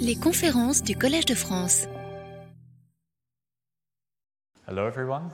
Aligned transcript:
Les 0.00 0.16
conférences 0.16 0.82
du 0.82 0.96
Collège 0.96 1.26
de 1.26 1.34
France. 1.34 1.86
Hello, 4.66 4.86
everyone. 4.86 5.30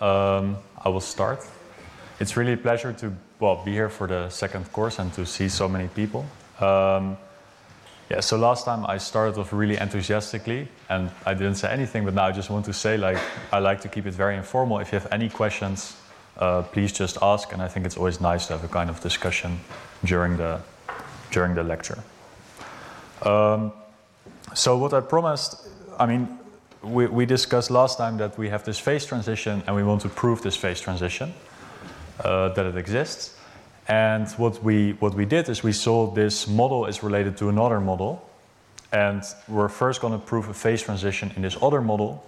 Um, 0.00 0.56
I 0.84 0.88
will 0.88 1.00
start. 1.00 1.40
It's 2.20 2.36
really 2.36 2.52
a 2.52 2.56
pleasure 2.56 2.92
to 2.92 3.12
well 3.40 3.62
be 3.64 3.72
here 3.72 3.88
for 3.88 4.06
the 4.06 4.28
second 4.30 4.70
course 4.72 4.98
and 4.98 5.12
to 5.14 5.24
see 5.26 5.48
so 5.48 5.68
many 5.68 5.88
people. 5.88 6.24
Um, 6.60 7.16
yeah, 8.10 8.20
so 8.20 8.36
last 8.36 8.64
time 8.64 8.84
I 8.86 8.98
started 8.98 9.38
off 9.38 9.52
really 9.52 9.78
enthusiastically 9.78 10.68
and 10.88 11.10
I 11.26 11.34
didn't 11.34 11.56
say 11.56 11.72
anything, 11.72 12.04
but 12.04 12.14
now 12.14 12.26
I 12.26 12.32
just 12.32 12.50
want 12.50 12.66
to 12.66 12.72
say 12.72 12.96
like 12.96 13.18
I 13.52 13.58
like 13.58 13.80
to 13.80 13.88
keep 13.88 14.06
it 14.06 14.14
very 14.14 14.36
informal. 14.36 14.78
If 14.78 14.92
you 14.92 14.98
have 14.98 15.08
any 15.10 15.28
questions, 15.28 15.96
uh, 16.36 16.62
please 16.62 16.92
just 16.92 17.18
ask. 17.22 17.52
And 17.52 17.62
I 17.62 17.68
think 17.68 17.86
it's 17.86 17.96
always 17.96 18.20
nice 18.20 18.46
to 18.46 18.52
have 18.54 18.64
a 18.64 18.68
kind 18.68 18.90
of 18.90 19.00
discussion 19.00 19.58
during 20.04 20.36
the 20.36 20.60
during 21.30 21.54
the 21.54 21.64
lecture. 21.64 21.98
Um, 23.22 23.72
so 24.54 24.76
what 24.76 24.92
I 24.92 25.00
promised, 25.00 25.68
I 25.98 26.06
mean, 26.06 26.38
we, 26.82 27.06
we 27.06 27.26
discussed 27.26 27.70
last 27.70 27.98
time 27.98 28.16
that 28.18 28.36
we 28.38 28.48
have 28.48 28.64
this 28.64 28.78
phase 28.78 29.06
transition 29.06 29.62
and 29.66 29.74
we 29.74 29.82
want 29.82 30.02
to 30.02 30.08
prove 30.08 30.42
this 30.42 30.56
phase 30.56 30.80
transition, 30.80 31.32
uh, 32.22 32.50
that 32.50 32.66
it 32.66 32.76
exists. 32.76 33.36
And 33.88 34.28
what 34.32 34.62
we, 34.62 34.92
what 34.92 35.14
we 35.14 35.24
did 35.24 35.48
is 35.48 35.62
we 35.62 35.72
saw 35.72 36.10
this 36.10 36.48
model 36.48 36.86
is 36.86 37.02
related 37.02 37.36
to 37.38 37.48
another 37.48 37.80
model. 37.80 38.28
And 38.92 39.22
we're 39.48 39.68
first 39.68 40.00
going 40.00 40.12
to 40.12 40.24
prove 40.24 40.48
a 40.48 40.54
phase 40.54 40.82
transition 40.82 41.32
in 41.36 41.42
this 41.42 41.56
other 41.60 41.80
model 41.80 42.24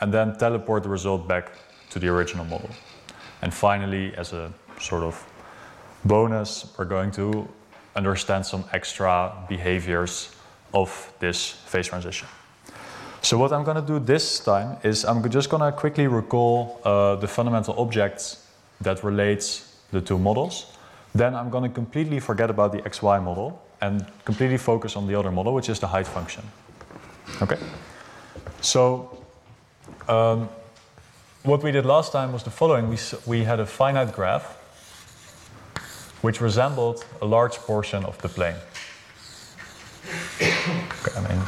and 0.00 0.12
then 0.12 0.36
teleport 0.36 0.82
the 0.82 0.88
result 0.88 1.26
back 1.26 1.52
to 1.90 1.98
the 1.98 2.08
original 2.08 2.44
model. 2.44 2.70
And 3.40 3.52
finally, 3.52 4.14
as 4.16 4.32
a 4.32 4.52
sort 4.80 5.02
of 5.02 5.24
bonus, 6.04 6.72
we're 6.76 6.84
going 6.84 7.10
to 7.12 7.48
understand 7.96 8.46
some 8.46 8.64
extra 8.72 9.32
behaviors 9.48 10.34
of 10.72 11.12
this 11.18 11.50
phase 11.66 11.88
transition. 11.88 12.28
So 13.20 13.38
what 13.38 13.52
I'm 13.52 13.62
going 13.62 13.76
to 13.76 13.86
do 13.86 13.98
this 13.98 14.40
time 14.40 14.78
is 14.82 15.04
I'm 15.04 15.28
just 15.30 15.48
going 15.48 15.62
to 15.62 15.70
quickly 15.78 16.08
recall 16.08 16.80
uh, 16.84 17.16
the 17.16 17.28
fundamental 17.28 17.74
objects 17.78 18.46
that 18.80 19.04
relates 19.04 19.76
the 19.92 20.00
two 20.00 20.18
models. 20.18 20.76
Then 21.14 21.34
I'm 21.34 21.50
going 21.50 21.64
to 21.64 21.74
completely 21.74 22.18
forget 22.20 22.50
about 22.50 22.72
the 22.72 22.78
xy 22.78 23.22
model 23.22 23.62
and 23.80 24.06
completely 24.24 24.58
focus 24.58 24.96
on 24.96 25.06
the 25.06 25.14
other 25.14 25.30
model, 25.30 25.54
which 25.54 25.68
is 25.68 25.78
the 25.78 25.86
height 25.86 26.06
function. 26.06 26.42
Okay. 27.42 27.58
So 28.60 29.22
um, 30.08 30.48
what 31.42 31.62
we 31.62 31.70
did 31.70 31.84
last 31.84 32.12
time 32.12 32.32
was 32.32 32.42
the 32.42 32.50
following: 32.50 32.88
we 32.88 32.98
we 33.26 33.44
had 33.44 33.60
a 33.60 33.66
finite 33.66 34.12
graph 34.12 34.56
which 36.22 36.40
resembled 36.40 37.04
a 37.20 37.26
large 37.26 37.56
portion 37.58 38.04
of 38.04 38.16
the 38.22 38.28
plane. 38.28 38.56
I 41.16 41.20
mean, 41.28 41.42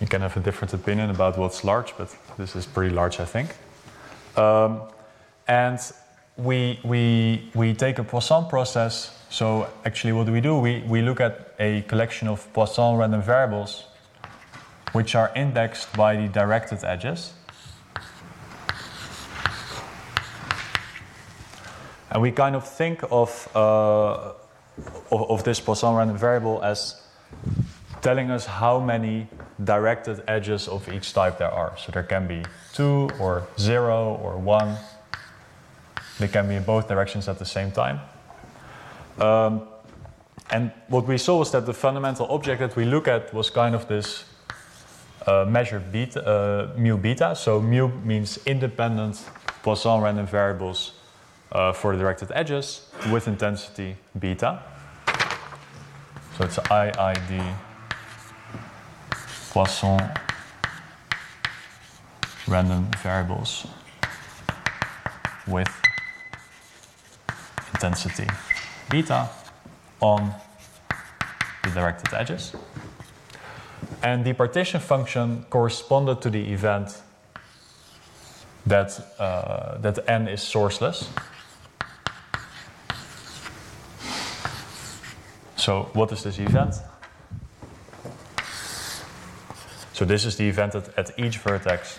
you 0.00 0.06
can 0.06 0.20
have 0.20 0.36
a 0.36 0.40
different 0.40 0.74
opinion 0.74 1.10
about 1.10 1.38
what's 1.38 1.64
large, 1.64 1.96
but 1.96 2.14
this 2.36 2.54
is 2.54 2.66
pretty 2.66 2.94
large, 2.94 3.18
I 3.20 3.24
think. 3.24 3.50
Um, 4.36 4.82
and 5.48 5.78
we, 6.36 6.78
we, 6.84 7.50
we 7.54 7.72
take 7.72 7.98
a 7.98 8.04
Poisson 8.04 8.46
process. 8.46 9.16
So 9.30 9.68
actually, 9.84 10.12
what 10.12 10.26
do 10.26 10.32
we 10.32 10.40
do? 10.40 10.58
We, 10.58 10.82
we 10.82 11.02
look 11.02 11.20
at 11.20 11.54
a 11.58 11.82
collection 11.82 12.28
of 12.28 12.52
Poisson 12.52 12.96
random 12.96 13.22
variables, 13.22 13.84
which 14.92 15.14
are 15.14 15.32
indexed 15.34 15.92
by 15.96 16.16
the 16.16 16.28
directed 16.28 16.84
edges. 16.84 17.32
And 22.16 22.22
we 22.22 22.32
kind 22.32 22.56
of 22.56 22.66
think 22.66 23.02
of, 23.10 23.46
uh, 23.54 24.32
of, 25.12 25.30
of, 25.30 25.44
this 25.44 25.60
Poisson 25.60 25.94
random 25.94 26.16
variable 26.16 26.62
as 26.64 27.02
telling 28.00 28.30
us 28.30 28.46
how 28.46 28.80
many 28.80 29.28
directed 29.62 30.22
edges 30.26 30.66
of 30.66 30.90
each 30.90 31.12
type 31.12 31.36
there 31.36 31.50
are. 31.50 31.76
So 31.76 31.92
there 31.92 32.04
can 32.04 32.26
be 32.26 32.42
two 32.72 33.10
or 33.20 33.46
zero 33.58 34.18
or 34.22 34.38
one. 34.38 34.78
They 36.18 36.28
can 36.28 36.48
be 36.48 36.54
in 36.54 36.62
both 36.62 36.88
directions 36.88 37.28
at 37.28 37.38
the 37.38 37.44
same 37.44 37.70
time. 37.70 38.00
Um, 39.18 39.68
and 40.48 40.72
what 40.88 41.06
we 41.06 41.18
saw 41.18 41.36
was 41.40 41.52
that 41.52 41.66
the 41.66 41.74
fundamental 41.74 42.26
object 42.30 42.60
that 42.60 42.76
we 42.76 42.86
look 42.86 43.08
at 43.08 43.34
was 43.34 43.50
kind 43.50 43.74
of 43.74 43.88
this 43.88 44.24
uh, 45.26 45.44
measure 45.46 45.80
beta, 45.80 46.26
uh, 46.26 46.78
mu 46.78 46.96
beta. 46.96 47.36
So 47.36 47.60
mu 47.60 47.88
means 47.88 48.38
independent 48.46 49.22
Poisson 49.62 50.00
random 50.00 50.26
variables 50.26 50.92
uh, 51.52 51.72
for 51.72 51.94
the 51.96 52.02
directed 52.02 52.30
edges 52.34 52.88
with 53.10 53.28
intensity 53.28 53.96
beta. 54.18 54.62
So 56.36 56.44
it's 56.44 56.58
IID 56.58 57.56
Poisson 59.50 60.10
random 62.46 62.90
variables 63.02 63.66
with 65.46 65.68
intensity 67.72 68.26
beta 68.90 69.28
on 70.00 70.32
the 71.64 71.70
directed 71.70 72.12
edges. 72.14 72.54
And 74.02 74.24
the 74.24 74.32
partition 74.34 74.80
function 74.80 75.46
corresponded 75.50 76.20
to 76.22 76.30
the 76.30 76.52
event 76.52 77.02
that, 78.66 79.00
uh, 79.18 79.78
that 79.78 80.08
n 80.08 80.28
is 80.28 80.40
sourceless. 80.40 81.08
So 85.66 85.90
what 85.94 86.12
is 86.12 86.22
this 86.22 86.38
event? 86.38 86.76
So 89.92 90.04
this 90.04 90.24
is 90.24 90.36
the 90.36 90.48
event 90.48 90.76
at, 90.76 90.96
at 90.96 91.18
each 91.18 91.38
vertex. 91.38 91.98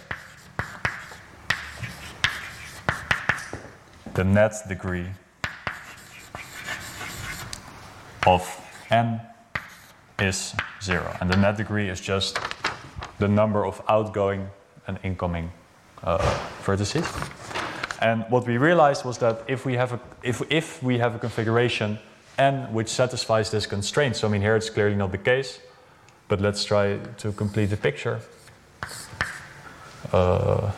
The 4.14 4.24
net 4.24 4.54
degree 4.70 5.08
of 8.26 8.42
n 8.90 9.20
is 10.18 10.56
zero. 10.82 11.14
And 11.20 11.30
the 11.30 11.36
net 11.36 11.58
degree 11.58 11.90
is 11.90 12.00
just 12.00 12.40
the 13.20 13.28
number 13.28 13.66
of 13.66 13.82
outgoing 13.90 14.48
and 14.88 14.98
incoming 15.04 15.52
uh, 16.06 16.20
vertices. 16.64 17.06
And 18.02 18.24
what 18.30 18.48
we 18.48 18.58
realized 18.58 19.04
was 19.04 19.18
that 19.18 19.44
if 19.50 19.66
we 19.66 19.74
have 19.74 19.92
a, 19.92 20.00
if, 20.24 20.42
if 20.50 20.82
we 20.82 21.00
have 21.00 21.16
a 21.16 21.20
configuration 21.20 22.00
n 22.38 22.72
which 22.74 22.90
satisfies 22.90 23.50
this 23.52 23.66
constraint. 23.66 24.16
So 24.16 24.28
I 24.28 24.32
mean 24.32 24.42
here 24.42 24.56
it's 24.56 24.70
clearly 24.70 24.96
not 24.96 25.12
the 25.12 25.18
case, 25.18 25.60
but 26.28 26.42
let's 26.42 26.64
try 26.64 26.98
to 27.18 27.32
complete 27.32 27.68
the 27.68 27.78
picture. 27.78 28.20
Uh, 30.14 30.72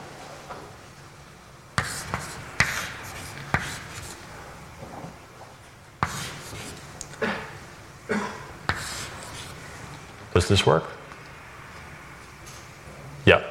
does 10.34 10.48
this 10.48 10.66
work? 10.66 10.86
Yeah. 13.26 13.44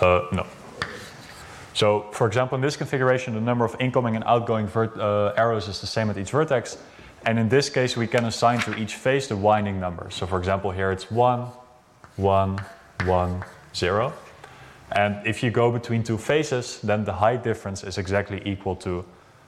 Uh, 0.00 0.26
no. 0.32 0.46
So, 1.82 2.06
for 2.12 2.28
example, 2.28 2.54
in 2.54 2.62
this 2.62 2.76
configuration, 2.76 3.34
the 3.34 3.40
number 3.40 3.64
of 3.64 3.74
incoming 3.80 4.14
and 4.14 4.24
outgoing 4.24 4.68
uh, 4.68 5.32
arrows 5.36 5.66
is 5.66 5.80
the 5.80 5.88
same 5.88 6.10
at 6.10 6.16
each 6.16 6.30
vertex. 6.30 6.78
And 7.26 7.40
in 7.40 7.48
this 7.48 7.68
case, 7.68 7.96
we 7.96 8.06
can 8.06 8.24
assign 8.24 8.60
to 8.60 8.76
each 8.76 8.94
face 8.94 9.26
the 9.26 9.34
winding 9.34 9.80
number. 9.80 10.08
So, 10.10 10.24
for 10.24 10.38
example, 10.38 10.70
here 10.70 10.92
it's 10.92 11.10
1, 11.10 11.40
1, 12.18 12.58
1, 13.04 13.44
0. 13.74 14.12
And 14.92 15.26
if 15.26 15.42
you 15.42 15.50
go 15.50 15.72
between 15.72 16.04
two 16.04 16.18
faces, 16.18 16.78
then 16.84 17.04
the 17.04 17.14
height 17.14 17.42
difference 17.42 17.82
is 17.82 17.98
exactly 17.98 18.40
equal 18.44 18.76
to 18.76 19.04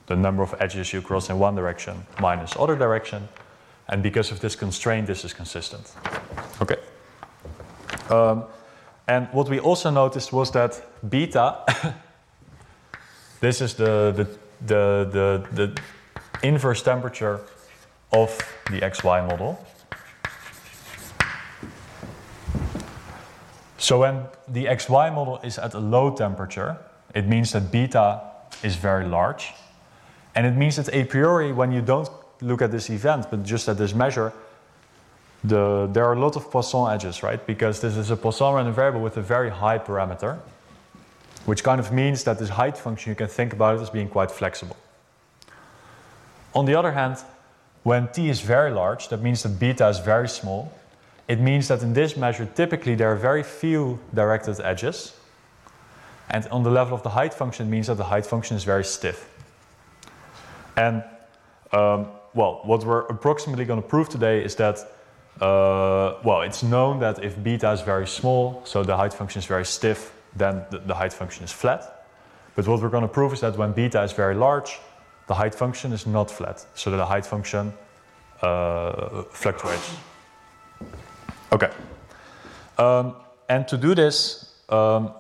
the 0.07 0.17
number 0.17 0.43
of 0.43 0.57
edges 0.59 0.93
you 0.93 1.03
cross 1.03 1.31
in 1.31 1.39
one 1.39 1.55
direction 1.55 2.05
minus 2.21 2.57
other 2.59 2.75
direction. 2.75 3.29
And 3.87 4.03
because 4.03 4.33
of 4.33 4.41
this 4.41 4.57
constraint, 4.57 5.07
this 5.07 5.25
is 5.25 5.33
consistent. 5.33 5.93
Okay. 6.61 6.81
Um, 8.11 8.43
and 9.07 9.29
what 9.31 9.49
we 9.49 9.61
also 9.61 9.91
noticed 9.91 10.33
was 10.33 10.51
that 10.51 10.83
beta 11.09 11.59
This 13.45 13.61
is 13.61 13.75
the, 13.75 14.11
the, 14.17 14.27
the, 14.65 15.47
the, 15.53 15.67
the 15.67 15.83
inverse 16.43 16.83
temperature 16.83 17.41
of 18.11 18.31
the 18.71 18.81
XY 18.81 19.29
model. 19.29 19.63
So 23.77 24.01
when 24.01 24.23
the 24.49 24.65
XY 24.65 25.15
model 25.15 25.41
is 25.45 25.59
at 25.59 25.75
a 25.75 25.79
low 25.79 26.17
temperature, 26.17 26.79
it 27.15 27.27
means 27.27 27.53
that 27.53 27.71
beta 27.71 28.23
is 28.63 28.77
very 28.77 29.05
large. 29.05 29.53
And 30.35 30.47
it 30.47 30.57
means 30.57 30.77
that 30.77 30.89
a 30.95 31.05
priori, 31.05 31.53
when 31.53 31.71
you 31.71 31.83
don't 31.83 32.09
look 32.41 32.63
at 32.63 32.73
this 32.73 32.89
event, 32.89 33.27
but 33.31 33.43
just 33.43 33.69
at 33.69 33.77
this 33.77 33.95
measure, 33.95 34.33
the, 35.45 35.87
there 35.93 36.07
are 36.07 36.15
a 36.15 36.19
lot 36.19 36.37
of 36.37 36.51
Poisson 36.51 36.91
edges, 36.91 37.23
right? 37.23 37.47
Because 37.47 37.83
this 37.83 37.99
is 37.99 38.11
a 38.11 38.17
Poisson 38.17 38.55
random 38.55 38.73
variable 38.73 39.03
with 39.03 39.19
a 39.19 39.23
very 39.23 39.51
high 39.51 39.79
parameter 39.79 40.41
which 41.45 41.63
kind 41.63 41.81
of 41.81 41.93
means 41.93 42.25
that 42.25 42.39
this 42.39 42.49
height 42.51 42.79
function, 42.79 43.11
you 43.11 43.17
can 43.17 43.29
think 43.29 43.53
about 43.53 43.77
it 43.77 43.83
as 43.83 43.91
being 43.91 44.09
quite 44.09 44.31
flexible. 44.31 44.77
On 46.55 46.65
the 46.65 46.75
other 46.75 46.93
hand, 46.93 47.19
when 47.83 48.09
t 48.09 48.29
is 48.31 48.41
very 48.41 48.71
large, 48.71 49.09
that 49.09 49.21
means 49.21 49.43
that 49.43 49.59
beta 49.59 49.89
is 49.89 49.99
very 49.99 50.29
small. 50.29 50.73
It 51.29 51.41
means 51.41 51.69
that 51.69 51.83
in 51.83 51.93
this 51.93 52.17
measure, 52.17 52.47
typically 52.47 52.95
there 52.95 53.09
are 53.13 53.17
very 53.17 53.43
few 53.43 53.99
directed 54.15 54.61
edges. 54.61 55.15
And 56.31 56.47
on 56.49 56.63
the 56.63 56.71
level 56.71 56.95
of 56.95 57.03
the 57.03 57.11
height 57.11 57.35
function, 57.35 57.67
it 57.67 57.71
means 57.71 57.87
that 57.89 57.97
the 57.97 58.05
height 58.05 58.27
function 58.27 58.57
is 58.57 58.65
very 58.65 58.85
stiff. 58.85 59.29
And 60.77 61.05
um, 61.73 62.09
well, 62.35 62.61
what 62.65 62.85
we're 62.85 63.07
approximately 63.07 63.65
going 63.65 63.83
to 63.83 63.89
prove 63.89 64.09
today 64.09 64.45
is 64.45 64.57
that, 64.57 64.79
uh, 65.41 66.15
well, 66.25 66.43
it's 66.43 66.63
known 66.63 67.01
that 67.01 67.23
if 67.23 67.43
beta 67.43 67.71
is 67.73 67.81
very 67.83 68.07
small, 68.07 68.63
so 68.65 68.83
the 68.83 68.97
height 68.97 69.13
function 69.13 69.39
is 69.39 69.47
very 69.47 69.65
stiff, 69.65 70.13
then 70.37 70.65
the, 70.71 70.95
height 70.95 71.13
function 71.13 71.45
is 71.45 71.53
flat. 71.53 72.07
But 72.55 72.67
what 72.67 72.81
we're 72.81 72.89
going 72.89 73.03
to 73.03 73.09
prove 73.09 73.33
is 73.33 73.41
that 73.41 73.57
when 73.57 73.73
beta 73.73 74.03
is 74.03 74.13
very 74.13 74.35
large, 74.35 74.79
the 75.27 75.35
height 75.35 75.55
function 75.55 75.93
is 75.93 76.07
not 76.07 76.31
flat, 76.31 76.65
so 76.75 76.91
that 76.91 76.97
the 76.97 77.07
height 77.07 77.27
function 77.27 77.73
uh, 78.43 79.23
fluctuates. 79.31 79.97
Okay. 81.53 81.71
Um, 82.79 83.17
and 83.49 83.67
to 83.69 83.77
do 83.77 83.95
this, 83.95 84.55
um, 84.69 85.13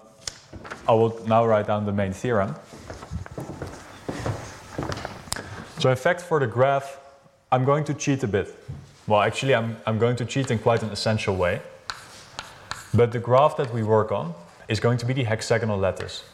I 0.88 0.92
will 0.92 1.20
now 1.26 1.46
write 1.46 1.66
down 1.66 1.86
the 1.86 1.92
main 1.92 2.12
theorem. 2.12 2.54
So 5.78 5.90
in 5.90 5.96
fact, 5.96 6.22
for 6.22 6.40
the 6.40 6.46
graph, 6.46 6.98
I'm 7.52 7.64
going 7.64 7.84
to 7.84 7.94
cheat 7.94 8.22
a 8.22 8.26
bit. 8.26 8.54
Well, 9.06 9.20
actually, 9.20 9.54
I'm, 9.54 9.76
I'm 9.86 9.98
going 9.98 10.16
to 10.16 10.24
cheat 10.24 10.50
in 10.50 10.58
quite 10.58 10.82
an 10.82 10.90
essential 10.90 11.36
way. 11.36 11.60
But 12.94 13.12
the 13.12 13.18
graph 13.18 13.56
that 13.58 13.72
we 13.72 13.82
work 13.82 14.10
on 14.12 14.34
is 14.68 14.80
going 14.80 14.98
to 14.98 15.06
be 15.06 15.12
the 15.12 15.24
hexagonal 15.24 15.78
lattice. 15.78 16.24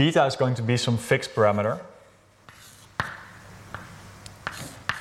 beta 0.00 0.24
is 0.24 0.34
going 0.34 0.54
to 0.54 0.62
be 0.62 0.78
some 0.78 0.96
fixed 0.96 1.34
parameter. 1.34 1.78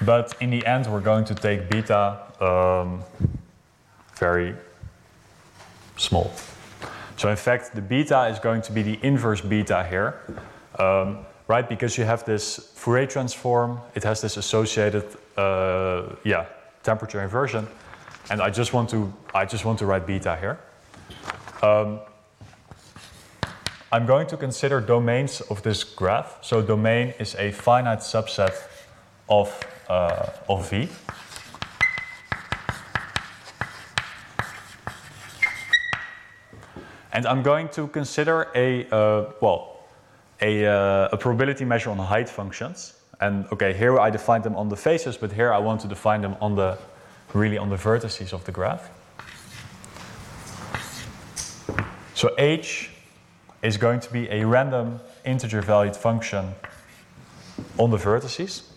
But 0.02 0.36
in 0.40 0.50
the 0.50 0.66
end, 0.66 0.88
we're 0.88 1.02
going 1.02 1.26
to 1.26 1.36
take 1.36 1.70
beta 1.70 2.18
um, 2.42 3.04
very 4.16 4.56
small. 5.98 6.32
So 7.18 7.30
in 7.30 7.36
fact, 7.36 7.76
the 7.76 7.82
beta 7.82 8.28
is 8.28 8.40
going 8.40 8.62
to 8.62 8.72
be 8.72 8.82
the 8.82 9.00
inverse 9.02 9.42
beta 9.42 9.86
here, 9.90 10.22
um, 10.80 11.26
right? 11.48 11.68
Because 11.68 11.98
you 11.98 12.06
have 12.06 12.24
this 12.24 12.72
Fourier 12.76 13.08
transform, 13.08 13.82
it 13.94 14.04
has 14.04 14.22
this 14.22 14.38
associated, 14.38 15.04
uh, 15.36 16.16
yeah, 16.24 16.46
temperature 16.84 17.22
inversion, 17.22 17.68
and 18.30 18.42
I 18.42 18.50
just 18.50 18.74
want 18.74 18.90
to, 18.92 19.12
I 19.36 19.46
just 19.46 19.66
want 19.66 19.80
to 19.80 19.86
write 19.86 20.08
beta 20.08 20.38
here. 20.38 20.60
Um, 21.62 22.00
I'm 23.92 24.06
going 24.06 24.28
to 24.28 24.38
consider 24.38 24.80
domains 24.80 25.42
of 25.42 25.62
this 25.64 25.84
graph. 25.84 26.38
So 26.42 26.62
domain 26.62 27.14
is 27.20 27.36
a 27.36 27.52
finite 27.52 28.00
subset 28.00 28.54
of, 29.28 29.52
uh, 29.90 30.30
of 30.48 30.70
V. 30.70 30.88
And 37.12 37.26
I'm 37.26 37.42
going 37.42 37.70
to 37.70 37.88
consider 37.88 38.48
a, 38.56 38.88
uh, 38.92 39.32
well, 39.42 39.80
a, 40.42 40.66
uh, 40.66 41.10
a 41.12 41.18
probability 41.18 41.66
measure 41.66 41.90
on 41.90 41.98
height 41.98 42.30
functions. 42.30 42.94
And 43.20 43.46
okay, 43.52 43.74
here 43.74 44.00
I 44.00 44.10
define 44.10 44.42
them 44.42 44.56
on 44.56 44.70
the 44.70 44.78
faces, 44.78 45.18
but 45.18 45.32
here 45.32 45.52
I 45.52 45.58
want 45.58 45.82
to 45.82 45.88
define 45.88 46.22
them 46.22 46.38
on 46.40 46.56
the, 46.56 46.78
really 47.34 47.58
on 47.58 47.70
the 47.70 47.76
vertices 47.76 48.32
of 48.32 48.46
the 48.46 48.52
graph. 48.52 48.90
So 52.14 52.34
H 52.38 52.92
is 53.62 53.78
going 53.78 54.00
to 54.02 54.14
be 54.14 54.30
a 54.30 54.46
random 54.46 55.00
integer 55.26 55.62
valued 55.62 55.96
function 55.96 56.54
on 57.78 57.92
the 57.92 57.98
vertices. 57.98 58.69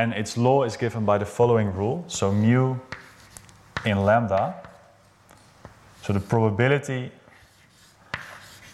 And 0.00 0.14
its 0.14 0.38
law 0.38 0.62
is 0.64 0.78
given 0.78 1.04
by 1.04 1.18
the 1.18 1.26
following 1.26 1.74
rule. 1.74 2.04
So 2.08 2.32
mu 2.32 2.76
in 3.84 3.98
lambda. 4.02 4.54
So 6.02 6.14
the 6.14 6.20
probability 6.20 7.12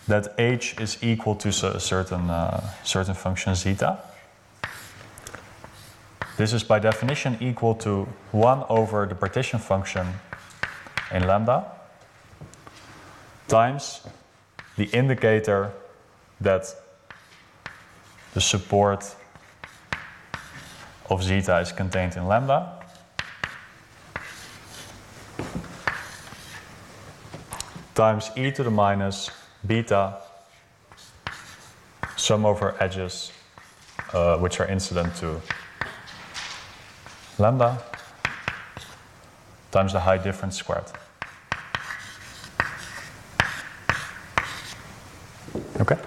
that 0.06 0.34
h 0.38 0.76
is 0.78 0.99
equal 1.02 1.34
to 1.34 1.49
a 1.49 1.81
certain, 1.81 2.31
uh, 2.31 2.61
certain 2.84 3.14
function 3.14 3.56
zeta. 3.56 3.99
This 6.37 6.52
is 6.52 6.62
by 6.62 6.78
definition 6.78 7.37
equal 7.40 7.75
to 7.75 8.06
1 8.31 8.64
over 8.69 9.05
the 9.06 9.17
partition 9.17 9.58
function 9.58 10.06
in 11.11 11.26
lambda 11.26 11.64
times 13.49 14.06
the 14.76 14.84
indicator 14.93 15.73
that 16.40 16.73
the 18.34 18.40
support 18.40 19.17
of 21.11 21.23
zeta 21.23 21.58
is 21.58 21.73
contained 21.73 22.17
in 22.17 22.26
lambda. 22.26 22.76
times 27.97 28.31
e 28.37 28.50
to 28.50 28.62
the 28.62 28.70
minus 28.70 29.31
beta 29.67 30.19
sum 32.17 32.44
over 32.44 32.76
edges 32.79 33.32
uh, 34.12 34.37
which 34.37 34.61
are 34.61 34.67
incident 34.67 35.17
to 35.17 35.41
lambda 37.38 37.82
times 39.70 39.94
the 39.94 40.00
height 40.00 40.23
difference 40.23 40.56
squared. 40.56 40.85
Okay? 45.81 45.99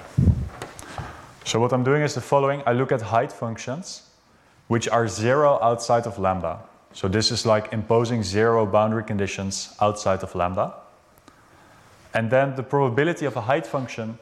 So 1.46 1.60
what 1.60 1.74
I'm 1.74 1.84
doing 1.84 2.04
is 2.04 2.14
the 2.14 2.22
following. 2.22 2.62
I 2.68 2.74
look 2.74 2.92
at 2.92 3.02
height 3.02 3.32
functions 3.32 4.09
which 4.70 4.88
are 4.88 5.08
zero 5.08 5.60
outside 5.64 6.06
of 6.06 6.20
lambda. 6.20 6.60
So 6.94 7.08
this 7.08 7.32
is 7.32 7.44
like 7.44 7.74
imposing 7.74 8.22
zero 8.22 8.68
boundary 8.68 9.04
conditions 9.04 9.76
outside 9.82 10.22
of 10.22 10.36
lambda. 10.36 10.76
And 12.14 12.30
then 12.30 12.56
the 12.56 12.62
probability 12.62 13.26
of 13.26 13.36
a 13.36 13.42
height 13.42 13.66
function 13.66 14.20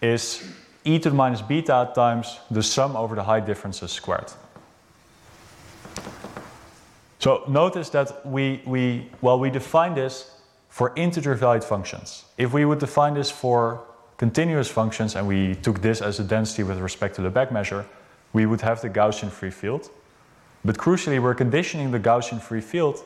is 0.00 0.42
e 0.84 1.00
to 1.00 1.10
the 1.10 1.16
minus 1.16 1.42
beta 1.42 1.90
times 1.94 2.38
the 2.48 2.62
sum 2.62 2.96
over 2.96 3.16
the 3.16 3.24
height 3.24 3.44
differences 3.44 3.90
squared. 3.90 4.32
So 7.18 7.42
notice 7.48 7.88
that 7.90 8.24
we, 8.24 8.62
we, 8.64 9.10
well, 9.20 9.38
we 9.38 9.50
define 9.50 9.94
this 9.94 10.30
for 10.68 10.92
integer 10.94 11.34
valued 11.34 11.64
functions. 11.64 12.24
If 12.38 12.52
we 12.52 12.64
would 12.64 12.78
define 12.78 13.14
this 13.14 13.32
for 13.32 13.82
continuous 14.16 14.68
functions 14.68 15.16
and 15.16 15.26
we 15.26 15.56
took 15.56 15.82
this 15.82 16.00
as 16.00 16.20
a 16.20 16.24
density 16.24 16.62
with 16.62 16.78
respect 16.78 17.16
to 17.16 17.22
the 17.22 17.30
Lebesgue 17.30 17.50
measure, 17.50 17.84
we 18.32 18.46
would 18.46 18.60
have 18.60 18.80
the 18.80 18.90
Gaussian 18.90 19.30
free 19.30 19.50
field. 19.50 19.90
But 20.64 20.78
crucially, 20.78 21.20
we're 21.20 21.34
conditioning 21.34 21.90
the 21.90 22.00
Gaussian 22.00 22.40
free 22.40 22.60
field 22.60 23.04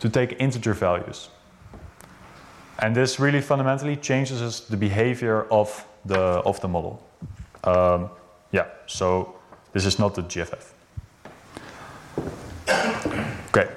to 0.00 0.08
take 0.08 0.36
integer 0.38 0.74
values. 0.74 1.28
And 2.78 2.94
this 2.94 3.18
really 3.18 3.40
fundamentally 3.40 3.96
changes 3.96 4.60
the 4.60 4.76
behavior 4.76 5.46
of 5.50 5.86
the, 6.04 6.18
of 6.18 6.60
the 6.60 6.68
model. 6.68 7.02
Um, 7.64 8.10
yeah, 8.52 8.66
so 8.86 9.34
this 9.72 9.86
is 9.86 9.98
not 9.98 10.14
the 10.14 10.22
GFF. 10.22 10.72
Okay. 13.48 13.70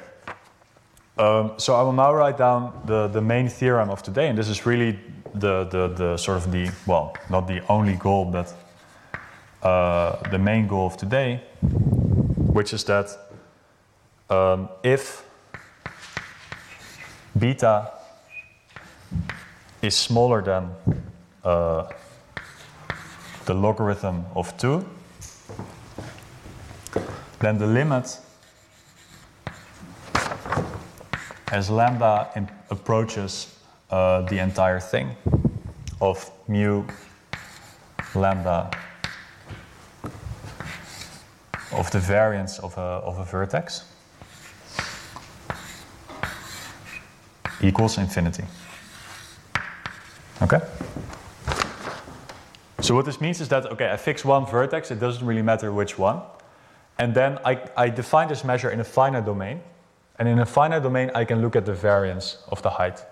Um, 1.18 1.54
so 1.58 1.76
I 1.76 1.82
will 1.82 1.94
now 1.94 2.14
write 2.14 2.38
down 2.38 2.82
the, 2.86 3.08
the 3.08 3.22
main 3.22 3.48
theorem 3.48 3.90
of 3.90 4.04
today, 4.04 4.28
and 4.28 4.38
this 4.38 4.50
is 4.50 4.66
really 4.66 5.00
the, 5.34 5.66
the, 5.66 5.88
the 5.88 6.18
sort 6.18 6.38
of 6.38 6.52
the, 6.52 6.70
well, 6.86 7.16
not 7.30 7.48
the 7.48 7.66
only 7.68 7.96
goal, 7.96 8.26
but 8.26 8.54
uh, 9.62 10.30
the 10.30 10.38
main 10.38 10.68
goal 10.68 10.88
of 10.88 10.98
today, 10.98 11.42
which 11.62 12.74
is 12.74 12.84
that 12.86 13.10
um, 14.30 14.70
if 14.84 15.26
beta 17.38 17.92
is 19.82 19.96
smaller 19.96 20.42
than 20.42 20.70
uh, 21.44 21.88
the 23.46 23.54
logarithm 23.54 24.26
of 24.36 24.56
2, 24.58 24.86
then 27.40 27.58
the 27.58 27.68
limit 27.68 28.20
as 31.52 31.70
lambda 31.70 32.30
approaches 32.70 33.58
uh, 33.90 34.22
the 34.24 34.38
entire 34.38 34.80
thing 34.80 35.16
of 36.00 36.30
mu 36.48 36.84
lambda 38.14 38.70
of 41.72 41.90
the 41.92 42.00
variance 42.00 42.60
of 42.60 42.78
a, 42.78 42.82
of 42.82 43.20
a 43.20 43.26
vertex 43.26 43.84
equals 47.62 47.98
infinity. 47.98 48.44
Okay? 50.42 50.62
So 52.82 52.96
what 52.96 53.06
this 53.06 53.20
means 53.20 53.42
is 53.42 53.50
that, 53.50 53.66
okay, 53.66 53.92
I 53.92 53.98
fix 53.98 54.24
one 54.24 54.46
vertex, 54.46 54.90
it 54.90 55.00
doesn't 55.00 55.26
really 55.26 55.42
matter 55.42 55.72
which 55.72 55.98
one. 55.98 56.22
And 56.98 57.14
then 57.14 57.38
I, 57.46 57.62
I 57.78 57.90
define 57.90 58.30
this 58.30 58.44
measure 58.44 58.70
in 58.72 58.80
a 58.80 58.84
finite 58.84 59.26
domain. 59.26 59.62
And 60.18 60.28
in 60.28 60.40
a 60.40 60.46
finite 60.46 60.84
domain, 60.84 61.12
I 61.16 61.24
can 61.24 61.42
look 61.42 61.56
at 61.56 61.66
the 61.66 61.74
variance 61.74 62.38
of 62.50 62.62
the 62.62 62.70
height. 62.70 63.04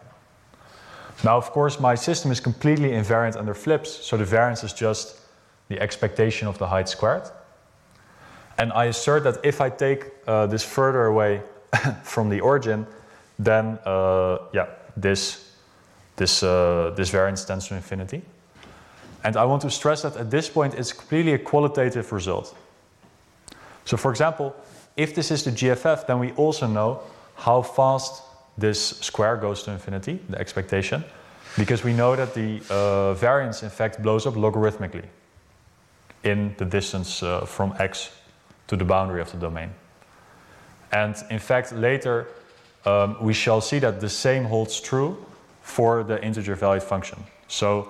Now, 1.24 1.38
of 1.38 1.52
course, 1.52 1.80
my 1.80 1.96
system 1.96 2.32
is 2.32 2.40
completely 2.40 2.90
invariant 2.92 3.38
under 3.38 3.54
flips, 3.54 3.90
so 4.06 4.18
the 4.18 4.26
variance 4.26 4.64
is 4.64 4.74
just 4.74 5.22
the 5.68 5.80
expectation 5.80 6.48
of 6.48 6.58
the 6.58 6.68
height 6.68 6.88
squared. 6.90 7.24
And 8.58 8.74
I 8.74 8.86
assert 8.86 9.24
that 9.24 9.38
if 9.44 9.62
I 9.62 9.70
take 9.70 10.06
uh, 10.26 10.48
this 10.48 10.64
further 10.64 11.06
away 11.06 11.42
from 12.04 12.30
the 12.30 12.40
origin, 12.40 12.88
then 13.38 13.78
uh, 13.86 14.40
yeah, 14.54 14.68
this, 14.96 15.54
this, 16.16 16.42
uh, 16.42 16.94
this 16.96 17.10
variance 17.10 17.46
tends 17.46 17.68
to 17.68 17.76
infinity. 17.76 18.22
And 19.24 19.36
I 19.36 19.46
want 19.46 19.62
to 19.64 19.70
stress 19.70 20.02
that 20.02 20.16
at 20.16 20.32
this 20.32 20.50
point 20.50 20.74
it's 20.74 20.94
completely 20.94 21.34
a 21.34 21.38
qualitative 21.38 22.12
result. 22.12 22.56
So 23.86 23.98
for 23.98 24.12
example, 24.12 24.56
if 24.96 25.14
this 25.14 25.32
is 25.32 25.44
the 25.44 25.52
GFF, 25.52 26.08
then 26.08 26.20
we 26.20 26.32
also 26.34 26.68
know 26.68 27.02
how 27.36 27.62
fast 27.62 28.24
this 28.58 28.98
square 29.00 29.38
goes 29.38 29.64
to 29.64 29.72
infinity, 29.72 30.20
the 30.30 30.40
expectation, 30.40 31.04
because 31.58 31.84
we 31.84 31.94
know 31.94 32.16
that 32.16 32.34
the 32.34 32.62
uh, 32.70 33.14
variance 33.14 33.62
in 33.62 33.70
fact 33.70 34.02
blows 34.02 34.26
up 34.26 34.34
logarithmically 34.34 35.06
in 36.24 36.56
the 36.58 36.66
distance 36.66 37.22
uh, 37.22 37.46
from 37.46 37.76
x 37.80 38.17
to 38.68 38.76
the 38.76 38.86
boundary 38.86 39.22
of 39.22 39.32
the 39.32 39.38
domain. 39.38 39.70
And 40.92 41.16
in 41.30 41.40
fact, 41.40 41.72
later 41.74 42.28
um, 42.86 43.18
we 43.22 43.34
shall 43.34 43.62
see 43.62 43.80
that 43.80 44.00
the 44.00 44.10
same 44.10 44.46
holds 44.46 44.80
true 44.80 45.26
for 45.62 46.04
the 46.04 46.24
integer 46.24 46.56
valued 46.56 46.84
function. 46.84 47.24
So 47.48 47.90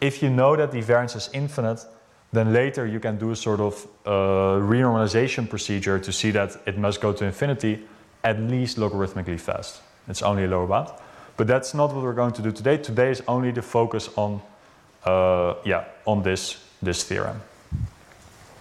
if 0.00 0.22
you 0.22 0.30
know 0.30 0.56
that 0.56 0.72
the 0.72 0.80
variance 0.80 1.14
is 1.14 1.30
infinite, 1.32 1.84
then 2.32 2.52
later 2.52 2.86
you 2.86 2.98
can 2.98 3.18
do 3.18 3.30
a 3.30 3.36
sort 3.36 3.60
of 3.60 3.86
uh, 4.04 4.10
renormalization 4.58 5.48
procedure 5.48 5.98
to 5.98 6.12
see 6.12 6.30
that 6.32 6.56
it 6.66 6.78
must 6.78 7.00
go 7.00 7.12
to 7.12 7.24
infinity 7.24 7.82
at 8.24 8.40
least 8.40 8.78
logarithmically 8.78 9.38
fast. 9.38 9.82
It's 10.08 10.22
only 10.22 10.44
a 10.44 10.48
lower 10.48 10.66
bound. 10.66 10.90
But 11.36 11.46
that's 11.46 11.74
not 11.74 11.94
what 11.94 12.02
we're 12.02 12.14
going 12.14 12.32
to 12.32 12.42
do 12.42 12.52
today. 12.52 12.76
Today 12.78 13.10
is 13.10 13.22
only 13.28 13.52
the 13.52 13.62
focus 13.62 14.08
on, 14.16 14.40
uh, 15.04 15.54
yeah, 15.64 15.84
on 16.04 16.22
this, 16.22 16.58
this 16.80 17.04
theorem, 17.04 17.40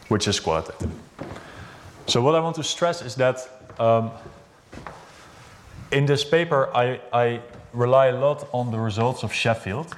which 0.07 0.27
is 0.27 0.39
qualitative. 0.39 0.91
So 2.11 2.21
what 2.21 2.35
I 2.35 2.41
want 2.41 2.57
to 2.57 2.63
stress 2.63 3.01
is 3.01 3.15
that 3.15 3.37
um, 3.79 4.11
in 5.93 6.05
this 6.05 6.25
paper 6.25 6.69
I, 6.75 6.99
I 7.13 7.39
rely 7.71 8.07
a 8.07 8.19
lot 8.19 8.49
on 8.51 8.69
the 8.69 8.77
results 8.77 9.23
of 9.23 9.31
Sheffield, 9.31 9.95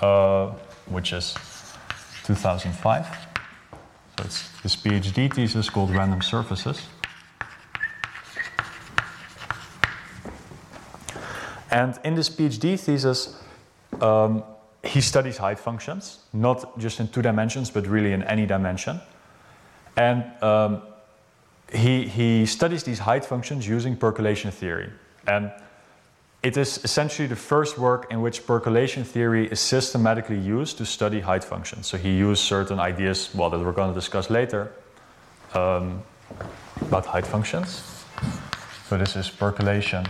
uh, 0.00 0.52
which 0.86 1.12
is 1.12 1.34
2005. 2.24 3.06
So 4.16 4.24
it's 4.24 4.48
this 4.62 4.76
PhD 4.76 5.30
thesis 5.30 5.68
called 5.68 5.90
Random 5.90 6.22
Surfaces. 6.22 6.80
And 11.70 11.98
in 12.02 12.14
this 12.14 12.30
PhD 12.30 12.80
thesis, 12.80 13.36
um, 14.00 14.42
he 14.84 15.00
studies 15.00 15.38
height 15.38 15.58
functions, 15.58 16.18
not 16.32 16.78
just 16.78 17.00
in 17.00 17.08
two 17.08 17.22
dimensions, 17.22 17.70
but 17.70 17.86
really 17.86 18.12
in 18.12 18.22
any 18.24 18.46
dimension. 18.46 19.00
And 19.96 20.24
um, 20.42 20.82
he, 21.72 22.06
he 22.08 22.46
studies 22.46 22.82
these 22.82 22.98
height 22.98 23.24
functions 23.24 23.66
using 23.66 23.96
percolation 23.96 24.50
theory. 24.50 24.90
And 25.26 25.52
it 26.42 26.56
is 26.56 26.82
essentially 26.82 27.28
the 27.28 27.36
first 27.36 27.78
work 27.78 28.10
in 28.10 28.20
which 28.20 28.44
percolation 28.46 29.04
theory 29.04 29.46
is 29.46 29.60
systematically 29.60 30.38
used 30.38 30.78
to 30.78 30.84
study 30.84 31.20
height 31.20 31.44
functions. 31.44 31.86
So 31.86 31.96
he 31.96 32.16
used 32.16 32.42
certain 32.42 32.80
ideas, 32.80 33.30
well, 33.34 33.50
that 33.50 33.60
we're 33.60 33.72
going 33.72 33.90
to 33.90 33.94
discuss 33.94 34.28
later, 34.28 34.72
um, 35.54 36.02
about 36.80 37.06
height 37.06 37.26
functions. 37.26 38.04
So 38.88 38.98
this 38.98 39.14
is 39.14 39.30
percolation 39.30 40.04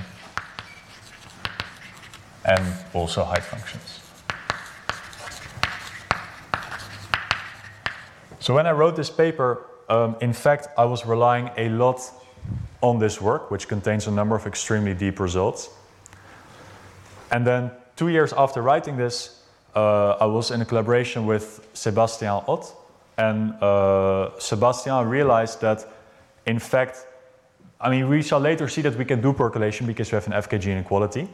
and 2.45 2.75
also 2.95 3.23
height 3.25 3.45
functions. 3.45 4.02
So 8.43 8.55
when 8.55 8.67
I 8.67 8.73
wrote 8.73 8.97
this 8.97 9.09
paper, 9.09 9.67
um, 9.89 10.17
in 10.21 10.33
fact, 10.33 10.67
I 10.77 10.85
was 10.85 11.07
relying 11.07 11.49
a 11.57 11.69
lot 11.69 12.01
on 12.81 12.99
this 12.99 13.21
work, 13.21 13.53
which 13.53 13.69
contains 13.69 14.09
a 14.09 14.11
number 14.11 14.35
of 14.35 14.49
extremely 14.49 14.95
deep 14.95 15.21
results. 15.21 15.71
And 17.31 17.47
then 17.47 17.71
two 17.95 18.09
years 18.09 18.33
after 18.33 18.61
writing 18.61 18.97
this, 18.97 19.45
uh, 19.77 20.17
I 20.21 20.27
was 20.27 20.51
in 20.51 20.61
a 20.61 20.65
collaboration 20.65 21.25
with 21.25 21.69
Sebastian 21.73 22.43
Ott, 22.49 22.75
and 23.17 23.55
uh, 23.63 24.37
Sebastian 24.41 25.09
realized 25.09 25.61
that, 25.61 25.87
in 26.45 26.59
fact, 26.59 27.07
I 27.81 27.91
mean, 27.91 28.09
we 28.09 28.23
shall 28.23 28.41
later 28.41 28.67
see 28.67 28.83
that 28.83 28.97
we 28.97 29.05
can 29.05 29.21
do 29.21 29.33
percolation 29.33 29.87
because 29.87 30.11
we 30.11 30.17
have 30.17 30.27
an 30.27 30.33
FKG 30.33 30.67
inequality. 30.67 31.29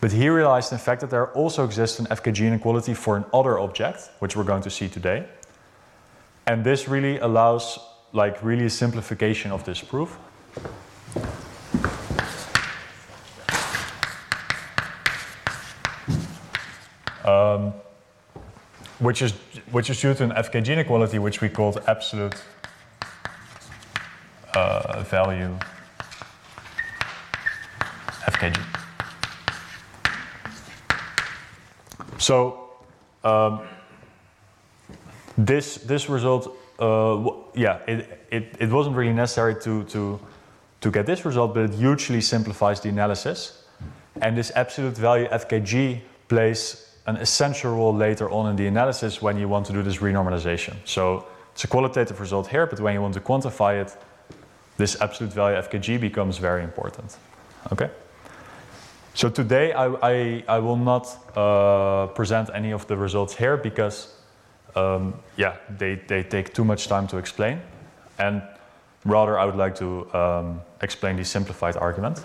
But 0.00 0.12
he 0.12 0.28
realized, 0.28 0.70
in 0.70 0.78
fact, 0.78 1.00
that 1.00 1.10
there 1.10 1.32
also 1.32 1.64
exists 1.64 1.98
an 1.98 2.06
FKG 2.06 2.46
inequality 2.46 2.94
for 2.94 3.16
an 3.16 3.24
other 3.34 3.58
object, 3.58 4.10
which 4.20 4.36
we're 4.36 4.44
going 4.44 4.62
to 4.62 4.70
see 4.70 4.88
today. 4.88 5.26
And 6.46 6.64
this 6.64 6.88
really 6.88 7.18
allows, 7.18 7.78
like, 8.12 8.42
really 8.42 8.68
simplification 8.68 9.52
of 9.52 9.64
this 9.64 9.80
proof. 9.80 10.18
Um, 17.24 17.72
which 18.98 19.22
is 19.22 19.32
which 19.70 19.90
is 19.90 20.00
due 20.00 20.14
to 20.14 20.24
an 20.24 20.30
FKG 20.32 20.68
inequality, 20.68 21.18
which 21.18 21.40
we 21.40 21.48
called 21.48 21.80
absolute 21.86 22.34
uh, 24.54 25.02
value 25.04 25.56
FKG. 28.26 28.58
So 32.18 32.70
um, 33.24 33.62
this 35.36 35.76
this 35.76 36.08
result, 36.08 36.56
uh, 36.78 37.30
yeah, 37.54 37.78
it, 37.86 38.26
it, 38.30 38.56
it 38.58 38.70
wasn't 38.70 38.96
really 38.96 39.12
necessary 39.12 39.54
to, 39.62 39.84
to, 39.84 40.18
to 40.80 40.90
get 40.90 41.06
this 41.06 41.24
result, 41.24 41.54
but 41.54 41.64
it 41.64 41.74
hugely 41.74 42.20
simplifies 42.20 42.80
the 42.80 42.88
analysis. 42.88 43.64
And 44.20 44.36
this 44.36 44.50
absolute 44.54 44.96
value 44.96 45.28
FKG 45.28 46.00
plays 46.28 46.96
an 47.06 47.16
essential 47.16 47.74
role 47.74 47.94
later 47.94 48.30
on 48.30 48.50
in 48.50 48.56
the 48.56 48.66
analysis 48.66 49.20
when 49.20 49.38
you 49.38 49.48
want 49.48 49.66
to 49.66 49.72
do 49.72 49.82
this 49.82 49.98
renormalization. 49.98 50.76
So 50.84 51.26
it's 51.52 51.64
a 51.64 51.68
qualitative 51.68 52.20
result 52.20 52.48
here, 52.48 52.66
but 52.66 52.80
when 52.80 52.94
you 52.94 53.02
want 53.02 53.14
to 53.14 53.20
quantify 53.20 53.80
it, 53.80 53.96
this 54.76 55.00
absolute 55.00 55.32
value 55.32 55.58
FKG 55.58 56.00
becomes 56.00 56.38
very 56.38 56.62
important. 56.62 57.16
Okay? 57.72 57.90
So 59.14 59.28
today 59.28 59.72
I, 59.72 59.86
I, 60.02 60.44
I 60.48 60.58
will 60.58 60.76
not 60.76 61.06
uh, 61.36 62.06
present 62.14 62.50
any 62.54 62.72
of 62.72 62.86
the 62.86 62.96
results 62.96 63.36
here 63.36 63.56
because 63.56 64.14
um, 64.74 65.14
yeah, 65.36 65.56
they, 65.68 65.96
they 66.06 66.22
take 66.22 66.54
too 66.54 66.64
much 66.64 66.88
time 66.88 67.06
to 67.08 67.18
explain. 67.18 67.60
And 68.18 68.42
rather 69.04 69.38
I 69.38 69.44
would 69.44 69.56
like 69.56 69.74
to 69.76 70.14
um, 70.14 70.60
explain 70.80 71.16
the 71.16 71.24
simplified 71.24 71.76
argument. 71.76 72.22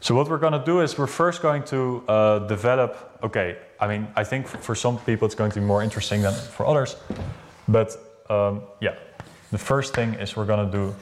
So 0.00 0.14
what 0.14 0.28
we're 0.28 0.38
going 0.38 0.54
to 0.54 0.64
do 0.64 0.80
is 0.80 0.96
we're 0.96 1.06
first 1.06 1.42
going 1.42 1.62
to 1.64 2.02
uh, 2.08 2.38
develop, 2.40 3.18
okay, 3.22 3.58
I 3.78 3.86
mean, 3.86 4.08
I 4.16 4.24
think 4.24 4.46
for 4.46 4.74
some 4.74 4.98
people 4.98 5.26
it's 5.26 5.34
going 5.34 5.52
to 5.52 5.60
be 5.60 5.66
more 5.66 5.82
interesting 5.82 6.22
than 6.22 6.32
for 6.32 6.66
others. 6.66 6.96
But 7.68 7.96
um, 8.30 8.62
yeah, 8.80 8.94
the 9.50 9.58
first 9.58 9.94
thing 9.94 10.14
is 10.14 10.36
we're 10.36 10.46
going 10.46 10.70
to 10.70 10.72
do 10.72 10.94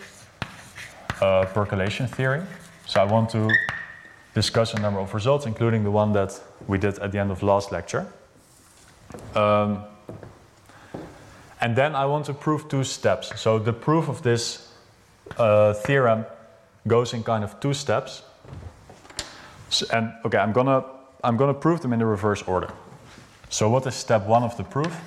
uh, 1.20 1.44
percolation 1.46 2.08
theory. 2.08 2.42
So 2.86 3.00
I 3.00 3.04
want 3.04 3.30
to 3.30 3.50
discuss 4.34 4.74
a 4.74 4.80
number 4.80 5.00
of 5.00 5.14
results, 5.14 5.46
including 5.46 5.84
the 5.84 5.90
one 5.90 6.12
that 6.12 6.40
we 6.66 6.78
did 6.78 6.98
at 6.98 7.12
the 7.12 7.18
end 7.18 7.30
of 7.30 7.42
last 7.42 7.70
lecture. 7.70 8.06
Um, 9.34 9.84
and 11.60 11.74
then 11.74 11.94
I 11.94 12.06
want 12.06 12.26
to 12.26 12.34
prove 12.34 12.68
two 12.68 12.84
steps. 12.84 13.40
So 13.40 13.58
the 13.58 13.72
proof 13.72 14.08
of 14.08 14.22
this 14.22 14.72
uh, 15.36 15.74
theorem 15.74 16.24
goes 16.86 17.12
in 17.12 17.22
kind 17.22 17.44
of 17.44 17.58
two 17.60 17.74
steps. 17.74 18.22
So, 19.70 19.86
and 19.92 20.12
okay, 20.24 20.38
I'm 20.38 20.52
gonna 20.52 20.84
I'm 21.22 21.36
gonna 21.36 21.54
prove 21.54 21.80
them 21.80 21.92
in 21.92 21.98
the 21.98 22.06
reverse 22.06 22.42
order. 22.42 22.70
So 23.50 23.68
what 23.68 23.86
is 23.86 23.94
step 23.94 24.26
one 24.26 24.42
of 24.42 24.56
the 24.56 24.64
proof? 24.64 25.00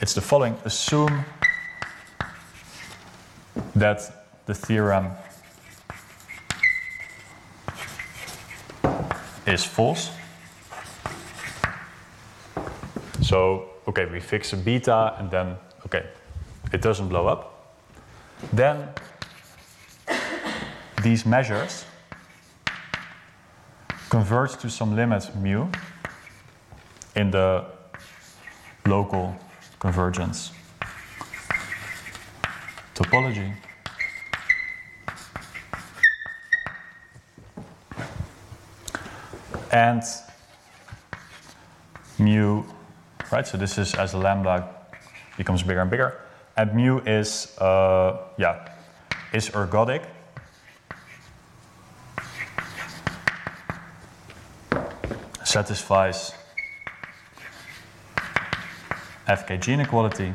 It's 0.00 0.14
the 0.14 0.20
following: 0.20 0.56
assume 0.64 1.24
that 3.74 4.00
the 4.46 4.54
theorem 4.54 5.10
is 9.48 9.64
false. 9.64 10.10
So, 13.22 13.68
okay, 13.86 14.06
we 14.06 14.20
fix 14.20 14.52
a 14.52 14.56
beta 14.56 15.14
and 15.18 15.30
then, 15.30 15.56
okay, 15.86 16.06
it 16.72 16.82
doesn't 16.82 17.08
blow 17.08 17.26
up. 17.26 17.76
Then 18.52 18.88
these 21.02 21.26
measures 21.26 21.84
converge 24.10 24.56
to 24.58 24.70
some 24.70 24.94
limit 24.96 25.34
mu 25.36 25.66
in 27.16 27.30
the 27.30 27.64
local 28.86 29.36
convergence 29.78 30.52
topology. 32.94 33.54
And 39.70 40.02
mu, 42.18 42.64
right? 43.30 43.46
So 43.46 43.58
this 43.58 43.78
is 43.78 43.94
as 43.94 44.12
the 44.12 44.18
lambda 44.18 44.68
becomes 45.36 45.62
bigger 45.62 45.80
and 45.80 45.90
bigger. 45.90 46.20
And 46.56 46.74
mu 46.74 46.98
is, 47.00 47.56
uh, 47.58 48.18
yeah, 48.38 48.68
is 49.32 49.50
ergodic. 49.50 50.04
Satisfies 55.44 56.32
FKG 59.26 59.74
inequality. 59.74 60.34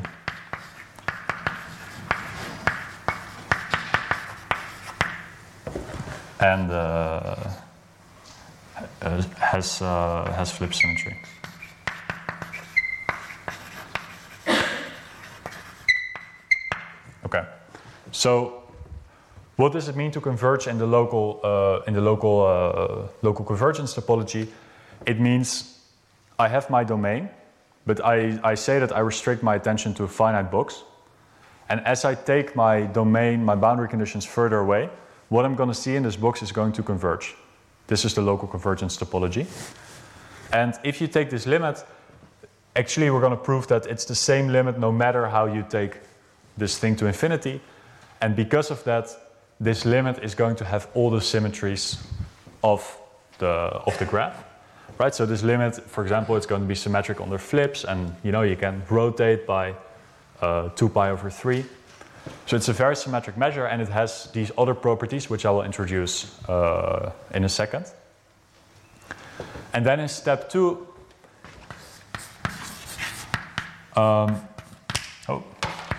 And 6.40 6.70
uh, 6.70 7.36
has, 9.04 9.82
uh, 9.82 10.32
has 10.36 10.50
flip 10.50 10.72
symmetry. 10.74 11.16
Okay, 17.24 17.44
so 18.12 18.62
what 19.56 19.72
does 19.72 19.88
it 19.88 19.96
mean 19.96 20.10
to 20.10 20.20
converge 20.20 20.66
in 20.66 20.78
the 20.78 20.86
local, 20.86 21.40
uh, 21.44 21.80
in 21.86 21.94
the 21.94 22.00
local, 22.00 22.44
uh, 22.44 23.08
local 23.22 23.44
convergence 23.44 23.94
topology? 23.94 24.48
It 25.06 25.20
means 25.20 25.80
I 26.38 26.48
have 26.48 26.70
my 26.70 26.84
domain, 26.84 27.28
but 27.86 28.04
I, 28.04 28.38
I 28.42 28.54
say 28.54 28.78
that 28.78 28.96
I 28.96 29.00
restrict 29.00 29.42
my 29.42 29.54
attention 29.54 29.94
to 29.94 30.04
a 30.04 30.08
finite 30.08 30.50
box. 30.50 30.82
And 31.68 31.80
as 31.86 32.04
I 32.04 32.14
take 32.14 32.56
my 32.56 32.82
domain, 32.82 33.44
my 33.44 33.54
boundary 33.54 33.88
conditions 33.88 34.24
further 34.24 34.58
away, 34.58 34.90
what 35.28 35.44
I'm 35.44 35.54
going 35.54 35.68
to 35.68 35.74
see 35.74 35.96
in 35.96 36.02
this 36.02 36.16
box 36.16 36.42
is 36.42 36.52
going 36.52 36.72
to 36.72 36.82
converge. 36.82 37.34
This 37.86 38.04
is 38.04 38.14
the 38.14 38.22
local 38.22 38.48
convergence 38.48 38.96
topology. 38.96 39.46
And 40.52 40.74
if 40.84 41.00
you 41.00 41.08
take 41.08 41.30
this 41.30 41.46
limit, 41.46 41.84
actually 42.76 43.10
we're 43.10 43.20
going 43.20 43.36
to 43.36 43.44
prove 43.44 43.66
that 43.68 43.86
it's 43.86 44.04
the 44.04 44.14
same 44.14 44.48
limit 44.48 44.78
no 44.78 44.92
matter 44.92 45.26
how 45.26 45.46
you 45.46 45.64
take 45.68 45.98
this 46.56 46.78
thing 46.78 46.96
to 46.96 47.06
infinity. 47.06 47.60
And 48.20 48.36
because 48.36 48.70
of 48.70 48.82
that, 48.84 49.08
this 49.60 49.84
limit 49.84 50.22
is 50.22 50.34
going 50.34 50.56
to 50.56 50.64
have 50.64 50.88
all 50.94 51.10
the 51.10 51.20
symmetries 51.20 52.02
of 52.62 52.98
the, 53.38 53.48
of 53.48 53.98
the 53.98 54.04
graph. 54.04 54.44
Right, 54.98 55.14
so 55.14 55.26
this 55.26 55.42
limit, 55.42 55.74
for 55.90 56.02
example, 56.02 56.36
it's 56.36 56.46
going 56.46 56.60
to 56.60 56.68
be 56.68 56.74
symmetric 56.76 57.20
on 57.20 57.28
the 57.28 57.38
flips, 57.38 57.82
and 57.82 58.14
you 58.22 58.30
know 58.30 58.42
you 58.42 58.54
can 58.54 58.80
rotate 58.88 59.44
by 59.44 59.74
uh, 60.40 60.68
2 60.68 60.88
pi 60.88 61.10
over 61.10 61.30
3. 61.30 61.64
So 62.46 62.56
it's 62.56 62.68
a 62.68 62.72
very 62.72 62.94
symmetric 62.96 63.36
measure, 63.36 63.66
and 63.66 63.82
it 63.82 63.88
has 63.88 64.30
these 64.32 64.52
other 64.56 64.74
properties, 64.74 65.30
which 65.30 65.46
I 65.46 65.50
will 65.50 65.62
introduce 65.62 66.26
uh, 66.48 67.12
in 67.34 67.44
a 67.44 67.48
second. 67.48 67.86
And 69.72 69.84
then 69.84 70.00
in 70.00 70.08
step 70.08 70.50
two, 70.50 70.86
um, 73.96 74.40
oh, 75.28 75.42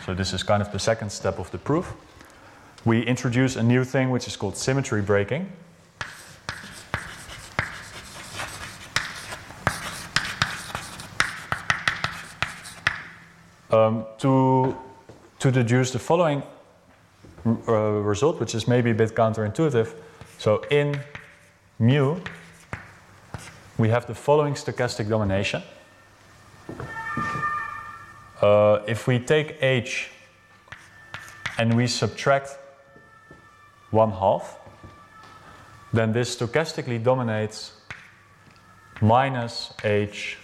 so 0.05 0.13
this 0.13 0.33
is 0.33 0.43
kind 0.43 0.61
of 0.61 0.71
the 0.71 0.79
second 0.79 1.11
step 1.11 1.39
of 1.39 1.49
the 1.51 1.57
proof. 1.57 1.93
We 2.85 3.01
introduce 3.01 3.55
a 3.55 3.63
new 3.63 3.83
thing 3.83 4.11
which 4.11 4.27
is 4.27 4.35
called 4.37 4.55
symmetry 4.55 5.01
breaking. 5.01 5.51
Um, 13.71 14.05
to, 14.19 14.77
to 15.45 15.51
deduce 15.51 15.91
the 15.91 15.99
following 15.99 16.41
uh, 17.45 17.71
result, 17.71 18.39
which 18.39 18.55
is 18.55 18.67
maybe 18.67 18.89
a 18.89 18.95
bit 18.95 19.13
counterintuitive. 19.13 19.93
So 20.39 20.63
in 20.71 20.99
mu, 21.77 22.19
we 23.77 23.89
have 23.89 24.07
the 24.07 24.15
following 24.15 24.55
stochastic 24.55 25.07
domination. 25.07 25.61
Uh, 28.41 28.79
if 28.87 29.05
we 29.05 29.19
take 29.19 29.61
h 29.61 30.09
and 31.59 31.75
we 31.75 31.85
subtract 31.85 32.57
one 33.91 34.09
half, 34.09 34.57
then 35.93 36.11
this 36.11 36.35
stochastically 36.35 37.03
dominates 37.03 37.73
minus 38.99 39.73
h, 39.83 40.39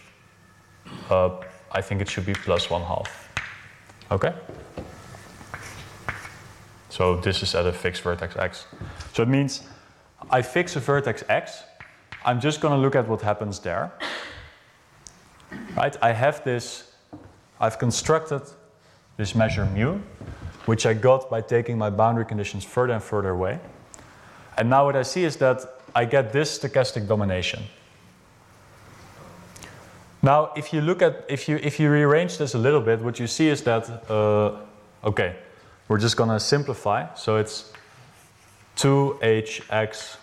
uh, 1.09 1.29
I 1.71 1.81
think 1.81 2.01
it 2.01 2.09
should 2.09 2.27
be 2.27 2.35
plus 2.35 2.69
one 2.69 2.83
half. 2.83 3.09
Okay? 4.11 4.35
So 6.91 7.15
this 7.15 7.41
is 7.41 7.55
at 7.55 7.65
a 7.65 7.71
fixed 7.71 8.01
vertex 8.01 8.35
x. 8.35 8.65
So 9.13 9.23
it 9.23 9.29
means 9.29 9.63
I 10.29 10.41
fix 10.41 10.75
a 10.75 10.81
vertex 10.81 11.23
x, 11.29 11.63
I'm 12.25 12.41
just 12.41 12.59
going 12.59 12.73
to 12.73 12.77
look 12.77 12.95
at 12.95 13.07
what 13.07 13.21
happens 13.21 13.59
there. 13.59 13.93
Right? 15.77 15.95
I 16.01 16.11
have 16.11 16.43
this, 16.43 16.91
I've 17.61 17.79
constructed 17.79 18.41
this 19.15 19.33
measure 19.33 19.65
mu, 19.67 19.99
which 20.65 20.85
I 20.85 20.93
got 20.93 21.29
by 21.29 21.39
taking 21.39 21.77
my 21.77 21.89
boundary 21.89 22.25
conditions 22.25 22.65
further 22.65 22.93
and 22.93 23.01
further 23.01 23.29
away. 23.29 23.61
And 24.57 24.69
now 24.69 24.83
what 24.83 24.97
I 24.97 25.03
see 25.03 25.23
is 25.23 25.37
that 25.37 25.61
I 25.95 26.03
get 26.03 26.33
this 26.33 26.59
stochastic 26.59 27.07
domination. 27.07 27.63
Now, 30.21 30.51
if 30.57 30.73
you 30.73 30.81
look 30.81 31.01
at, 31.01 31.25
if 31.29 31.47
you, 31.47 31.55
if 31.63 31.79
you 31.79 31.89
rearrange 31.89 32.37
this 32.37 32.53
a 32.53 32.59
little 32.59 32.81
bit, 32.81 32.99
what 32.99 33.17
you 33.17 33.27
see 33.27 33.47
is 33.47 33.63
that, 33.63 33.89
uh, 34.09 34.57
okay, 35.07 35.37
we're 35.91 35.97
just 35.97 36.15
gonna 36.15 36.39
simplify. 36.39 37.05
So 37.15 37.35
it's 37.35 37.73
2hx. 38.77 40.15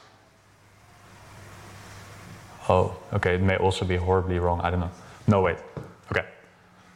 Oh, 2.71 2.97
okay, 3.13 3.35
it 3.35 3.43
may 3.43 3.57
also 3.59 3.85
be 3.85 3.97
horribly 3.97 4.39
wrong, 4.39 4.63
I 4.63 4.71
don't 4.71 4.81
know. 4.81 4.91
No, 5.27 5.43
wait, 5.43 5.59
okay. 6.11 6.25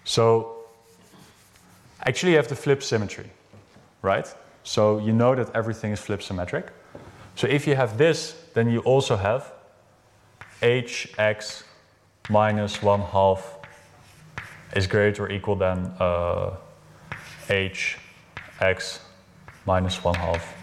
So 0.04 0.64
actually 2.06 2.32
you 2.32 2.38
have 2.38 2.48
the 2.48 2.56
flip 2.56 2.82
symmetry, 2.82 3.30
right? 4.00 4.26
So 4.64 5.00
you 5.00 5.12
know 5.12 5.34
that 5.34 5.54
everything 5.54 5.92
is 5.92 6.00
flip 6.00 6.22
symmetric. 6.22 6.72
So 7.36 7.46
if 7.46 7.66
you 7.66 7.74
have 7.76 7.98
this, 7.98 8.36
then 8.54 8.70
you 8.70 8.80
also 8.80 9.16
have 9.16 9.52
hx 10.62 11.64
minus 12.30 12.80
1 12.80 13.00
half 13.00 13.58
is 14.74 14.86
greater 14.86 15.24
or 15.24 15.30
equal 15.30 15.56
than 15.56 15.92
uh, 16.00 16.56
h 17.50 17.98
x 18.62 19.00
minus 19.66 20.02
1 20.02 20.14
half. 20.14 20.54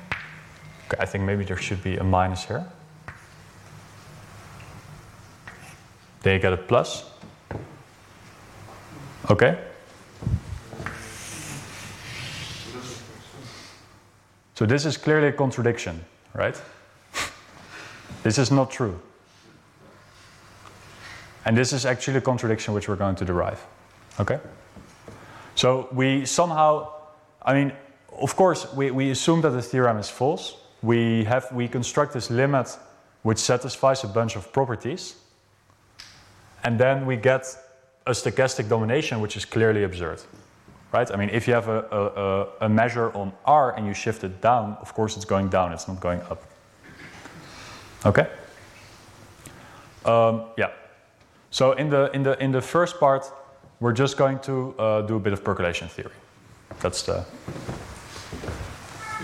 Okay, 0.87 0.97
I 0.99 1.05
think 1.05 1.23
maybe 1.23 1.43
there 1.43 1.57
should 1.57 1.83
be 1.83 1.97
a 1.97 2.03
minus 2.03 2.45
here. 2.45 2.65
Then 6.21 6.33
you 6.33 6.39
get 6.39 6.53
a 6.53 6.57
plus. 6.57 7.05
Okay? 9.29 9.57
So 14.55 14.65
this 14.65 14.85
is 14.85 14.97
clearly 14.97 15.27
a 15.27 15.31
contradiction, 15.31 16.03
right? 16.33 16.59
this 18.23 18.37
is 18.37 18.51
not 18.51 18.71
true. 18.71 18.99
And 21.45 21.55
this 21.55 21.71
is 21.71 21.85
actually 21.85 22.17
a 22.17 22.21
contradiction 22.21 22.73
which 22.73 22.89
we're 22.89 22.97
going 22.97 23.15
to 23.15 23.25
derive. 23.25 23.65
Okay? 24.19 24.39
So 25.55 25.87
we 25.93 26.25
somehow, 26.25 26.91
I 27.41 27.53
mean, 27.53 27.71
of 28.21 28.35
course, 28.35 28.71
we, 28.73 28.91
we 28.91 29.11
assume 29.11 29.41
that 29.41 29.51
the 29.51 29.61
theorem 29.61 29.97
is 29.97 30.09
false. 30.09 30.55
We, 30.81 31.23
have, 31.25 31.51
we 31.51 31.67
construct 31.67 32.13
this 32.13 32.29
limit 32.29 32.77
which 33.23 33.37
satisfies 33.37 34.03
a 34.03 34.07
bunch 34.07 34.35
of 34.35 34.51
properties. 34.53 35.15
And 36.63 36.79
then 36.79 37.05
we 37.05 37.15
get 37.17 37.45
a 38.05 38.11
stochastic 38.11 38.69
domination 38.69 39.19
which 39.19 39.35
is 39.35 39.45
clearly 39.45 39.83
absurd. 39.83 40.21
Right? 40.91 41.11
I 41.11 41.17
mean, 41.17 41.29
if 41.29 41.47
you 41.47 41.53
have 41.53 41.67
a, 41.67 42.47
a, 42.61 42.65
a 42.65 42.69
measure 42.69 43.11
on 43.15 43.31
R 43.45 43.75
and 43.75 43.85
you 43.85 43.93
shift 43.93 44.23
it 44.23 44.41
down, 44.41 44.77
of 44.81 44.93
course 44.93 45.15
it's 45.15 45.25
going 45.25 45.49
down, 45.49 45.71
it's 45.71 45.87
not 45.87 45.99
going 45.99 46.21
up. 46.21 46.43
Okay? 48.05 48.27
Um, 50.05 50.45
yeah. 50.57 50.71
So 51.51 51.73
in 51.73 51.89
the, 51.89 52.09
in, 52.13 52.23
the, 52.23 52.41
in 52.43 52.51
the 52.51 52.61
first 52.61 52.99
part, 52.99 53.31
we're 53.79 53.93
just 53.93 54.17
going 54.17 54.39
to 54.39 54.75
uh, 54.79 55.01
do 55.01 55.15
a 55.15 55.19
bit 55.19 55.33
of 55.33 55.43
percolation 55.43 55.87
theory. 55.87 56.13
That's 56.79 57.03
the... 57.03 57.25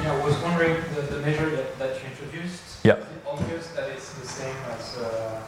Yeah, 0.05 0.13
I 0.13 0.23
was 0.23 0.37
wondering, 0.43 0.75
the, 0.93 1.01
the 1.01 1.19
measure 1.21 1.49
that, 1.49 1.79
that 1.79 1.95
you 1.99 2.09
introduced, 2.11 2.61
yeah. 2.83 2.97
is 2.97 2.99
it 2.99 3.07
obvious 3.25 3.67
that 3.69 3.89
it's 3.89 4.13
the 4.13 4.27
same 4.27 4.55
as, 4.77 4.97
uh, 4.99 5.41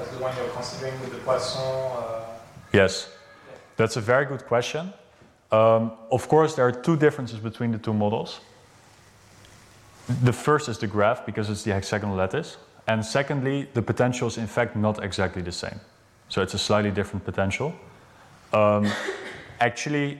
as 0.00 0.08
the 0.10 0.18
one 0.18 0.36
you're 0.36 0.48
considering 0.48 1.00
with 1.00 1.12
the 1.12 1.18
Poisson? 1.18 1.62
Uh, 1.62 2.24
yes, 2.72 3.08
yeah. 3.48 3.54
that's 3.76 3.96
a 3.96 4.00
very 4.00 4.26
good 4.26 4.44
question. 4.46 4.92
Um, 5.52 5.92
of 6.10 6.26
course, 6.26 6.56
there 6.56 6.66
are 6.66 6.72
two 6.72 6.96
differences 6.96 7.38
between 7.38 7.70
the 7.70 7.78
two 7.78 7.94
models. 7.94 8.40
The 10.24 10.32
first 10.32 10.68
is 10.68 10.76
the 10.78 10.88
graph, 10.88 11.24
because 11.24 11.48
it's 11.48 11.62
the 11.62 11.72
hexagonal 11.72 12.16
lattice. 12.16 12.56
And 12.88 13.06
secondly, 13.06 13.68
the 13.74 13.82
potential 13.82 14.26
is 14.26 14.38
in 14.38 14.48
fact 14.48 14.74
not 14.74 15.04
exactly 15.04 15.40
the 15.40 15.52
same. 15.52 15.78
So 16.28 16.42
it's 16.42 16.54
a 16.54 16.58
slightly 16.58 16.90
different 16.90 17.24
potential. 17.24 17.72
Um, 18.52 18.90
actually, 19.60 20.18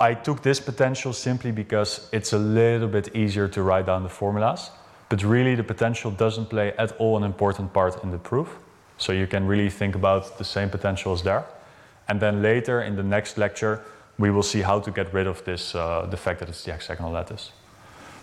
I 0.00 0.14
took 0.14 0.42
this 0.42 0.60
potential 0.60 1.12
simply 1.12 1.52
because 1.52 2.08
it's 2.12 2.32
a 2.32 2.38
little 2.38 2.88
bit 2.88 3.14
easier 3.14 3.48
to 3.48 3.62
write 3.62 3.86
down 3.86 4.02
the 4.02 4.08
formulas. 4.08 4.70
But 5.10 5.22
really, 5.22 5.56
the 5.56 5.64
potential 5.64 6.10
doesn't 6.10 6.46
play 6.46 6.72
at 6.78 6.92
all 6.98 7.16
an 7.16 7.24
important 7.24 7.72
part 7.72 8.02
in 8.02 8.10
the 8.10 8.18
proof. 8.18 8.48
So 8.96 9.12
you 9.12 9.26
can 9.26 9.46
really 9.46 9.70
think 9.70 9.94
about 9.94 10.38
the 10.38 10.44
same 10.44 10.70
potential 10.70 11.12
as 11.12 11.22
there. 11.22 11.44
And 12.08 12.20
then 12.20 12.42
later 12.42 12.82
in 12.82 12.96
the 12.96 13.02
next 13.02 13.38
lecture, 13.38 13.82
we 14.18 14.30
will 14.30 14.42
see 14.42 14.62
how 14.62 14.80
to 14.80 14.90
get 14.90 15.12
rid 15.12 15.26
of 15.26 15.42
this, 15.44 15.74
uh, 15.74 16.06
the 16.10 16.16
fact 16.16 16.38
that 16.40 16.48
it's 16.48 16.64
the 16.64 16.72
hexagonal 16.72 17.10
lattice. 17.10 17.52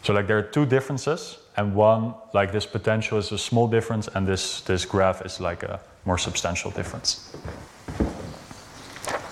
So 0.03 0.13
like 0.13 0.27
there 0.27 0.37
are 0.37 0.43
two 0.43 0.65
differences, 0.65 1.37
and 1.57 1.73
one, 1.75 2.13
like 2.33 2.51
this 2.51 2.65
potential 2.65 3.17
is 3.17 3.31
a 3.31 3.37
small 3.37 3.67
difference, 3.67 4.07
and 4.13 4.27
this, 4.27 4.61
this 4.61 4.85
graph 4.85 5.25
is 5.25 5.39
like 5.39 5.63
a 5.63 5.79
more 6.05 6.17
substantial 6.17 6.71
difference. 6.71 7.31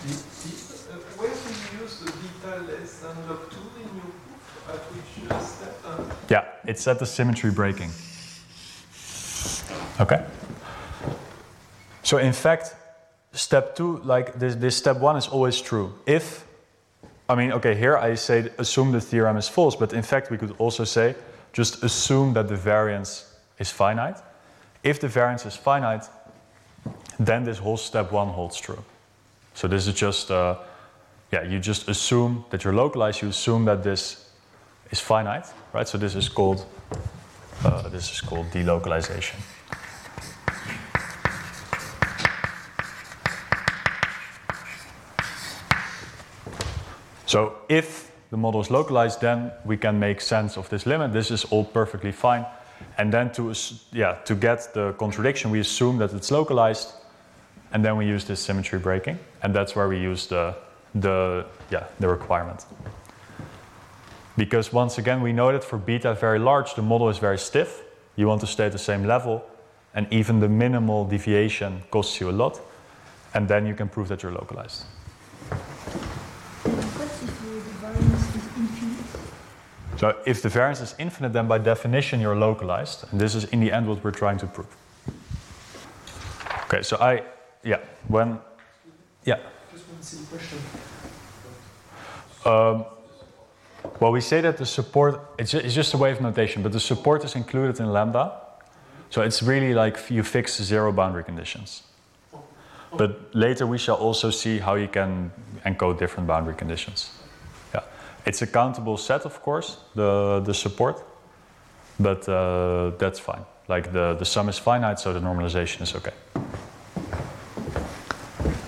The, 0.05 0.07
the, 0.07 0.11
uh, 0.11 0.15
where 1.17 1.29
do 1.29 1.35
you 1.35 1.81
use 1.83 1.99
the 1.99 2.11
beta 2.11 2.61
less 2.63 2.99
than 2.99 3.15
log 3.29 3.49
2 3.51 3.57
in 3.77 3.95
your 3.95 4.11
proof? 4.25 4.69
At 4.69 4.79
which 4.91 5.31
uh, 5.31 5.39
step? 5.39 5.79
Uh, 5.85 6.03
Yeah, 6.29 6.45
it's 6.67 6.87
at 6.87 6.99
the 6.99 7.05
symmetry 7.05 7.51
breaking. 7.51 7.91
Okay. 9.99 10.25
So 12.03 12.17
in 12.17 12.33
fact, 12.33 12.75
step 13.31 13.75
two, 13.75 13.97
like 14.03 14.37
this, 14.39 14.55
this 14.55 14.75
step 14.75 14.97
one 14.97 15.17
is 15.17 15.27
always 15.27 15.61
true. 15.61 15.93
If, 16.05 16.45
I 17.27 17.35
mean, 17.35 17.51
okay, 17.53 17.75
here 17.75 17.97
I 17.97 18.15
say 18.15 18.49
assume 18.57 18.91
the 18.91 19.01
theorem 19.01 19.37
is 19.37 19.47
false, 19.47 19.75
but 19.75 19.93
in 19.93 20.03
fact 20.03 20.29
we 20.29 20.37
could 20.37 20.53
also 20.57 20.83
say 20.83 21.15
just 21.53 21.83
assume 21.83 22.33
that 22.33 22.47
the 22.47 22.55
variance 22.55 23.33
is 23.59 23.71
finite. 23.71 24.17
If 24.83 24.99
the 24.99 25.07
variance 25.07 25.45
is 25.45 25.55
finite, 25.55 26.05
then 27.17 27.43
this 27.45 27.57
whole 27.57 27.77
step 27.77 28.11
one 28.11 28.27
holds 28.27 28.57
true. 28.57 28.83
So 29.53 29.67
this 29.67 29.87
is 29.87 29.93
just, 29.93 30.29
uh, 30.29 30.57
yeah, 31.31 31.43
you 31.43 31.59
just 31.59 31.87
assume 31.87 32.45
that 32.49 32.63
you're 32.63 32.73
localized, 32.73 33.21
you 33.21 33.29
assume 33.29 33.65
that 33.65 33.83
this 33.83 34.29
is 34.91 34.99
finite, 34.99 35.47
right? 35.75 35.87
So 35.87 35.97
this 35.97 36.15
is 36.15 36.29
called, 36.29 36.65
uh, 37.65 37.89
this 37.89 38.09
is 38.11 38.21
called 38.21 38.49
delocalization. 38.51 39.35
So 47.25 47.57
if 47.67 48.11
the 48.31 48.37
model 48.37 48.61
is 48.61 48.71
localized, 48.71 49.19
then 49.19 49.51
we 49.65 49.75
can 49.75 49.99
make 49.99 50.21
sense 50.21 50.57
of 50.57 50.69
this 50.69 50.85
limit. 50.85 51.11
This 51.11 51.29
is 51.29 51.43
all 51.45 51.65
perfectly 51.65 52.13
fine. 52.13 52.45
And 52.97 53.11
then 53.11 53.31
to, 53.33 53.53
yeah, 53.91 54.13
to 54.23 54.35
get 54.35 54.73
the 54.73 54.93
contradiction, 54.93 55.51
we 55.51 55.59
assume 55.59 55.97
that 55.97 56.13
it's 56.13 56.31
localized, 56.31 56.93
and 57.73 57.83
then 57.83 57.97
we 57.97 58.05
use 58.05 58.23
this 58.23 58.39
symmetry 58.39 58.79
breaking, 58.79 59.19
and 59.43 59.53
that's 59.53 59.75
where 59.75 59.89
we 59.89 59.99
use 59.99 60.27
the, 60.27 60.55
the, 60.93 61.45
yeah, 61.69 61.83
the 61.99 62.07
requirement. 62.07 62.65
Because 64.37 64.73
once 64.73 64.97
again, 64.97 65.21
we 65.21 65.31
know 65.31 65.51
that 65.51 65.63
for 65.63 65.77
beta 65.77 66.13
very 66.13 66.39
large, 66.39 66.75
the 66.75 66.81
model 66.81 67.09
is 67.09 67.17
very 67.17 67.37
stiff. 67.37 67.81
You 68.15 68.27
want 68.27 68.41
to 68.41 68.47
stay 68.47 68.65
at 68.65 68.71
the 68.71 68.77
same 68.77 69.05
level, 69.05 69.43
and 69.93 70.07
even 70.11 70.39
the 70.39 70.49
minimal 70.49 71.05
deviation 71.05 71.83
costs 71.89 72.19
you 72.19 72.29
a 72.29 72.31
lot, 72.31 72.59
and 73.33 73.47
then 73.47 73.65
you 73.65 73.73
can 73.73 73.87
prove 73.87 74.07
that 74.09 74.23
you're 74.23 74.31
localized. 74.31 74.83
What 76.63 77.07
if 77.07 77.19
the 77.21 77.71
variance 77.79 78.35
is 78.35 78.45
infinite? 78.57 79.05
So 79.97 80.17
if 80.25 80.41
the 80.41 80.49
variance 80.49 80.81
is 80.81 80.95
infinite, 80.99 81.31
then 81.33 81.47
by 81.47 81.57
definition 81.57 82.19
you're 82.19 82.35
localized, 82.35 83.05
and 83.11 83.19
this 83.19 83.35
is 83.35 83.45
in 83.45 83.61
the 83.61 83.71
end 83.71 83.87
what 83.87 84.03
we're 84.03 84.11
trying 84.11 84.37
to 84.39 84.47
prove. 84.47 84.67
Okay, 86.65 86.81
so 86.81 86.97
I, 86.97 87.23
yeah, 87.63 87.79
when, 88.07 88.39
yeah, 89.23 89.39
just 89.71 89.87
one 89.87 90.01
silly 90.01 90.25
question. 90.25 90.59
um, 92.45 92.85
well, 93.99 94.11
we 94.11 94.21
say 94.21 94.41
that 94.41 94.57
the 94.57 94.65
support, 94.65 95.19
it's, 95.37 95.53
it's 95.53 95.73
just 95.73 95.93
a 95.93 95.97
wave 95.97 96.21
notation, 96.21 96.63
but 96.63 96.71
the 96.71 96.79
support 96.79 97.23
is 97.23 97.35
included 97.35 97.79
in 97.79 97.91
lambda. 97.91 98.31
So 99.09 99.21
it's 99.21 99.41
really 99.41 99.73
like 99.73 100.09
you 100.09 100.23
fix 100.23 100.61
zero 100.61 100.91
boundary 100.91 101.23
conditions. 101.23 101.83
But 102.97 103.33
later 103.35 103.67
we 103.67 103.77
shall 103.77 103.95
also 103.95 104.29
see 104.29 104.59
how 104.59 104.75
you 104.75 104.87
can 104.87 105.31
encode 105.65 105.99
different 105.99 106.27
boundary 106.27 106.55
conditions. 106.55 107.11
Yeah, 107.73 107.83
it's 108.25 108.41
a 108.41 108.47
countable 108.47 108.97
set, 108.97 109.25
of 109.25 109.41
course, 109.41 109.77
the, 109.95 110.41
the 110.45 110.53
support, 110.53 111.03
but 111.99 112.27
uh, 112.27 112.91
that's 112.97 113.19
fine. 113.19 113.45
Like 113.67 113.91
the, 113.91 114.15
the 114.15 114.25
sum 114.25 114.49
is 114.49 114.57
finite, 114.57 114.99
so 114.99 115.13
the 115.13 115.19
normalization 115.19 115.81
is 115.81 115.95
okay. 115.95 116.13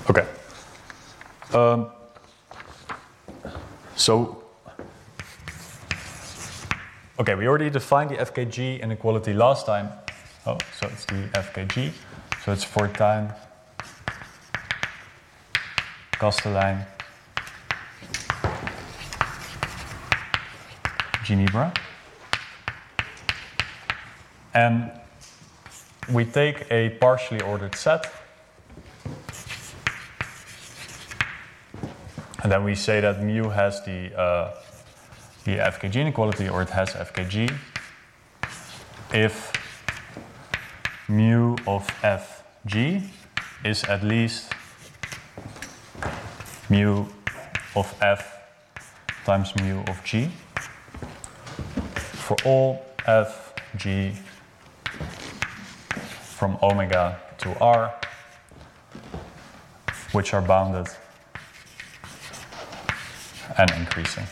Okay. 0.09 0.25
Um, 1.53 1.91
so 3.95 4.43
Okay, 7.19 7.33
we 7.33 7.47
already 7.47 7.71
defined 7.71 8.11
the 8.11 8.17
FKG 8.17 8.79
inequality 8.79 9.33
last 9.33 9.65
time. 9.65 9.89
Oh, 10.45 10.55
so 10.79 10.87
it's 10.87 11.03
the 11.05 11.27
FKG. 11.33 11.91
So 12.45 12.51
it's 12.51 12.63
Fortuin, 12.63 13.33
Kasteleyn, 16.11 16.85
Ginibre. 21.23 21.75
And 24.53 24.91
we 26.13 26.23
take 26.23 26.67
a 26.69 26.89
partially 27.01 27.41
ordered 27.41 27.73
set. 27.73 28.13
And 32.43 32.51
then 32.51 32.63
we 32.63 32.75
say 32.75 33.01
that 33.01 33.23
mu 33.23 33.49
has 33.49 33.83
the 33.85 34.15
uh, 34.15 34.53
the 35.47 35.55
FKG 35.59 36.01
inequality, 36.01 36.49
or 36.49 36.61
it 36.61 36.69
has 36.71 36.89
FKG, 36.89 37.49
if 39.13 39.53
mu 41.07 41.55
of 41.65 41.87
Fg 42.03 43.07
is 43.63 43.85
at 43.85 44.03
least 44.03 44.51
mu 46.69 47.05
of 47.77 47.95
F 48.01 48.41
times 49.23 49.55
mu 49.55 49.79
of 49.87 50.03
G 50.03 50.29
for 51.95 52.35
all 52.43 52.83
Fg 53.07 54.15
from 56.35 56.57
omega 56.61 57.17
to 57.37 57.57
R, 57.61 57.95
which 60.11 60.33
are 60.33 60.41
bounded 60.41 60.87
and 63.57 63.71
increasing. 63.71 64.27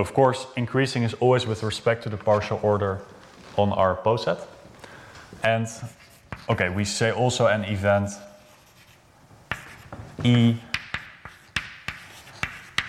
So 0.00 0.02
of 0.02 0.14
course, 0.14 0.46
increasing 0.56 1.02
is 1.02 1.12
always 1.20 1.46
with 1.46 1.62
respect 1.62 2.04
to 2.04 2.08
the 2.08 2.16
partial 2.16 2.58
order 2.62 3.02
on 3.56 3.70
our 3.70 3.94
poset. 3.94 4.40
And 5.44 5.66
okay, 6.48 6.70
we 6.70 6.86
say 6.86 7.12
also 7.12 7.48
an 7.48 7.64
event 7.64 8.08
E 10.24 10.56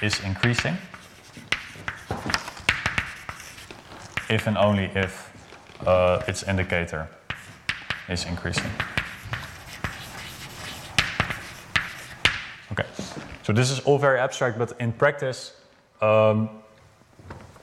is 0.02 0.22
increasing 0.22 0.78
if 4.30 4.48
and 4.48 4.58
only 4.58 4.86
if 4.96 5.34
uh, 5.86 6.24
its 6.30 6.44
indicator 6.44 7.10
is 8.08 8.24
increasing. 8.24 8.72
Okay, 12.72 12.88
so 13.44 13.52
this 13.52 13.70
is 13.70 13.82
all 13.82 13.98
very 13.98 14.18
abstract, 14.18 14.58
but 14.58 14.72
in 14.80 14.94
practice, 14.94 15.58
um, 16.02 16.62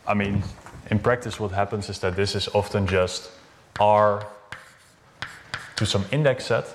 I 0.08 0.14
mean, 0.14 0.42
in 0.90 0.98
practice, 0.98 1.38
what 1.38 1.52
happens 1.52 1.90
is 1.90 1.98
that 1.98 2.16
this 2.16 2.34
is 2.34 2.48
often 2.54 2.86
just 2.86 3.30
R 3.78 4.26
to 5.76 5.86
some 5.86 6.04
index 6.10 6.46
set, 6.46 6.66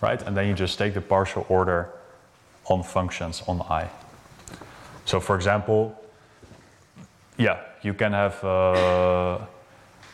right? 0.00 0.22
And 0.22 0.36
then 0.36 0.46
you 0.46 0.54
just 0.54 0.78
take 0.78 0.94
the 0.94 1.00
partial 1.00 1.44
order 1.48 1.88
on 2.66 2.84
functions 2.84 3.42
on 3.48 3.60
I. 3.62 3.88
So, 5.04 5.18
for 5.18 5.34
example, 5.34 6.00
yeah, 7.36 7.58
you 7.82 7.92
can 7.92 8.12
have 8.12 8.44
uh, 8.44 9.38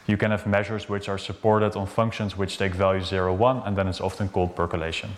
you 0.07 0.17
can 0.17 0.31
have 0.31 0.47
measures 0.47 0.89
which 0.89 1.11
are 1.11 1.19
supported 1.19 1.77
on 1.77 1.87
functions 1.87 2.39
which 2.39 2.57
take 2.57 2.73
value 2.73 3.05
0, 3.05 3.35
1, 3.35 3.63
and 3.67 3.77
then 3.77 3.87
it's 3.87 4.01
often 4.01 4.29
called 4.29 4.57
percolation. 4.57 5.11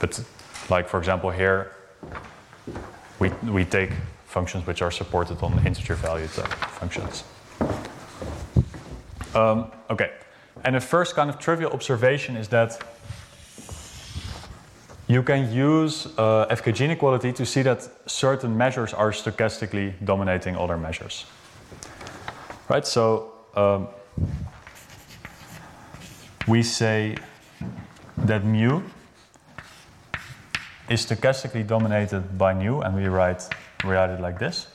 But, 0.00 0.20
like 0.68 0.88
for 0.88 0.98
example, 0.98 1.30
here 1.30 1.70
we 3.20 3.28
we 3.44 3.64
take 3.64 3.92
functions 4.34 4.66
which 4.66 4.82
are 4.82 4.90
supported 4.90 5.42
on 5.42 5.52
integer 5.66 5.94
valued 5.94 6.34
functions. 6.80 7.24
Um, 9.34 9.70
okay, 9.88 10.10
and 10.64 10.74
the 10.74 10.80
first 10.80 11.14
kind 11.14 11.30
of 11.30 11.38
trivial 11.38 11.70
observation 11.72 12.36
is 12.36 12.48
that 12.48 12.70
you 15.06 15.22
can 15.22 15.52
use 15.52 16.06
uh, 16.18 16.56
FKG 16.56 16.80
inequality 16.80 17.32
to 17.32 17.44
see 17.44 17.62
that 17.62 17.88
certain 18.06 18.56
measures 18.56 18.94
are 18.94 19.12
stochastically 19.12 19.92
dominating 20.04 20.56
other 20.56 20.76
measures. 20.76 21.26
Right, 22.68 22.86
so 22.86 23.32
um, 23.54 23.88
we 26.48 26.62
say 26.62 27.16
that 28.16 28.44
mu 28.44 28.82
is 30.88 31.06
stochastically 31.06 31.66
dominated 31.66 32.38
by 32.38 32.52
nu, 32.54 32.80
and 32.80 32.94
we 32.96 33.06
write, 33.08 33.42
write 33.82 34.10
it 34.10 34.20
like 34.20 34.38
this. 34.38 34.66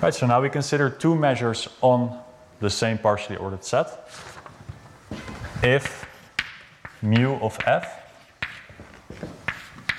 right, 0.00 0.14
so 0.14 0.26
now 0.26 0.40
we 0.40 0.50
consider 0.50 0.90
two 0.90 1.14
measures 1.14 1.68
on 1.80 2.18
the 2.60 2.70
same 2.70 2.98
partially 2.98 3.36
ordered 3.36 3.64
set. 3.64 4.08
If 5.62 6.06
mu 7.02 7.36
of 7.36 7.58
f 7.66 8.00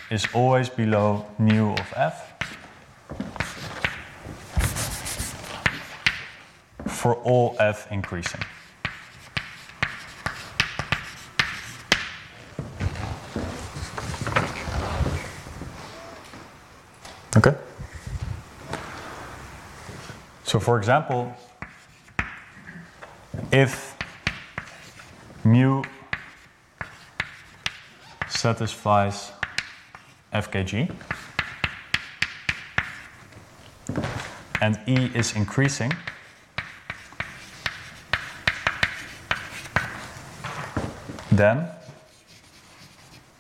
is 0.10 0.28
always 0.34 0.70
below 0.70 1.26
nu 1.40 1.72
of 1.72 1.94
f 1.96 2.34
for 6.88 7.16
all 7.16 7.56
f 7.60 7.92
increasing. 7.92 8.42
So 20.52 20.60
for 20.60 20.78
example, 20.78 21.34
if 23.54 23.96
mu 25.46 25.82
satisfies 28.28 29.32
FKG 30.34 30.92
and 34.60 34.78
E 34.88 35.10
is 35.16 35.38
increasing, 35.38 35.94
then 41.32 41.70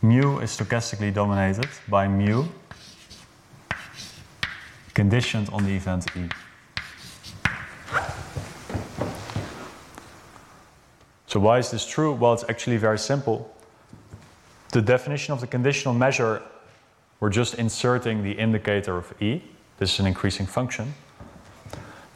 mu 0.02 0.40
is 0.40 0.58
stochastically 0.58 1.14
dominated 1.14 1.68
by 1.90 2.08
mu 2.08 2.46
conditioned 4.94 5.50
on 5.50 5.66
the 5.66 5.76
event 5.76 6.06
E. 6.16 6.30
So 11.32 11.40
why 11.40 11.60
is 11.60 11.72
this 11.72 11.86
true? 11.86 12.12
Well, 12.12 12.34
it's 12.34 12.44
actually 12.50 12.76
very 12.76 13.00
simple. 13.00 13.56
The 14.74 14.82
definition 14.82 15.32
of 15.32 15.40
the 15.40 15.48
conditional 15.48 15.94
measure, 15.94 16.42
we're 17.22 17.30
just 17.30 17.54
inserting 17.54 18.22
the 18.22 18.34
indicator 18.34 18.98
of 18.98 19.14
E. 19.22 19.42
This 19.78 19.94
is 19.94 20.02
an 20.02 20.08
increasing 20.08 20.46
function. 20.46 20.94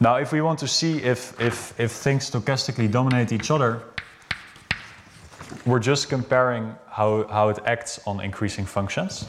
Now, 0.01 0.17
if 0.17 0.33
we 0.33 0.41
want 0.41 0.59
to 0.59 0.67
see 0.67 0.97
if, 0.97 1.39
if, 1.39 1.79
if 1.79 1.93
things 1.93 2.29
stochastically 2.29 2.91
dominate 2.91 3.31
each 3.31 3.51
other, 3.51 3.83
we're 5.65 5.79
just 5.79 6.09
comparing 6.09 6.75
how, 6.89 7.25
how 7.27 7.47
it 7.47 7.59
acts 7.65 8.01
on 8.05 8.19
increasing 8.19 8.65
functions. 8.65 9.25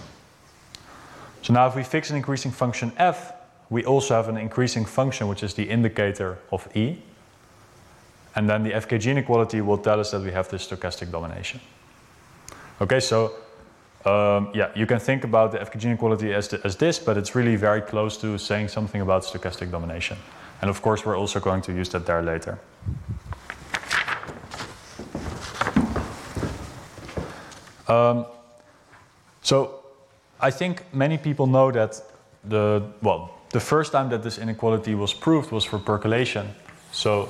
So 1.43 1.53
now 1.53 1.69
if 1.69 1.77
we 1.77 1.85
fix 1.85 2.11
an 2.11 2.17
increasing 2.17 2.51
function 2.51 2.91
f, 2.97 3.35
we 3.71 3.85
also 3.85 4.15
have 4.15 4.29
an 4.29 4.37
increasing 4.37 4.85
function 4.85 5.29
which 5.29 5.45
is 5.45 5.55
the 5.55 5.63
indicator 5.63 6.39
of 6.51 6.69
E. 6.77 6.99
And 8.37 8.49
then 8.49 8.63
the 8.63 8.73
FKG 8.73 9.11
inequality 9.11 9.63
will 9.63 9.79
tell 9.79 9.99
us 9.99 10.11
that 10.11 10.21
we 10.21 10.31
have 10.31 10.49
this 10.49 10.67
stochastic 10.69 11.11
domination. 11.11 11.61
Okay, 12.81 13.01
so 13.01 13.33
um, 14.05 14.51
yeah, 14.55 14.71
you 14.75 14.87
can 14.87 15.01
think 15.01 15.25
about 15.25 15.53
the 15.53 15.59
FKG 15.59 15.85
inequality 15.85 16.35
as, 16.35 16.49
the, 16.49 16.61
as 16.65 16.77
this, 16.77 16.99
but 16.99 17.17
it's 17.17 17.35
really 17.35 17.57
very 17.57 17.81
close 17.81 18.19
to 18.19 18.39
saying 18.39 18.69
something 18.69 19.01
about 19.01 19.23
stochastic 19.23 19.71
domination. 19.71 20.19
And 20.61 20.71
of 20.71 20.83
course, 20.83 21.05
we're 21.05 21.17
also 21.17 21.41
going 21.41 21.63
to 21.63 21.73
use 21.73 21.89
that 21.89 22.07
there 22.07 22.23
later. 22.23 22.59
Um, 27.89 28.27
so 29.43 29.83
I 30.41 30.51
think 30.51 30.85
many 30.93 31.19
people 31.19 31.47
know 31.47 31.71
that 31.71 32.01
the, 32.45 32.83
well, 33.03 33.31
the 33.51 33.61
first 33.61 33.93
time 33.93 34.11
that 34.11 34.23
this 34.23 34.39
inequality 34.39 34.95
was 34.95 35.15
proved 35.15 35.51
was 35.53 35.65
for 35.65 35.79
percolation. 35.79 36.55
So, 36.93 37.29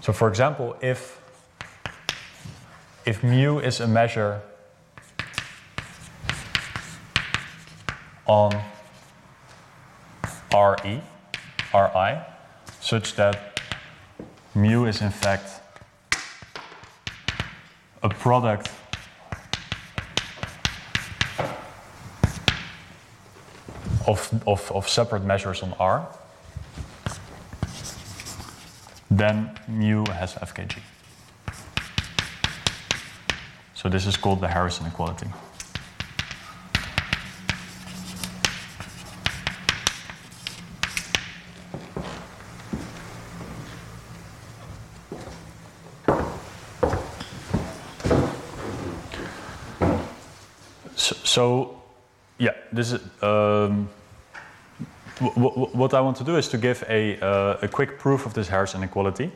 so 0.00 0.12
for 0.12 0.28
example, 0.28 0.76
if, 0.80 1.20
if 3.04 3.22
mu 3.22 3.58
is 3.58 3.80
a 3.80 3.86
measure 3.86 4.40
on 8.26 8.52
RE, 10.52 11.02
RI, 11.74 12.18
such 12.80 13.14
that 13.16 13.60
mu 14.54 14.86
is 14.86 15.02
in 15.02 15.10
fact 15.10 15.60
a 18.02 18.08
product 18.08 18.70
of, 24.06 24.42
of, 24.46 24.70
of 24.72 24.88
separate 24.88 25.24
measures 25.24 25.62
on 25.62 25.74
R, 25.78 26.06
then 29.18 29.50
mu 29.66 30.04
has 30.06 30.34
FKG. 30.34 30.78
So 33.74 33.88
this 33.88 34.06
is 34.06 34.16
called 34.16 34.40
the 34.40 34.48
Harris 34.48 34.80
inequality. 34.80 35.26
So, 50.96 51.16
so 51.24 51.82
yeah, 52.38 52.52
this 52.72 52.92
is 52.92 53.00
um, 53.22 53.88
what 55.20 55.94
I 55.94 56.00
want 56.00 56.16
to 56.18 56.24
do 56.24 56.36
is 56.36 56.48
to 56.48 56.58
give 56.58 56.84
a, 56.88 57.18
uh, 57.20 57.58
a 57.62 57.68
quick 57.68 57.98
proof 57.98 58.26
of 58.26 58.34
this 58.34 58.48
Harris 58.48 58.74
inequality, 58.74 59.30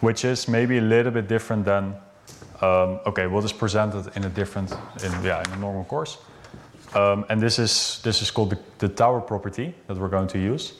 which 0.00 0.24
is 0.24 0.48
maybe 0.48 0.78
a 0.78 0.82
little 0.82 1.12
bit 1.12 1.28
different 1.28 1.64
than 1.64 1.94
um, 2.62 3.00
okay 3.04 3.26
what 3.26 3.44
is 3.44 3.52
presented 3.52 4.10
in 4.16 4.24
a 4.24 4.28
different 4.28 4.72
in 5.02 5.12
yeah 5.22 5.42
in 5.46 5.52
a 5.52 5.56
normal 5.56 5.84
course. 5.84 6.18
Um, 6.94 7.24
and 7.28 7.40
this 7.40 7.58
is 7.58 8.00
this 8.02 8.22
is 8.22 8.30
called 8.30 8.50
the, 8.50 8.58
the 8.78 8.88
Tower 8.88 9.20
property 9.20 9.74
that 9.88 9.96
we're 9.96 10.08
going 10.08 10.28
to 10.28 10.38
use, 10.38 10.72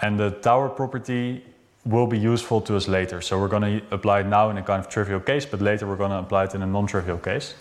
and 0.00 0.18
the 0.18 0.30
Tower 0.30 0.68
property 0.68 1.44
will 1.84 2.06
be 2.06 2.18
useful 2.18 2.60
to 2.60 2.76
us 2.76 2.86
later. 2.86 3.20
So 3.20 3.38
we're 3.40 3.48
going 3.48 3.80
to 3.80 3.94
apply 3.94 4.20
it 4.20 4.26
now 4.26 4.50
in 4.50 4.58
a 4.58 4.62
kind 4.62 4.80
of 4.80 4.88
trivial 4.88 5.20
case, 5.20 5.44
but 5.44 5.60
later 5.60 5.86
we're 5.86 5.96
going 5.96 6.12
to 6.12 6.20
apply 6.20 6.44
it 6.44 6.54
in 6.54 6.62
a 6.62 6.66
non-trivial 6.66 7.18
case. 7.18 7.54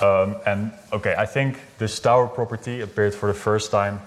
Um, 0.00 0.36
and 0.46 0.72
okay, 0.92 1.14
I 1.18 1.26
think 1.26 1.58
this 1.78 1.98
tower 1.98 2.28
property 2.28 2.80
appeared 2.80 3.14
for 3.14 3.26
the 3.26 3.38
first 3.38 3.72
time 3.72 4.00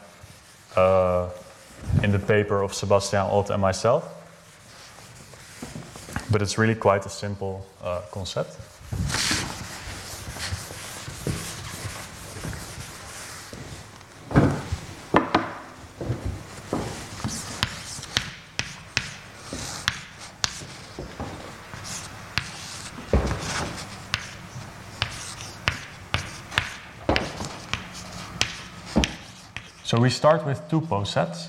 uh, 0.76 1.30
in 2.04 2.12
the 2.12 2.20
paper 2.20 2.62
of 2.62 2.74
Sebastian 2.74 3.22
Ott 3.22 3.50
and 3.50 3.62
myself. 3.62 4.04
But 6.32 6.42
it's 6.42 6.58
really 6.58 6.76
quite 6.76 7.06
a 7.06 7.10
simple 7.10 7.66
uh, 7.84 8.02
concept. 8.12 8.58
So 29.96 30.02
we 30.02 30.10
start 30.10 30.46
with 30.46 30.62
two 30.70 30.82
posets. 30.82 31.48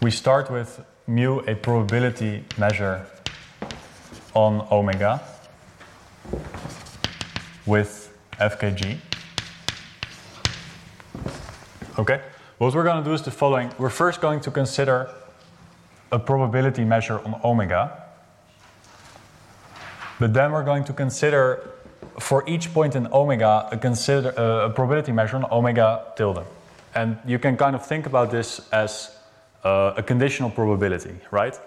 We 0.00 0.12
start 0.12 0.48
with 0.48 0.80
mu, 1.08 1.40
a 1.40 1.56
probability 1.56 2.44
measure 2.56 3.04
on 4.32 4.64
omega 4.70 5.20
with 7.66 8.16
FKG. 8.38 8.98
Okay, 11.98 12.20
what 12.58 12.74
we're 12.76 12.84
going 12.84 13.02
to 13.02 13.10
do 13.10 13.14
is 13.14 13.22
the 13.22 13.32
following. 13.32 13.72
We're 13.76 13.90
first 13.90 14.20
going 14.20 14.38
to 14.42 14.52
consider 14.52 15.10
a 16.12 16.20
probability 16.20 16.84
measure 16.84 17.18
on 17.26 17.40
omega. 17.42 18.04
But 20.20 20.32
then 20.32 20.52
we're 20.52 20.64
going 20.64 20.84
to 20.84 20.92
consider 20.92 21.72
for 22.18 22.44
each 22.46 22.72
point 22.72 22.94
in 22.94 23.08
omega 23.12 23.68
a, 23.70 23.76
consider, 23.76 24.38
uh, 24.38 24.66
a 24.66 24.70
probability 24.70 25.12
measure 25.12 25.36
on 25.36 25.46
omega 25.50 26.04
tilde. 26.16 26.44
And 26.94 27.16
you 27.26 27.38
can 27.38 27.56
kind 27.56 27.74
of 27.74 27.86
think 27.86 28.06
about 28.06 28.30
this 28.30 28.60
as 28.72 29.16
uh, 29.64 29.94
a 29.96 30.02
conditional 30.02 30.50
probability, 30.50 31.14
right? 31.30 31.58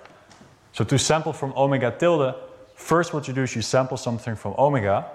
So 0.74 0.84
to 0.84 0.98
sample 1.00 1.34
from 1.34 1.54
omega 1.56 1.92
tilde, 1.92 2.36
first 2.76 3.14
what 3.14 3.28
you 3.28 3.34
do 3.34 3.44
is 3.44 3.56
you 3.56 3.62
sample 3.62 3.98
something 3.98 4.36
from 4.36 4.54
omega, 4.58 5.06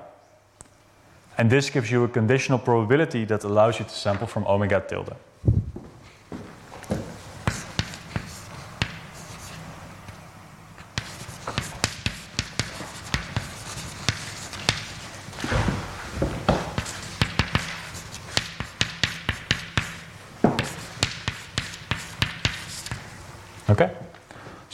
and 1.38 1.50
this 1.50 1.70
gives 1.70 1.90
you 1.90 2.04
a 2.04 2.08
conditional 2.08 2.58
probability 2.58 3.24
that 3.26 3.44
allows 3.44 3.78
you 3.78 3.84
to 3.84 3.94
sample 3.94 4.26
from 4.26 4.46
omega 4.46 4.82
tilde. 4.86 5.14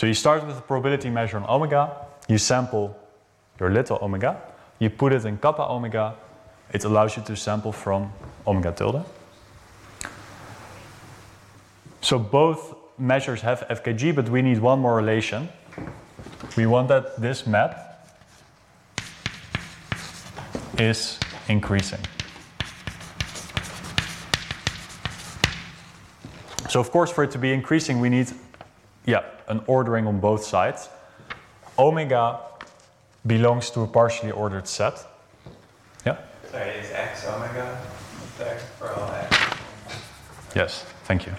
So 0.06 0.08
you 0.08 0.14
start 0.14 0.46
with 0.46 0.56
a 0.56 0.60
probability 0.60 1.10
measure 1.10 1.36
on 1.36 1.44
omega, 1.50 1.90
you 2.28 2.38
sample 2.38 2.96
your 3.58 3.72
little 3.72 3.98
omega, 4.00 4.40
you 4.78 4.88
put 4.88 5.12
it 5.12 5.24
in 5.24 5.36
kappa 5.36 5.68
omega, 5.68 6.14
it 6.72 6.84
allows 6.84 7.16
you 7.16 7.24
to 7.24 7.34
sample 7.34 7.72
from 7.72 8.12
omega 8.46 8.70
tilde. 8.70 9.04
So 12.02 12.20
both 12.20 12.76
measures 12.96 13.40
have 13.40 13.66
FKG, 13.68 14.14
but 14.14 14.28
we 14.28 14.42
need 14.42 14.60
one 14.60 14.78
more 14.78 14.94
relation. 14.94 15.48
We 16.56 16.66
want 16.66 16.86
that 16.86 17.20
this 17.20 17.44
map 17.44 18.06
is 20.78 21.18
increasing. 21.48 21.98
So 26.68 26.78
of 26.78 26.92
course, 26.92 27.10
for 27.10 27.24
it 27.24 27.32
to 27.32 27.38
be 27.38 27.52
increasing, 27.52 27.98
we 27.98 28.08
need 28.08 28.30
yeah, 29.06 29.24
an 29.48 29.62
ordering 29.66 30.06
on 30.06 30.20
both 30.20 30.44
sides. 30.44 30.88
Omega 31.78 32.40
belongs 33.26 33.70
to 33.70 33.80
a 33.80 33.86
partially 33.86 34.30
ordered 34.30 34.68
set. 34.68 35.04
Yeah? 36.04 36.18
Sorry, 36.50 36.70
is 36.70 36.90
x 36.90 37.26
omega 37.26 37.80
there 38.38 38.58
for 38.78 38.92
all 38.92 39.10
x? 39.10 39.36
Yes, 40.54 40.84
thank 41.04 41.26
you. 41.26 41.32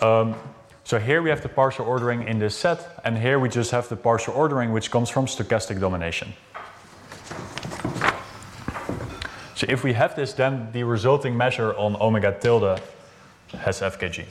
Um, 0.00 0.34
so 0.84 0.98
here 0.98 1.22
we 1.22 1.30
have 1.30 1.40
the 1.40 1.48
partial 1.48 1.86
ordering 1.86 2.28
in 2.28 2.38
this 2.38 2.54
set, 2.54 3.00
and 3.04 3.16
here 3.16 3.38
we 3.38 3.48
just 3.48 3.70
have 3.70 3.88
the 3.88 3.96
partial 3.96 4.34
ordering 4.34 4.72
which 4.72 4.90
comes 4.90 5.08
from 5.08 5.26
stochastic 5.26 5.80
domination. 5.80 6.34
So 9.54 9.66
if 9.68 9.82
we 9.82 9.94
have 9.94 10.14
this, 10.14 10.34
then 10.34 10.68
the 10.72 10.82
resulting 10.84 11.36
measure 11.36 11.74
on 11.74 11.96
omega 11.96 12.36
tilde 12.38 12.80
has 13.58 13.80
FKG, 13.80 14.26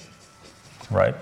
right? 0.91 1.15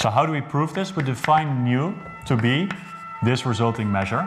So 0.00 0.08
how 0.08 0.24
do 0.24 0.32
we 0.32 0.40
prove 0.40 0.72
this? 0.72 0.96
We 0.96 1.02
define 1.02 1.62
mu 1.62 1.92
to 2.24 2.34
be 2.34 2.70
this 3.22 3.44
resulting 3.44 3.92
measure. 3.92 4.26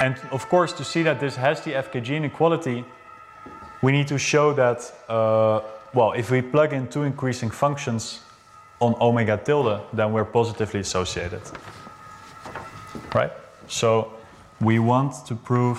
And 0.00 0.16
of 0.30 0.48
course, 0.48 0.72
to 0.74 0.84
see 0.84 1.02
that 1.02 1.18
this 1.18 1.36
has 1.36 1.60
the 1.62 1.72
FKG 1.72 2.16
inequality, 2.16 2.84
we 3.82 3.92
need 3.92 4.08
to 4.08 4.18
show 4.18 4.52
that, 4.54 4.92
uh, 5.08 5.60
well, 5.94 6.12
if 6.12 6.30
we 6.30 6.42
plug 6.42 6.72
in 6.72 6.88
two 6.88 7.02
increasing 7.02 7.50
functions 7.50 8.20
on 8.80 8.94
omega 9.00 9.36
tilde, 9.36 9.80
then 9.92 10.12
we're 10.12 10.24
positively 10.24 10.80
associated. 10.80 11.42
Right? 13.14 13.32
So 13.66 14.12
we 14.60 14.78
want 14.78 15.26
to 15.26 15.34
prove 15.34 15.78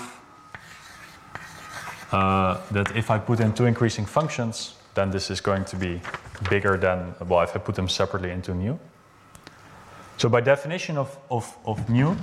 uh, 2.12 2.58
that 2.72 2.94
if 2.96 3.10
I 3.10 3.18
put 3.18 3.40
in 3.40 3.52
two 3.52 3.66
increasing 3.66 4.04
functions, 4.04 4.74
then 4.94 5.10
this 5.10 5.30
is 5.30 5.40
going 5.40 5.64
to 5.66 5.76
be 5.76 6.00
bigger 6.48 6.76
than, 6.76 7.14
well, 7.26 7.40
if 7.40 7.54
I 7.54 7.58
put 7.58 7.74
them 7.74 7.88
separately 7.88 8.30
into 8.30 8.54
mu. 8.54 8.76
So 10.16 10.28
by 10.28 10.40
definition 10.40 10.98
of, 10.98 11.16
of, 11.30 11.56
of 11.64 11.88
mu, 11.88 12.16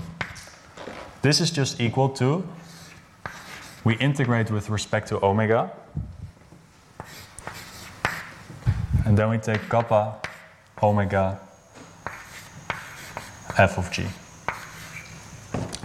this 1.21 1.41
is 1.41 1.51
just 1.51 1.79
equal 1.81 2.09
to, 2.09 2.47
we 3.83 3.95
integrate 3.97 4.51
with 4.51 4.69
respect 4.69 5.07
to 5.09 5.23
omega, 5.23 5.71
and 9.05 9.17
then 9.17 9.29
we 9.29 9.37
take 9.37 9.69
kappa 9.69 10.15
omega 10.83 11.39
f 13.57 13.77
of 13.77 13.91
g. 13.91 14.05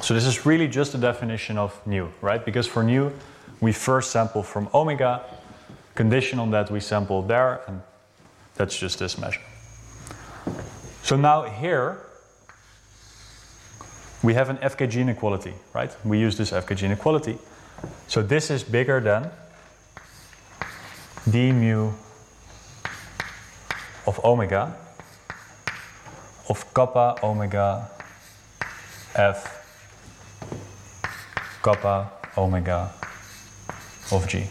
So 0.03 0.15
this 0.15 0.27
is 0.27 0.45
really 0.45 0.67
just 0.67 0.95
a 0.95 0.99
definition 0.99 1.57
of 1.57 1.81
nu, 1.87 2.09
right? 2.21 2.45
Because 2.45 2.67
for 2.67 2.83
nu, 2.83 3.13
we 3.61 3.73
first 3.73 4.11
sample 4.11 4.43
from 4.43 4.69
omega, 4.75 5.23
condition 5.95 6.41
on 6.41 6.51
that 6.51 6.71
we 6.71 6.81
sample 6.81 7.23
there, 7.23 7.61
and 7.69 7.81
that's 8.57 8.77
just 8.77 8.99
this 8.99 9.17
measure. 9.17 9.41
So 11.05 11.17
now 11.17 11.45
here, 11.45 12.05
we 14.23 14.35
have 14.35 14.51
an 14.51 14.57
FKG 14.59 14.97
inequality, 15.01 15.55
right? 15.75 15.95
We 16.05 16.19
use 16.19 16.37
this 16.37 16.51
FKG 16.53 16.85
inequality. 16.85 17.39
So 18.07 18.23
this 18.23 18.51
is 18.51 18.63
bigger 18.63 19.01
than 19.01 19.31
d 21.29 21.53
mu 21.53 21.93
of 24.07 24.25
omega 24.25 24.75
of 26.49 26.75
kappa 26.75 27.17
omega 27.23 27.89
f 29.15 29.39
kappa 31.63 32.11
omega 32.37 32.91
of 34.11 34.27
g. 34.29 34.47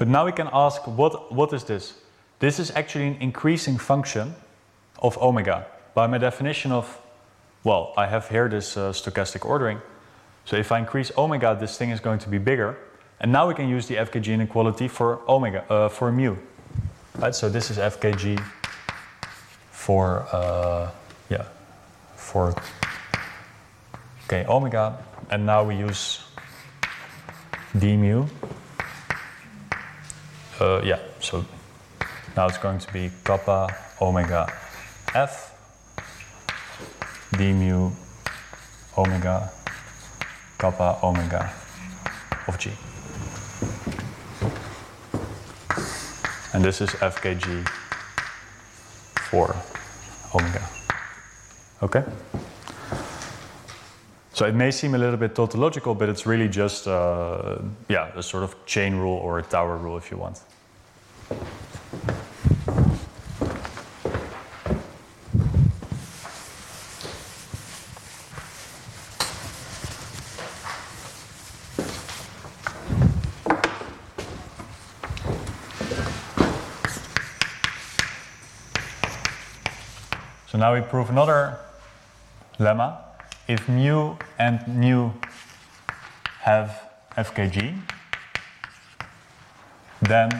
But 0.00 0.08
now 0.08 0.24
we 0.24 0.32
can 0.32 0.48
ask, 0.50 0.86
what, 0.86 1.30
what 1.30 1.52
is 1.52 1.64
this? 1.64 1.92
This 2.38 2.58
is 2.58 2.70
actually 2.70 3.08
an 3.08 3.16
increasing 3.20 3.76
function 3.76 4.34
of 5.00 5.18
omega. 5.18 5.66
By 5.92 6.06
my 6.06 6.16
definition 6.16 6.72
of, 6.72 6.98
well, 7.64 7.92
I 7.98 8.06
have 8.06 8.26
here 8.26 8.48
this 8.48 8.78
uh, 8.78 8.92
stochastic 8.92 9.44
ordering. 9.44 9.78
So 10.46 10.56
if 10.56 10.72
I 10.72 10.78
increase 10.78 11.12
omega, 11.18 11.54
this 11.60 11.76
thing 11.76 11.90
is 11.90 12.00
going 12.00 12.18
to 12.20 12.30
be 12.30 12.38
bigger. 12.38 12.78
And 13.20 13.30
now 13.30 13.46
we 13.46 13.52
can 13.52 13.68
use 13.68 13.88
the 13.88 13.96
FKG 13.96 14.28
inequality 14.28 14.88
for 14.88 15.20
omega, 15.28 15.70
uh, 15.70 15.90
for 15.90 16.10
mu. 16.10 16.34
Right, 17.18 17.34
so 17.34 17.50
this 17.50 17.70
is 17.70 17.76
FKG 17.76 18.42
for, 19.70 20.26
uh, 20.32 20.90
yeah, 21.28 21.44
for, 22.16 22.54
okay, 24.24 24.46
omega. 24.48 24.96
And 25.28 25.44
now 25.44 25.62
we 25.62 25.76
use 25.76 26.24
d 27.78 27.98
mu 27.98 28.26
uh, 30.60 30.80
yeah, 30.84 30.98
so 31.20 31.44
now 32.36 32.46
it's 32.46 32.58
going 32.58 32.78
to 32.78 32.92
be 32.92 33.10
kappa 33.24 33.68
omega 34.00 34.46
f 35.14 35.54
d 37.36 37.52
mu 37.52 37.90
omega 38.96 39.50
kappa 40.58 40.98
omega 41.02 41.50
of 42.46 42.58
g. 42.58 42.70
And 46.52 46.64
this 46.64 46.80
is 46.80 46.90
FKG 46.90 47.66
for 49.30 49.54
omega. 50.34 50.68
Okay? 51.82 52.04
So 54.40 54.46
it 54.46 54.54
may 54.54 54.70
seem 54.70 54.94
a 54.94 54.98
little 54.98 55.18
bit 55.18 55.34
tautological, 55.34 55.94
but 55.94 56.08
it's 56.08 56.24
really 56.24 56.48
just, 56.48 56.88
uh, 56.88 57.58
yeah, 57.90 58.10
a 58.16 58.22
sort 58.22 58.42
of 58.42 58.56
chain 58.64 58.94
rule 58.96 59.18
or 59.18 59.38
a 59.38 59.42
tower 59.42 59.76
rule 59.76 59.98
if 59.98 60.10
you 60.10 60.16
want. 60.16 60.40
So 80.46 80.56
now 80.56 80.72
we 80.72 80.80
prove 80.80 81.10
another 81.10 81.58
lemma. 82.58 83.09
If 83.50 83.68
mu 83.68 84.14
and 84.38 84.60
nu 84.68 85.12
have 86.42 86.70
FKG, 87.16 87.76
then, 90.00 90.30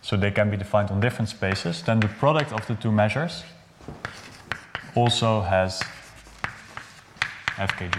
so 0.00 0.16
they 0.16 0.30
can 0.30 0.48
be 0.48 0.56
defined 0.56 0.90
on 0.90 1.00
different 1.00 1.28
spaces, 1.28 1.82
then 1.82 2.00
the 2.00 2.08
product 2.08 2.54
of 2.54 2.66
the 2.66 2.74
two 2.74 2.90
measures 2.90 3.44
also 4.94 5.42
has 5.42 5.82
FKG. 7.56 7.98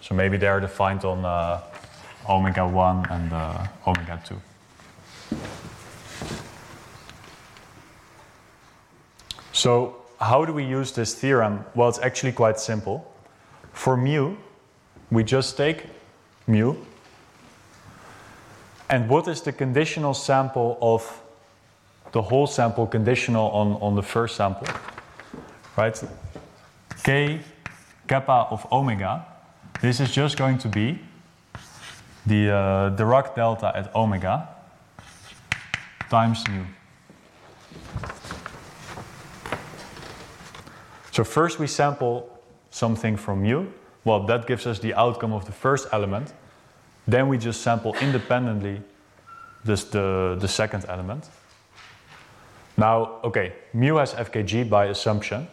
So 0.00 0.14
maybe 0.14 0.38
they 0.38 0.46
are 0.46 0.60
defined 0.60 1.04
on 1.04 1.22
uh, 1.22 1.60
omega 2.30 2.66
1 2.66 3.06
and 3.10 3.32
uh, 3.34 3.66
omega 3.86 4.22
2. 4.24 4.40
So 9.52 10.05
how 10.20 10.44
do 10.44 10.52
we 10.52 10.64
use 10.64 10.92
this 10.92 11.14
theorem? 11.14 11.64
Well, 11.74 11.88
it's 11.88 11.98
actually 11.98 12.32
quite 12.32 12.58
simple. 12.58 13.12
For 13.72 13.96
mu, 13.96 14.36
we 15.10 15.24
just 15.24 15.56
take 15.56 15.84
mu. 16.46 16.74
And 18.88 19.08
what 19.08 19.28
is 19.28 19.42
the 19.42 19.52
conditional 19.52 20.14
sample 20.14 20.78
of 20.80 21.22
the 22.12 22.22
whole 22.22 22.46
sample 22.46 22.86
conditional 22.86 23.50
on, 23.50 23.72
on 23.82 23.94
the 23.94 24.02
first 24.02 24.36
sample? 24.36 24.66
Right? 25.76 26.02
K 27.02 27.40
kappa 28.06 28.46
of 28.50 28.66
omega. 28.72 29.26
This 29.82 30.00
is 30.00 30.10
just 30.10 30.36
going 30.36 30.58
to 30.58 30.68
be 30.68 30.98
the 32.24 32.50
uh, 32.50 32.96
Dirac 32.96 33.34
delta 33.34 33.72
at 33.74 33.94
omega 33.94 34.48
times 36.08 36.44
mu. 36.48 36.64
So 41.16 41.24
first 41.24 41.58
we 41.58 41.66
sample 41.66 42.28
something 42.70 43.16
from 43.16 43.42
mu. 43.42 43.68
Well, 44.04 44.26
that 44.26 44.46
gives 44.46 44.66
us 44.66 44.80
the 44.80 44.92
outcome 44.92 45.32
of 45.32 45.46
the 45.46 45.52
first 45.52 45.88
element. 45.90 46.34
Then 47.08 47.28
we 47.28 47.38
just 47.38 47.62
sample 47.62 47.94
independently 48.02 48.82
this, 49.64 49.84
the, 49.84 50.36
the 50.38 50.46
second 50.46 50.84
element. 50.90 51.30
Now, 52.76 53.18
okay, 53.24 53.54
mu 53.72 53.96
has 53.96 54.12
FKG 54.12 54.68
by 54.68 54.88
assumption. 54.88 55.48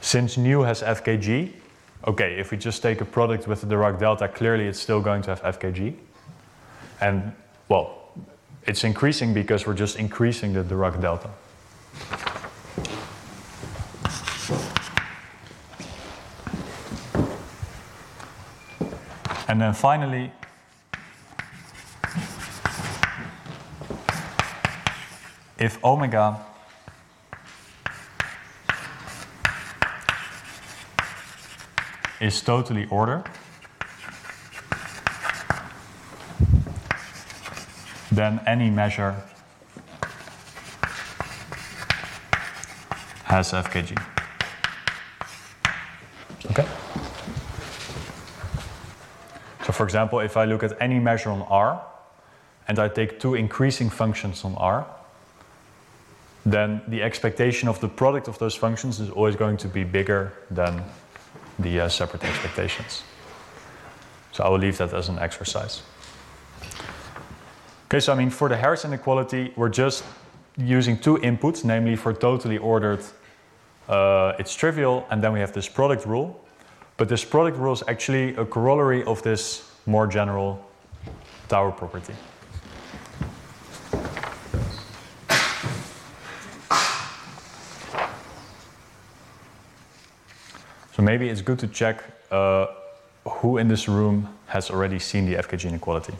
Since 0.00 0.38
nu 0.38 0.62
has 0.62 0.80
FKG, 0.80 1.52
okay, 2.06 2.40
if 2.40 2.50
we 2.50 2.56
just 2.56 2.80
take 2.80 3.02
a 3.02 3.04
product 3.04 3.46
with 3.46 3.60
the 3.60 3.66
Dirac 3.66 3.98
delta, 3.98 4.28
clearly 4.28 4.66
it's 4.66 4.80
still 4.80 5.02
going 5.02 5.20
to 5.24 5.36
have 5.36 5.42
FKG. 5.58 5.94
And, 7.02 7.34
well, 7.68 8.14
it's 8.66 8.84
increasing 8.84 9.34
because 9.34 9.66
we're 9.66 9.74
just 9.74 9.98
increasing 9.98 10.54
the 10.54 10.64
Dirac 10.64 11.02
delta. 11.02 11.28
And 19.50 19.60
then 19.60 19.74
finally, 19.74 20.30
if 25.58 25.84
omega 25.84 26.38
is 32.20 32.40
totally 32.42 32.86
ordered, 32.92 33.24
then 38.12 38.40
any 38.46 38.70
measure 38.70 39.16
has 43.24 43.50
FKG. 43.50 44.00
Okay? 46.52 46.68
So 49.69 49.69
for 49.80 49.84
example, 49.84 50.20
if 50.20 50.36
I 50.36 50.44
look 50.44 50.62
at 50.62 50.76
any 50.78 50.98
measure 50.98 51.30
on 51.30 51.40
R, 51.48 51.82
and 52.68 52.78
I 52.78 52.88
take 52.88 53.18
two 53.18 53.34
increasing 53.34 53.88
functions 53.88 54.44
on 54.44 54.54
R, 54.56 54.86
then 56.44 56.82
the 56.88 57.02
expectation 57.02 57.66
of 57.66 57.80
the 57.80 57.88
product 57.88 58.28
of 58.28 58.38
those 58.38 58.54
functions 58.54 59.00
is 59.00 59.08
always 59.08 59.36
going 59.36 59.56
to 59.56 59.68
be 59.68 59.82
bigger 59.84 60.34
than 60.50 60.84
the 61.58 61.80
uh, 61.80 61.88
separate 61.88 62.24
expectations. 62.24 63.04
So 64.32 64.44
I 64.44 64.50
will 64.50 64.58
leave 64.58 64.76
that 64.76 64.92
as 64.92 65.08
an 65.08 65.18
exercise. 65.18 65.80
Okay, 67.86 68.00
so 68.00 68.12
I 68.12 68.16
mean, 68.16 68.28
for 68.28 68.50
the 68.50 68.58
Harris 68.58 68.84
inequality, 68.84 69.54
we're 69.56 69.70
just 69.70 70.04
using 70.58 70.98
two 70.98 71.16
inputs, 71.22 71.64
namely 71.64 71.96
for 71.96 72.12
totally 72.12 72.58
ordered, 72.58 73.02
uh, 73.88 74.34
it's 74.38 74.54
trivial, 74.54 75.06
and 75.08 75.24
then 75.24 75.32
we 75.32 75.40
have 75.40 75.54
this 75.54 75.70
product 75.70 76.04
rule. 76.04 76.38
But 76.98 77.08
this 77.08 77.24
product 77.24 77.56
rule 77.56 77.72
is 77.72 77.82
actually 77.88 78.34
a 78.34 78.44
corollary 78.44 79.02
of 79.04 79.22
this 79.22 79.69
more 79.90 80.06
general 80.06 80.64
Tower 81.48 81.72
property. 81.72 82.14
So 90.94 91.02
maybe 91.02 91.28
it's 91.28 91.42
good 91.42 91.58
to 91.58 91.66
check 91.66 92.04
uh, 92.30 92.66
who 93.24 93.58
in 93.58 93.66
this 93.66 93.88
room 93.88 94.28
has 94.46 94.70
already 94.70 95.00
seen 95.00 95.26
the 95.26 95.34
FKG 95.34 95.64
inequality. 95.68 96.14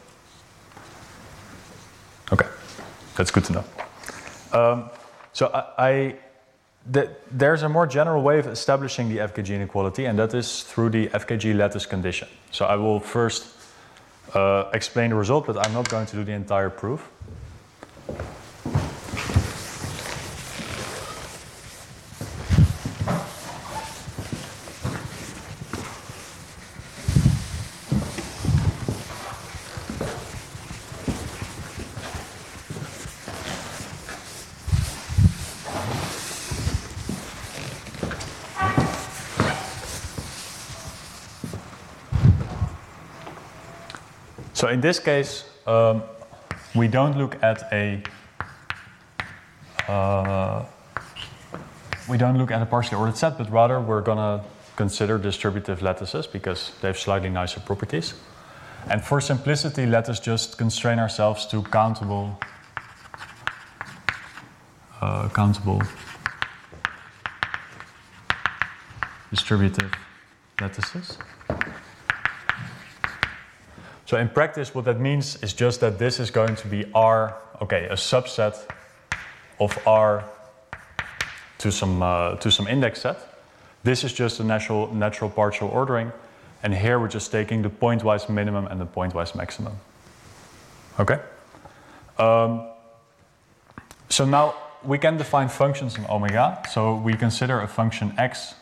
Okay, 2.33 2.49
that's 3.17 3.31
good 3.31 3.45
to 3.45 3.53
know. 3.53 3.65
Um, 4.53 4.91
so 5.33 5.47
I, 5.55 5.63
I 5.79 6.17
the, 6.91 7.11
there's 7.31 7.63
a 7.63 7.69
more 7.69 7.87
general 7.87 8.23
way 8.23 8.39
of 8.39 8.47
establishing 8.47 9.09
the 9.09 9.19
FKG 9.19 9.55
inequality, 9.55 10.07
and 10.07 10.19
that 10.19 10.35
is 10.35 10.63
through 10.63 10.91
the 10.91 11.09
FKG 11.09 11.55
lattice 11.57 11.87
condition. 11.87 12.29
So 12.51 12.65
I 12.65 12.75
will 12.77 12.99
first 12.99 13.60
Uh, 14.35 14.71
explain 14.73 15.11
the 15.11 15.17
result, 15.17 15.47
but 15.47 15.57
I'm 15.57 15.73
not 15.73 15.89
going 15.89 16.07
to 16.07 16.17
do 16.17 16.25
the 16.25 16.33
entire 16.33 16.71
proof. 16.71 17.09
In 44.71 44.81
this 44.81 44.99
case, 44.99 45.45
um, 45.67 46.03
we 46.75 46.89
don't 46.89 47.19
look 47.19 47.43
at 47.43 47.73
a 47.73 48.03
uh, 49.89 50.65
we 52.09 52.17
don't 52.17 52.39
look 52.39 52.51
at 52.51 52.63
a 52.63 52.67
partially 52.67 52.97
ordered 52.99 53.17
set, 53.17 53.37
but 53.37 53.51
rather 53.51 53.81
we're 53.81 54.03
gonna 54.03 54.43
consider 54.77 55.19
distributive 55.19 55.83
lattices 55.83 56.27
because 56.27 56.73
they 56.81 56.89
have 56.89 56.99
slightly 56.99 57.29
nicer 57.29 57.61
properties. 57.61 58.15
And 58.89 59.03
for 59.03 59.21
simplicity, 59.21 59.87
let 59.87 60.09
us 60.09 60.21
just 60.21 60.57
constrain 60.57 60.99
ourselves 60.99 61.47
to 61.47 61.63
countable 61.63 62.41
uh, 65.01 65.29
countable 65.31 65.83
distributive 69.31 69.93
lattices. 70.61 71.19
So 74.11 74.17
in 74.17 74.29
practice, 74.29 74.75
what 74.75 74.87
that 74.87 74.99
means 74.99 75.41
is 75.41 75.53
just 75.53 75.79
that 75.83 76.01
this 76.01 76.19
is 76.19 76.33
going 76.33 76.57
to 76.57 76.67
be 76.67 76.85
R, 76.97 77.37
okay, 77.63 77.85
a 77.85 77.95
subset 77.95 78.57
of 79.61 79.79
R 79.87 80.25
to 81.59 81.71
some, 81.71 82.03
uh, 82.03 82.35
to 82.35 82.51
some 82.51 82.67
index 82.67 83.03
set. 83.03 83.39
This 83.85 84.03
is 84.03 84.13
just 84.13 84.41
a 84.41 84.43
natural, 84.43 84.93
natural 84.93 85.31
partial 85.31 85.69
ordering. 85.69 86.11
And 86.65 86.75
here 86.75 86.99
we're 86.99 87.07
just 87.07 87.31
taking 87.31 87.63
the 87.63 87.71
pointwise 87.71 88.29
minimum 88.29 88.67
and 88.67 88.81
the 88.81 88.85
pointwise 88.85 89.37
maximum. 89.37 89.75
Okay? 90.99 91.21
Um, 92.19 92.67
so 94.09 94.25
now 94.25 94.57
we 94.83 94.99
can 94.99 95.19
define 95.19 95.49
functions 95.49 95.97
in 95.97 96.05
omega. 96.07 96.61
So 96.73 96.97
we 96.97 97.15
consider 97.15 97.61
a 97.61 97.69
function 97.69 98.13
x 98.19 98.57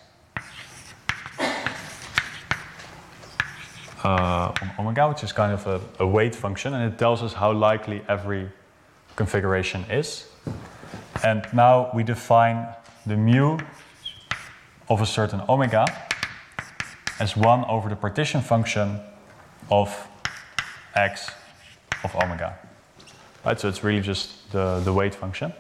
uh, 4.04 4.52
omega, 4.78 5.08
which 5.08 5.24
is 5.24 5.32
kind 5.32 5.52
of 5.52 5.66
a, 5.66 5.80
a, 5.98 6.06
weight 6.06 6.34
function, 6.34 6.74
and 6.74 6.92
it 6.92 6.98
tells 6.98 7.22
us 7.22 7.32
how 7.32 7.52
likely 7.52 8.02
every 8.08 8.48
configuration 9.16 9.84
is. 9.90 10.28
And 11.24 11.44
now 11.52 11.90
we 11.94 12.04
define 12.04 12.66
the 13.06 13.16
mu 13.16 13.58
of 14.88 15.00
a 15.00 15.06
certain 15.06 15.42
omega 15.48 15.84
as 17.20 17.36
1 17.36 17.64
over 17.64 17.88
the 17.88 17.96
partition 17.96 18.40
function 18.40 19.00
of 19.70 20.06
x 20.94 21.30
of 22.04 22.14
omega. 22.14 22.56
Right, 23.44 23.58
so 23.58 23.68
it's 23.68 23.82
really 23.82 24.00
just 24.00 24.50
the, 24.52 24.80
the 24.80 24.92
weight 24.92 25.14
function. 25.14 25.52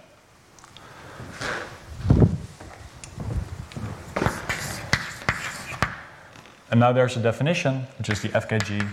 And 6.70 6.80
now 6.80 6.92
there's 6.92 7.16
a 7.16 7.20
definition, 7.20 7.86
which 7.96 8.10
is 8.10 8.20
the 8.20 8.28
FKG 8.28 8.86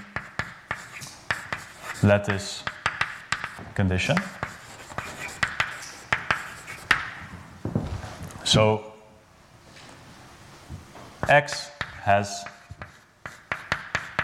lattice 2.04 2.64
condition. 3.74 4.16
So 8.46 8.94
X 11.28 11.70
has 12.04 12.46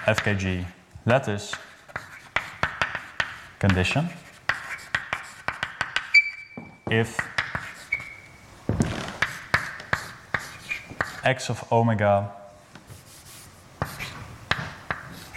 FKG 0.05 0.65
lattice 1.05 1.53
condition 3.59 4.09
if 6.89 7.17
x 11.23 11.49
of 11.49 11.63
omega 11.71 12.40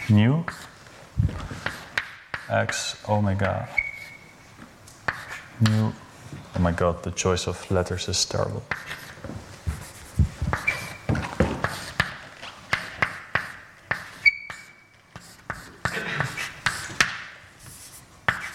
nu 0.08 0.44
x 2.66 2.96
omega. 3.08 3.68
Nu 5.58 5.92
oh 6.56 6.60
my 6.60 6.72
god 6.72 7.02
the 7.02 7.10
choice 7.10 7.48
of 7.48 7.70
letters 7.70 8.08
is 8.08 8.24
terrible. 8.24 8.62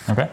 Okay. 0.10 0.30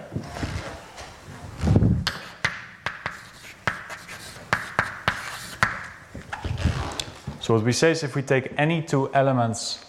So 7.41 7.55
what 7.55 7.63
we 7.63 7.73
say 7.73 7.91
is 7.91 8.03
if 8.03 8.15
we 8.15 8.23
take 8.23 8.53
any 8.59 8.83
two 8.83 9.11
elements 9.13 9.86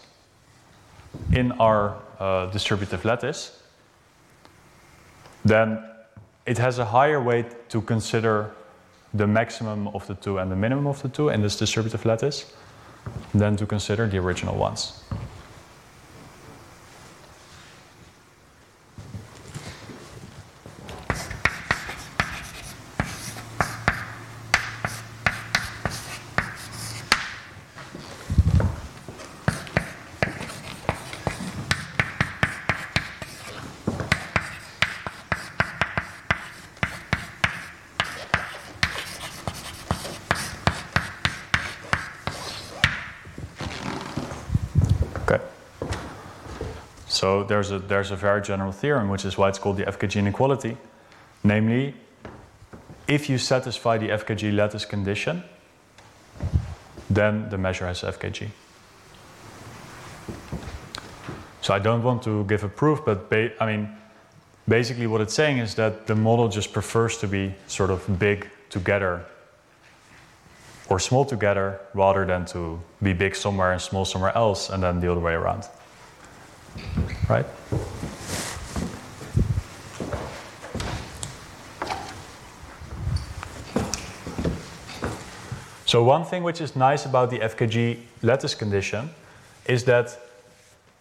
in 1.38 1.52
our 1.54 1.96
uh, 2.20 2.48
distributive 2.48 3.06
lattice, 3.06 3.62
then 5.46 5.84
it 6.46 6.58
has 6.58 6.80
a 6.80 6.86
higher 6.86 7.22
weight 7.22 7.70
to 7.70 7.82
consider 7.82 8.52
the 9.14 9.28
maximum 9.28 9.88
of 9.90 10.06
the 10.08 10.16
two 10.16 10.40
and 10.40 10.52
the 10.52 10.56
minimum 10.56 10.88
of 10.88 11.02
the 11.02 11.10
two 11.10 11.30
in 11.30 11.42
this 11.42 11.56
distributive 11.56 12.06
lattice 12.06 12.54
than 13.34 13.56
to 13.56 13.66
consider 13.66 14.08
the 14.08 14.18
original 14.18 14.56
ones. 14.56 15.04
There's 47.48 47.72
a, 47.72 47.80
there's 47.80 48.12
a 48.12 48.16
very 48.16 48.42
general 48.42 48.72
theorem, 48.72 49.10
which 49.10 49.26
is 49.26 49.38
why 49.38 49.50
it's 49.50 49.60
called 49.60 49.78
the 49.78 49.86
FKG 49.86 50.18
inequality. 50.18 50.78
Namely, 51.44 51.94
if 53.08 53.30
you 53.30 53.38
satisfy 53.38 53.98
the 53.98 54.10
FKG 54.10 54.54
lattice 54.56 54.86
condition, 54.86 55.44
then 57.10 57.50
the 57.50 57.58
measure 57.58 57.88
has 57.88 58.02
FKG. 58.02 58.50
So 61.62 61.74
I 61.74 61.80
don't 61.80 62.04
want 62.04 62.24
to 62.24 62.44
give 62.46 62.64
a 62.64 62.70
proof, 62.70 63.04
but 63.06 63.30
ba- 63.30 63.52
I 63.62 63.66
mean, 63.66 63.90
basically 64.68 65.08
what 65.08 65.22
it's 65.22 65.34
saying 65.34 65.58
is 65.58 65.76
that 65.76 66.08
the 66.08 66.16
model 66.16 66.50
just 66.50 66.74
prefers 66.74 67.18
to 67.20 67.28
be 67.28 67.54
sort 67.68 67.90
of 67.90 68.20
big 68.20 68.50
together 68.70 69.26
or 70.90 71.00
small 71.00 71.26
together 71.26 71.80
rather 71.94 72.26
than 72.26 72.46
to 72.46 72.82
be 73.04 73.14
big 73.14 73.36
somewhere 73.36 73.72
and 73.72 73.82
small 73.82 74.06
somewhere 74.06 74.36
else 74.36 74.70
and 74.70 74.84
then 74.84 75.00
the 75.00 75.12
other 75.12 75.20
way 75.20 75.34
around. 75.34 75.64
Right? 77.30 77.46
So, 85.86 86.04
one 86.04 86.26
thing 86.26 86.44
which 86.44 86.60
is 86.60 86.76
nice 86.76 87.06
about 87.06 87.30
the 87.30 87.40
FKG 87.40 88.00
lattice 88.22 88.56
condition 88.56 89.10
is 89.66 89.86
that 89.86 90.20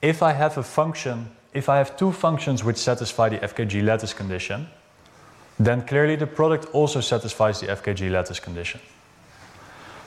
if 0.01 0.23
I 0.23 0.33
have 0.33 0.57
a 0.59 0.63
function, 0.63 1.31
if 1.53 1.69
I 1.69 1.79
have 1.79 1.97
two 1.97 2.13
functions 2.13 2.63
which 2.63 2.77
satisfy 2.77 3.29
the 3.29 3.39
FKG 3.39 3.83
lattice 3.83 4.13
condition, 4.13 4.69
then 5.59 5.85
clearly 5.87 6.17
the 6.17 6.27
product 6.27 6.67
also 6.73 7.01
satisfies 7.01 7.61
the 7.61 7.67
FKG 7.67 8.11
lattice 8.11 8.39
condition. 8.39 8.81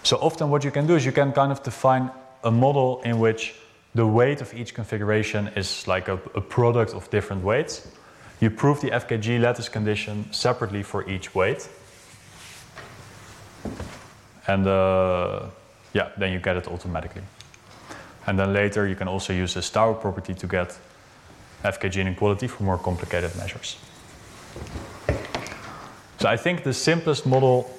So 0.03 0.17
often 0.17 0.49
what 0.49 0.63
you 0.63 0.71
can 0.71 0.87
do 0.87 0.95
is 0.95 1.05
you 1.05 1.11
can 1.11 1.33
kind 1.33 1.51
of 1.51 1.61
define 1.61 2.09
a 2.43 2.51
model 2.51 3.01
in 3.03 3.19
which 3.19 3.55
the 3.95 4.05
weight 4.05 4.41
of 4.41 4.53
each 4.53 4.73
configuration 4.73 5.47
is 5.55 5.87
like 5.87 6.07
a, 6.07 6.19
a 6.35 6.41
product 6.41 6.93
of 6.93 7.09
different 7.09 7.43
weights. 7.43 7.87
You 8.39 8.49
prove 8.49 8.81
the 8.81 8.91
FKG 8.91 9.41
lattice 9.41 9.69
condition 9.69 10.31
separately 10.31 10.83
for 10.83 11.07
each 11.09 11.35
weight. 11.35 11.67
And 14.47 14.67
uh, 14.67 15.47
yeah, 15.93 16.09
then 16.17 16.31
you 16.31 16.39
get 16.39 16.57
it 16.57 16.67
automatically. 16.67 17.23
And 18.27 18.37
then 18.37 18.53
later 18.53 18.87
you 18.87 18.95
can 18.95 19.07
also 19.07 19.33
use 19.33 19.53
this 19.53 19.69
Tower 19.69 19.93
property 19.93 20.33
to 20.33 20.47
get 20.47 20.77
FKG 21.63 22.01
inequality 22.01 22.47
for 22.47 22.63
more 22.63 22.77
complicated 22.77 23.35
measures. 23.35 23.77
So 26.19 26.29
I 26.29 26.37
think 26.37 26.63
the 26.63 26.73
simplest 26.73 27.25
model 27.25 27.69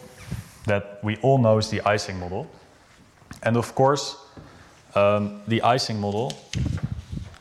that 0.67 0.99
we 1.03 1.17
all 1.19 1.39
know 1.39 1.59
is 1.59 1.71
the 1.71 1.81
Ising 1.83 2.19
model. 2.19 2.51
And 3.43 3.57
of 3.57 3.75
course, 3.75 4.17
um, 4.95 5.43
the 5.47 5.63
Ising 5.63 6.01
model 6.01 6.33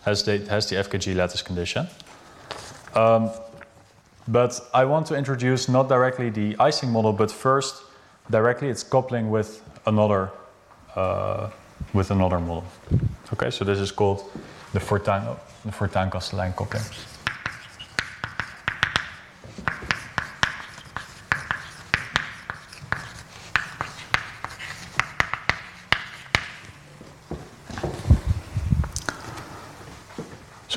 has 0.04 0.24
the, 0.24 0.40
has 0.50 0.68
the 0.70 0.76
FKG 0.76 1.16
lattice 1.16 1.42
condition. 1.42 1.88
Um, 2.96 3.30
but 4.28 4.60
I 4.74 4.86
want 4.86 5.08
to 5.08 5.16
introduce 5.16 5.70
not 5.70 5.90
directly 5.90 6.30
the 6.30 6.56
Ising 6.60 6.92
model, 6.92 7.14
but 7.14 7.32
first 7.32 7.84
directly 8.30 8.70
its 8.70 8.84
coupling 8.84 9.30
with 9.30 9.64
another 9.86 10.30
uh, 10.96 11.50
with 11.94 12.12
another 12.12 12.40
model. 12.40 12.66
Okay, 13.34 13.52
so 13.52 13.64
this 13.64 13.80
is 13.80 13.92
called 13.92 14.24
the 14.74 14.80
Fortuin 14.80 15.24
the 15.66 15.72
Fortuin-Kasteleyn 15.72 16.56
coupling. 16.56 16.84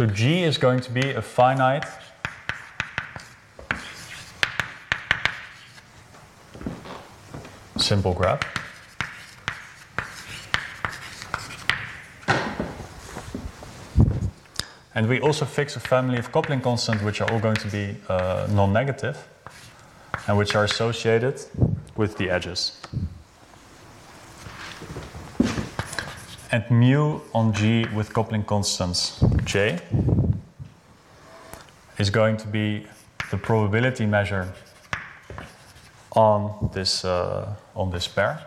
So 0.03 0.09
G 0.09 0.42
is 0.42 0.59
going 0.59 0.80
to 0.80 0.90
be 0.90 1.11
a 1.11 1.22
finite 1.22 1.84
simple 7.76 8.12
graph. 8.12 8.42
And 14.96 15.09
we 15.09 15.20
also 15.20 15.44
fix 15.44 15.76
a 15.76 15.80
family 15.80 16.18
of 16.18 16.32
coupling 16.32 16.62
constants 16.62 17.05
which 17.05 17.20
are 17.20 17.30
all 17.30 17.38
going 17.38 17.55
to 17.59 17.68
be 17.68 17.94
uh, 18.09 18.48
non-negative 18.50 19.16
and 20.26 20.36
which 20.36 20.57
are 20.57 20.64
associated 20.64 21.40
with 21.94 22.16
the 22.16 22.28
edges. 22.28 22.80
And 26.50 26.68
mu 26.72 27.20
on 27.32 27.53
G 27.53 27.86
with 27.94 28.12
coupling 28.12 28.42
constants 28.42 29.22
J 29.45 29.78
is 31.99 32.11
going 32.11 32.36
to 32.38 32.47
be 32.47 32.86
the 33.30 33.36
probability 33.36 34.07
measure 34.07 34.53
on 36.12 36.70
this, 36.72 37.05
uh, 37.05 37.55
on 37.74 37.90
this 37.90 38.07
pair. 38.09 38.38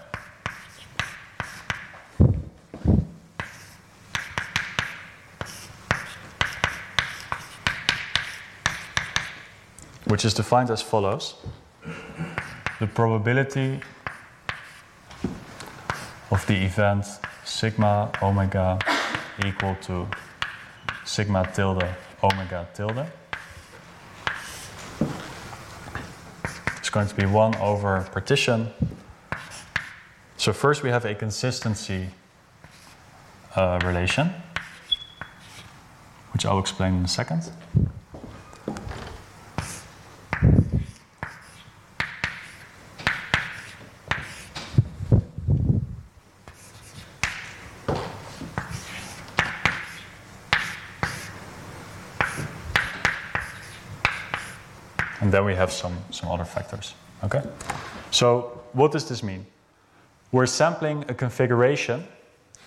Which 10.05 10.23
is 10.23 10.33
defined 10.33 10.69
as 10.69 10.81
follows. 10.81 11.35
The 12.79 12.87
probability 12.87 13.79
of 16.31 16.45
the 16.47 16.55
event 16.55 17.05
sigma 17.43 18.11
omega 18.21 18.79
equal 19.45 19.75
to 19.83 20.07
sigma 21.05 21.45
tilde 21.53 21.87
omega 22.23 22.67
tilde 22.73 23.05
is 26.81 26.89
going 26.89 27.07
to 27.07 27.15
be 27.15 27.25
1 27.25 27.55
over 27.57 28.01
partition. 28.11 28.69
So 30.37 30.51
first 30.51 30.83
we 30.83 30.89
have 30.89 31.05
a 31.05 31.15
consistency 31.15 32.09
uh, 33.55 33.79
relation, 33.85 34.29
which 36.33 36.45
I'll 36.45 36.59
explain 36.59 36.95
in 36.95 37.05
a 37.05 37.07
second. 37.07 37.51
Then 55.35 55.43
we 55.43 55.53
have 55.53 55.71
some, 55.71 55.97
some 56.11 56.31
other 56.31 56.45
factors. 56.45 56.93
Okay? 57.23 57.41
So 58.09 58.61
what 58.71 58.93
does 58.93 59.09
this 59.09 59.21
mean? 59.21 59.45
We're 60.31 60.45
sampling 60.45 61.03
a 61.09 61.13
configuration 61.13 62.07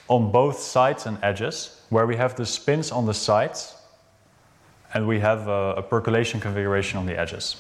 on 0.09 0.31
both 0.31 0.59
sides 0.59 1.07
and 1.07 1.19
edges 1.23 1.81
where 1.89 2.07
we 2.07 2.17
have 2.17 2.37
the 2.37 2.45
spins 2.45 2.93
on 2.93 3.07
the 3.07 3.15
sides 3.15 3.75
and 4.93 5.09
we 5.09 5.19
have 5.21 5.49
a, 5.49 5.75
a 5.79 5.83
percolation 5.83 6.41
configuration 6.41 6.99
on 6.99 7.07
the 7.07 7.19
edges. 7.19 7.57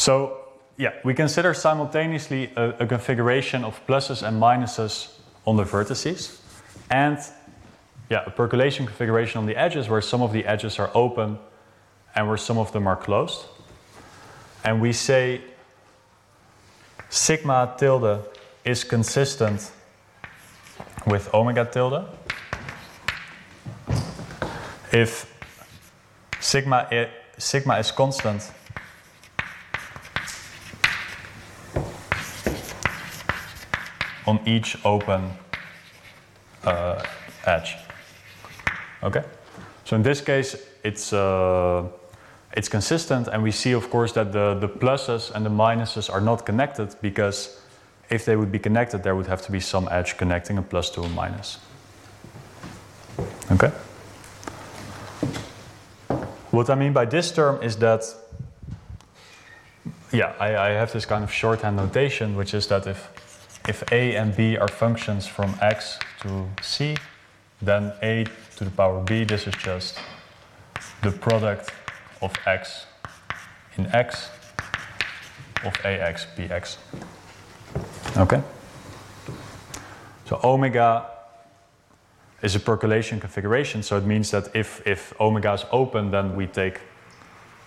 So 0.00 0.38
yeah, 0.78 0.94
we 1.04 1.09
consider 1.20 1.52
simultaneously 1.52 2.50
a, 2.56 2.70
a, 2.80 2.86
configuration 2.86 3.62
of 3.62 3.78
pluses 3.86 4.26
and 4.26 4.40
minuses 4.40 5.12
on 5.44 5.54
the 5.56 5.64
vertices, 5.64 6.40
and 6.90 7.18
yeah, 8.08 8.24
a 8.24 8.30
percolation 8.30 8.86
configuration 8.86 9.38
on 9.38 9.44
the 9.44 9.54
edges 9.54 9.86
where 9.90 10.00
some 10.00 10.22
of 10.22 10.32
the 10.32 10.46
edges 10.46 10.78
are 10.78 10.90
open 10.94 11.38
and 12.14 12.26
where 12.26 12.38
some 12.38 12.56
of 12.56 12.72
them 12.72 12.86
are 12.86 12.96
closed. 12.96 13.44
And 14.64 14.80
we 14.80 14.94
say 14.94 15.42
sigma 17.10 17.74
tilde 17.76 18.24
is 18.64 18.82
consistent 18.82 19.72
with 21.06 21.34
omega 21.34 21.66
tilde 21.66 22.08
if 24.90 25.10
sigma, 26.40 26.88
I, 26.90 27.10
sigma 27.36 27.78
is 27.78 27.90
constant 27.90 28.50
on 34.30 34.40
each 34.46 34.76
open 34.84 35.30
uh, 36.64 37.02
edge. 37.46 37.76
Okay? 39.02 39.24
So 39.84 39.96
in 39.96 40.02
this 40.02 40.20
case, 40.20 40.56
it's, 40.84 41.12
uh, 41.12 41.88
it's 42.56 42.68
consistent, 42.68 43.28
and 43.28 43.42
we 43.42 43.50
see, 43.50 43.72
of 43.72 43.90
course, 43.90 44.12
that 44.12 44.32
the, 44.32 44.54
the 44.54 44.68
pluses 44.68 45.30
and 45.34 45.44
the 45.44 45.50
minuses 45.50 46.08
are 46.12 46.20
not 46.20 46.46
connected 46.46 46.94
because 47.02 47.60
if 48.08 48.24
they 48.24 48.36
would 48.36 48.52
be 48.52 48.58
connected, 48.58 49.02
there 49.02 49.14
would 49.14 49.26
have 49.26 49.42
to 49.42 49.52
be 49.52 49.60
some 49.60 49.88
edge 49.90 50.16
connecting 50.16 50.58
a 50.58 50.62
plus 50.62 50.90
to 50.90 51.02
a 51.02 51.08
minus. 51.08 51.58
Okay? 53.50 53.72
What 56.50 56.70
I 56.70 56.74
mean 56.74 56.92
by 56.92 57.04
this 57.04 57.32
term 57.32 57.62
is 57.62 57.76
that, 57.76 58.04
yeah, 60.12 60.34
I, 60.40 60.56
I 60.56 60.68
have 60.70 60.92
this 60.92 61.06
kind 61.06 61.24
of 61.24 61.32
shorthand 61.32 61.76
notation, 61.76 62.36
which 62.36 62.54
is 62.54 62.66
that 62.66 62.86
if 62.86 63.29
if 63.68 63.82
a 63.92 64.16
and 64.16 64.36
b 64.36 64.56
are 64.56 64.68
functions 64.68 65.26
from 65.26 65.54
x 65.60 65.98
to 66.20 66.48
c, 66.62 66.96
then 67.62 67.92
a 68.02 68.24
to 68.56 68.64
the 68.64 68.70
power 68.70 69.02
b, 69.02 69.24
this 69.24 69.46
is 69.46 69.54
just 69.54 69.98
the 71.02 71.10
product 71.10 71.70
of 72.22 72.32
x 72.46 72.86
in 73.76 73.86
x 73.94 74.30
of 75.64 75.74
ax 75.84 76.26
bx. 76.36 76.76
Okay? 78.16 78.42
So 80.26 80.40
omega 80.44 81.06
is 82.42 82.54
a 82.54 82.60
percolation 82.60 83.20
configuration, 83.20 83.82
so 83.82 83.96
it 83.96 84.04
means 84.04 84.30
that 84.30 84.48
if, 84.54 84.86
if 84.86 85.12
omega 85.20 85.52
is 85.52 85.64
open, 85.72 86.10
then 86.10 86.34
we 86.36 86.46
take 86.46 86.80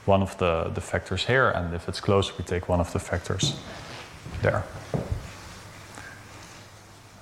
one 0.05 0.21
of 0.21 0.37
the, 0.37 0.71
the 0.73 0.81
factors 0.81 1.25
here, 1.25 1.49
and 1.49 1.73
if 1.73 1.87
it's 1.87 1.99
closed, 1.99 2.33
we 2.37 2.43
take 2.43 2.67
one 2.67 2.79
of 2.79 2.91
the 2.91 2.99
factors 2.99 3.59
there. 4.41 4.63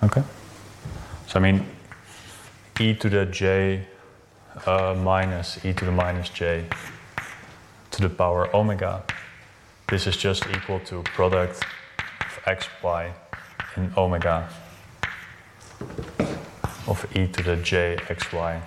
Okay. 0.04 0.24
So 1.28 1.40
I 1.40 1.42
mean, 1.44 1.66
e 2.80 2.94
to 2.96 3.10
the 3.10 3.26
j 3.28 3.86
uh, 4.66 4.96
minus 4.98 5.64
e 5.64 5.74
to 5.74 5.86
the 5.86 5.92
minus 5.92 6.30
j 6.30 6.66
to 7.92 8.02
the 8.02 8.10
power 8.10 8.54
omega. 8.56 9.04
This 9.88 10.08
is 10.08 10.18
just 10.18 10.48
equal 10.48 10.80
to 10.82 11.04
product 11.04 11.64
of 12.22 12.40
x, 12.46 12.68
y 12.82 13.14
in 13.78 13.94
omega 13.96 14.50
of 16.88 17.06
e 17.16 17.28
to 17.28 17.44
the 17.44 17.58
j 17.58 17.98
x, 18.10 18.32
y 18.34 18.62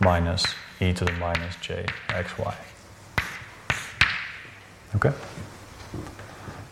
minus 0.00 0.44
e 0.80 0.92
to 0.92 1.04
the 1.04 1.12
minus 1.12 1.56
j 1.56 1.86
x, 2.10 2.36
y. 2.38 2.54
Okay? 4.96 5.12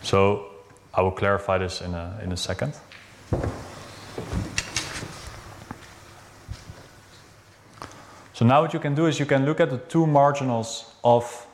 So 0.03 0.45
I 0.93 1.01
will 1.01 1.11
clarify 1.11 1.57
this 1.57 1.81
in 1.81 1.93
a, 1.93 2.19
in 2.23 2.31
a 2.31 2.37
second. 2.37 2.73
So 8.39 8.45
now 8.45 8.61
what 8.61 8.73
you 8.73 8.79
can 8.79 8.95
do 8.95 9.05
is 9.05 9.19
you 9.19 9.25
can 9.25 9.45
look 9.45 9.59
at 9.59 9.69
the 9.69 9.79
two 9.79 10.07
marginals 10.07 10.93
of 11.03 11.45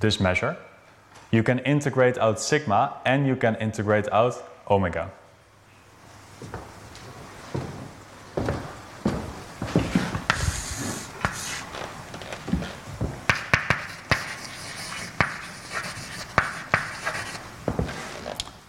this 0.00 0.18
measure. 0.18 0.56
You 1.30 1.42
can 1.42 1.58
integrate 1.58 2.16
out 2.16 2.40
sigma 2.40 2.94
and 3.04 3.26
you 3.26 3.36
can 3.36 3.54
integrate 3.56 4.10
out 4.10 4.42
omega. 4.70 5.10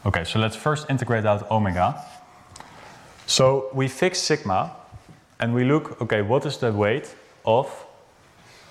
Okay, 0.06 0.26
so 0.26 0.38
let's 0.38 0.58
first 0.58 0.90
integrate 0.90 1.26
out 1.26 1.50
omega. 1.50 1.96
So 3.26 3.70
we 3.74 3.88
fix 3.88 4.20
sigma 4.20 4.76
and 5.40 5.54
we 5.54 5.64
look, 5.64 6.02
okay, 6.02 6.22
what 6.22 6.46
is 6.46 6.58
the 6.58 6.72
weight 6.72 7.14
of, 7.46 7.68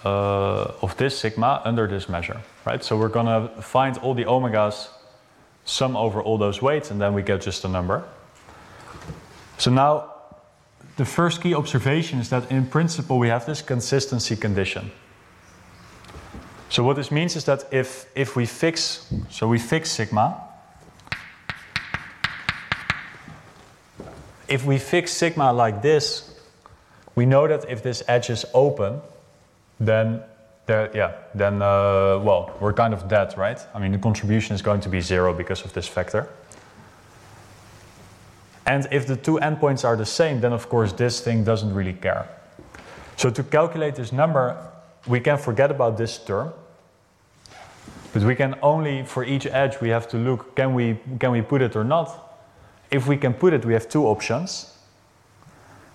uh, 0.05 0.73
of 0.83 0.97
this 0.97 1.19
sigma 1.19 1.61
under 1.65 1.87
this 1.87 2.09
measure, 2.09 2.41
right? 2.65 2.83
So 2.85 2.97
we're 2.97 3.09
gonna 3.09 3.49
find 3.63 3.99
all 3.99 4.15
the 4.15 4.25
omegas, 4.25 4.89
sum 5.65 5.97
over 5.97 6.23
all 6.23 6.39
those 6.39 6.61
weights, 6.61 6.91
and 6.91 7.01
then 7.01 7.15
we 7.15 7.23
get 7.23 7.41
just 7.41 7.65
a 7.65 7.69
number. 7.69 8.05
So 9.59 9.71
now, 9.71 10.13
the 10.97 11.05
first 11.05 11.41
key 11.41 11.55
observation 11.55 12.19
is 12.19 12.29
that 12.31 12.51
in 12.51 12.67
principle 12.67 13.19
we 13.19 13.29
have 13.29 13.47
this 13.47 13.63
consistency 13.63 14.37
condition. 14.37 14.91
So 16.69 16.83
what 16.83 16.97
this 16.97 17.11
means 17.11 17.37
is 17.37 17.45
that 17.45 17.67
if, 17.71 18.07
if 18.15 18.35
we 18.35 18.47
fix, 18.47 19.07
so 19.31 19.47
we 19.47 19.59
fix 19.59 19.91
sigma, 19.91 20.41
if 24.53 24.67
we 24.67 24.77
fix 24.77 25.11
sigma 25.11 25.51
like 25.51 25.81
this, 25.81 26.39
we 27.15 27.25
know 27.25 27.49
that 27.49 27.65
if 27.71 27.83
this 27.83 28.03
edge 28.07 28.29
is 28.29 28.45
open, 28.53 29.01
then 29.81 30.23
there, 30.67 30.91
yeah, 30.95 31.13
then 31.35 31.63
uh, 31.63 32.21
well, 32.23 32.55
we're 32.61 32.75
kind 32.75 32.93
of 32.93 33.09
dead, 33.09 33.37
right? 33.39 33.59
I 33.75 33.79
mean, 33.79 33.93
the 33.93 33.99
contribution 33.99 34.55
is 34.55 34.61
going 34.61 34.83
to 34.83 34.91
be 34.91 35.01
zero 35.01 35.33
because 35.33 35.65
of 35.65 35.73
this 35.73 35.89
factor. 35.89 36.29
And 38.67 38.87
if 38.91 39.07
the 39.07 39.17
two 39.17 39.39
endpoints 39.39 39.87
are 39.87 39.97
the 39.97 40.07
same, 40.07 40.43
then 40.43 40.53
of 40.53 40.69
course 40.69 40.93
this 40.93 41.21
thing 41.21 41.45
doesn't 41.45 41.73
really 41.75 41.95
care. 41.95 42.29
So 43.17 43.31
to 43.31 43.43
calculate 43.43 43.95
this 43.95 44.13
number, 44.13 44.57
we 45.07 45.21
can 45.21 45.39
forget 45.39 45.71
about 45.71 45.97
this 45.97 46.19
term. 46.19 46.53
But 48.13 48.23
we 48.25 48.35
can 48.35 48.57
only, 48.61 49.05
for 49.05 49.25
each 49.25 49.47
edge, 49.47 49.81
we 49.81 49.89
have 49.89 50.07
to 50.09 50.19
look, 50.19 50.55
can 50.55 50.75
we, 50.75 50.99
can 51.19 51.33
we 51.33 51.41
put 51.41 51.63
it 51.63 51.75
or 51.75 51.85
not? 51.85 52.32
If 52.93 53.09
we 53.09 53.17
can 53.17 53.33
put 53.33 53.55
it, 53.55 53.65
we 53.65 53.73
have 53.73 53.89
two 53.89 54.05
options. 54.05 54.77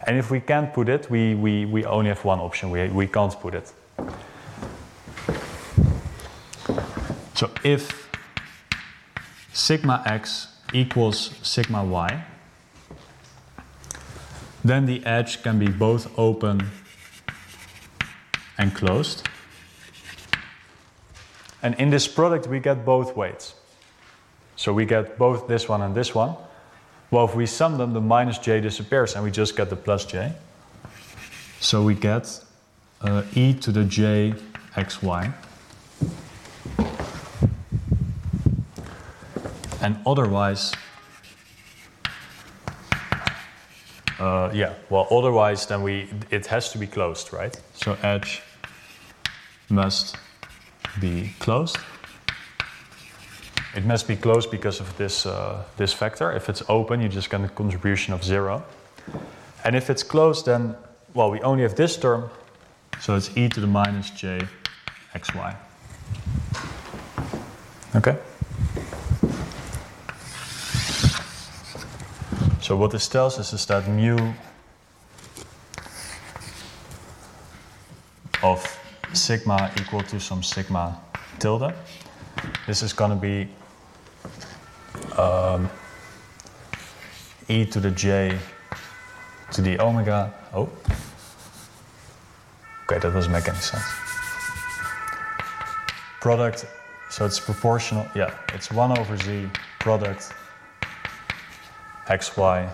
And 0.07 0.17
if 0.17 0.31
we 0.31 0.39
can't 0.39 0.73
put 0.73 0.89
it, 0.89 1.09
we, 1.11 1.35
we, 1.35 1.65
we 1.65 1.85
only 1.85 2.09
have 2.09 2.25
one 2.25 2.39
option. 2.39 2.71
We, 2.71 2.87
we 2.87 3.05
can't 3.05 3.39
put 3.39 3.53
it. 3.53 3.71
So 7.35 7.51
if 7.63 8.09
sigma 9.53 10.01
x 10.07 10.47
equals 10.73 11.35
sigma 11.43 11.85
y, 11.85 12.23
then 14.65 14.87
the 14.87 15.05
edge 15.05 15.43
can 15.43 15.59
be 15.59 15.67
both 15.67 16.17
open 16.17 16.67
and 18.57 18.73
closed. 18.73 19.27
And 21.61 21.75
in 21.75 21.91
this 21.91 22.07
product, 22.07 22.47
we 22.47 22.59
get 22.59 22.83
both 22.83 23.15
weights. 23.15 23.53
So 24.55 24.73
we 24.73 24.85
get 24.85 25.19
both 25.19 25.47
this 25.47 25.69
one 25.69 25.83
and 25.83 25.93
this 25.93 26.15
one. 26.15 26.35
Well, 27.09 27.23
if 27.23 27.35
we 27.35 27.45
sum 27.45 27.77
them, 27.77 27.93
the 27.93 28.01
minus 28.01 28.37
j 28.37 28.59
disappears 28.59 29.15
and 29.15 29.23
we 29.23 29.31
just 29.31 29.55
get 29.55 29.69
the 29.69 29.75
plus 29.75 30.05
j. 30.05 30.33
So 31.59 31.81
we 31.81 31.95
get 31.95 32.43
uh, 33.01 33.23
e 33.33 33.53
to 33.53 33.71
the 33.71 33.85
j 33.85 34.33
xy. 34.75 35.33
And 39.81 39.97
otherwise, 40.05 40.73
uh, 44.19 44.49
yeah, 44.53 44.73
well, 44.89 45.07
otherwise, 45.09 45.65
then 45.65 45.83
we 45.83 46.09
it 46.29 46.47
has 46.47 46.71
to 46.71 46.77
be 46.77 46.87
closed, 46.87 47.31
right? 47.31 47.55
So 47.73 47.95
edge 48.03 48.41
must 49.69 50.17
be 50.99 51.33
closed. 51.39 51.77
It 53.77 53.85
must 53.85 54.07
be 54.07 54.15
closed 54.15 54.49
because 54.49 54.79
of 54.79 54.97
this, 54.97 55.27
uh, 55.27 55.63
this 55.77 55.93
factor. 55.93 56.31
If 56.31 56.49
it's 56.49 56.63
open, 56.67 56.99
you 56.99 57.09
just 57.09 57.29
get 57.29 57.41
a 57.41 57.47
contribution 57.47 58.11
of 58.11 58.23
zero. 58.23 58.63
And 59.63 59.75
if 59.75 59.91
it's 59.91 60.01
closed, 60.01 60.47
then, 60.47 60.75
well, 61.13 61.29
we 61.29 61.39
only 61.41 61.61
have 61.61 61.75
this 61.75 61.95
term, 61.95 62.31
so 62.99 63.15
it's 63.15 63.29
e 63.37 63.47
to 63.49 63.61
the 63.61 63.67
minus 63.67 64.09
j 64.09 64.41
xy. 65.13 65.55
Okay? 67.95 68.17
So 72.61 72.75
what 72.75 72.89
this 72.89 73.07
tells 73.07 73.37
us 73.37 73.53
is 73.53 73.63
that 73.67 73.87
mu 73.87 74.33
of 78.41 78.79
sigma 79.13 79.71
equal 79.79 80.01
to 80.01 80.19
some 80.19 80.41
sigma 80.41 80.99
tilde. 81.37 81.75
This 82.65 82.81
is 82.81 82.91
going 82.91 83.11
to 83.11 83.15
be 83.15 83.47
um, 85.17 85.69
e 87.47 87.65
to 87.65 87.79
the 87.79 87.91
j 87.91 88.37
to 89.51 89.61
the 89.61 89.79
omega. 89.81 90.33
Oh. 90.53 90.69
Okay, 92.83 92.99
that 92.99 93.13
doesn't 93.13 93.31
make 93.31 93.47
any 93.47 93.57
sense. 93.57 93.83
Product, 96.21 96.65
so 97.09 97.25
it's 97.25 97.39
proportional. 97.39 98.05
Yeah, 98.15 98.33
it's 98.53 98.71
1 98.71 98.97
over 98.97 99.17
z 99.17 99.49
product 99.79 100.33
xy 102.07 102.69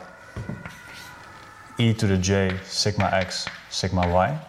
e 1.79 1.93
to 1.93 2.07
the 2.07 2.17
j 2.17 2.55
sigma 2.63 3.09
x 3.11 3.47
sigma 3.69 4.07
y. 4.07 4.39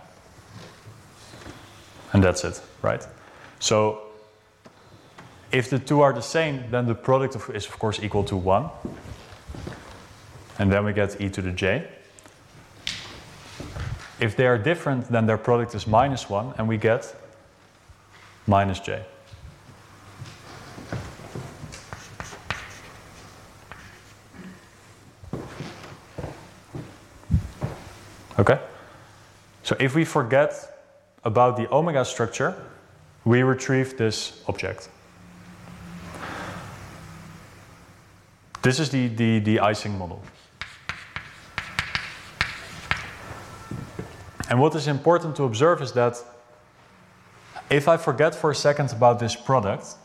And 2.12 2.22
that's 2.22 2.44
it, 2.44 2.60
right? 2.82 3.06
So 3.58 4.03
if 5.54 5.70
the 5.70 5.78
two 5.78 6.00
are 6.00 6.12
the 6.12 6.20
same, 6.20 6.64
then 6.72 6.86
the 6.86 6.96
product 6.96 7.36
of, 7.36 7.48
is 7.54 7.64
of 7.64 7.78
course 7.78 8.00
equal 8.02 8.24
to 8.24 8.36
1. 8.36 8.68
And 10.58 10.70
then 10.70 10.84
we 10.84 10.92
get 10.92 11.20
e 11.20 11.28
to 11.28 11.40
the 11.40 11.52
j. 11.52 11.86
If 14.18 14.34
they 14.36 14.48
are 14.48 14.58
different, 14.58 15.08
then 15.12 15.26
their 15.26 15.38
product 15.38 15.76
is 15.76 15.86
minus 15.86 16.28
1, 16.28 16.54
and 16.58 16.66
we 16.66 16.76
get 16.76 17.14
minus 18.48 18.80
j. 18.80 19.04
Okay? 28.40 28.58
So 29.62 29.76
if 29.78 29.94
we 29.94 30.04
forget 30.04 30.52
about 31.22 31.56
the 31.56 31.72
omega 31.72 32.04
structure, 32.04 32.56
we 33.24 33.44
retrieve 33.44 33.96
this 33.96 34.42
object. 34.48 34.88
This 38.64 38.80
is 38.80 38.88
the, 38.88 39.08
the, 39.08 39.40
the 39.40 39.60
Ising 39.60 39.98
model. 39.98 40.22
And 44.48 44.58
what 44.58 44.74
is 44.74 44.88
important 44.88 45.36
to 45.36 45.44
observe 45.44 45.82
is 45.82 45.92
that 45.92 46.16
if 47.68 47.88
I 47.88 47.98
forget 47.98 48.34
for 48.34 48.50
a 48.50 48.54
second 48.54 48.90
about 48.90 49.18
this 49.20 49.36
product, 49.36 49.96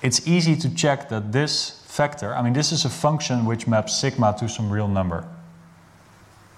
it's 0.00 0.26
easy 0.26 0.56
to 0.56 0.74
check 0.74 1.10
that 1.10 1.32
this 1.32 1.84
factor, 1.86 2.34
I 2.34 2.40
mean, 2.40 2.54
this 2.54 2.72
is 2.72 2.86
a 2.86 2.88
function 2.88 3.44
which 3.44 3.66
maps 3.66 3.94
sigma 3.94 4.34
to 4.38 4.48
some 4.48 4.70
real 4.70 4.88
number. 4.88 5.28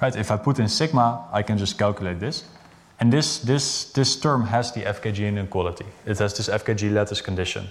Right? 0.01 0.15
If 0.15 0.31
I 0.31 0.37
put 0.37 0.61
in 0.61 0.69
sigma, 0.69 1.27
I 1.33 1.43
can 1.43 1.59
just 1.59 1.77
calculate 1.79 2.21
this. 2.21 2.45
And 3.01 3.13
this, 3.13 3.39
this, 3.39 3.91
this 3.93 4.15
term 4.15 4.47
has 4.47 4.71
the 4.71 4.83
FKG 4.83 5.27
inequality. 5.27 5.87
It 6.07 6.17
has 6.21 6.37
this 6.37 6.49
FKG 6.49 6.93
lattice 6.93 7.21
condition. 7.21 7.67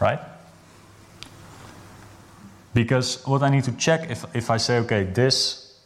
Right? 0.00 0.18
Because 2.74 3.24
what 3.24 3.42
I 3.42 3.50
need 3.50 3.64
to 3.64 3.72
check 3.72 4.10
if, 4.10 4.24
if 4.34 4.50
I 4.50 4.56
say, 4.56 4.78
okay, 4.78 5.04
this, 5.04 5.78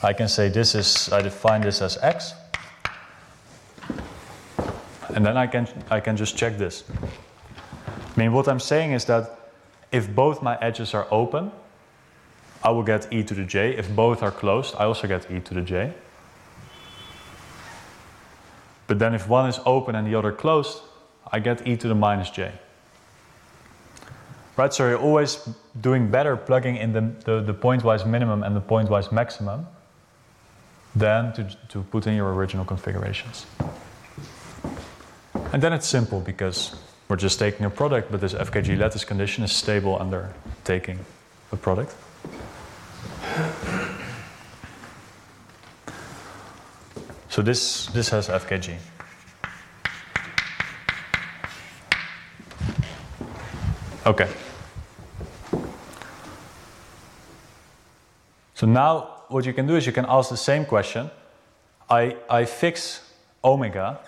I 0.00 0.12
can 0.12 0.28
say 0.28 0.48
this 0.48 0.76
is, 0.76 1.12
I 1.12 1.22
define 1.22 1.60
this 1.60 1.82
as 1.82 1.98
x. 1.98 2.34
And 5.08 5.26
then 5.26 5.36
I 5.36 5.48
can, 5.48 5.68
I 5.90 6.00
can 6.00 6.16
just 6.16 6.36
check 6.36 6.56
this. 6.56 6.84
I 8.16 8.20
mean, 8.20 8.32
what 8.32 8.48
I'm 8.48 8.60
saying 8.60 8.92
is 8.92 9.04
that 9.06 9.50
if 9.90 10.12
both 10.14 10.40
my 10.40 10.56
edges 10.60 10.94
are 10.94 11.06
open, 11.10 11.50
I 12.62 12.70
will 12.70 12.82
get 12.82 13.12
e 13.12 13.22
to 13.24 13.34
the 13.34 13.44
j. 13.44 13.76
If 13.76 13.94
both 13.94 14.22
are 14.22 14.30
closed, 14.30 14.74
I 14.78 14.84
also 14.84 15.08
get 15.08 15.30
e 15.30 15.40
to 15.40 15.54
the 15.54 15.62
j. 15.62 15.92
But 18.86 18.98
then 18.98 19.14
if 19.14 19.28
one 19.28 19.48
is 19.48 19.58
open 19.66 19.94
and 19.94 20.06
the 20.06 20.14
other 20.14 20.32
closed, 20.32 20.78
I 21.32 21.40
get 21.40 21.66
e 21.66 21.76
to 21.76 21.88
the 21.88 21.94
minus 21.94 22.30
j. 22.30 22.52
Right, 24.56 24.72
so 24.72 24.88
you're 24.88 24.98
always 24.98 25.48
doing 25.80 26.10
better 26.10 26.36
plugging 26.36 26.76
in 26.76 26.92
the, 26.92 27.00
the, 27.24 27.40
the 27.40 27.54
pointwise 27.54 28.06
minimum 28.06 28.44
and 28.44 28.54
the 28.54 28.60
pointwise 28.60 29.10
maximum 29.10 29.66
than 30.94 31.32
to, 31.32 31.56
to 31.70 31.82
put 31.82 32.06
in 32.06 32.14
your 32.14 32.32
original 32.32 32.64
configurations. 32.64 33.46
And 35.52 35.60
then 35.60 35.72
it's 35.72 35.88
simple 35.88 36.20
because 36.20 36.76
we're 37.08 37.16
just 37.16 37.40
taking 37.40 37.66
a 37.66 37.70
product, 37.70 38.12
but 38.12 38.20
this 38.20 38.32
FKG 38.32 38.78
lattice 38.78 39.04
condition 39.04 39.42
is 39.42 39.52
stable 39.52 40.00
under 40.00 40.32
taking 40.62 41.00
a 41.50 41.56
product. 41.56 41.94
So 47.28 47.42
this, 47.42 47.86
this 47.86 48.08
has 48.10 48.28
FKG. 48.28 48.76
Okay. 54.06 54.28
So 58.64 58.70
now 58.70 59.24
what 59.28 59.44
you 59.44 59.52
can 59.52 59.66
do 59.66 59.76
is 59.76 59.84
you 59.84 59.92
can 59.92 60.06
ask 60.08 60.30
the 60.30 60.38
same 60.38 60.64
question. 60.64 61.10
I, 61.90 62.16
I 62.30 62.46
fix 62.46 63.02
omega 63.44 64.00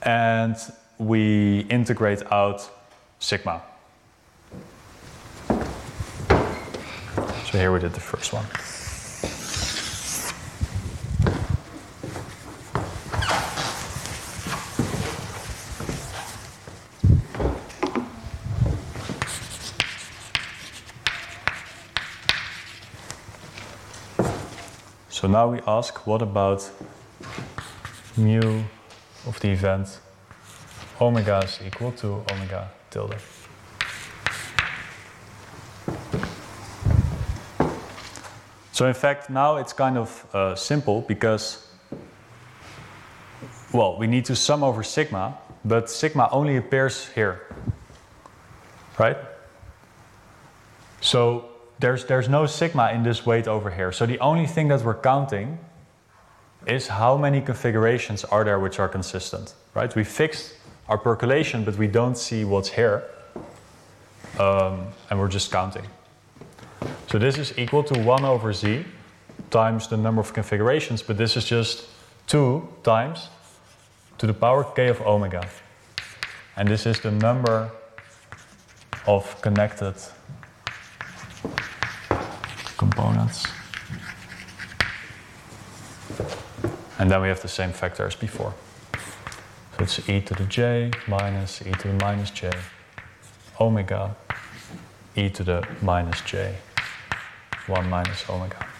and 0.00 0.56
we 0.96 1.66
integrate 1.68 2.22
out 2.32 2.66
sigma. 3.18 3.60
So 7.50 7.58
here 7.58 7.72
we 7.74 7.78
did 7.78 7.92
the 7.92 8.00
first 8.00 8.32
one. 8.32 8.46
So 25.22 25.28
now 25.28 25.46
we 25.46 25.60
ask, 25.68 26.04
what 26.04 26.20
about 26.20 26.68
mu 28.16 28.40
of 29.24 29.38
the 29.38 29.50
event 29.50 30.00
omega 31.00 31.38
is 31.44 31.60
equal 31.64 31.92
to 31.92 32.24
omega 32.28 32.68
tilde? 32.90 33.14
So 38.72 38.88
in 38.88 38.94
fact, 38.94 39.30
now 39.30 39.58
it's 39.58 39.72
kind 39.72 39.96
of 39.96 40.26
uh, 40.34 40.56
simple 40.56 41.02
because, 41.02 41.68
well, 43.72 43.96
we 43.96 44.08
need 44.08 44.24
to 44.24 44.34
sum 44.34 44.64
over 44.64 44.82
sigma, 44.82 45.38
but 45.64 45.88
sigma 45.88 46.30
only 46.32 46.56
appears 46.56 47.06
here, 47.14 47.42
right? 48.98 49.18
So 51.00 51.51
there's, 51.82 52.04
there's 52.04 52.28
no 52.28 52.46
sigma 52.46 52.92
in 52.92 53.02
this 53.02 53.26
weight 53.26 53.48
over 53.48 53.68
here. 53.68 53.90
So 53.90 54.06
the 54.06 54.18
only 54.20 54.46
thing 54.46 54.68
that 54.68 54.82
we're 54.82 54.94
counting 54.94 55.58
is 56.64 56.86
how 56.86 57.16
many 57.16 57.40
configurations 57.40 58.24
are 58.24 58.44
there 58.44 58.60
which 58.60 58.78
are 58.78 58.88
consistent, 58.88 59.54
right? 59.74 59.94
We 59.94 60.04
fixed 60.04 60.54
our 60.88 60.96
percolation, 60.96 61.64
but 61.64 61.76
we 61.76 61.88
don't 61.88 62.16
see 62.16 62.44
what's 62.44 62.68
here. 62.68 63.02
Um, 64.38 64.86
and 65.10 65.18
we're 65.18 65.28
just 65.28 65.50
counting. 65.50 65.84
So 67.10 67.18
this 67.18 67.36
is 67.36 67.52
equal 67.58 67.82
to 67.84 67.98
1 67.98 68.24
over 68.24 68.52
z 68.52 68.84
times 69.50 69.88
the 69.88 69.96
number 69.96 70.20
of 70.20 70.32
configurations, 70.32 71.02
but 71.02 71.18
this 71.18 71.36
is 71.36 71.44
just 71.44 71.88
2 72.28 72.66
times 72.84 73.28
to 74.18 74.26
the 74.26 74.34
power 74.34 74.62
k 74.62 74.86
of 74.86 75.00
omega. 75.00 75.46
And 76.56 76.68
this 76.68 76.86
is 76.86 77.00
the 77.00 77.10
number 77.10 77.72
of 79.04 79.40
connected 79.42 79.94
components. 82.82 83.46
And 86.98 87.08
then 87.10 87.22
we 87.22 87.28
have 87.28 87.40
the 87.40 87.54
same 87.60 87.72
factor 87.72 88.04
as 88.06 88.16
before. 88.16 88.54
So 89.72 89.84
it's 89.84 90.08
e 90.08 90.20
to 90.20 90.34
the 90.34 90.46
j 90.56 90.90
minus 91.06 91.62
e 91.62 91.70
to 91.80 91.88
the 91.88 91.98
minus 92.04 92.30
j 92.30 92.50
omega 93.60 94.16
e 95.14 95.28
to 95.36 95.42
the 95.44 95.58
minus 95.80 96.20
j 96.22 96.56
1 97.66 97.88
minus 97.88 98.28
omega. 98.28 98.71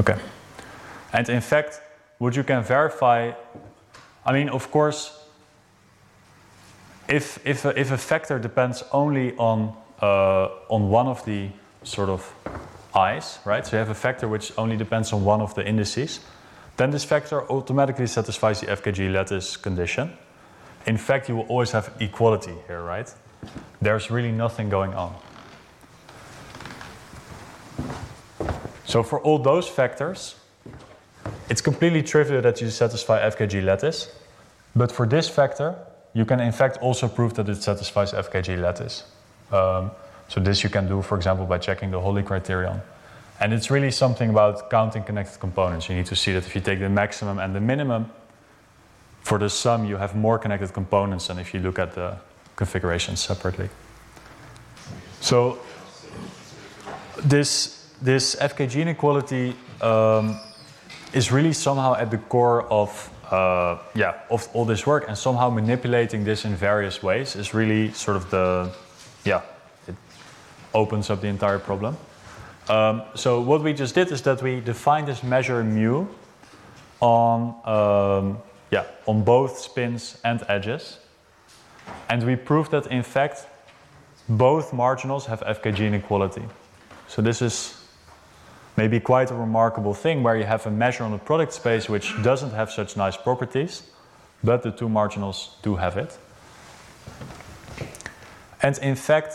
Okay. 0.00 0.16
And 1.12 1.28
in 1.28 1.42
fact, 1.42 1.82
what 2.16 2.34
you 2.34 2.42
can 2.42 2.62
verify, 2.62 3.32
I 4.24 4.32
mean, 4.32 4.48
of 4.48 4.70
course, 4.70 5.12
if, 7.06 7.38
if, 7.44 7.66
a, 7.66 7.78
if 7.78 7.90
a 7.90 7.98
factor 7.98 8.38
depends 8.38 8.82
only 8.92 9.36
on, 9.36 9.76
uh, 10.00 10.48
on 10.70 10.88
one 10.88 11.06
of 11.06 11.22
the 11.26 11.50
sort 11.82 12.08
of 12.08 12.32
i's, 12.94 13.40
right? 13.44 13.66
So 13.66 13.76
you 13.76 13.78
have 13.78 13.90
a 13.90 13.94
factor 13.94 14.26
which 14.26 14.52
only 14.56 14.78
depends 14.78 15.12
on 15.12 15.22
one 15.22 15.42
of 15.42 15.54
the 15.54 15.66
indices, 15.66 16.20
then 16.78 16.90
this 16.90 17.04
factor 17.04 17.42
automatically 17.52 18.06
satisfies 18.06 18.60
the 18.60 18.68
FKG 18.68 19.12
lattice 19.12 19.58
condition. 19.58 20.16
In 20.86 20.96
fact, 20.96 21.28
you 21.28 21.36
will 21.36 21.46
always 21.48 21.72
have 21.72 21.92
equality 22.00 22.54
here, 22.66 22.82
right? 22.82 23.12
There's 23.82 24.10
really 24.10 24.32
nothing 24.32 24.70
going 24.70 24.94
on. 24.94 25.14
So 28.90 29.04
for 29.04 29.20
all 29.20 29.38
those 29.38 29.68
factors, 29.68 30.34
it's 31.48 31.60
completely 31.60 32.02
trivial 32.02 32.42
that 32.42 32.60
you 32.60 32.68
satisfy 32.70 33.20
FKG 33.30 33.62
lattice. 33.62 34.12
But 34.74 34.90
for 34.90 35.06
this 35.06 35.28
factor, 35.28 35.76
you 36.12 36.24
can 36.24 36.40
in 36.40 36.50
fact 36.50 36.76
also 36.78 37.06
prove 37.06 37.34
that 37.34 37.48
it 37.48 37.62
satisfies 37.62 38.12
FKG 38.12 38.60
lattice. 38.60 39.04
Um, 39.52 39.92
so 40.26 40.40
this 40.40 40.64
you 40.64 40.70
can 40.70 40.88
do, 40.88 41.02
for 41.02 41.16
example, 41.16 41.46
by 41.46 41.58
checking 41.58 41.92
the 41.92 42.00
Holley 42.00 42.24
criterion. 42.24 42.80
And 43.38 43.52
it's 43.52 43.70
really 43.70 43.92
something 43.92 44.28
about 44.28 44.70
counting 44.70 45.04
connected 45.04 45.38
components. 45.38 45.88
You 45.88 45.94
need 45.94 46.06
to 46.06 46.16
see 46.16 46.32
that 46.32 46.44
if 46.44 46.56
you 46.56 46.60
take 46.60 46.80
the 46.80 46.88
maximum 46.88 47.38
and 47.38 47.54
the 47.54 47.60
minimum, 47.60 48.10
for 49.22 49.38
the 49.38 49.48
sum 49.48 49.84
you 49.84 49.98
have 49.98 50.16
more 50.16 50.36
connected 50.36 50.72
components 50.72 51.28
than 51.28 51.38
if 51.38 51.54
you 51.54 51.60
look 51.60 51.78
at 51.78 51.94
the 51.94 52.16
configurations 52.56 53.20
separately. 53.20 53.68
So 55.20 55.60
this 57.22 57.79
this 58.02 58.34
FKG 58.36 58.82
inequality 58.82 59.54
um, 59.80 60.38
is 61.12 61.32
really 61.32 61.52
somehow 61.52 61.94
at 61.94 62.10
the 62.10 62.18
core 62.18 62.62
of 62.70 63.10
uh, 63.30 63.78
yeah 63.94 64.14
of 64.30 64.48
all 64.52 64.64
this 64.64 64.86
work, 64.86 65.04
and 65.08 65.16
somehow 65.16 65.50
manipulating 65.50 66.24
this 66.24 66.44
in 66.44 66.54
various 66.54 67.02
ways 67.02 67.36
is 67.36 67.54
really 67.54 67.92
sort 67.92 68.16
of 68.16 68.30
the 68.30 68.72
yeah 69.24 69.42
it 69.86 69.94
opens 70.74 71.10
up 71.10 71.20
the 71.20 71.28
entire 71.28 71.58
problem. 71.58 71.96
Um, 72.68 73.02
so 73.14 73.40
what 73.40 73.62
we 73.62 73.72
just 73.72 73.94
did 73.94 74.12
is 74.12 74.22
that 74.22 74.42
we 74.42 74.60
defined 74.60 75.08
this 75.08 75.22
measure 75.22 75.62
mu 75.64 76.06
on 77.00 77.54
um, 77.64 78.38
yeah 78.70 78.84
on 79.06 79.22
both 79.24 79.58
spins 79.58 80.18
and 80.24 80.42
edges, 80.48 80.98
and 82.08 82.22
we 82.24 82.36
proved 82.36 82.70
that 82.70 82.86
in 82.86 83.02
fact 83.02 83.46
both 84.28 84.72
marginals 84.72 85.26
have 85.26 85.40
FKG 85.40 85.80
inequality. 85.80 86.44
So 87.08 87.20
this 87.22 87.42
is 87.42 87.79
maybe 88.76 89.00
quite 89.00 89.30
a 89.30 89.34
remarkable 89.34 89.94
thing 89.94 90.22
where 90.22 90.36
you 90.36 90.44
have 90.44 90.66
a 90.66 90.70
measure 90.70 91.04
on 91.04 91.10
the 91.10 91.18
product 91.18 91.52
space 91.52 91.88
which 91.88 92.14
doesn't 92.22 92.52
have 92.52 92.70
such 92.70 92.96
nice 92.96 93.16
properties, 93.16 93.82
but 94.42 94.62
the 94.62 94.70
two 94.70 94.88
marginals 94.88 95.56
do 95.62 95.76
have 95.76 95.96
it. 95.96 96.18
And 98.62 98.78
in 98.78 98.94
fact, 98.94 99.34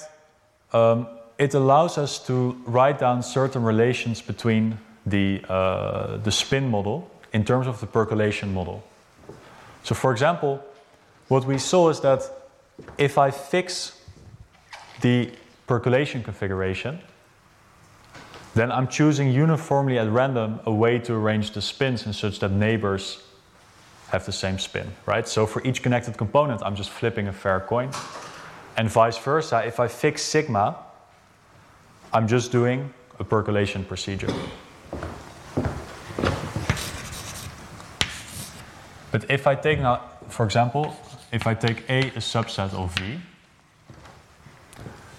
um, 0.73 1.07
it 1.37 1.53
allows 1.53 1.97
us 1.97 2.25
to 2.27 2.61
write 2.65 2.99
down 2.99 3.23
certain 3.23 3.63
relations 3.63 4.21
between 4.21 4.77
the, 5.05 5.43
uh, 5.49 6.17
the 6.17 6.31
spin 6.31 6.69
model 6.69 7.09
in 7.33 7.43
terms 7.43 7.67
of 7.67 7.79
the 7.79 7.87
percolation 7.87 8.53
model. 8.53 8.83
So, 9.83 9.95
for 9.95 10.11
example, 10.11 10.63
what 11.27 11.45
we 11.45 11.57
saw 11.57 11.89
is 11.89 11.99
that 12.01 12.21
if 12.97 13.17
I 13.17 13.31
fix 13.31 14.01
the 15.01 15.31
percolation 15.67 16.23
configuration, 16.23 16.99
then 18.55 18.71
I'm 18.71 18.87
choosing 18.87 19.29
uniformly 19.29 19.99
at 19.99 20.09
random 20.09 20.61
a 20.65 20.71
way 20.71 20.97
to 20.99 21.13
arrange 21.13 21.51
the 21.51 21.61
spins 21.61 22.05
in 22.05 22.13
such 22.13 22.39
that 22.39 22.51
neighbors 22.51 23.21
have 24.07 24.25
the 24.25 24.31
same 24.31 24.57
spin, 24.59 24.87
right? 25.05 25.27
So 25.27 25.45
for 25.45 25.61
each 25.67 25.83
connected 25.83 26.17
component, 26.17 26.63
I'm 26.63 26.75
just 26.75 26.89
flipping 26.89 27.27
a 27.27 27.33
fair 27.33 27.59
coin. 27.59 27.91
And 28.77 28.89
vice 28.89 29.17
versa, 29.17 29.61
if 29.67 29.81
I 29.81 29.89
fix 29.89 30.21
sigma, 30.21 30.77
I'm 32.13 32.29
just 32.29 32.53
doing 32.53 32.93
a 33.19 33.25
percolation 33.25 33.83
procedure. 33.83 34.33
But 39.11 39.29
if 39.29 39.47
I 39.47 39.55
take 39.55 39.79
now, 39.79 40.01
for 40.29 40.45
example, 40.45 40.95
if 41.33 41.45
I 41.45 41.55
take 41.55 41.89
A 41.89 42.07
a 42.07 42.21
subset 42.21 42.73
of 42.73 42.97
V, 42.99 43.19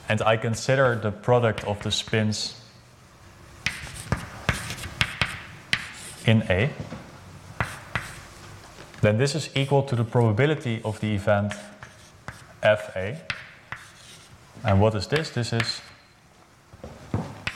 and 0.09 0.23
I 0.23 0.39
consider 0.39 0.97
the 0.97 1.11
product 1.11 1.65
of 1.65 1.83
the 1.83 1.91
spins 1.91 2.63
in 6.27 6.43
A, 6.51 6.71
then 9.01 9.19
this 9.19 9.35
is 9.35 9.51
equal 9.55 9.83
to 9.85 9.95
the 9.95 10.05
probability 10.05 10.81
of 10.85 11.01
the 11.01 11.15
event 11.15 11.55
Fa. 12.61 13.17
And 14.65 14.81
what 14.81 14.95
is 14.95 15.07
this? 15.07 15.31
This 15.31 15.53
is 15.53 15.81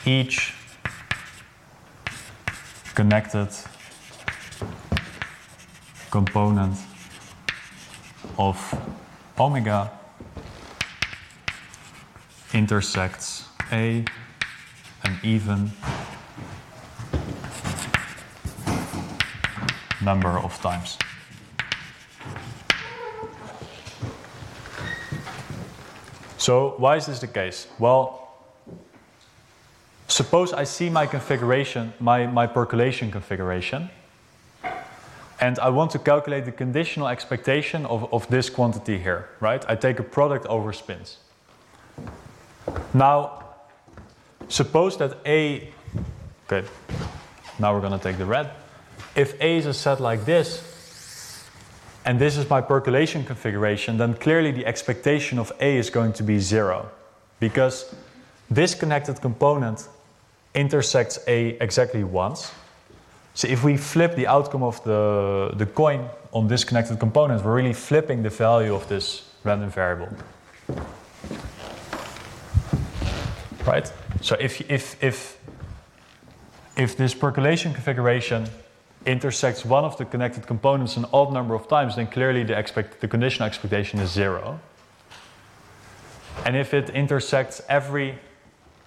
each 0.06 0.54
connected 2.94 3.48
component 6.10 6.76
of 8.38 8.56
omega 9.38 9.90
intersects 12.52 13.48
A 13.72 14.04
an 15.04 15.18
even 15.22 15.72
number 20.10 20.38
of 20.46 20.52
times. 20.60 20.98
So 26.36 26.74
why 26.78 26.96
is 26.96 27.06
this 27.06 27.20
the 27.20 27.32
case? 27.40 27.68
Well, 27.78 28.02
suppose 30.08 30.52
I 30.62 30.64
see 30.64 30.90
my 30.90 31.06
configuration, 31.06 31.92
my, 32.00 32.26
my 32.26 32.46
percolation 32.46 33.10
configuration, 33.12 33.90
and 35.40 35.58
I 35.58 35.68
want 35.68 35.90
to 35.92 35.98
calculate 35.98 36.44
the 36.44 36.52
conditional 36.52 37.08
expectation 37.08 37.86
of, 37.86 38.12
of 38.12 38.26
this 38.28 38.50
quantity 38.50 38.98
here, 38.98 39.28
right? 39.40 39.64
I 39.72 39.76
take 39.76 40.00
a 40.00 40.02
product 40.02 40.46
over 40.46 40.72
spins. 40.72 41.18
Now, 42.92 43.44
suppose 44.48 44.96
that 44.96 45.12
A, 45.24 45.72
okay, 46.46 46.66
now 47.58 47.74
we're 47.74 47.86
going 47.88 47.98
to 47.98 48.04
take 48.08 48.18
the 48.18 48.26
red. 48.26 48.50
If 49.14 49.40
A 49.40 49.56
is 49.58 49.66
a 49.66 49.74
set 49.74 50.00
like 50.00 50.24
this, 50.24 50.62
and 52.04 52.18
this 52.18 52.36
is 52.36 52.48
my 52.48 52.60
percolation 52.60 53.24
configuration, 53.24 53.98
then 53.98 54.14
clearly 54.14 54.52
the 54.52 54.64
expectation 54.66 55.38
of 55.38 55.52
A 55.60 55.76
is 55.76 55.90
going 55.90 56.12
to 56.14 56.22
be 56.22 56.38
zero. 56.38 56.90
Because 57.38 57.94
this 58.50 58.74
connected 58.74 59.20
component 59.20 59.88
intersects 60.54 61.18
A 61.26 61.58
exactly 61.60 62.04
once. 62.04 62.52
So 63.34 63.48
if 63.48 63.62
we 63.62 63.76
flip 63.76 64.16
the 64.16 64.26
outcome 64.26 64.62
of 64.62 64.82
the, 64.84 65.52
the 65.56 65.66
coin 65.66 66.08
on 66.32 66.48
this 66.48 66.64
connected 66.64 66.98
component, 66.98 67.44
we're 67.44 67.54
really 67.54 67.72
flipping 67.72 68.22
the 68.22 68.30
value 68.30 68.74
of 68.74 68.88
this 68.88 69.28
random 69.44 69.70
variable. 69.70 70.08
Right? 73.66 73.92
So 74.20 74.36
if, 74.40 74.60
if, 74.70 75.02
if, 75.02 75.38
if 76.76 76.96
this 76.96 77.14
percolation 77.14 77.72
configuration 77.72 78.48
intersects 79.06 79.64
one 79.64 79.84
of 79.84 79.96
the 79.96 80.04
connected 80.04 80.46
components 80.46 80.96
an 80.96 81.06
odd 81.12 81.32
number 81.32 81.54
of 81.54 81.68
times, 81.68 81.96
then 81.96 82.06
clearly 82.06 82.44
the, 82.44 82.58
expect, 82.58 83.00
the 83.00 83.08
conditional 83.08 83.46
expectation 83.46 83.98
is 83.98 84.10
zero. 84.10 84.60
And 86.44 86.56
if 86.56 86.74
it 86.74 86.90
intersects 86.90 87.62
every, 87.68 88.18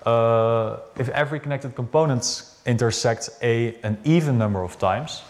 uh, 0.05 0.77
if 0.97 1.09
every 1.09 1.39
connected 1.39 1.75
component 1.75 2.43
intersects 2.65 3.29
a, 3.41 3.75
an 3.83 3.97
even 4.03 4.37
number 4.37 4.63
of 4.63 4.77
times, 4.77 5.23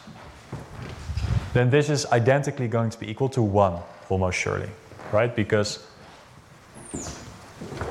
then 1.54 1.70
this 1.70 1.90
is 1.90 2.06
identically 2.08 2.68
going 2.68 2.90
to 2.90 3.00
be 3.00 3.10
equal 3.10 3.30
to 3.30 3.42
1, 3.42 3.80
almost 4.10 4.38
surely, 4.38 4.70
right? 5.12 5.36
Because, 5.36 5.86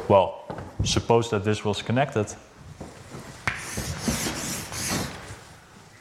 well, 0.08 0.44
suppose 0.84 1.30
that 1.30 1.44
this 1.44 1.64
was 1.64 1.80
connected. 1.80 2.34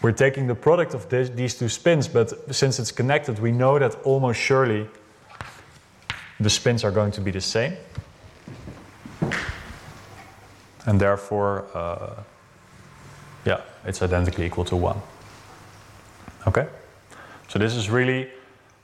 We're 0.01 0.11
taking 0.11 0.47
the 0.47 0.55
product 0.55 0.95
of 0.95 1.09
this, 1.09 1.29
these 1.29 1.55
two 1.55 1.69
spins, 1.69 2.07
but 2.07 2.53
since 2.53 2.79
it's 2.79 2.91
connected, 2.91 3.39
we 3.39 3.51
know 3.51 3.77
that 3.77 3.95
almost 4.03 4.39
surely 4.39 4.87
the 6.39 6.49
spins 6.49 6.83
are 6.83 6.91
going 6.91 7.11
to 7.11 7.21
be 7.21 7.29
the 7.29 7.41
same. 7.41 7.77
And 10.87 10.99
therefore, 10.99 11.65
uh, 11.75 12.23
yeah, 13.45 13.61
it's 13.85 14.01
identically 14.01 14.45
equal 14.45 14.65
to 14.65 14.75
1. 14.75 14.99
Okay? 16.47 16.67
So 17.47 17.59
this 17.59 17.75
is 17.75 17.91
really 17.91 18.31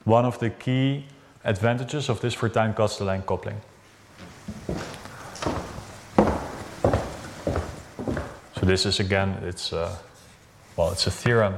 one 0.03 0.25
of 0.25 0.37
the 0.37 0.51
key 0.51 1.05
advantages 1.43 2.09
of 2.09 2.21
this 2.21 2.35
Fortuin-Kasteleyn 2.35 3.25
coupling. 3.25 3.59
So 8.59 8.65
this 8.65 8.85
is 8.85 8.99
again, 8.99 9.39
it's 9.41 9.73
uh, 9.73 9.97
well, 10.77 10.91
it's 10.91 11.07
a 11.07 11.11
theorem 11.11 11.55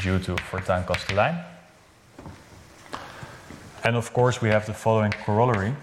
due 0.00 0.20
to 0.20 0.36
Fortuin-Kasteleyn. 0.36 1.44
And 3.82 3.96
of 3.96 4.12
course, 4.12 4.40
we 4.40 4.50
have 4.50 4.66
the 4.66 4.72
following 4.72 5.10
corollary. 5.10 5.74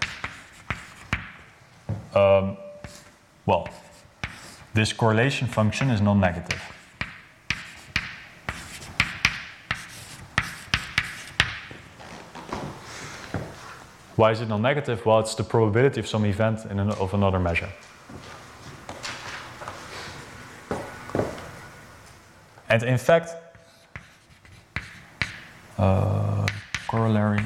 Um, 2.14 2.56
well, 3.44 3.68
this 4.72 4.94
correlation 4.94 5.46
function 5.46 5.90
is 5.90 6.00
non-negative. 6.00 6.60
Why 14.16 14.32
is 14.32 14.40
it 14.40 14.48
non-negative? 14.48 15.04
Well, 15.04 15.20
it's 15.20 15.34
the 15.34 15.44
probability 15.44 16.00
of 16.00 16.06
some 16.06 16.24
event 16.24 16.64
in 16.64 16.78
an, 16.78 16.90
of 16.92 17.12
another 17.12 17.38
measure. 17.38 17.68
And 22.70 22.84
in 22.84 22.98
fact, 22.98 23.34
uh, 25.76 26.46
corollary. 26.86 27.42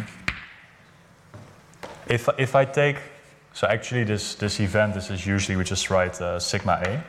If, 2.06 2.28
if 2.38 2.54
I 2.54 2.66
take, 2.66 2.98
so 3.54 3.66
actually 3.66 4.04
this, 4.04 4.34
this 4.34 4.60
event, 4.60 4.92
this 4.92 5.10
is 5.10 5.26
usually 5.26 5.56
we 5.56 5.64
just 5.64 5.88
write 5.88 6.20
uh, 6.20 6.38
sigma 6.38 6.82
A. 6.84 7.02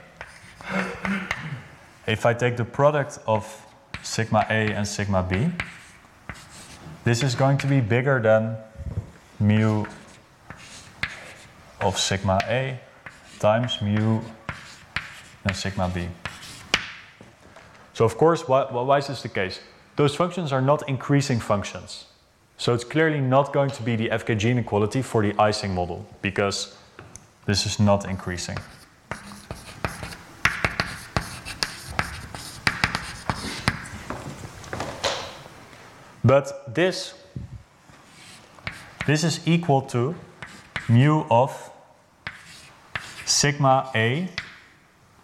If 2.08 2.26
I 2.26 2.34
take 2.34 2.56
the 2.56 2.64
product 2.64 3.20
of 3.28 3.44
sigma 4.02 4.46
A 4.50 4.72
and 4.72 4.88
sigma 4.88 5.22
B, 5.22 5.50
this 7.04 7.22
is 7.22 7.36
going 7.36 7.58
to 7.58 7.68
be 7.68 7.82
bigger 7.82 8.22
than 8.22 8.56
mu 9.40 9.86
of 11.82 12.00
sigma 12.00 12.40
A 12.48 12.80
times 13.40 13.82
mu 13.82 14.22
and 15.44 15.56
sigma 15.56 15.92
B. 15.94 16.08
So 17.96 18.04
of 18.04 18.18
course, 18.18 18.46
why, 18.46 18.66
why 18.66 18.98
is 18.98 19.08
this 19.08 19.22
the 19.22 19.30
case? 19.30 19.62
Those 19.96 20.16
functions 20.16 20.52
are 20.52 20.62
not 20.62 20.88
increasing 20.90 21.40
functions. 21.40 22.04
So 22.58 22.74
it's 22.74 22.84
clearly 22.84 23.22
not 23.22 23.54
going 23.54 23.70
to 23.70 23.84
be 23.84 23.96
the 23.96 24.10
FKG 24.10 24.52
inequality 24.52 25.02
for 25.02 25.24
the 25.24 25.34
Ising 25.40 25.74
model 25.74 26.06
because 26.22 26.76
this 27.46 27.66
is 27.66 27.80
not 27.80 28.04
increasing. 28.04 28.58
But 36.22 36.76
this, 36.76 37.14
this 39.08 39.24
is 39.24 39.40
equal 39.48 39.84
to 39.84 40.16
mu 40.90 41.24
of 41.32 41.72
sigma 43.26 43.90
A 43.96 44.28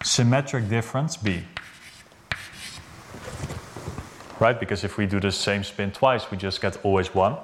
symmetric 0.03 0.69
difference 0.69 1.17
B. 1.17 1.43
Right? 4.41 4.59
Because 4.59 4.83
if 4.83 4.97
we 4.97 5.05
do 5.05 5.19
the 5.19 5.31
same 5.31 5.63
spin 5.63 5.91
twice, 5.91 6.31
we 6.31 6.37
just 6.37 6.61
get 6.61 6.83
always 6.83 7.13
one. 7.13 7.37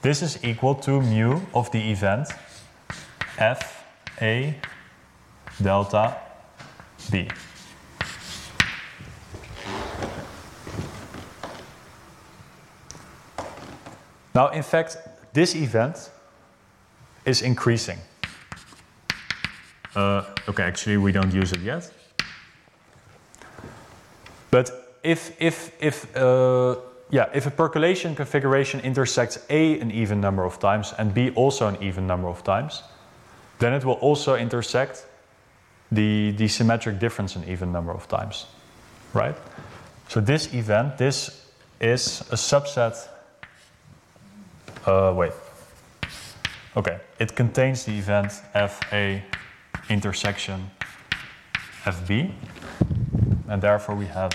This 0.00 0.22
is 0.22 0.42
equal 0.42 0.74
to 0.76 1.02
mu 1.02 1.40
of 1.52 1.70
the 1.70 1.90
event 1.90 2.28
F 3.36 3.84
A 4.22 4.54
delta 5.62 6.16
B. 7.10 7.28
Now, 14.34 14.48
in 14.48 14.62
fact, 14.62 14.96
this 15.34 15.54
event 15.54 16.10
is 17.26 17.42
increasing. 17.42 17.98
Uh, 19.94 20.24
okay, 20.48 20.62
actually, 20.62 20.96
we 20.96 21.12
don't 21.12 21.34
use 21.34 21.52
it 21.52 21.60
yet. 21.60 21.92
But 24.50 24.77
if, 25.02 25.40
if, 25.40 25.72
if, 25.80 26.16
uh, 26.16 26.76
yeah, 27.10 27.28
if 27.32 27.46
a 27.46 27.50
percolation 27.50 28.14
configuration 28.14 28.80
intersects 28.80 29.38
A 29.50 29.78
an 29.80 29.90
even 29.90 30.20
number 30.20 30.44
of 30.44 30.58
times 30.58 30.92
and 30.98 31.14
B 31.14 31.30
also 31.30 31.66
an 31.66 31.82
even 31.82 32.06
number 32.06 32.28
of 32.28 32.44
times, 32.44 32.82
then 33.58 33.72
it 33.72 33.84
will 33.84 33.94
also 33.94 34.36
intersect 34.36 35.06
the, 35.90 36.32
the 36.32 36.48
symmetric 36.48 36.98
difference 36.98 37.36
an 37.36 37.44
even 37.48 37.72
number 37.72 37.92
of 37.92 38.06
times, 38.08 38.46
right? 39.14 39.36
So 40.08 40.20
this 40.20 40.52
event, 40.54 40.98
this 40.98 41.46
is 41.80 42.20
a 42.30 42.36
subset 42.36 43.08
uh, 44.86 45.12
wait. 45.14 45.32
Okay, 46.76 46.98
it 47.18 47.34
contains 47.34 47.84
the 47.84 47.92
event 47.98 48.32
FA 48.52 49.22
intersection 49.88 50.70
FB, 51.84 52.32
and 53.48 53.60
therefore 53.60 53.94
we 53.94 54.06
have 54.06 54.32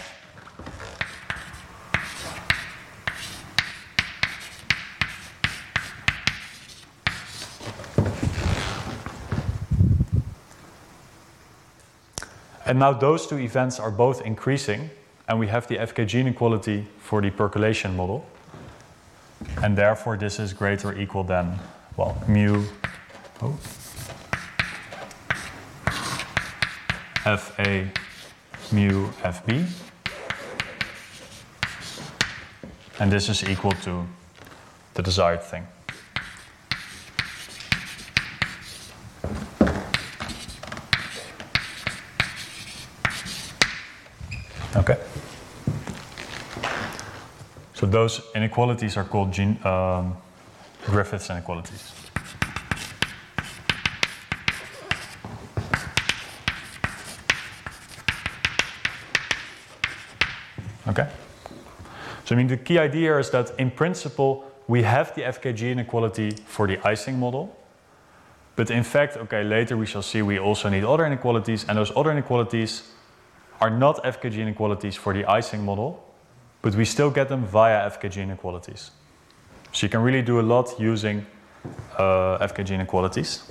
And 12.66 12.80
now 12.80 12.94
those 12.94 13.28
two 13.28 13.38
events 13.38 13.80
are 13.80 13.92
both 13.92 14.22
increasing, 14.22 14.90
and 15.28 15.38
we 15.40 15.48
have 15.48 15.68
the 15.68 15.78
FKG 15.78 16.22
inequality 16.22 16.88
for 17.00 17.22
the 17.22 17.30
percolation 17.30 17.96
model. 17.96 18.26
And 19.62 19.78
therefore, 19.78 20.18
this 20.18 20.40
is 20.40 20.54
greater 20.54 20.90
or 20.90 20.98
equal 20.98 21.24
than, 21.24 21.60
well, 21.98 22.22
mu 22.28 22.64
oh, 23.42 23.58
FA 27.38 27.90
mu 28.72 29.08
FB. 29.08 29.68
And 33.00 33.12
this 33.12 33.28
is 33.28 33.44
equal 33.44 33.72
to 33.84 34.06
the 34.94 35.02
desired 35.02 35.44
thing. 35.44 35.68
Okay. 44.76 44.98
So 47.76 47.86
those 47.86 48.22
inequalities 48.34 48.98
are 48.98 49.04
called 49.04 49.38
um, 49.40 50.18
Griffiths 50.86 51.30
inequalities. 51.30 51.92
Okay. 60.88 61.08
So 62.26 62.34
I 62.34 62.38
mean 62.38 62.48
the 62.48 62.58
key 62.58 62.80
idea 62.80 63.18
is 63.20 63.30
that 63.30 63.52
in 63.60 63.70
principle 63.70 64.52
we 64.68 64.82
have 64.84 65.14
the 65.14 65.22
FKG 65.22 65.72
inequality 65.72 66.32
for 66.46 66.68
the 66.68 66.80
Ising 66.88 67.20
model. 67.20 67.56
But 68.56 68.72
in 68.72 68.84
fact, 68.84 69.18
okay, 69.18 69.44
later 69.44 69.78
we 69.78 69.86
shall 69.86 70.02
see 70.02 70.22
we 70.22 70.40
also 70.40 70.70
need 70.70 70.84
other 70.84 71.06
inequalities, 71.06 71.66
and 71.68 71.78
those 71.78 71.92
other 71.96 72.12
inequalities 72.12 72.92
are 73.62 73.70
not 73.70 74.04
FKG 74.04 74.38
inequalities 74.38 74.96
for 74.96 75.14
the 75.14 75.26
Ising 75.26 75.64
model, 75.64 76.04
but 76.62 76.76
we 76.76 76.86
still 76.86 77.10
get 77.10 77.30
them 77.30 77.46
via 77.46 77.90
FKG 77.90 78.18
inequalities. 78.24 78.92
So 79.72 79.86
you 79.86 79.90
can 79.90 80.02
really 80.02 80.22
do 80.22 80.40
a 80.40 80.42
lot 80.42 80.80
using 80.80 81.26
uh, 81.98 82.46
FKG 82.48 82.72
inequalities. 82.72 83.44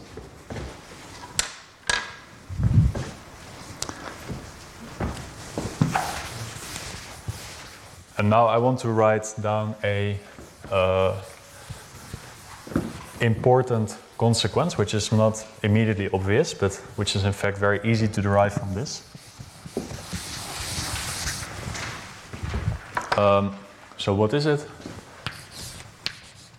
And 8.19 8.31
now 8.31 8.47
I 8.47 8.59
want 8.59 8.79
to 8.81 8.89
write 8.91 9.35
down 9.43 9.75
a 9.83 10.17
uh, 10.71 11.21
important 13.21 13.97
consequence, 14.17 14.79
which 14.79 14.95
is 14.95 15.11
not 15.11 15.45
immediately 15.65 16.09
obvious, 16.13 16.55
but 16.55 16.75
which 16.97 17.17
is 17.17 17.25
in 17.25 17.33
fact 17.33 17.59
very 17.59 17.81
easy 17.83 18.07
to 18.07 18.23
derive 18.23 18.53
from 18.53 18.75
this. 18.75 19.03
Um, 23.17 23.57
so 23.99 24.15
what 24.15 24.33
is 24.35 24.47
it? 24.47 24.67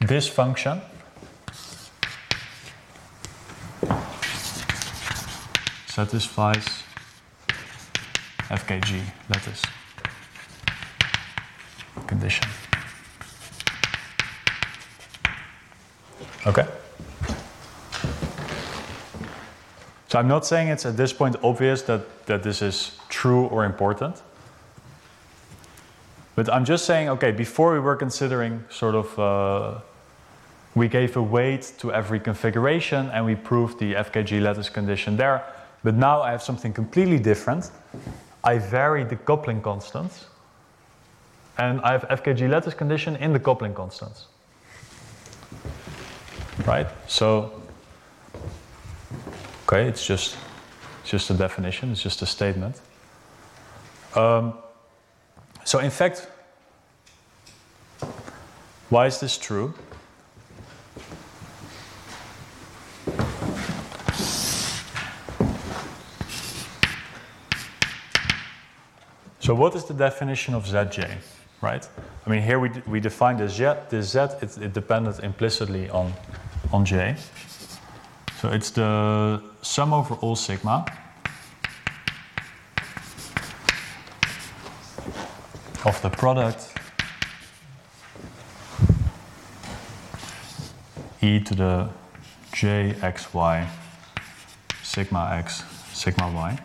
This 0.01 0.27
function 0.27 0.81
satisfies 5.87 6.65
FKG 8.49 9.01
lattice 9.29 9.61
condition. 12.07 12.47
Okay? 16.45 16.67
So 20.09 20.19
I'm 20.19 20.27
not 20.27 20.45
saying 20.45 20.67
it's 20.67 20.85
at 20.85 20.95
this 20.95 21.11
point 21.13 21.35
obvious 21.41 21.81
that, 21.83 22.25
that 22.27 22.43
this 22.43 22.61
is 22.61 22.97
true 23.09 23.45
or 23.45 23.65
important. 23.65 24.21
But 26.35 26.51
I'm 26.51 26.65
just 26.65 26.85
saying, 26.85 27.09
okay, 27.09 27.31
before 27.31 27.73
we 27.73 27.79
were 27.79 27.95
considering 27.95 28.63
sort 28.69 28.95
of, 28.95 29.19
uh, 29.19 29.79
we 30.75 30.87
gave 30.87 31.15
a 31.15 31.21
weight 31.21 31.73
to 31.77 31.93
every 31.93 32.19
configuration 32.19 33.09
and 33.11 33.25
we 33.25 33.35
proved 33.35 33.77
the 33.79 33.93
FKG 33.93 34.41
lattice 34.41 34.69
condition 34.69 35.15
there. 35.15 35.43
But 35.83 35.95
now 35.95 36.21
I 36.21 36.31
have 36.31 36.41
something 36.41 36.73
completely 36.73 37.19
different. 37.19 37.69
I 38.43 38.57
vary 38.57 39.03
the 39.03 39.15
coupling 39.15 39.61
constants 39.61 40.25
and 41.57 41.79
I 41.81 41.91
have 41.91 42.07
FKG 42.09 42.49
lattice 42.49 42.73
condition 42.73 43.15
in 43.17 43.31
the 43.31 43.39
coupling 43.39 43.75
constants. 43.75 44.25
Right? 46.65 46.87
So, 47.07 47.61
okay, 49.67 49.87
it's 49.87 50.05
just, 50.05 50.37
it's 51.01 51.11
just 51.11 51.29
a 51.29 51.35
definition, 51.35 51.91
it's 51.91 52.01
just 52.01 52.23
a 52.23 52.25
statement. 52.25 52.81
Um, 54.15 54.55
so, 55.63 55.79
in 55.79 55.89
fact, 55.89 56.27
why 58.89 59.07
is 59.07 59.19
this 59.19 59.37
true? 59.37 59.73
So, 69.39 69.53
what 69.53 69.75
is 69.75 69.83
the 69.83 69.93
definition 69.93 70.53
of 70.53 70.65
Zj, 70.65 71.17
right? 71.61 71.87
I 72.25 72.29
mean, 72.29 72.41
here 72.41 72.59
we, 72.59 72.69
d- 72.69 72.81
we 72.87 72.99
define 73.01 73.37
the 73.37 73.49
Z, 73.49 73.73
the 73.89 74.01
Z 74.01 74.19
it, 74.41 74.57
it 74.57 74.73
depended 74.73 75.19
implicitly 75.21 75.89
on, 75.89 76.13
on 76.71 76.85
J. 76.85 77.15
So, 78.39 78.49
it's 78.49 78.71
the 78.71 79.41
sum 79.61 79.93
over 79.93 80.15
all 80.15 80.35
sigma 80.35 80.85
of 85.85 86.01
the 86.01 86.09
product 86.09 86.73
e 91.21 91.39
to 91.39 91.55
the 91.55 91.89
j 92.53 92.95
x 93.01 93.33
y 93.33 93.67
sigma 94.81 95.29
x 95.33 95.63
sigma 95.93 96.31
y. 96.31 96.57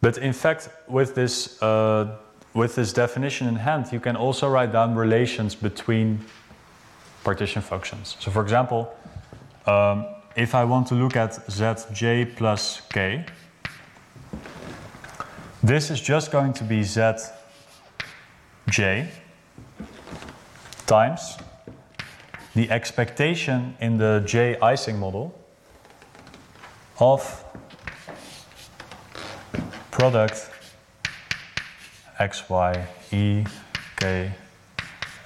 But 0.00 0.18
in 0.18 0.34
fact, 0.34 0.68
with 0.86 1.14
this, 1.14 1.62
uh, 1.62 2.18
with 2.54 2.76
this 2.76 2.92
definition 2.92 3.48
in 3.48 3.56
hand, 3.56 3.92
you 3.92 4.00
can 4.00 4.16
also 4.16 4.48
write 4.48 4.72
down 4.72 4.94
relations 4.94 5.54
between 5.54 6.24
partition 7.24 7.60
functions. 7.62 8.16
So, 8.20 8.30
for 8.30 8.42
example, 8.42 8.94
um, 9.66 10.06
if 10.36 10.54
I 10.54 10.64
want 10.64 10.86
to 10.88 10.94
look 10.94 11.16
at 11.16 11.32
zj 11.32 12.36
plus 12.36 12.80
k, 12.92 13.24
this 15.62 15.90
is 15.90 16.00
just 16.00 16.30
going 16.30 16.52
to 16.54 16.64
be 16.64 16.80
zj 16.80 17.30
times 20.86 21.38
the 22.54 22.70
expectation 22.70 23.76
in 23.80 23.98
the 23.98 24.22
J 24.24 24.56
Ising 24.60 24.98
model 24.98 25.34
of 27.00 27.44
product 29.90 30.50
xy 32.28 32.72
e 33.12 33.44
k 33.96 34.30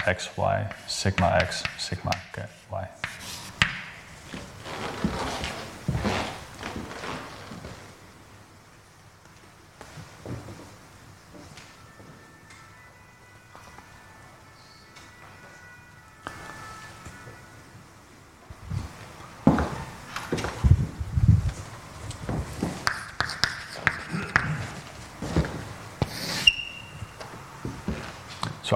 xy 0.07 0.67
sigma 0.87 1.29
x 1.41 1.65
sigma 1.79 2.13
k 2.33 2.49
y. 2.73 2.98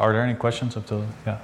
are 0.02 0.12
there 0.12 0.26
any 0.26 0.34
questions 0.34 0.76
up 0.76 0.84
to 0.90 1.06
yeah? 1.24 1.38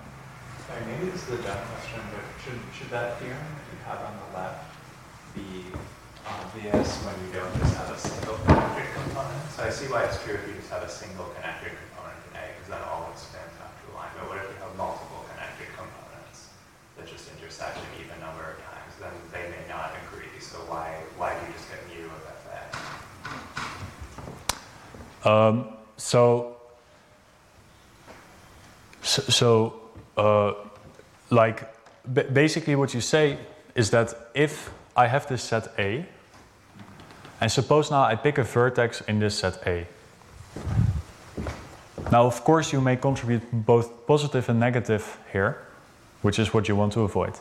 Sorry, 0.67 0.83
maybe 0.91 1.15
this 1.15 1.23
is 1.31 1.39
a 1.39 1.43
dumb 1.47 1.63
question, 1.71 2.03
but 2.11 2.27
should, 2.43 2.59
should 2.75 2.91
that 2.91 3.23
theorem 3.23 3.39
that 3.39 3.67
you 3.71 3.79
have 3.87 4.03
on 4.03 4.19
the 4.19 4.29
left 4.35 4.75
be 5.31 5.71
obvious 6.27 6.99
when 7.07 7.15
you 7.23 7.31
don't 7.39 7.55
just 7.63 7.79
have 7.79 7.95
a 7.95 7.99
single 7.99 8.35
connected 8.43 8.91
component? 8.99 9.47
So 9.55 9.63
I 9.63 9.71
see 9.71 9.87
why 9.87 10.11
it's 10.11 10.19
true 10.27 10.35
if 10.35 10.43
you 10.51 10.59
just 10.59 10.75
have 10.75 10.83
a 10.83 10.91
single 10.91 11.31
connected 11.39 11.71
component 11.71 12.19
in 12.19 12.35
A, 12.35 12.51
because 12.59 12.67
that 12.75 12.83
always 12.83 13.23
spans 13.23 13.55
after 13.63 13.95
a 13.95 13.95
line. 13.95 14.11
But 14.19 14.27
what 14.27 14.43
if 14.43 14.51
you 14.51 14.59
have 14.59 14.75
multiple 14.75 15.23
connected 15.31 15.71
components 15.79 16.51
that 16.99 17.07
just 17.07 17.31
intersect 17.39 17.79
an 17.79 17.87
even 18.03 18.19
number 18.19 18.43
of 18.43 18.59
times? 18.67 18.91
Then 18.99 19.15
they 19.31 19.55
may 19.55 19.71
not 19.71 19.95
agree. 20.03 20.35
So 20.43 20.59
why 20.67 21.07
why 21.15 21.39
do 21.39 21.47
you 21.47 21.55
just 21.55 21.71
get 21.71 21.79
mu 21.87 22.11
of 22.11 22.27
FA? 22.43 22.59
Um, 25.23 25.79
so, 25.95 26.58
so, 29.39 29.73
uh, 30.17 30.53
like, 31.31 31.73
ba- 32.05 32.25
basically, 32.25 32.75
what 32.75 32.93
you 32.93 33.01
say 33.01 33.39
is 33.77 33.91
that 33.91 34.13
if 34.35 34.71
I 34.97 35.07
have 35.07 35.29
this 35.29 35.45
set 35.45 35.69
A, 35.79 36.05
and 37.41 37.53
suppose 37.53 37.89
now 37.89 38.03
I 38.03 38.17
pick 38.17 38.39
a 38.39 38.43
vertex 38.43 39.01
in 39.03 39.21
this 39.21 39.39
set 39.39 39.65
A. 39.65 39.87
Now, 42.11 42.27
of 42.27 42.43
course, 42.43 42.73
you 42.73 42.81
may 42.81 42.97
contribute 42.97 43.43
both 43.53 44.07
positive 44.09 44.49
and 44.49 44.59
negative 44.59 45.19
here, 45.33 45.57
which 46.23 46.41
is 46.41 46.53
what 46.53 46.67
you 46.67 46.75
want 46.75 46.93
to 46.95 47.03
avoid. 47.03 47.35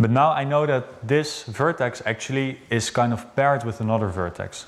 But 0.00 0.10
now 0.10 0.30
I 0.30 0.44
know 0.44 0.64
that 0.64 1.06
this 1.06 1.42
vertex 1.44 2.00
actually 2.06 2.60
is 2.70 2.88
kind 2.90 3.12
of 3.12 3.36
paired 3.36 3.64
with 3.64 3.82
another 3.82 4.08
vertex 4.08 4.66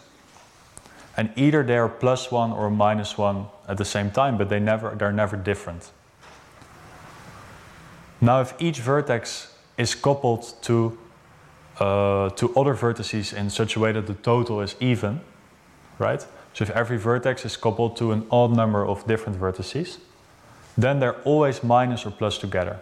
and 1.19 1.33
either 1.35 1.65
they 1.65 1.77
are 1.77 1.89
plus 1.89 2.31
one 2.31 2.53
or 2.53 2.71
minus 2.71 3.19
one 3.19 3.47
at 3.67 3.77
the 3.77 3.85
same 3.85 4.11
time, 4.11 4.39
but 4.39 4.49
they 4.49 4.61
never 4.61 4.95
they're 4.95 5.13
never 5.13 5.37
different. 5.37 5.91
Now, 8.21 8.41
if 8.41 8.55
each 8.61 8.79
vertex 8.79 9.53
is 9.77 9.97
coupled 9.97 10.55
to 10.63 10.97
uh, 11.81 12.31
to 12.31 12.55
other 12.57 12.75
vertices 12.75 13.33
in 13.35 13.51
such 13.51 13.77
a 13.77 13.81
way 13.81 13.93
that 13.93 14.07
the 14.07 14.15
total 14.15 14.61
is 14.61 14.77
even, 14.81 15.21
right? 15.99 16.25
So 16.55 16.63
if 16.63 16.71
every 16.71 16.99
vertex 16.99 17.45
is 17.45 17.57
coupled 17.57 17.97
to 17.97 18.13
an 18.13 18.27
odd 18.31 18.57
number 18.57 18.87
of 18.87 19.07
different 19.07 19.41
vertices, 19.41 19.99
then 20.77 21.01
they're 21.01 21.21
always 21.25 21.63
minus 21.63 22.07
or 22.07 22.13
plus 22.13 22.39
together. 22.39 22.79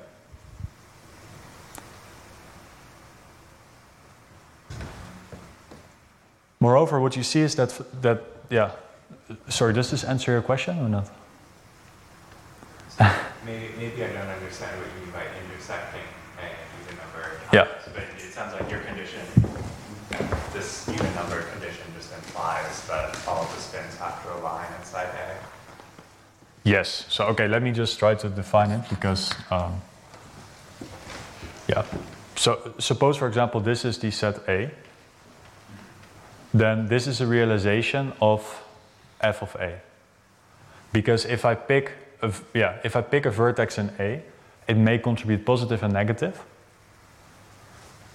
Moreover, 6.66 7.00
what 7.00 7.14
you 7.14 7.22
see 7.22 7.42
is 7.42 7.54
that 7.54 7.70
that 8.02 8.18
yeah. 8.50 8.72
Sorry, 9.48 9.72
does 9.72 9.88
this 9.92 10.02
answer 10.02 10.32
your 10.32 10.42
question 10.42 10.76
or 10.80 10.88
not? 10.88 11.06
Maybe, 13.46 13.68
maybe 13.78 14.02
I 14.02 14.08
don't 14.08 14.32
understand 14.38 14.72
what 14.80 14.88
you 14.90 14.94
mean 15.00 15.12
by 15.12 15.22
intersecting 15.40 16.08
a 16.42 16.46
even 16.82 16.96
number. 16.98 17.22
Yeah. 17.52 17.68
But 17.94 18.02
it 18.18 18.32
sounds 18.32 18.52
like 18.58 18.68
your 18.68 18.80
condition, 18.80 19.22
this 20.52 20.88
even 20.88 21.14
number 21.14 21.42
condition 21.54 21.86
just 21.96 22.12
implies 22.12 22.74
that 22.88 23.16
all 23.28 23.42
of 23.44 23.54
the 23.54 23.60
spins 23.60 23.94
have 23.98 24.20
to 24.24 24.34
line 24.42 24.72
inside 24.80 25.10
A. 25.24 25.36
Yes. 26.64 27.06
So 27.08 27.26
okay, 27.26 27.46
let 27.46 27.62
me 27.62 27.70
just 27.70 27.96
try 28.00 28.16
to 28.16 28.28
define 28.28 28.72
it 28.72 28.82
because 28.90 29.32
um, 29.52 29.80
yeah. 31.68 31.84
so 32.34 32.74
suppose, 32.78 33.16
for 33.16 33.28
example, 33.28 33.60
this 33.60 33.84
is 33.84 33.98
the 33.98 34.10
set 34.10 34.36
A. 34.48 34.72
Then 36.58 36.86
this 36.86 37.06
is 37.06 37.20
a 37.20 37.26
realization 37.26 38.12
of 38.20 38.64
f 39.20 39.42
of 39.42 39.54
A. 39.56 39.80
Because 40.92 41.26
if 41.26 41.44
I 41.44 41.54
pick 41.54 41.92
a, 42.22 42.32
yeah, 42.54 42.78
if 42.82 42.96
I 42.96 43.02
pick 43.02 43.26
a 43.26 43.30
vertex 43.30 43.76
in 43.78 43.90
A, 43.98 44.22
it 44.66 44.76
may 44.76 44.98
contribute 44.98 45.44
positive 45.44 45.82
and 45.82 45.92
negative. 45.92 46.42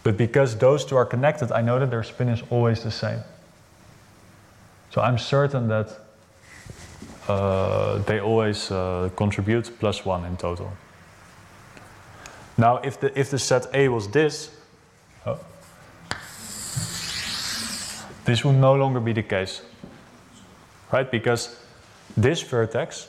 But 0.03 0.17
because 0.17 0.57
those 0.57 0.83
two 0.83 0.97
are 0.97 1.05
connected, 1.05 1.51
I 1.51 1.61
know 1.61 1.77
that 1.79 1.91
their 1.91 2.03
spin 2.03 2.29
is 2.29 2.41
always 2.49 2.81
the 2.81 2.89
same. 2.89 3.19
So 4.89 5.01
I'm 5.01 5.19
certain 5.19 5.67
that 5.67 5.99
uh, 7.27 7.99
they 7.99 8.19
always 8.19 8.71
uh, 8.71 9.11
contribute 9.15 9.71
plus 9.79 10.03
one 10.03 10.25
in 10.25 10.35
total. 10.37 10.71
Now, 12.57 12.77
if 12.77 12.99
the, 12.99 13.17
if 13.17 13.29
the 13.29 13.37
set 13.37 13.67
A 13.73 13.87
was 13.87 14.07
this, 14.07 14.49
oh, 15.27 15.39
this 18.25 18.43
will 18.43 18.53
no 18.53 18.75
longer 18.75 18.99
be 18.99 19.13
the 19.13 19.23
case. 19.23 19.61
Right? 20.91 21.09
Because 21.09 21.57
this 22.17 22.41
vertex 22.41 23.07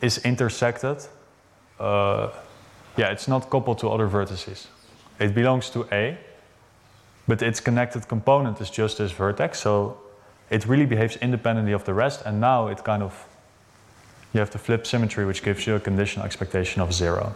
is 0.00 0.18
intersected. 0.18 0.98
Uh, 1.80 2.30
yeah, 2.96 3.10
it's 3.10 3.28
not 3.28 3.50
coupled 3.50 3.78
to 3.78 3.88
other 3.88 4.08
vertices. 4.08 4.66
It 5.18 5.34
belongs 5.34 5.70
to 5.70 5.86
A, 5.92 6.18
but 7.26 7.42
its 7.42 7.60
connected 7.60 8.08
component 8.08 8.60
is 8.60 8.70
just 8.70 8.98
this 8.98 9.12
vertex. 9.12 9.60
So 9.60 9.98
it 10.50 10.66
really 10.66 10.86
behaves 10.86 11.16
independently 11.16 11.72
of 11.72 11.84
the 11.84 11.94
rest. 11.94 12.22
And 12.24 12.40
now 12.40 12.68
it 12.68 12.84
kind 12.84 13.02
of, 13.02 13.26
you 14.32 14.40
have 14.40 14.50
the 14.50 14.58
flip 14.58 14.86
symmetry, 14.86 15.24
which 15.26 15.42
gives 15.42 15.66
you 15.66 15.74
a 15.74 15.80
conditional 15.80 16.24
expectation 16.26 16.82
of 16.82 16.92
zero. 16.92 17.34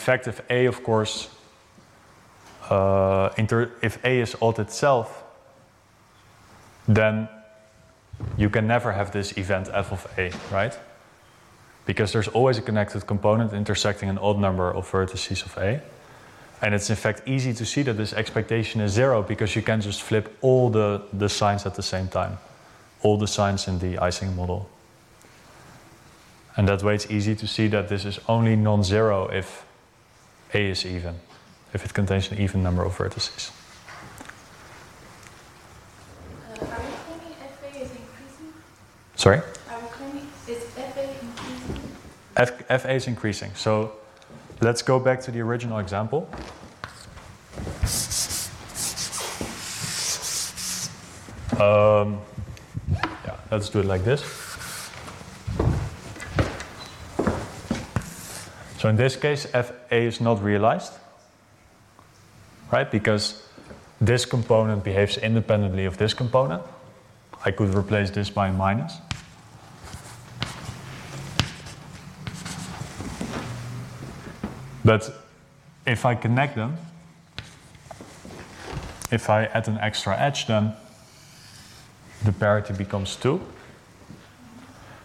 Fact, 0.00 0.26
if 0.26 0.42
A, 0.50 0.66
of 0.66 0.82
course, 0.82 1.28
uh, 2.68 3.30
if 3.82 4.04
A 4.04 4.20
is 4.20 4.36
odd 4.40 4.58
itself, 4.58 5.24
then 6.88 7.28
you 8.36 8.50
can 8.50 8.66
never 8.66 8.92
have 8.92 9.12
this 9.12 9.36
event 9.36 9.68
f 9.72 9.92
of 9.92 10.06
A, 10.18 10.32
right? 10.52 10.78
Because 11.86 12.12
there's 12.12 12.28
always 12.28 12.58
a 12.58 12.62
connected 12.62 13.06
component 13.06 13.52
intersecting 13.52 14.08
an 14.08 14.18
odd 14.18 14.38
number 14.38 14.70
of 14.70 14.90
vertices 14.90 15.44
of 15.44 15.56
A. 15.58 15.80
And 16.62 16.74
it's 16.74 16.90
in 16.90 16.96
fact 16.96 17.22
easy 17.26 17.54
to 17.54 17.64
see 17.64 17.82
that 17.82 17.96
this 17.96 18.12
expectation 18.12 18.80
is 18.80 18.92
zero 18.92 19.22
because 19.22 19.56
you 19.56 19.62
can 19.62 19.80
just 19.80 20.02
flip 20.02 20.36
all 20.42 20.68
the, 20.68 21.02
the 21.12 21.28
signs 21.28 21.64
at 21.64 21.74
the 21.74 21.82
same 21.82 22.08
time, 22.08 22.38
all 23.02 23.16
the 23.16 23.26
signs 23.26 23.66
in 23.66 23.78
the 23.78 23.98
Ising 23.98 24.36
model. 24.36 24.68
And 26.56 26.68
that 26.68 26.82
way 26.82 26.94
it's 26.94 27.10
easy 27.10 27.34
to 27.36 27.46
see 27.46 27.68
that 27.68 27.88
this 27.88 28.04
is 28.04 28.20
only 28.28 28.56
non 28.56 28.84
zero 28.84 29.28
if 29.28 29.64
A 30.52 30.70
is 30.70 30.84
even, 30.84 31.14
if 31.72 31.84
it 31.84 31.94
contains 31.94 32.30
an 32.32 32.38
even 32.40 32.62
number 32.62 32.82
of 32.82 32.96
vertices. 32.96 33.50
Uh, 36.48 36.64
are 36.64 36.66
claiming 37.06 37.34
FA 37.60 37.68
is 37.78 37.90
increasing? 37.90 38.52
Sorry? 39.14 39.38
Are 39.38 39.80
you 39.80 39.86
claiming 39.92 40.28
is 40.48 40.64
FA 40.64 41.08
increasing? 41.20 41.96
F, 42.36 42.82
FA 42.82 42.92
is 42.92 43.06
increasing. 43.06 43.54
So 43.54 43.92
let's 44.60 44.82
go 44.82 44.98
back 44.98 45.20
to 45.22 45.30
the 45.30 45.40
original 45.40 45.78
example. 45.78 46.28
Um, 51.60 52.20
yeah, 53.26 53.36
let's 53.50 53.68
do 53.68 53.80
it 53.80 53.84
like 53.84 54.02
this. 54.02 54.39
So 58.80 58.88
in 58.88 58.96
this 58.96 59.14
case, 59.14 59.44
FA 59.44 59.74
is 59.90 60.22
not 60.22 60.42
realized, 60.42 60.94
right? 62.72 62.90
Because 62.90 63.46
this 64.00 64.24
component 64.24 64.84
behaves 64.84 65.18
independently 65.18 65.84
of 65.84 65.98
this 65.98 66.14
component. 66.14 66.62
I 67.44 67.50
could 67.50 67.74
replace 67.74 68.08
this 68.08 68.30
by 68.30 68.48
a 68.48 68.52
minus. 68.54 68.96
But 74.82 75.12
if 75.86 76.06
I 76.06 76.14
connect 76.14 76.56
them, 76.56 76.78
if 79.12 79.28
I 79.28 79.44
add 79.44 79.68
an 79.68 79.76
extra 79.76 80.18
edge, 80.18 80.46
then 80.46 80.72
the 82.24 82.32
parity 82.32 82.72
becomes 82.72 83.14
2. 83.16 83.42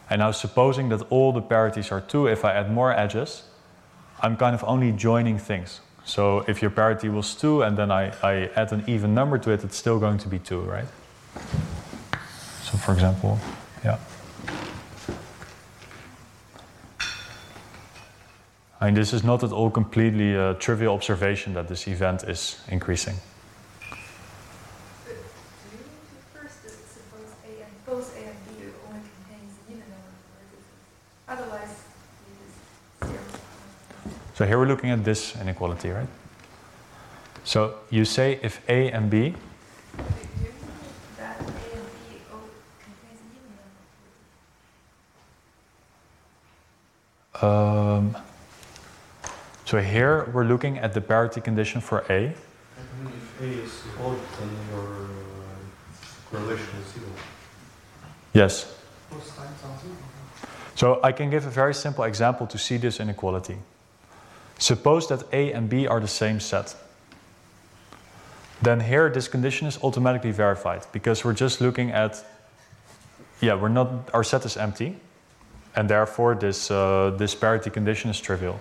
And 0.10 0.20
now, 0.20 0.32
supposing 0.32 0.88
that 0.90 1.02
all 1.10 1.34
the 1.34 1.42
parities 1.42 1.92
are 1.92 2.00
2, 2.00 2.28
if 2.28 2.46
I 2.46 2.54
add 2.54 2.72
more 2.72 2.94
edges, 2.94 3.44
I'm 4.22 4.38
kind 4.38 4.56
of 4.56 4.64
only 4.64 4.92
joining 4.92 5.38
things. 5.38 5.82
So 6.06 6.46
if 6.48 6.62
your 6.62 6.72
parity 6.72 7.10
was 7.10 7.36
2 7.36 7.64
and 7.64 7.78
then 7.78 7.92
I, 7.92 8.14
I 8.22 8.50
add 8.56 8.72
an 8.72 8.84
even 8.88 9.14
number 9.14 9.38
to 9.40 9.52
it, 9.52 9.64
it's 9.64 9.76
still 9.76 10.00
going 10.00 10.18
to 10.20 10.28
be 10.28 10.40
2, 10.40 10.62
right? 10.62 10.86
So, 12.64 12.78
for 12.78 12.94
example, 12.94 13.40
yeah. 13.84 13.98
I 18.82 18.86
mean, 18.86 18.94
this 18.94 19.14
is 19.14 19.24
not 19.24 19.44
at 19.44 19.52
all 19.52 19.72
completely 19.72 20.36
a 20.36 20.54
trivial 20.54 20.94
observation 20.94 21.54
that 21.54 21.68
this 21.68 21.88
event 21.88 22.24
is 22.24 22.62
increasing. 22.68 23.16
But 23.90 23.98
do 25.08 25.14
you 25.72 25.80
need 25.80 26.06
to 26.12 26.40
first 26.40 26.62
just 26.62 26.94
suppose 26.94 27.32
A 27.48 27.64
and 27.64 27.86
both 27.86 28.16
A 28.16 28.26
and 28.28 28.38
B 28.46 28.66
only 28.88 29.02
contains 29.26 29.54
even 29.70 29.86
number 29.90 30.12
of 30.12 30.28
vertices? 30.38 30.70
Otherwise, 31.28 31.82
it 32.28 32.38
is 32.46 33.10
zero. 33.10 33.24
So 34.36 34.46
here 34.46 34.60
we're 34.60 34.68
looking 34.68 34.90
at 34.90 35.06
this 35.06 35.34
inequality, 35.40 35.92
right? 35.92 36.10
So 37.46 37.76
you 37.90 38.04
say 38.04 38.38
if 38.44 38.60
A 38.68 38.92
and 38.92 39.10
B, 39.10 39.34
um, 47.42 48.18
so 49.64 49.80
here 49.80 50.30
we're 50.34 50.44
looking 50.44 50.80
at 50.80 50.94
the 50.94 51.00
parity 51.00 51.40
condition 51.40 51.80
for 51.80 52.04
A. 52.10 52.26
If 52.26 53.42
A 53.42 53.46
is 53.46 53.84
odd, 54.04 54.18
then 54.38 54.50
your 54.70 55.10
correlation 56.30 56.68
is 56.82 56.94
zero. 56.94 57.08
Yes. 58.34 58.78
So 60.76 61.00
I 61.02 61.14
can 61.14 61.30
give 61.30 61.46
a 61.46 61.50
very 61.50 61.74
simple 61.74 62.04
example 62.04 62.46
to 62.48 62.58
see 62.58 62.76
this 62.76 63.00
inequality. 63.00 63.60
Suppose 64.58 65.08
that 65.10 65.24
A 65.34 65.52
and 65.54 65.70
B 65.70 65.88
are 65.88 66.00
the 66.00 66.08
same 66.08 66.40
set. 66.40 66.76
Then 68.62 68.80
here 68.80 69.10
this 69.10 69.28
condition 69.28 69.68
is 69.68 69.78
automatically 69.84 70.32
verified 70.32 70.86
because 70.92 71.26
we're 71.26 71.34
just 71.34 71.62
looking 71.62 71.92
at, 71.92 72.24
yeah, 73.42 73.56
we're 73.56 73.70
not, 73.70 74.10
our 74.14 74.24
set 74.24 74.46
is 74.46 74.58
empty. 74.58 74.96
And 75.76 75.90
therefore 75.90 76.36
this, 76.36 76.72
uh, 76.72 77.14
this 77.18 77.36
parity 77.36 77.70
condition 77.70 78.10
is 78.10 78.20
trivial. 78.20 78.60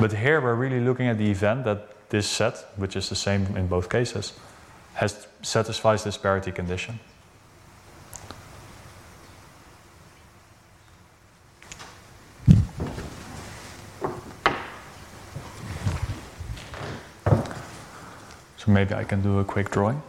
But 0.00 0.12
here 0.12 0.40
we're 0.40 0.54
really 0.54 0.80
looking 0.80 1.06
at 1.06 1.18
the 1.18 1.30
event 1.30 1.64
that 1.64 2.08
this 2.10 2.26
set, 2.28 2.66
which 2.76 2.96
is 2.96 3.08
the 3.08 3.14
same 3.14 3.56
in 3.56 3.68
both 3.68 3.88
cases, 3.88 4.32
has 4.94 5.28
satisfies 5.42 6.02
this 6.04 6.18
parity 6.18 6.50
condition. 6.50 6.98
Maybe 18.70 18.94
I 18.94 19.04
can 19.04 19.20
do 19.22 19.38
a 19.38 19.44
quick 19.44 19.70
drawing. 19.70 20.02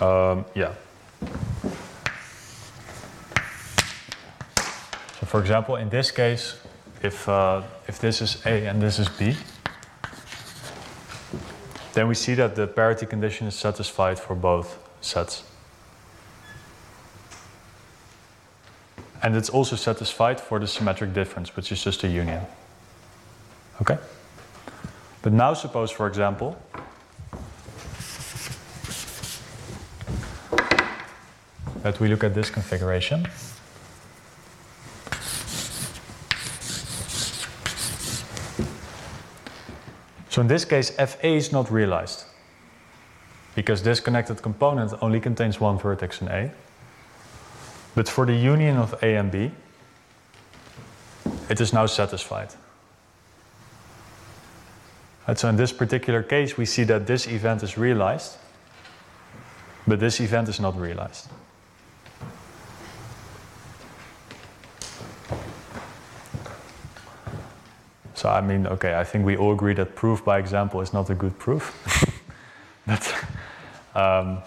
Um, 0.00 0.46
yeah. 0.54 0.72
So 5.18 5.26
for 5.26 5.40
example, 5.40 5.76
in 5.76 5.90
this 5.90 6.10
case, 6.10 6.54
if, 7.02 7.28
uh, 7.28 7.62
if 7.86 7.98
this 7.98 8.22
is 8.22 8.44
A 8.46 8.66
and 8.66 8.80
this 8.80 8.98
is 8.98 9.08
B, 9.08 9.36
then 12.00 12.08
we 12.08 12.14
see 12.14 12.32
that 12.32 12.56
the 12.56 12.66
parity 12.66 13.04
condition 13.04 13.46
is 13.46 13.54
satisfied 13.54 14.18
for 14.18 14.34
both 14.34 14.78
sets. 15.02 15.42
And 19.22 19.36
it's 19.36 19.50
also 19.50 19.76
satisfied 19.76 20.40
for 20.40 20.58
the 20.58 20.66
symmetric 20.66 21.12
difference, 21.12 21.54
which 21.54 21.70
is 21.70 21.84
just 21.84 22.02
a 22.04 22.08
union. 22.08 22.40
Okay? 23.82 23.98
But 25.20 25.34
now 25.34 25.52
suppose, 25.52 25.90
for 25.90 26.06
example, 26.06 26.56
that 31.82 32.00
we 32.00 32.08
look 32.08 32.24
at 32.24 32.34
this 32.34 32.48
configuration. 32.48 33.28
So 40.40 40.42
in 40.42 40.48
this 40.48 40.64
case, 40.64 40.88
FA 40.88 41.34
is 41.34 41.52
not 41.52 41.70
realized 41.70 42.24
because 43.54 43.82
this 43.82 44.00
connected 44.00 44.40
component 44.40 44.94
only 45.02 45.20
contains 45.20 45.60
one 45.60 45.76
vertex 45.78 46.22
in 46.22 46.28
A. 46.28 46.50
But 47.94 48.08
for 48.08 48.24
the 48.24 48.32
union 48.32 48.78
of 48.78 48.94
A 49.02 49.16
and 49.16 49.30
B, 49.30 49.50
it 51.50 51.60
is 51.60 51.74
now 51.74 51.84
satisfied. 51.84 52.54
And 55.26 55.38
so 55.38 55.50
in 55.50 55.56
this 55.56 55.74
particular 55.74 56.22
case, 56.22 56.56
we 56.56 56.64
see 56.64 56.84
that 56.84 57.06
this 57.06 57.28
event 57.28 57.62
is 57.62 57.76
realized, 57.76 58.38
but 59.86 60.00
this 60.00 60.20
event 60.20 60.48
is 60.48 60.58
not 60.58 60.74
realized. 60.80 61.28
So 68.20 68.28
I 68.28 68.42
mean, 68.42 68.66
okay, 68.66 69.00
I 69.00 69.04
think 69.04 69.24
we 69.24 69.38
all 69.38 69.54
agree 69.54 69.72
that 69.72 69.96
proof 69.96 70.22
by 70.22 70.38
example 70.38 70.82
is 70.82 70.92
not 70.92 71.08
a 71.08 71.14
good 71.14 71.38
proof. 71.38 71.72
but 72.86 73.14
um, 73.94 74.42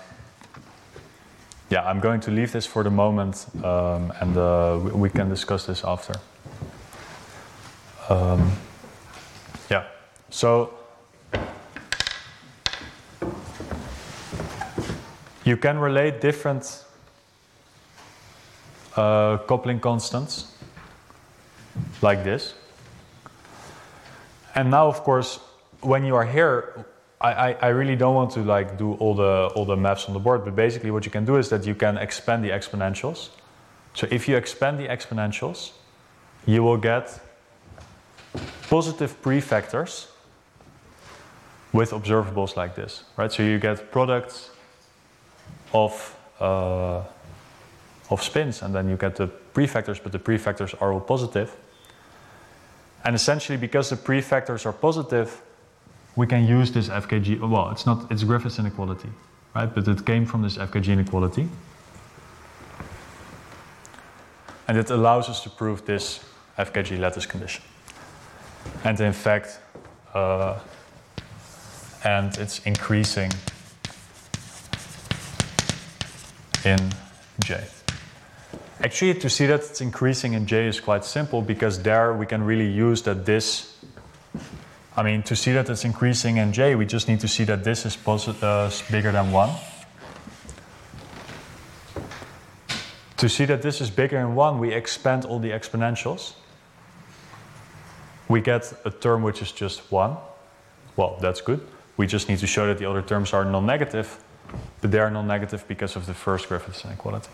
yeah, 1.71 1.81
I'm 1.83 1.99
going 1.99 2.19
to 2.19 2.29
leave 2.29 2.51
this 2.51 2.67
for 2.67 2.83
the 2.83 2.91
moment, 2.91 3.47
um, 3.63 4.13
and 4.21 4.37
uh, 4.37 4.79
we, 4.79 4.91
we, 4.91 5.09
can 5.09 5.27
discuss 5.27 5.65
this 5.65 5.83
after. 5.83 6.13
Um, 8.09 8.51
yeah, 9.71 9.85
so 10.29 10.75
you 15.45 15.57
can 15.57 15.79
relate 15.79 16.21
different 16.21 16.85
uh, 18.95 19.37
coupling 19.47 19.79
constants 19.79 20.55
like 22.03 22.23
this. 22.23 22.53
And 24.55 24.69
now, 24.69 24.87
of 24.87 25.03
course, 25.03 25.39
when 25.81 26.05
you 26.05 26.15
are 26.15 26.25
here, 26.25 26.85
I, 27.19 27.53
I, 27.53 27.67
really 27.69 27.95
don't 27.95 28.15
want 28.15 28.31
to 28.31 28.41
like 28.41 28.77
do 28.77 28.95
all 28.95 29.15
the 29.15 29.49
all 29.55 29.63
the 29.63 29.77
maths 29.77 30.07
on 30.07 30.13
the 30.13 30.19
board, 30.19 30.43
but 30.43 30.55
basically 30.55 30.91
what 30.91 31.05
you 31.05 31.11
can 31.11 31.23
do 31.23 31.37
is 31.37 31.47
that 31.49 31.65
you 31.65 31.73
can 31.73 31.97
expand 31.97 32.43
the 32.43 32.49
exponentials. 32.49 33.29
So 33.93 34.07
if 34.11 34.27
you 34.27 34.35
expand 34.35 34.77
the 34.77 34.87
exponentials, 34.87 35.71
you 36.45 36.63
will 36.63 36.77
get 36.77 37.21
positive 38.69 39.21
prefactors 39.21 40.07
with 41.71 41.91
observables 41.91 42.57
like 42.57 42.75
this, 42.75 43.03
right? 43.15 43.31
So 43.31 43.41
you 43.41 43.57
get 43.57 43.89
products 43.89 44.51
of 45.73 46.15
uh, 46.41 47.03
of 48.09 48.21
spins, 48.21 48.61
and 48.61 48.75
then 48.75 48.89
you 48.89 48.97
get 48.97 49.15
the 49.15 49.29
prefactors, 49.53 50.01
but 50.03 50.11
the 50.11 50.19
prefactors 50.19 50.75
are 50.81 50.91
all 50.91 50.99
positive. 50.99 51.55
And 53.03 53.15
essentially, 53.15 53.57
because 53.57 53.89
the 53.89 53.97
prefactors 53.97 54.65
are 54.65 54.73
positive, 54.73 55.41
we 56.15 56.27
can 56.27 56.45
use 56.45 56.71
this 56.71 56.89
FKG. 56.89 57.39
Well, 57.39 57.69
it's 57.71 57.85
not 57.85 58.11
it's 58.11 58.23
Griffiths 58.23 58.59
inequality, 58.59 59.09
right? 59.55 59.73
But 59.73 59.87
it 59.87 60.05
came 60.05 60.25
from 60.25 60.41
this 60.41 60.57
FKG 60.57 60.89
inequality, 60.89 61.49
and 64.67 64.77
it 64.77 64.89
allows 64.89 65.29
us 65.29 65.41
to 65.43 65.49
prove 65.49 65.85
this 65.85 66.23
FKG 66.57 66.99
lattice 66.99 67.25
condition. 67.25 67.63
And 68.83 68.99
in 68.99 69.13
fact, 69.13 69.59
uh, 70.13 70.59
and 72.03 72.37
it's 72.37 72.59
increasing 72.59 73.31
in 76.63 76.91
J. 77.43 77.65
Actually, 78.83 79.13
to 79.13 79.29
see 79.29 79.45
that 79.45 79.61
it's 79.61 79.79
increasing 79.79 80.33
in 80.33 80.45
J 80.45 80.67
is 80.67 80.81
quite 80.81 81.05
simple 81.05 81.41
because 81.41 81.81
there 81.81 82.13
we 82.13 82.25
can 82.25 82.43
really 82.43 82.67
use 82.67 83.01
that 83.03 83.25
this, 83.25 83.77
I 84.97 85.03
mean, 85.03 85.23
to 85.23 85.37
see 85.37 85.53
that 85.53 85.69
it's 85.69 85.85
increasing 85.85 86.35
in 86.35 86.51
J, 86.51 86.75
we 86.75 86.85
just 86.85 87.07
need 87.07 87.21
to 87.21 87.27
see 87.29 87.45
that 87.45 87.63
this 87.63 87.85
is 87.85 87.97
uh, 88.05 88.69
bigger 88.91 89.13
than 89.13 89.31
1. 89.31 89.49
To 93.15 93.29
see 93.29 93.45
that 93.45 93.61
this 93.61 93.79
is 93.79 93.89
bigger 93.89 94.17
than 94.17 94.35
1, 94.35 94.59
we 94.59 94.73
expand 94.73 95.23
all 95.23 95.39
the 95.39 95.51
exponentials. 95.51 96.33
We 98.27 98.41
get 98.41 98.73
a 98.83 98.91
term 98.91 99.23
which 99.23 99.41
is 99.41 99.53
just 99.53 99.89
1. 99.93 100.17
Well, 100.97 101.17
that's 101.21 101.39
good. 101.39 101.65
We 101.95 102.05
just 102.05 102.27
need 102.27 102.39
to 102.39 102.47
show 102.47 102.67
that 102.67 102.79
the 102.79 102.85
other 102.89 103.01
terms 103.01 103.31
are 103.31 103.45
non-negative, 103.45 104.21
but 104.81 104.91
they 104.91 104.99
are 104.99 105.09
non-negative 105.09 105.65
because 105.69 105.95
of 105.95 106.05
the 106.05 106.13
first 106.13 106.49
Griffiths 106.49 106.83
inequality. 106.83 107.29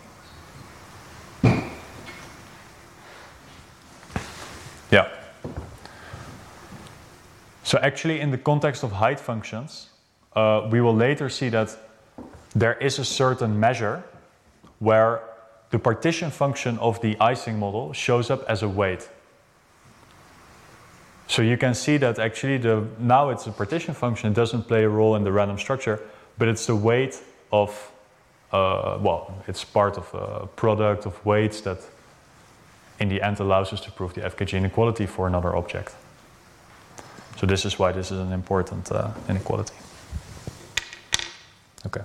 So 7.70 7.78
actually, 7.78 8.18
in 8.18 8.32
the 8.32 8.38
context 8.38 8.82
of 8.82 8.90
height 8.90 9.20
functions, 9.20 9.90
uh, 10.34 10.66
we 10.72 10.80
will 10.80 10.96
later 10.96 11.28
see 11.28 11.50
that 11.50 11.76
there 12.52 12.74
is 12.78 12.98
a 12.98 13.04
certain 13.04 13.60
measure 13.60 14.02
where 14.80 15.22
the 15.70 15.78
partition 15.78 16.32
function 16.32 16.78
of 16.78 17.00
the 17.00 17.16
Ising 17.20 17.60
model 17.60 17.92
shows 17.92 18.28
up 18.28 18.42
as 18.48 18.64
a 18.64 18.68
weight. 18.68 19.08
So 21.28 21.42
you 21.42 21.56
can 21.56 21.74
see 21.74 21.96
that 21.98 22.18
actually 22.18 22.58
the, 22.58 22.88
now 22.98 23.30
it's 23.30 23.46
a 23.46 23.52
partition 23.52 23.94
function, 23.94 24.32
it 24.32 24.34
doesn't 24.34 24.66
play 24.66 24.82
a 24.82 24.88
role 24.88 25.14
in 25.14 25.22
the 25.22 25.30
random 25.30 25.56
structure, 25.56 26.00
but 26.38 26.48
it's 26.48 26.66
the 26.66 26.74
weight 26.74 27.22
of, 27.52 27.92
uh, 28.50 28.98
well, 29.00 29.32
it's 29.46 29.62
part 29.62 29.96
of 29.96 30.12
a 30.12 30.48
product 30.56 31.06
of 31.06 31.24
weights 31.24 31.60
that 31.60 31.78
in 32.98 33.08
the 33.08 33.22
end 33.22 33.38
allows 33.38 33.72
us 33.72 33.80
to 33.82 33.92
prove 33.92 34.14
the 34.14 34.22
FKG 34.22 34.54
inequality 34.54 35.06
for 35.06 35.28
another 35.28 35.54
object. 35.54 35.94
So 37.40 37.46
this 37.46 37.64
is 37.64 37.78
why 37.78 37.90
this 37.92 38.12
is 38.12 38.18
an 38.18 38.34
important 38.34 38.92
uh, 38.92 39.12
inequality. 39.26 39.72
Okay. 41.86 42.02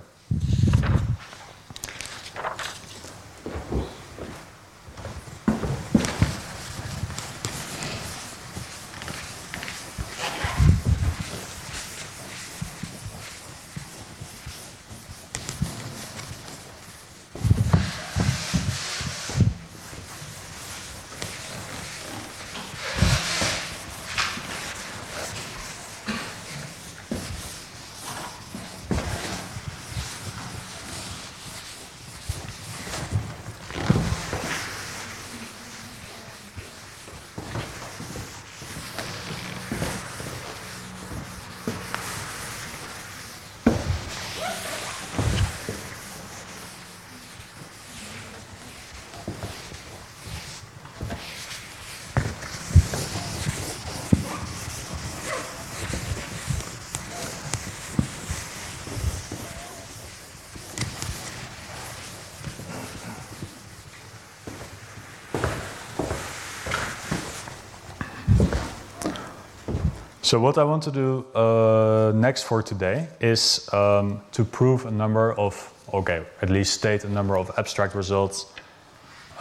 So 70.26 70.40
what 70.40 70.58
I 70.58 70.64
want 70.64 70.82
to 70.82 70.90
do 70.90 71.24
uh, 71.36 72.10
next 72.12 72.42
for 72.42 72.60
today 72.60 73.06
is 73.20 73.72
um, 73.72 74.20
to 74.32 74.44
prove 74.44 74.84
a 74.84 74.90
number 74.90 75.32
of, 75.34 75.72
okay, 75.94 76.24
at 76.42 76.50
least 76.50 76.74
state 76.74 77.04
a 77.04 77.08
number 77.08 77.36
of 77.38 77.48
abstract 77.58 77.94
results 77.94 78.46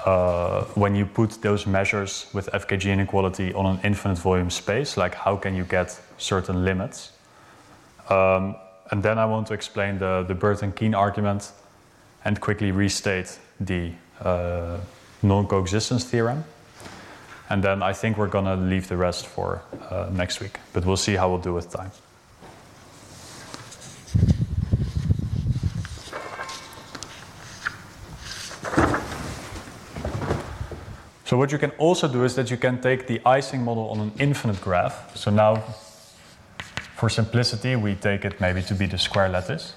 uh, 0.06 0.64
when 0.76 0.94
you 0.94 1.08
put 1.08 1.42
those 1.42 1.66
measures 1.66 2.28
with 2.36 2.52
FKG 2.54 2.94
inequality 2.94 3.52
on 3.56 3.66
an 3.66 3.80
infinite 3.84 4.20
volume 4.20 4.52
space, 4.52 4.96
like 4.96 5.16
how 5.16 5.36
can 5.36 5.56
you 5.56 5.64
get 5.64 6.00
certain 6.20 6.64
limits. 6.64 7.14
Um, 8.12 8.56
and 8.92 9.02
then 9.02 9.18
I 9.18 9.26
want 9.26 9.48
to 9.48 9.56
explain 9.56 9.98
the, 9.98 10.24
the 10.28 10.36
Burton-Keane 10.36 10.94
argument 10.94 11.52
and 12.26 12.40
quickly 12.40 12.72
restate 12.72 13.40
the 13.60 13.92
uh, 14.22 14.78
non-coexistence 15.24 16.04
theorem. 16.04 16.44
And 17.50 17.64
then 17.64 17.84
I 17.84 17.94
think 17.94 18.18
we're 18.18 18.28
gonna 18.28 18.56
leave 18.56 18.88
the 18.88 18.98
rest 18.98 19.28
for 19.28 19.62
uh, 19.90 20.10
next 20.12 20.40
week. 20.40 20.60
But 20.74 20.86
we'll 20.86 20.98
see 20.98 21.16
how 21.16 21.30
we'll 21.30 21.38
do 21.38 21.54
with 21.54 21.70
time. 21.72 21.92
So 31.26 31.38
what 31.38 31.52
you 31.52 31.58
can 31.58 31.72
also 31.72 32.08
do 32.08 32.24
is 32.24 32.36
that 32.36 32.52
you 32.52 32.58
can 32.58 32.80
take 32.80 33.08
the 33.08 33.20
Ising 33.26 33.64
model 33.64 33.90
on 33.90 34.00
an 34.00 34.12
infinite 34.20 34.62
graph. 34.62 35.18
So 35.18 35.32
now, 35.32 35.56
for 36.96 37.10
simplicity, 37.10 37.76
we 37.76 37.96
take 37.96 38.26
it 38.26 38.40
maybe 38.40 38.62
to 38.62 38.76
be 38.76 38.86
the 38.86 38.98
square 38.98 39.28
lattice. 39.28 39.74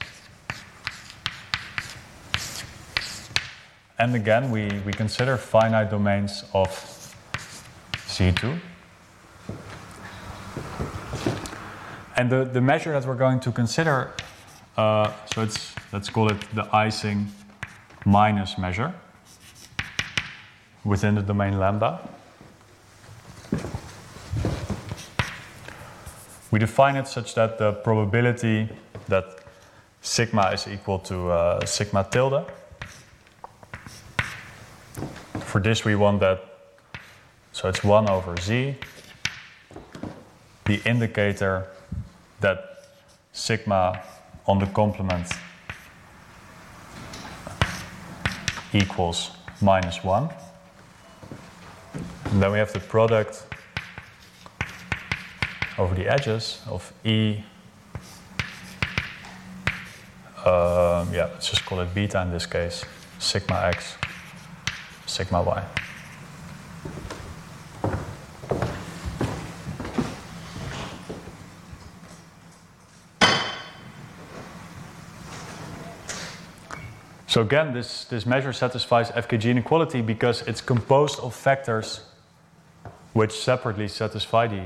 And 3.98 4.14
again, 4.14 4.50
we, 4.50 4.68
we 4.86 4.92
consider 4.92 5.36
finite 5.36 5.90
domains 5.90 6.44
of 6.54 6.70
Z2. 8.18 8.58
And 12.16 12.28
the, 12.30 12.44
the 12.44 12.60
measure 12.60 12.92
that 12.92 13.06
we're 13.06 13.14
going 13.14 13.38
to 13.40 13.52
consider, 13.52 14.12
uh, 14.76 15.12
so 15.32 15.42
it's, 15.42 15.72
let's 15.92 16.10
call 16.10 16.28
it 16.28 16.40
the 16.52 16.68
Ising 16.74 17.28
minus 18.04 18.58
measure 18.58 18.92
within 20.84 21.14
the 21.14 21.22
domain 21.22 21.60
lambda. 21.60 22.00
We 26.50 26.58
define 26.58 26.96
it 26.96 27.06
such 27.06 27.36
that 27.36 27.58
the 27.58 27.72
probability 27.72 28.68
that 29.06 29.38
sigma 30.00 30.50
is 30.50 30.66
equal 30.66 30.98
to 31.00 31.30
uh, 31.30 31.66
sigma 31.66 32.04
tilde. 32.10 32.50
For 35.40 35.60
this, 35.60 35.84
we 35.84 35.94
want 35.94 36.18
that, 36.20 36.57
so 37.58 37.68
it's 37.68 37.82
1 37.82 38.08
over 38.08 38.36
z, 38.40 38.76
the 40.66 40.80
indicator 40.84 41.66
that 42.38 42.84
sigma 43.32 44.00
on 44.46 44.60
the 44.60 44.66
complement 44.66 45.26
equals 48.72 49.32
minus 49.60 50.04
1. 50.04 50.28
And 52.26 52.40
then 52.40 52.52
we 52.52 52.58
have 52.58 52.72
the 52.72 52.78
product 52.78 53.44
over 55.78 55.96
the 55.96 56.06
edges 56.06 56.62
of 56.68 56.92
E. 57.02 57.42
Um, 60.46 61.12
yeah, 61.12 61.28
let's 61.32 61.50
just 61.50 61.66
call 61.66 61.80
it 61.80 61.92
beta 61.92 62.22
in 62.22 62.30
this 62.30 62.46
case, 62.46 62.84
sigma 63.18 63.62
x, 63.64 63.96
sigma 65.06 65.42
y. 65.42 65.87
So 77.28 77.42
again, 77.42 77.74
this, 77.74 78.04
this 78.04 78.24
measure 78.24 78.54
satisfies 78.54 79.10
FKG 79.10 79.50
inequality 79.50 80.00
because 80.00 80.40
it's 80.48 80.62
composed 80.62 81.20
of 81.20 81.34
factors 81.34 82.00
which 83.12 83.32
separately 83.32 83.86
satisfy 83.86 84.46
the, 84.46 84.62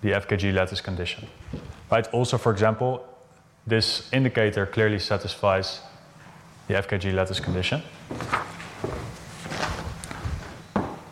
the 0.00 0.12
FKG 0.12 0.54
lattice 0.54 0.80
condition. 0.80 1.28
Right? 1.92 2.06
Also, 2.08 2.38
for 2.38 2.52
example, 2.52 3.06
this 3.66 4.08
indicator 4.14 4.64
clearly 4.64 4.98
satisfies 4.98 5.80
the 6.68 6.74
FKG 6.74 7.12
lattice 7.12 7.38
condition. 7.38 7.82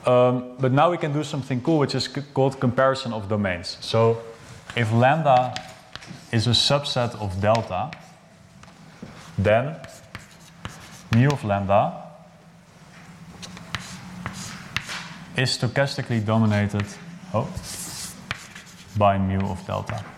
Um, 0.07 0.53
but 0.59 0.73
now 0.73 0.91
we 0.91 0.97
can 0.97 1.13
do 1.13 1.23
something 1.23 1.61
cool, 1.61 1.81
which 1.81 1.95
is 1.95 2.09
called 2.09 2.59
comparison 2.61 3.13
of 3.13 3.29
domains. 3.29 3.77
So 3.83 4.23
if 4.75 4.91
lambda 4.91 5.55
is 6.33 6.47
a 6.47 6.51
subset 6.51 7.15
of 7.21 7.39
delta, 7.43 7.91
then 9.37 9.77
mu 11.17 11.29
of 11.29 11.45
lambda 11.45 12.03
is 15.37 15.51
stochastically 15.51 16.21
dominated 16.25 16.85
oh, 17.33 17.49
by 18.99 19.19
mu 19.19 19.39
of 19.51 19.67
delta. 19.67 20.16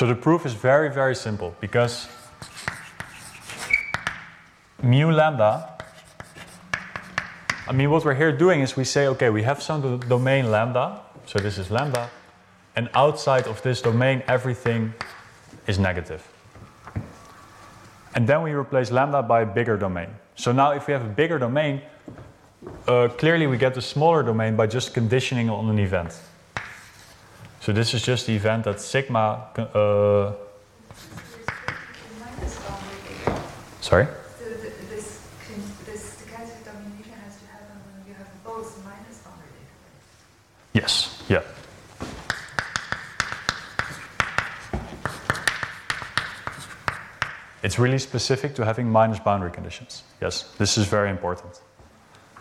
So 0.00 0.06
the 0.06 0.14
proof 0.14 0.46
is 0.46 0.54
very, 0.54 0.90
very 0.90 1.14
simple 1.14 1.54
because 1.60 2.08
mu 4.82 5.12
lambda, 5.12 5.76
I 7.68 7.72
mean, 7.72 7.90
what 7.90 8.06
we're 8.06 8.14
here 8.14 8.32
doing 8.32 8.62
is 8.62 8.78
we 8.78 8.84
say, 8.84 9.08
okay, 9.08 9.28
we 9.28 9.42
have 9.42 9.62
some 9.62 10.00
domain 10.08 10.50
lambda, 10.50 11.02
so 11.26 11.38
this 11.38 11.58
is 11.58 11.70
lambda, 11.70 12.08
and 12.76 12.88
outside 12.94 13.46
of 13.46 13.60
this 13.60 13.82
domain, 13.82 14.22
everything 14.26 14.94
is 15.66 15.78
negative. 15.78 16.26
And 18.14 18.26
then 18.26 18.42
we 18.42 18.52
replace 18.52 18.90
lambda 18.90 19.20
by 19.20 19.42
a 19.42 19.46
bigger 19.54 19.76
domain. 19.76 20.08
So 20.34 20.50
now, 20.50 20.70
if 20.70 20.86
we 20.86 20.94
have 20.94 21.04
a 21.04 21.12
bigger 21.12 21.38
domain, 21.38 21.82
uh, 22.88 23.08
clearly 23.18 23.46
we 23.46 23.58
get 23.58 23.76
a 23.76 23.82
smaller 23.82 24.22
domain 24.22 24.56
by 24.56 24.66
just 24.66 24.94
conditioning 24.94 25.50
on 25.50 25.68
an 25.68 25.78
event. 25.78 26.18
So 27.60 27.72
this 27.72 27.92
is 27.94 28.02
just 28.02 28.26
the 28.26 28.34
event 28.34 28.64
that 28.64 28.80
sigma. 28.80 29.48
Uh, 29.58 29.64
The 29.66 30.34
minus 32.18 32.56
boundary 32.58 32.98
data. 33.24 33.42
sorry. 33.80 34.06
So 34.38 34.44
th- 34.44 34.74
this, 34.88 35.20
this 35.86 36.02
stochastic 36.16 36.64
domination 36.64 37.14
has 37.24 37.36
to 37.40 37.46
happen 37.52 37.76
when 37.84 38.08
you 38.08 38.14
have 38.14 38.28
both 38.44 38.82
minus 38.84 39.18
boundary 39.18 39.52
data. 39.60 39.76
Yes. 40.72 41.22
Yeah. 41.28 41.42
It's 47.62 47.78
really 47.78 47.98
specific 47.98 48.54
to 48.54 48.64
having 48.64 48.88
minus 48.90 49.18
boundary 49.18 49.50
conditions. 49.50 50.02
Yes, 50.20 50.44
this 50.56 50.78
is 50.78 50.86
very 50.86 51.10
important. 51.10 51.60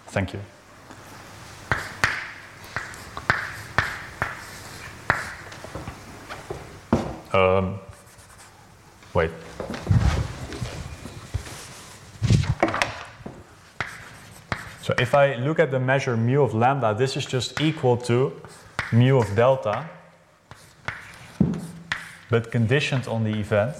Thank 0.07 0.33
you. 0.33 0.39
Um, 7.39 7.79
wait. 9.13 9.31
So 14.81 14.93
if 14.99 15.13
I 15.13 15.35
look 15.35 15.59
at 15.59 15.71
the 15.71 15.79
measure 15.79 16.17
mu 16.17 16.41
of 16.41 16.53
lambda, 16.53 16.93
this 16.93 17.15
is 17.15 17.25
just 17.25 17.61
equal 17.61 17.95
to 17.97 18.33
mu 18.91 19.17
of 19.17 19.35
delta, 19.35 19.89
but 22.29 22.51
conditioned 22.51 23.07
on 23.07 23.23
the 23.23 23.39
event 23.39 23.75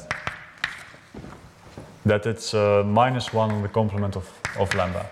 that 2.06 2.26
it's 2.26 2.54
uh, 2.54 2.84
minus 2.86 3.34
1 3.34 3.52
on 3.52 3.62
the 3.62 3.68
complement 3.68 4.16
of, 4.16 4.28
of 4.58 4.74
lambda. 4.74 5.10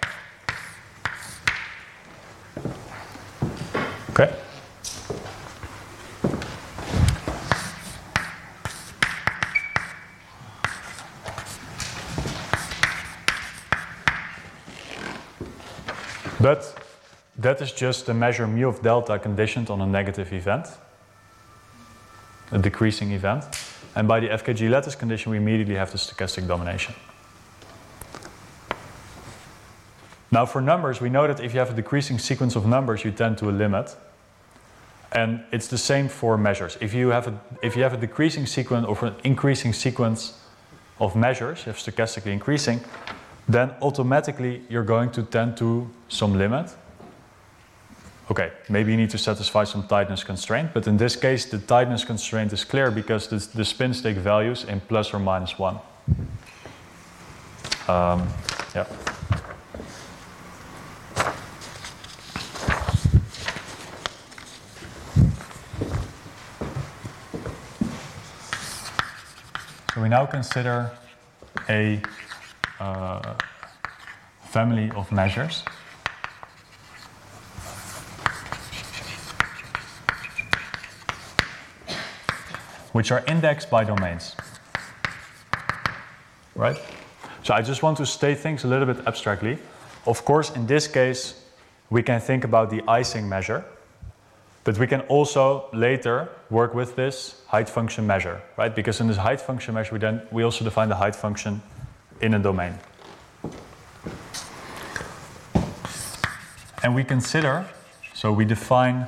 Okay? 4.12 4.34
But 16.48 16.82
that 17.40 17.62
is 17.62 17.74
just 17.74 18.06
the 18.06 18.14
measure 18.14 18.48
mu 18.48 18.70
of 18.70 18.82
delta 18.82 19.20
conditioned 19.20 19.70
on 19.70 19.82
a 19.82 19.86
negative 19.86 20.32
event, 20.32 20.68
a 22.54 22.58
decreasing 22.58 23.12
event. 23.12 23.44
And 23.98 24.08
by 24.08 24.22
the 24.22 24.30
FKG 24.30 24.70
lattice 24.70 24.96
condition, 24.96 25.34
we 25.34 25.38
immediately 25.40 25.76
have 25.76 25.92
the 25.92 25.98
stochastic 25.98 26.48
domination. 26.48 26.96
Now, 30.32 30.46
for 30.46 30.62
numbers, 30.62 31.02
we 31.02 31.10
know 31.10 31.28
that 31.28 31.42
if 31.42 31.54
you 31.54 31.60
have 31.60 31.72
a 31.72 31.76
decreasing 31.76 32.18
sequence 32.18 32.56
of 32.56 32.66
numbers, 32.66 33.04
you 33.04 33.12
tend 33.12 33.38
to 33.40 33.50
a 33.50 33.52
limit. 33.52 33.98
And 35.12 35.44
it's 35.52 35.68
the 35.68 35.78
same 35.78 36.08
for 36.08 36.38
measures. 36.38 36.78
If 36.80 36.94
you 36.94 37.10
have 37.10 37.28
a, 37.28 37.38
if 37.62 37.76
you 37.76 37.84
have 37.84 37.94
a 37.94 37.98
decreasing 37.98 38.46
sequence 38.46 38.88
or 38.88 38.98
an 39.06 39.16
increasing 39.26 39.74
sequence 39.74 40.40
of 41.02 41.14
measures, 41.14 41.66
you 41.66 41.74
have 41.74 41.78
stochastically 41.78 42.32
increasing, 42.32 42.80
then 43.48 43.72
automatically 43.82 44.62
you're 44.70 44.84
going 44.84 45.12
to 45.12 45.24
tend 45.24 45.58
to 45.58 45.90
some 46.10 46.38
limit. 46.38 46.70
Okay, 48.30 48.52
maybe 48.68 48.92
you 48.92 48.98
need 48.98 49.10
to 49.12 49.18
satisfy 49.18 49.64
some 49.64 49.88
tightness 49.88 50.24
constraint, 50.24 50.72
but 50.74 50.86
in 50.86 50.98
this 50.98 51.16
case, 51.16 51.46
the 51.46 51.60
tightness 51.60 52.04
constraint 52.04 52.52
is 52.52 52.66
clear 52.66 52.92
because 52.92 53.30
the, 53.30 53.38
the 53.58 53.64
spin 53.64 53.94
take 53.94 54.18
values 54.18 54.66
in 54.66 54.82
plus 54.82 55.14
or 55.14 55.20
minus 55.20 55.58
one. 55.58 55.80
Um, 57.88 58.28
Yeah. 58.76 58.86
So 69.96 70.04
we 70.04 70.10
now 70.10 70.28
consider 70.28 70.92
a 71.70 72.02
uh, 72.80 73.34
family 74.50 74.92
of 74.92 75.12
measures. 75.12 75.64
Which 82.92 83.12
are 83.12 83.24
indexed 83.28 83.70
by 83.70 83.84
domains. 83.84 84.36
Right? 86.56 86.78
So 87.44 87.54
I 87.54 87.62
just 87.62 87.84
want 87.84 87.98
to 87.98 88.06
state 88.06 88.40
things 88.40 88.64
a 88.64 88.68
little 88.68 88.86
bit 88.86 89.06
abstractly. 89.06 89.60
Of 90.06 90.26
course, 90.26 90.50
in 90.52 90.66
this 90.66 90.88
case, 90.88 91.44
we 91.90 92.02
can 92.04 92.20
think 92.20 92.44
about 92.44 92.70
the 92.70 92.82
Ising 92.88 93.30
measure, 93.30 93.64
but 94.64 94.78
we 94.78 94.88
can 94.88 95.02
also 95.02 95.70
later 95.74 96.30
work 96.50 96.74
with 96.74 96.96
this 96.96 97.42
height 97.48 97.70
function 97.70 98.08
measure, 98.08 98.42
right? 98.58 98.74
Because 98.76 99.00
in 99.00 99.08
this 99.08 99.18
height 99.18 99.40
function 99.40 99.76
measure, 99.76 99.94
we 99.94 100.00
then 100.00 100.22
we 100.32 100.44
also 100.44 100.66
define 100.66 100.90
the 100.90 100.96
height 100.96 101.16
function 101.16 101.62
in 102.22 102.34
a 102.34 102.40
domain. 102.40 102.74
And 106.84 106.96
we 106.96 107.04
consider, 107.04 107.66
so 108.14 108.32
we 108.32 108.46
define 108.46 109.08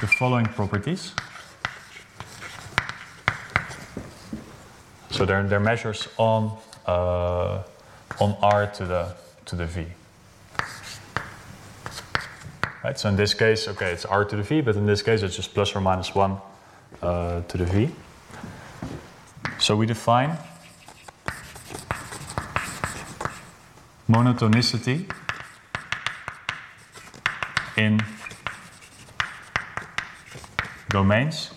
the 0.00 0.06
following 0.18 0.46
properties. 0.46 1.14
So 5.10 5.24
they're, 5.24 5.42
they're 5.44 5.60
measures 5.60 6.08
on, 6.18 6.58
uh, 6.86 7.62
on 8.20 8.36
R 8.42 8.66
to 8.66 8.84
the, 8.84 9.14
to 9.46 9.56
the 9.56 9.66
V. 9.66 9.86
Right, 12.82 12.98
so 12.98 13.08
in 13.08 13.16
this 13.16 13.32
case, 13.32 13.66
okay, 13.68 13.92
it's 13.92 14.04
R 14.04 14.24
to 14.24 14.36
the 14.36 14.42
V, 14.42 14.60
but 14.60 14.76
in 14.76 14.84
this 14.84 15.02
case 15.02 15.22
it's 15.22 15.36
just 15.36 15.54
plus 15.54 15.74
or 15.74 15.80
minus 15.80 16.14
1 16.14 16.36
uh, 17.00 17.40
to 17.42 17.56
the 17.56 17.64
V. 17.64 17.90
So 19.64 19.74
we 19.74 19.86
define 19.86 20.36
monotonicity 24.06 25.10
in 27.78 27.98
domains. 30.90 31.52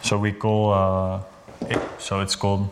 So 0.00 0.16
we 0.16 0.32
call, 0.32 0.72
uh, 0.72 1.20
it, 1.68 1.78
so 1.98 2.20
it's 2.20 2.36
called 2.36 2.70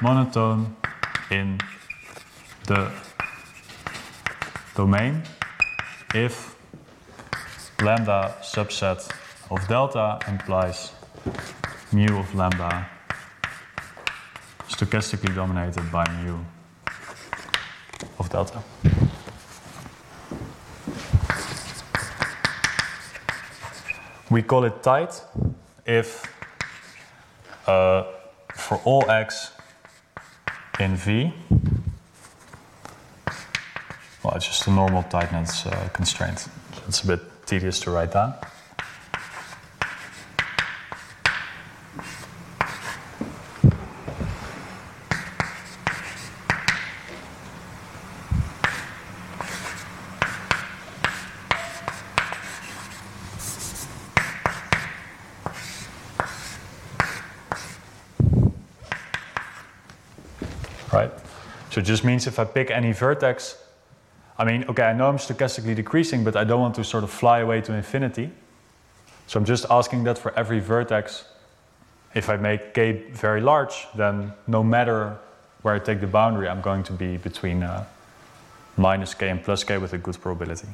monotone 0.00 0.74
in 1.30 1.60
the 2.66 2.90
domain 4.74 5.22
if 6.16 6.56
lambda 7.80 8.34
subset 8.42 9.21
of 9.52 9.68
delta 9.68 10.18
implies 10.28 10.92
mu 11.92 12.18
of 12.18 12.34
lambda 12.34 12.88
stochastically 14.66 15.34
dominated 15.34 15.92
by 15.92 16.04
mu 16.22 16.38
of 18.18 18.30
delta. 18.30 18.62
We 24.30 24.40
call 24.42 24.64
it 24.64 24.82
tight 24.82 25.20
if 25.84 26.24
uh, 27.66 28.04
for 28.54 28.80
all 28.84 29.10
x 29.10 29.50
in 30.80 30.96
V, 30.96 31.34
well, 34.24 34.34
it's 34.34 34.46
just 34.46 34.66
a 34.66 34.70
normal 34.70 35.02
tightness 35.02 35.66
uh, 35.66 35.90
constraint. 35.92 36.48
It's 36.88 37.02
a 37.02 37.06
bit 37.06 37.20
tedious 37.44 37.80
to 37.80 37.90
write 37.90 38.12
down. 38.12 38.34
right? 60.92 61.10
So 61.70 61.80
it 61.80 61.81
just 61.92 62.04
means 62.04 62.26
if 62.26 62.38
I 62.38 62.44
pick 62.44 62.70
any 62.70 62.92
vertex, 62.92 63.62
I 64.38 64.46
mean, 64.46 64.64
okay, 64.64 64.84
I 64.84 64.94
know 64.94 65.10
I'm 65.10 65.18
stochastically 65.18 65.76
decreasing, 65.76 66.24
but 66.24 66.36
I 66.36 66.44
don't 66.44 66.60
want 66.60 66.74
to 66.76 66.84
sort 66.84 67.04
of 67.04 67.10
fly 67.10 67.40
away 67.40 67.60
to 67.60 67.74
infinity. 67.74 68.30
So 69.26 69.38
I'm 69.38 69.44
just 69.44 69.66
asking 69.68 70.04
that 70.04 70.16
for 70.16 70.32
every 70.34 70.58
vertex. 70.58 71.26
If 72.14 72.30
I 72.30 72.36
make 72.38 72.72
k 72.72 72.92
very 73.12 73.42
large, 73.42 73.86
then 73.94 74.32
no 74.46 74.62
matter 74.62 75.18
where 75.60 75.74
I 75.74 75.78
take 75.78 76.00
the 76.00 76.06
boundary, 76.06 76.48
I'm 76.48 76.62
going 76.62 76.82
to 76.84 76.94
be 76.94 77.18
between 77.18 77.62
uh, 77.62 77.84
minus 78.78 79.12
k 79.12 79.28
and 79.28 79.42
plus 79.44 79.62
k 79.62 79.76
with 79.76 79.92
a 79.92 79.98
good 79.98 80.18
probability. 80.18 80.68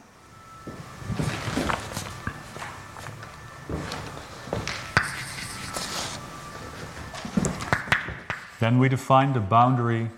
Then 8.61 8.79
we 8.79 8.89
define 8.89 9.33
the 9.33 9.41
boundary 9.41 10.11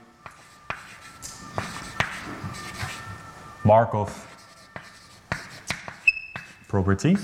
Markov 3.64 4.26
property. 6.68 7.16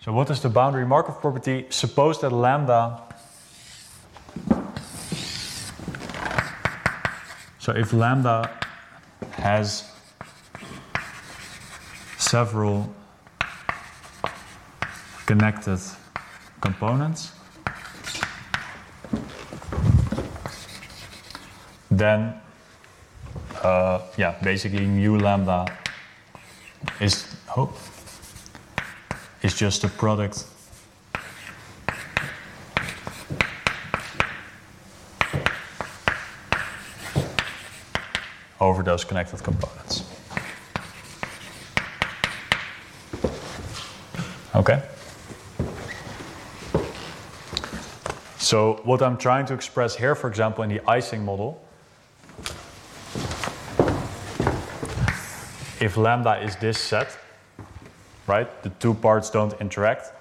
So 0.00 0.12
what 0.12 0.30
is 0.30 0.40
the 0.40 0.50
boundary 0.50 0.86
Markov 0.86 1.20
property? 1.20 1.66
Suppose 1.70 2.20
that 2.20 2.30
lambda 2.30 3.04
So 7.64 7.72
if 7.72 7.94
lambda 7.94 8.50
has 9.30 9.90
several 12.18 12.94
connected 15.24 15.78
components, 16.60 17.32
then 21.98 22.34
uh, 23.62 24.00
yeah, 24.16 24.34
basically 24.42 24.86
mu 24.86 25.18
lambda 25.18 25.66
is 27.00 27.26
oh, 27.56 27.72
is 29.42 29.54
just 29.54 29.84
a 29.84 29.88
product 29.88 30.46
over 38.60 38.82
those 38.82 39.04
connected 39.04 39.42
components. 39.42 40.04
Okay? 44.54 44.82
So 48.38 48.80
what 48.84 49.02
I'm 49.02 49.16
trying 49.16 49.46
to 49.46 49.54
express 49.54 49.96
here, 49.96 50.14
for 50.14 50.28
example, 50.28 50.64
in 50.64 50.70
the 50.70 50.80
Ising 50.88 51.24
model, 51.24 51.60
if 55.84 55.98
lambda 55.98 56.42
is 56.42 56.56
this 56.56 56.78
set, 56.78 57.14
right, 58.26 58.48
the 58.62 58.70
two 58.70 58.94
parts 58.94 59.28
don't 59.28 59.52
interact, 59.60 60.12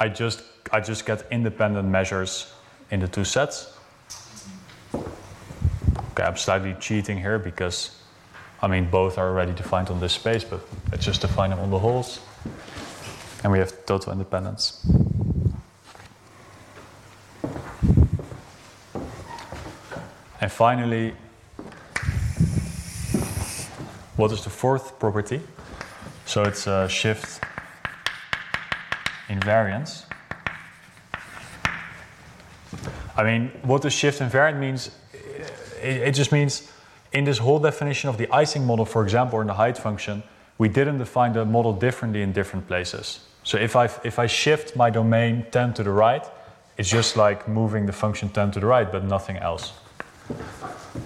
I 0.00 0.08
just, 0.08 0.42
I 0.72 0.80
just 0.80 1.06
get 1.06 1.24
independent 1.30 1.88
measures 1.88 2.52
in 2.90 2.98
the 2.98 3.06
two 3.06 3.22
sets. 3.22 3.78
Okay, 4.92 6.24
I'm 6.24 6.36
slightly 6.36 6.74
cheating 6.80 7.18
here 7.18 7.38
because, 7.38 8.02
I 8.60 8.66
mean, 8.66 8.90
both 8.90 9.16
are 9.16 9.28
already 9.28 9.52
defined 9.52 9.90
on 9.90 10.00
this 10.00 10.14
space, 10.14 10.42
but 10.42 10.60
let's 10.90 11.04
just 11.04 11.20
define 11.20 11.50
them 11.50 11.60
on 11.60 11.70
the 11.70 11.78
holes. 11.78 12.18
And 13.44 13.52
we 13.52 13.60
have 13.60 13.86
total 13.86 14.12
independence. 14.12 14.84
And 20.40 20.50
finally, 20.50 21.14
what 24.20 24.32
is 24.32 24.44
the 24.44 24.50
fourth 24.50 24.98
property? 24.98 25.40
So 26.26 26.42
it's 26.42 26.66
a 26.66 26.86
shift 26.90 27.42
invariance. 29.28 30.04
I 33.16 33.24
mean, 33.24 33.50
what 33.62 33.80
the 33.80 33.88
shift 33.88 34.20
invariant 34.20 34.58
means? 34.58 34.90
It, 35.82 36.08
it 36.08 36.14
just 36.14 36.32
means 36.32 36.70
in 37.12 37.24
this 37.24 37.38
whole 37.38 37.60
definition 37.60 38.10
of 38.10 38.18
the 38.18 38.28
Ising 38.30 38.66
model, 38.66 38.84
for 38.84 39.02
example, 39.02 39.38
or 39.38 39.40
in 39.40 39.46
the 39.46 39.54
height 39.54 39.78
function, 39.78 40.22
we 40.58 40.68
didn't 40.68 40.98
define 40.98 41.32
the 41.32 41.46
model 41.46 41.72
differently 41.72 42.20
in 42.20 42.32
different 42.32 42.68
places. 42.68 43.20
So 43.42 43.56
if 43.56 43.74
I, 43.74 43.86
if 44.04 44.18
I 44.18 44.26
shift 44.26 44.76
my 44.76 44.90
domain 44.90 45.46
10 45.50 45.72
to 45.74 45.82
the 45.82 45.92
right, 45.92 46.26
it's 46.76 46.90
just 46.90 47.16
like 47.16 47.48
moving 47.48 47.86
the 47.86 47.92
function 47.92 48.28
10 48.28 48.50
to 48.50 48.60
the 48.60 48.66
right, 48.66 48.92
but 48.92 49.02
nothing 49.02 49.38
else. 49.38 49.72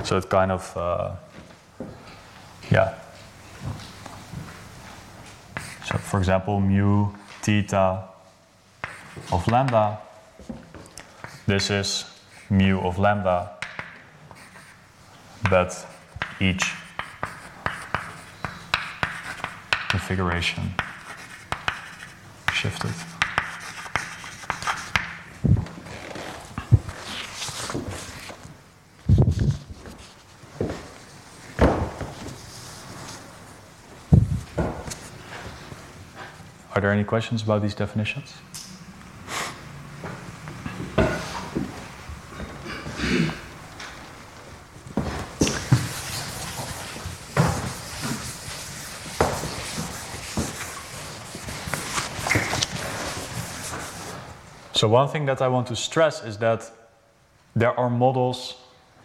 So 0.03 0.17
it 0.17 0.29
kind 0.29 0.51
of, 0.51 0.77
uh, 0.77 1.13
yeah. 2.73 2.99
For 5.99 6.19
example, 6.19 6.61
mu 6.61 7.09
theta 7.43 8.05
of 9.33 9.47
lambda, 9.49 9.99
this 11.47 11.71
is 11.71 12.05
mu 12.51 12.81
of 12.81 12.99
lambda, 12.99 13.51
but 15.49 15.87
each 16.41 16.73
configuration 19.89 20.75
shifted. 22.53 23.14
There 36.85 36.93
any 36.93 37.03
questions 37.03 37.43
about 37.43 37.63
these 37.63 37.75
definitions? 37.75 38.35
So 54.75 54.89
one 54.89 55.09
thing 55.09 55.25
that 55.25 55.41
I 55.41 55.49
want 55.49 55.69
to 55.69 55.77
stress 55.77 56.23
is 56.23 56.37
that 56.37 56.71
there 57.57 57.73
are 57.81 57.89
models 57.89 58.57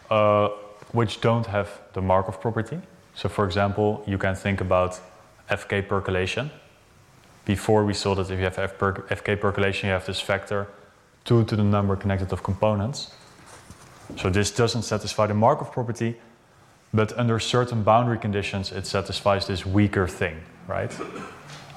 uh, 0.09 0.49
which 0.91 1.21
don't 1.21 1.45
have 1.45 1.79
the 1.93 2.01
Markov 2.01 2.41
property. 2.41 2.81
So 3.15 3.29
for 3.29 3.45
example, 3.45 4.03
you 4.05 4.17
can 4.17 4.35
think 4.35 4.59
about 4.59 4.99
FK 5.49 5.87
percolation. 5.87 6.51
Before 7.45 7.85
we 7.85 7.93
saw 7.93 8.15
that 8.15 8.29
if 8.29 8.37
you 8.39 8.45
have 8.45 8.55
FK 8.55 9.39
percolation, 9.39 9.87
you 9.87 9.93
have 9.93 10.05
this 10.05 10.19
factor 10.19 10.67
2 11.25 11.45
to 11.45 11.55
the 11.55 11.63
number 11.63 11.95
connected 11.95 12.31
of 12.31 12.43
components. 12.43 13.11
So 14.17 14.29
this 14.29 14.51
doesn't 14.51 14.83
satisfy 14.83 15.27
the 15.27 15.33
Markov 15.33 15.71
property, 15.71 16.19
but 16.93 17.17
under 17.17 17.39
certain 17.39 17.83
boundary 17.83 18.17
conditions, 18.17 18.71
it 18.71 18.85
satisfies 18.87 19.47
this 19.47 19.65
weaker 19.65 20.07
thing, 20.07 20.41
right? 20.67 20.91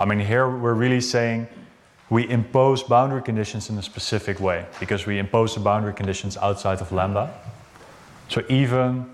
I 0.00 0.04
mean, 0.04 0.20
here 0.20 0.48
we're 0.48 0.74
really 0.74 1.00
saying 1.00 1.48
we 2.10 2.28
impose 2.28 2.82
boundary 2.82 3.22
conditions 3.22 3.70
in 3.70 3.78
a 3.78 3.82
specific 3.82 4.40
way 4.40 4.66
because 4.80 5.06
we 5.06 5.18
impose 5.18 5.54
the 5.54 5.60
boundary 5.60 5.94
conditions 5.94 6.36
outside 6.36 6.80
of 6.80 6.92
lambda. 6.92 7.32
So 8.28 8.42
even 8.48 9.10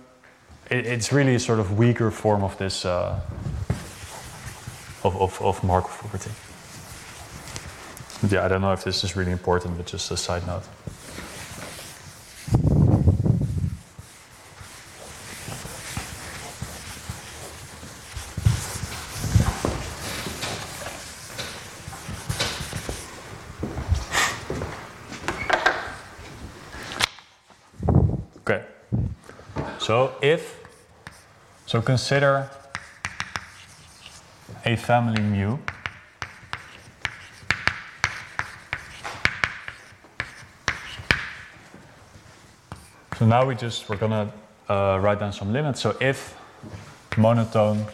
it, 0.71 0.87
it's 0.87 1.13
really 1.13 1.35
a 1.35 1.41
sort 1.41 1.59
of 1.59 1.79
weaker 1.79 2.11
form 2.11 2.43
of 2.43 2.57
this 2.59 2.85
uh, 2.85 3.21
of, 5.05 5.17
of, 5.17 5.41
of 5.43 5.63
Markov 5.65 5.97
property. 5.99 6.31
Yeah, 8.29 8.45
I 8.45 8.49
don't 8.49 8.61
know 8.61 8.73
if 8.73 8.83
this 8.83 9.05
is 9.05 9.15
really 9.15 9.31
important, 9.31 9.77
but 9.77 9.87
just 9.87 10.11
a 10.11 10.17
side 10.17 10.47
note. 10.47 10.65
Okay. 28.39 28.65
So 29.79 30.15
if, 30.21 30.57
so 31.67 31.81
consider 31.83 32.51
a 34.69 34.77
family 34.77 35.23
mu. 35.23 35.57
So 43.19 43.27
now 43.27 43.47
we 43.47 43.55
just, 43.55 43.89
we're 43.89 43.97
gonna 43.97 44.31
uh, 44.69 44.99
write 45.01 45.21
down 45.21 45.33
some 45.33 45.55
limits. 45.55 45.81
So 45.81 45.97
if 46.01 46.37
monotone 47.17 47.87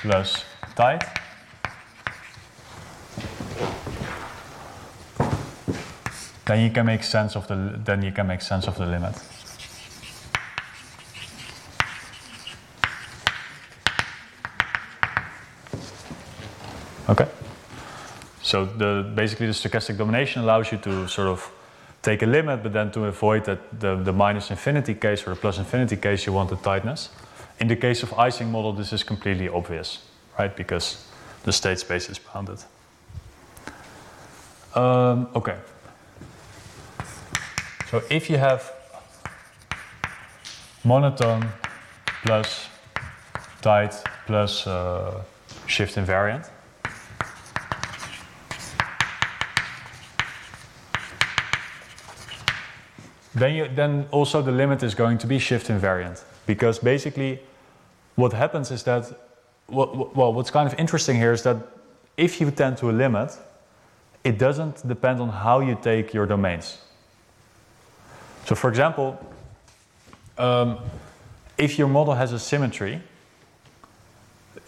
plus 0.00 0.44
tight 0.74 1.04
then 6.46 6.60
you 6.64 6.70
can 6.70 6.86
make 6.86 7.04
sense 7.04 7.36
of 7.36 7.46
the 7.48 7.78
then 7.84 8.02
you 8.02 8.12
can 8.12 8.26
make 8.26 8.40
sense 8.40 8.66
of 8.66 8.78
the 8.78 8.86
limit. 8.86 9.14
Okay. 17.08 17.26
So 18.42 18.64
the 18.64 19.10
basically 19.14 19.46
the 19.46 19.52
stochastic 19.52 19.96
domination 19.96 20.42
allows 20.42 20.70
you 20.72 20.78
to 20.78 21.08
sort 21.08 21.28
of 21.28 21.50
take 22.02 22.22
a 22.22 22.26
limit, 22.26 22.62
but 22.62 22.72
then 22.72 22.90
to 22.92 23.04
avoid 23.06 23.44
that 23.44 23.80
the, 23.80 23.96
the 23.96 24.12
minus 24.12 24.50
infinity 24.50 24.94
case 24.94 25.26
or 25.26 25.30
the 25.30 25.40
plus 25.40 25.58
infinity 25.58 25.96
case, 25.96 26.26
you 26.26 26.32
want 26.32 26.50
the 26.50 26.56
tightness. 26.56 27.10
In 27.60 27.68
the 27.68 27.76
case 27.76 28.02
of 28.02 28.12
Ising 28.14 28.50
model, 28.52 28.72
this 28.72 28.92
is 28.92 29.02
completely 29.02 29.48
obvious, 29.48 29.98
right? 30.38 30.54
Because 30.54 31.06
the 31.42 31.52
state 31.52 31.78
space 31.78 32.08
is 32.08 32.18
bounded. 32.18 32.62
Um, 34.74 35.28
okay. 35.34 35.56
So 37.90 38.02
if 38.10 38.30
you 38.30 38.36
have 38.38 38.72
monotone 40.84 41.48
plus 42.22 42.68
tight 43.62 43.94
plus 44.26 44.66
uh, 44.66 45.22
shift 45.66 45.96
invariant, 45.96 46.48
then 53.38 53.54
you, 53.54 53.68
then 53.68 54.06
also 54.10 54.42
the 54.42 54.52
limit 54.52 54.82
is 54.82 54.94
going 54.94 55.18
to 55.18 55.26
be 55.26 55.38
shift 55.38 55.68
invariant 55.68 56.22
because 56.46 56.78
basically 56.78 57.40
what 58.16 58.32
happens 58.32 58.70
is 58.70 58.82
that 58.84 59.04
well, 59.68 60.10
well 60.14 60.32
what's 60.32 60.50
kind 60.50 60.70
of 60.70 60.78
interesting 60.78 61.16
here 61.16 61.32
is 61.32 61.42
that 61.42 61.56
if 62.16 62.40
you 62.40 62.50
tend 62.50 62.78
to 62.78 62.90
a 62.90 62.92
limit 62.92 63.36
it 64.24 64.38
doesn't 64.38 64.86
depend 64.86 65.20
on 65.20 65.28
how 65.28 65.60
you 65.60 65.78
take 65.80 66.12
your 66.12 66.26
domains. 66.26 66.78
So 68.46 68.54
for 68.54 68.68
example 68.70 69.18
um, 70.38 70.78
if 71.58 71.78
your 71.78 71.88
model 71.88 72.14
has 72.14 72.32
a 72.32 72.38
symmetry 72.38 73.02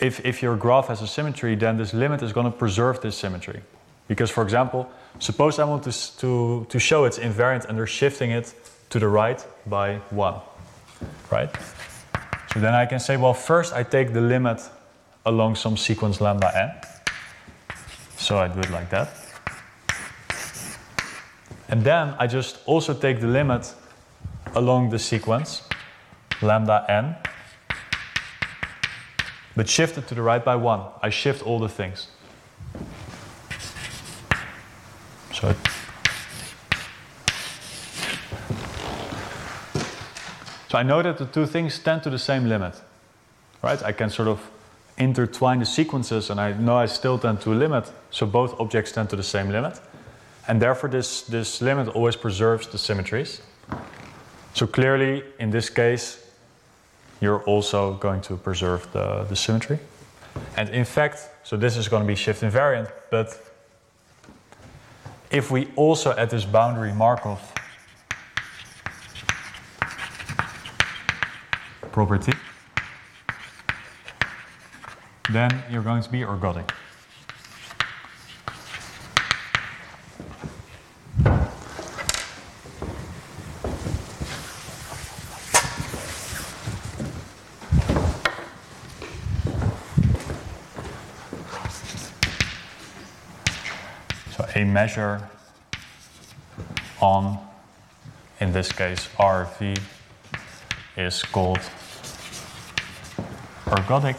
if, 0.00 0.24
if 0.24 0.42
your 0.42 0.56
graph 0.56 0.88
has 0.88 1.02
a 1.02 1.06
symmetry 1.06 1.54
then 1.54 1.78
this 1.78 1.94
limit 1.94 2.22
is 2.22 2.32
going 2.32 2.46
to 2.46 2.56
preserve 2.56 3.00
this 3.00 3.16
symmetry 3.16 3.62
because 4.10 4.28
for 4.28 4.42
example 4.42 4.90
suppose 5.20 5.60
I 5.60 5.64
want 5.64 5.84
to, 5.84 6.16
to, 6.18 6.66
to 6.68 6.78
show 6.80 7.04
it's 7.04 7.18
invariant 7.18 7.68
under 7.68 7.86
shifting 7.86 8.32
it 8.32 8.52
to 8.90 8.98
the 8.98 9.06
right 9.06 9.40
by 9.66 9.98
1, 10.10 10.34
right? 11.30 11.48
So 12.52 12.58
then 12.58 12.74
I 12.74 12.86
can 12.86 12.98
say, 12.98 13.16
well, 13.16 13.34
first 13.34 13.72
I 13.72 13.84
take 13.84 14.12
the 14.12 14.20
limit 14.20 14.68
along 15.24 15.54
some 15.54 15.76
sequence 15.76 16.20
lambda 16.20 16.50
n. 16.56 16.72
So 18.16 18.38
I 18.38 18.48
do 18.48 18.58
it 18.58 18.70
like 18.70 18.90
that. 18.90 19.10
And 21.68 21.84
then 21.84 22.16
I 22.18 22.26
just 22.26 22.58
also 22.66 22.92
take 22.92 23.20
the 23.20 23.28
limit 23.28 23.72
along 24.56 24.90
the 24.90 24.98
sequence 24.98 25.62
lambda 26.42 26.84
n, 26.88 27.14
but 29.54 29.68
shift 29.68 29.98
it 29.98 30.08
to 30.08 30.16
the 30.16 30.22
right 30.22 30.44
by 30.44 30.56
1. 30.56 30.80
I 31.00 31.10
shift 31.10 31.46
all 31.46 31.60
the 31.60 31.68
things. 31.68 32.08
So 40.70 40.78
I 40.78 40.82
know 40.84 41.02
that 41.02 41.18
the 41.18 41.26
two 41.26 41.46
things 41.46 41.78
tend 41.78 42.02
to 42.04 42.10
the 42.10 42.18
same 42.18 42.48
limit, 42.48 42.80
right? 43.62 43.82
I 43.82 43.92
can 43.92 44.08
sort 44.10 44.28
of 44.28 44.50
intertwine 44.98 45.58
the 45.58 45.66
sequences 45.66 46.30
and 46.30 46.40
I 46.40 46.52
know 46.52 46.76
I 46.76 46.86
still 46.86 47.18
tend 47.18 47.40
to 47.40 47.52
a 47.52 47.56
limit, 47.56 47.90
so 48.10 48.26
both 48.26 48.60
objects 48.60 48.92
tend 48.92 49.10
to 49.10 49.16
the 49.16 49.22
same 49.22 49.48
limit. 49.48 49.80
And 50.46 50.60
therefore 50.60 50.90
this, 50.90 51.22
this 51.22 51.60
limit 51.60 51.88
always 51.88 52.16
preserves 52.16 52.66
the 52.68 52.78
symmetries. 52.78 53.40
So 54.54 54.66
clearly, 54.66 55.24
in 55.38 55.50
this 55.50 55.70
case, 55.70 56.24
you're 57.20 57.42
also 57.44 57.94
going 57.94 58.20
to 58.22 58.36
preserve 58.36 58.92
the, 58.92 59.24
the 59.24 59.36
symmetry. 59.36 59.78
And 60.56 60.68
in 60.68 60.84
fact, 60.84 61.28
so 61.42 61.56
this 61.56 61.76
is 61.76 61.88
going 61.88 62.02
to 62.02 62.06
be 62.06 62.14
shift 62.14 62.42
invariant, 62.42 62.90
but 63.10 63.49
if 65.30 65.50
we 65.50 65.68
also 65.76 66.14
add 66.16 66.30
this 66.30 66.44
boundary 66.44 66.92
Markov 66.92 67.40
property. 71.92 72.32
then 75.32 75.62
you're 75.70 75.82
going 75.82 76.02
to 76.02 76.10
be 76.10 76.20
ergodic. 76.20 76.70
Measure 94.72 95.28
on, 97.00 97.38
in 98.40 98.52
this 98.52 98.72
case, 98.72 99.08
RV 99.18 99.78
is 100.96 101.22
called 101.22 101.60
ergodic. 103.66 104.16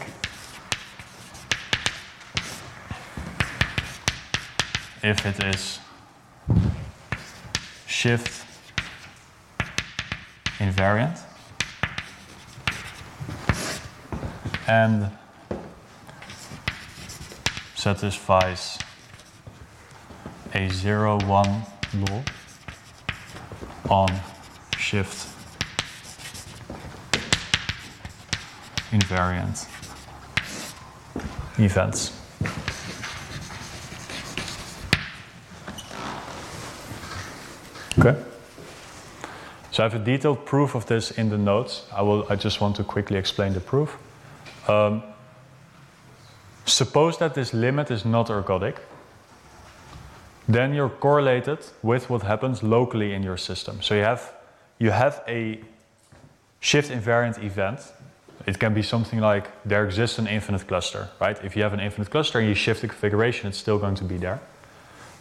If 5.02 5.26
it 5.26 5.44
is 5.44 5.80
shift 7.86 8.46
invariant 10.58 11.18
and 14.68 15.10
satisfies 17.74 18.78
a 20.54 20.68
zero 20.68 21.18
one 21.26 21.62
law 21.94 22.22
on 23.88 24.20
shift 24.76 25.28
invariant 28.90 29.66
events. 31.58 32.18
Okay. 37.98 38.22
So 39.70 39.82
I 39.82 39.88
have 39.88 39.94
a 39.94 39.98
detailed 39.98 40.44
proof 40.44 40.74
of 40.74 40.86
this 40.86 41.10
in 41.12 41.30
the 41.30 41.38
notes. 41.38 41.86
I 41.92 42.02
will. 42.02 42.26
I 42.28 42.36
just 42.36 42.60
want 42.60 42.76
to 42.76 42.84
quickly 42.84 43.16
explain 43.16 43.54
the 43.54 43.60
proof. 43.60 43.96
Um, 44.68 45.02
suppose 46.66 47.18
that 47.18 47.34
this 47.34 47.54
limit 47.54 47.90
is 47.90 48.04
not 48.04 48.28
ergodic. 48.28 48.76
Then 50.52 50.74
you're 50.74 50.90
correlated 50.90 51.60
with 51.82 52.10
what 52.10 52.22
happens 52.24 52.62
locally 52.62 53.14
in 53.14 53.22
your 53.22 53.38
system. 53.38 53.80
So 53.80 53.94
you 53.94 54.02
have 54.02 54.34
you 54.78 54.90
have 54.90 55.22
a 55.26 55.60
shift 56.60 56.90
invariant 56.90 57.42
event. 57.42 57.80
It 58.46 58.58
can 58.58 58.74
be 58.74 58.82
something 58.82 59.20
like 59.20 59.46
there 59.64 59.82
exists 59.84 60.18
an 60.18 60.26
infinite 60.26 60.66
cluster, 60.66 61.08
right? 61.20 61.42
If 61.42 61.56
you 61.56 61.62
have 61.62 61.72
an 61.72 61.80
infinite 61.80 62.10
cluster 62.10 62.38
and 62.38 62.48
you 62.48 62.54
shift 62.54 62.82
the 62.82 62.88
configuration, 62.88 63.48
it's 63.48 63.56
still 63.56 63.78
going 63.78 63.94
to 63.94 64.04
be 64.04 64.18
there. 64.18 64.40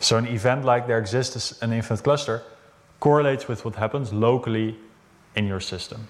So 0.02 0.18
an 0.18 0.28
event 0.28 0.66
like 0.66 0.88
there 0.88 1.00
exists 1.00 1.62
an 1.62 1.72
infinite 1.72 2.04
cluster 2.04 2.44
correlates 3.00 3.48
with 3.48 3.64
what 3.64 3.76
happens 3.76 4.12
locally 4.12 4.76
in 5.36 5.48
your 5.48 5.62
system. 5.62 6.08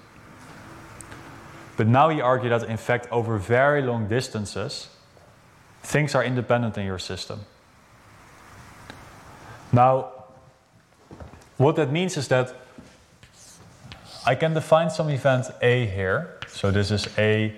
But 1.78 1.88
now 1.88 2.10
you 2.10 2.24
argue 2.24 2.50
that 2.50 2.64
in 2.64 2.78
fact 2.78 3.08
over 3.12 3.38
very 3.38 3.84
long 3.84 4.08
distances, 4.08 4.90
things 5.84 6.16
are 6.16 6.24
independent 6.24 6.76
in 6.78 6.86
your 6.86 7.00
system. 7.00 7.42
Now, 9.74 10.12
what 11.58 11.76
that 11.78 11.92
means 11.92 12.18
is 12.18 12.28
that 12.28 12.54
I 14.26 14.36
can 14.36 14.54
define 14.54 14.90
some 14.90 15.10
event 15.10 15.48
A 15.62 15.86
here. 15.86 16.38
So 16.48 16.72
this 16.72 16.92
is 16.92 17.08
A, 17.18 17.56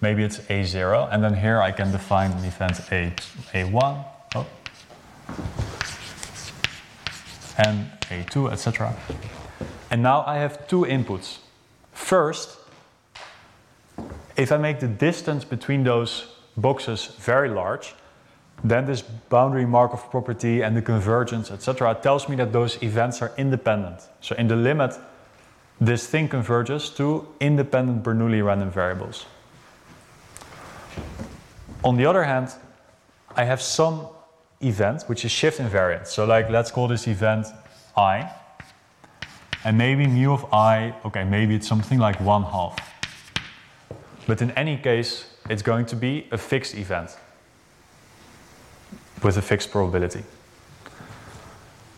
maybe 0.00 0.22
it's 0.22 0.38
A0, 0.38 1.08
and 1.10 1.24
then 1.24 1.34
here 1.34 1.60
I 1.60 1.72
can 1.72 1.90
define 1.90 2.30
an 2.32 2.44
event 2.44 2.80
A, 2.92 3.12
A1, 3.52 4.04
oh, 4.36 4.46
and 7.58 7.90
A2, 8.10 8.52
etc. 8.52 8.94
And 9.90 10.02
now 10.02 10.24
I 10.26 10.36
have 10.36 10.68
two 10.68 10.82
inputs. 10.82 11.38
First, 11.92 12.58
if 14.36 14.52
I 14.52 14.56
make 14.56 14.80
the 14.80 14.88
distance 14.88 15.44
between 15.44 15.84
those 15.84 16.26
boxes 16.56 17.06
very 17.18 17.48
large, 17.48 17.94
then 18.62 18.86
this 18.86 19.02
boundary 19.02 19.66
Markov 19.66 20.10
property 20.10 20.62
and 20.62 20.76
the 20.76 20.82
convergence, 20.82 21.50
etc., 21.50 21.94
tells 22.02 22.28
me 22.28 22.36
that 22.36 22.52
those 22.52 22.82
events 22.82 23.20
are 23.20 23.32
independent. 23.36 24.00
So 24.20 24.34
in 24.36 24.48
the 24.48 24.56
limit, 24.56 24.98
this 25.80 26.06
thing 26.06 26.28
converges 26.28 26.88
to 26.90 27.26
independent 27.40 28.02
Bernoulli 28.02 28.44
random 28.44 28.70
variables. 28.70 29.26
On 31.82 31.96
the 31.96 32.06
other 32.06 32.24
hand, 32.24 32.54
I 33.36 33.44
have 33.44 33.60
some 33.60 34.08
event 34.62 35.02
which 35.06 35.24
is 35.24 35.30
shift 35.30 35.58
invariant. 35.58 36.06
So 36.06 36.24
like 36.24 36.48
let's 36.48 36.70
call 36.70 36.88
this 36.88 37.06
event 37.06 37.46
i. 37.96 38.30
And 39.64 39.76
maybe 39.76 40.06
mu 40.06 40.32
of 40.32 40.44
i, 40.52 40.94
okay, 41.04 41.24
maybe 41.24 41.54
it's 41.54 41.66
something 41.66 41.98
like 41.98 42.20
one 42.20 42.44
half. 42.44 42.78
But 44.26 44.40
in 44.40 44.50
any 44.52 44.76
case, 44.78 45.26
it's 45.50 45.62
going 45.62 45.86
to 45.86 45.96
be 45.96 46.26
a 46.30 46.38
fixed 46.38 46.74
event 46.74 47.16
with 49.22 49.36
a 49.36 49.42
fixed 49.42 49.70
probability. 49.70 50.22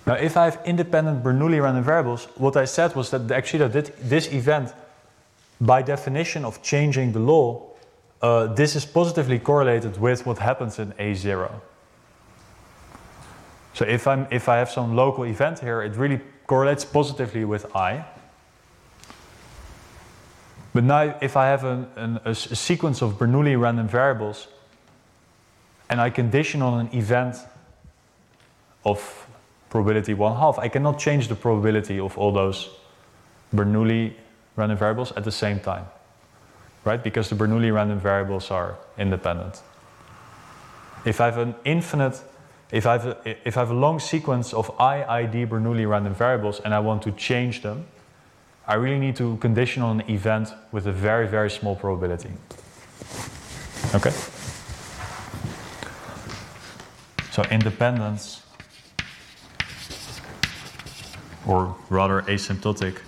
Now, 0.06 0.14
if 0.14 0.36
I 0.36 0.44
have 0.44 0.60
independent 0.64 1.24
Bernoulli 1.24 1.60
random 1.60 1.82
variables, 1.82 2.28
what 2.36 2.56
I 2.56 2.64
said 2.64 2.94
was 2.94 3.10
that 3.10 3.30
actually 3.32 3.66
that 3.66 4.08
this 4.08 4.32
event, 4.32 4.72
by 5.60 5.82
definition 5.82 6.44
of 6.44 6.62
changing 6.62 7.12
the 7.12 7.18
law, 7.18 7.62
uh, 8.22 8.46
this 8.54 8.76
is 8.76 8.84
positively 8.84 9.38
correlated 9.38 10.00
with 10.00 10.24
what 10.24 10.38
happens 10.38 10.78
in 10.78 10.92
A0. 10.92 11.50
So 13.74 13.84
if, 13.84 14.06
I'm, 14.06 14.26
if 14.30 14.48
I 14.48 14.56
have 14.56 14.70
some 14.70 14.94
local 14.94 15.24
event 15.24 15.58
here, 15.58 15.82
it 15.82 15.96
really 15.96 16.20
correlates 16.46 16.84
positively 16.84 17.44
with 17.44 17.74
I. 17.74 18.06
But 20.72 20.84
now 20.84 21.16
if 21.20 21.36
I 21.36 21.46
have 21.46 21.64
an, 21.64 21.86
an, 21.96 22.20
a, 22.24 22.30
a 22.30 22.34
sequence 22.34 23.02
of 23.02 23.18
Bernoulli 23.18 23.58
random 23.60 23.88
variables, 23.88 24.48
and 25.88 26.00
I 26.00 26.10
condition 26.10 26.62
on 26.62 26.86
an 26.86 26.94
event 26.94 27.36
of 28.84 29.26
probability 29.70 30.14
one 30.14 30.36
half, 30.36 30.58
I 30.58 30.68
cannot 30.68 30.98
change 30.98 31.28
the 31.28 31.34
probability 31.34 31.98
of 31.98 32.16
all 32.18 32.32
those 32.32 32.70
Bernoulli 33.54 34.14
random 34.56 34.78
variables 34.78 35.12
at 35.12 35.24
the 35.24 35.30
same 35.30 35.60
time, 35.60 35.86
right? 36.84 37.02
Because 37.02 37.28
the 37.28 37.36
Bernoulli 37.36 37.72
random 37.72 38.00
variables 38.00 38.50
are 38.50 38.76
independent. 38.98 39.62
If 41.04 41.20
I 41.20 41.26
have 41.26 41.38
an 41.38 41.54
infinite, 41.64 42.20
if 42.72 42.86
I 42.86 42.92
have 42.92 43.06
a, 43.06 43.48
if 43.48 43.56
I 43.56 43.60
have 43.60 43.70
a 43.70 43.74
long 43.74 44.00
sequence 44.00 44.52
of 44.52 44.76
IID 44.78 45.48
Bernoulli 45.48 45.88
random 45.88 46.14
variables 46.14 46.60
and 46.60 46.74
I 46.74 46.80
want 46.80 47.02
to 47.02 47.12
change 47.12 47.62
them, 47.62 47.86
I 48.66 48.74
really 48.74 48.98
need 48.98 49.14
to 49.16 49.36
condition 49.36 49.82
on 49.82 50.00
an 50.00 50.10
event 50.10 50.48
with 50.72 50.86
a 50.88 50.92
very, 50.92 51.28
very 51.28 51.50
small 51.50 51.76
probability. 51.76 52.30
Okay? 53.94 54.12
So 57.36 57.42
independence, 57.50 58.42
or 61.46 61.76
rather 61.90 62.22
asymptotic 62.22 63.02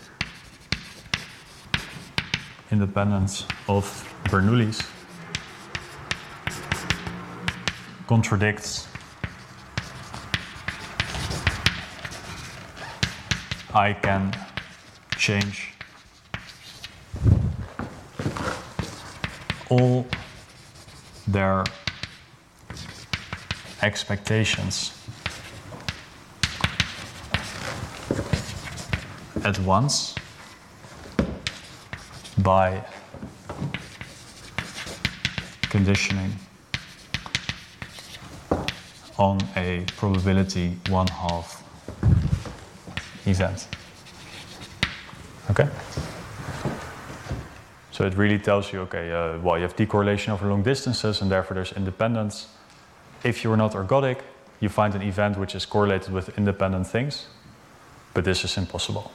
independence 2.71 3.47
of 3.69 3.87
Bernoullis 4.25 4.87
contradicts 8.07 8.87
I 13.73 13.95
can 13.95 14.37
change 15.17 15.73
all 19.71 20.07
their 21.27 21.65
expectations 23.83 24.93
at 29.45 29.59
once 29.61 30.15
by 32.39 32.85
conditioning 35.71 36.33
on 39.19 39.39
a 39.57 39.85
probability 39.97 40.77
one 40.89 41.07
half 41.09 41.63
event. 43.27 43.69
Okay? 45.51 45.69
So 47.91 48.07
it 48.07 48.17
really 48.17 48.39
tells 48.39 48.73
you, 48.73 48.81
okay, 48.83 49.11
uh, 49.11 49.39
well, 49.39 49.57
you 49.57 49.63
have 49.63 49.75
decorrelation 49.75 50.29
over 50.29 50.47
long 50.47 50.63
distances 50.63 51.21
and 51.21 51.31
therefore 51.31 51.55
there's 51.57 51.73
independence. 51.73 52.47
If 53.24 53.43
you're 53.43 53.57
not 53.57 53.73
ergodic, 53.73 54.20
you 54.61 54.69
find 54.69 54.95
an 54.95 55.03
event 55.03 55.36
which 55.39 55.55
is 55.55 55.66
correlated 55.66 56.12
with 56.12 56.36
independent 56.39 56.86
things, 56.86 57.27
but 58.15 58.24
this 58.24 58.45
is 58.45 58.57
impossible. 58.57 59.11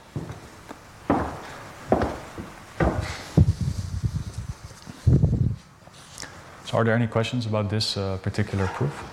So 6.65 6.79
are 6.79 6.83
there 6.83 6.95
any 6.95 7.07
questions 7.07 7.45
about 7.45 7.69
this 7.69 7.97
uh, 7.97 8.17
particular 8.21 8.67
proof? 8.67 9.12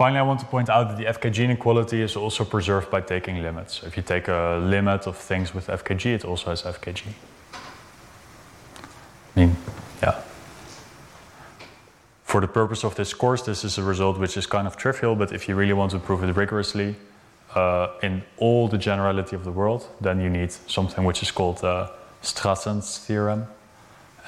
Finally, 0.00 0.20
I 0.20 0.22
want 0.22 0.40
to 0.40 0.46
point 0.46 0.70
out 0.70 0.88
that 0.88 0.96
the 0.96 1.04
FKG 1.04 1.44
inequality 1.44 2.00
is 2.00 2.16
also 2.16 2.42
preserved 2.42 2.90
by 2.90 3.02
taking 3.02 3.42
limits. 3.42 3.82
If 3.82 3.98
you 3.98 4.02
take 4.02 4.28
a 4.28 4.58
limit 4.58 5.06
of 5.06 5.14
things 5.14 5.52
with 5.54 5.66
FKG, 5.66 6.14
it 6.14 6.24
also 6.24 6.48
has 6.48 6.62
FKG. 6.62 7.02
I 7.52 7.58
mean, 9.36 9.56
yeah. 10.02 10.22
For 12.24 12.40
the 12.40 12.48
purpose 12.48 12.82
of 12.82 12.94
this 12.94 13.12
course, 13.12 13.42
this 13.42 13.62
is 13.62 13.76
a 13.76 13.82
result 13.82 14.18
which 14.18 14.38
is 14.38 14.46
kind 14.46 14.66
of 14.66 14.78
trivial, 14.78 15.14
but 15.16 15.32
if 15.32 15.46
you 15.50 15.54
really 15.54 15.74
want 15.74 15.90
to 15.90 15.98
prove 15.98 16.24
it 16.24 16.34
rigorously 16.34 16.96
uh, 17.54 17.88
in 18.02 18.22
all 18.38 18.68
the 18.68 18.78
generality 18.78 19.36
of 19.36 19.44
the 19.44 19.52
world, 19.52 19.86
then 20.00 20.18
you 20.18 20.30
need 20.30 20.50
something 20.50 21.04
which 21.04 21.22
is 21.22 21.30
called 21.30 21.62
uh, 21.62 21.90
Strassen's 22.22 22.96
theorem, 22.96 23.46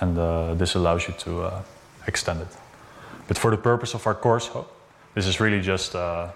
and 0.01 0.19
uh, 0.19 0.53
this 0.53 0.74
allows 0.74 1.09
you 1.09 1.15
to 1.20 1.44
uh, 1.44 1.62
extend 2.07 2.43
it. 2.43 2.49
But 3.27 3.39
for 3.39 3.51
the 3.51 3.57
purpose 3.57 3.94
of 3.94 4.07
our 4.07 4.15
course, 4.15 4.51
this 5.14 5.26
is 5.26 5.40
really 5.40 5.60
just 5.60 5.94
uh, 5.94 6.30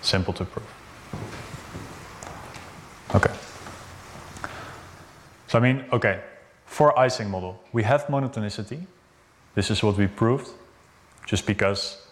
simple 0.00 0.32
to 0.34 0.44
prove. 0.44 0.66
Okay. 3.14 3.32
So 5.46 5.58
I 5.58 5.62
mean, 5.62 5.84
okay, 5.92 6.20
for 6.66 6.98
Ising 6.98 7.30
model, 7.30 7.62
we 7.72 7.82
have 7.82 8.06
monotonicity. 8.06 8.86
This 9.54 9.70
is 9.70 9.82
what 9.82 9.96
we 9.96 10.06
proved, 10.06 10.50
just 11.26 11.46
because 11.46 12.06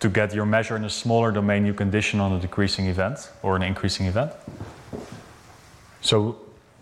to 0.00 0.08
get 0.08 0.34
your 0.34 0.44
measure 0.44 0.76
in 0.76 0.84
a 0.84 0.90
smaller 0.90 1.30
domain, 1.30 1.64
you 1.64 1.72
condition 1.72 2.18
on 2.18 2.32
a 2.32 2.40
decreasing 2.40 2.86
event 2.86 3.30
or 3.42 3.54
an 3.54 3.62
increasing 3.62 4.06
event. 4.06 4.32
So 6.00 6.36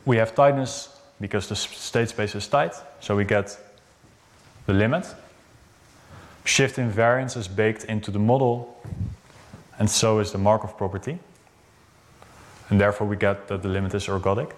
we 0.07 0.17
have 0.17 0.35
tightness 0.35 0.89
because 1.21 1.47
the 1.47 1.55
state 1.55 2.09
space 2.09 2.35
is 2.35 2.49
tight, 2.49 2.75
so 3.01 3.15
we 3.15 3.27
get 3.27 3.59
the 4.67 4.73
limit 4.73 5.15
Shift 6.45 6.77
invariance 6.77 7.37
is 7.37 7.49
baked 7.49 7.85
into 7.85 8.11
the 8.11 8.19
model, 8.19 8.81
and 9.79 9.89
so 9.89 10.19
is 10.19 10.33
the 10.33 10.39
Markov 10.39 10.77
property. 10.77 11.19
And 12.69 12.81
therefore, 12.81 13.07
we 13.07 13.17
get 13.17 13.49
that 13.49 13.63
the 13.63 13.69
limit 13.69 13.95
is 13.95 14.07
ergodic. 14.07 14.53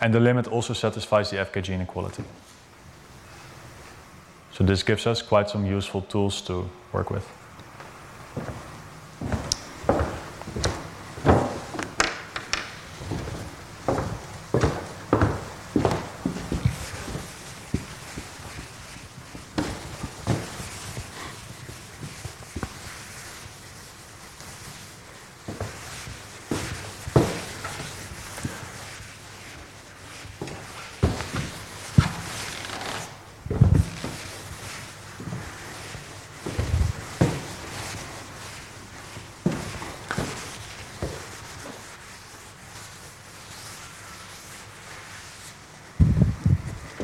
And 0.00 0.14
the 0.14 0.20
limit 0.20 0.46
also 0.46 0.74
satisfies 0.74 1.30
the 1.30 1.36
FKG 1.36 1.74
inequality. 1.74 2.24
So 4.52 4.64
this 4.64 4.82
gives 4.82 5.06
us 5.06 5.22
quite 5.22 5.50
some 5.50 5.66
useful 5.66 6.02
tools 6.02 6.40
to 6.42 6.68
work 6.92 7.10
with. 7.10 7.26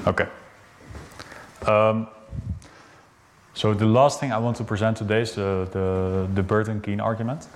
Okay. 0.07 0.29
Um, 1.67 2.09
so 3.65 3.73
the 3.73 3.87
last 3.87 4.21
thing 4.21 4.31
I 4.31 4.37
want 4.37 4.59
to 4.59 4.65
present 4.65 4.99
today 4.99 5.23
is 5.23 5.39
uh, 5.39 5.67
the, 5.73 5.79
the, 5.79 6.29
the 6.35 6.43
Burton-Keane 6.43 7.01
argument. 7.01 7.49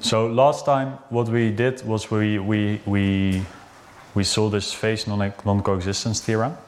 So 0.00 0.26
last 0.26 0.64
time 0.64 0.98
what 1.10 1.28
we 1.28 1.52
did 1.52 1.86
was 1.86 2.10
we, 2.10 2.40
we, 2.40 2.80
we, 2.84 3.46
we 4.16 4.24
saw 4.24 4.48
this 4.48 4.72
phase 4.72 5.06
non-coexistence 5.06 6.20
theorem. 6.22 6.58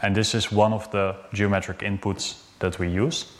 And 0.00 0.16
this 0.16 0.34
is 0.34 0.50
one 0.50 0.72
of 0.72 0.90
the 0.92 1.14
geometric 1.34 1.80
inputs 1.80 2.40
that 2.60 2.78
we 2.78 2.88
use. 2.88 3.30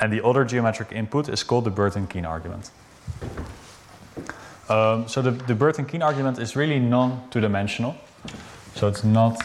And 0.00 0.10
the 0.10 0.24
other 0.24 0.46
geometric 0.46 0.90
input 0.92 1.28
is 1.28 1.42
called 1.42 1.64
the 1.64 1.70
Burton-Keane 1.70 2.24
argument. 2.24 2.70
Um, 4.68 5.06
so 5.06 5.22
the, 5.22 5.30
the 5.30 5.54
Burton-Keane 5.54 6.02
argument 6.02 6.38
is 6.38 6.56
really 6.56 6.80
non-two-dimensional. 6.80 7.94
So 8.74 8.88
it's 8.88 9.04
not 9.04 9.40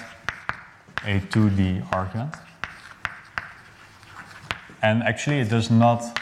a 1.06 1.20
2D 1.20 1.86
argument. 1.94 2.34
And 4.82 5.04
actually 5.04 5.40
it 5.40 5.50
does 5.50 5.70
not 5.70 6.20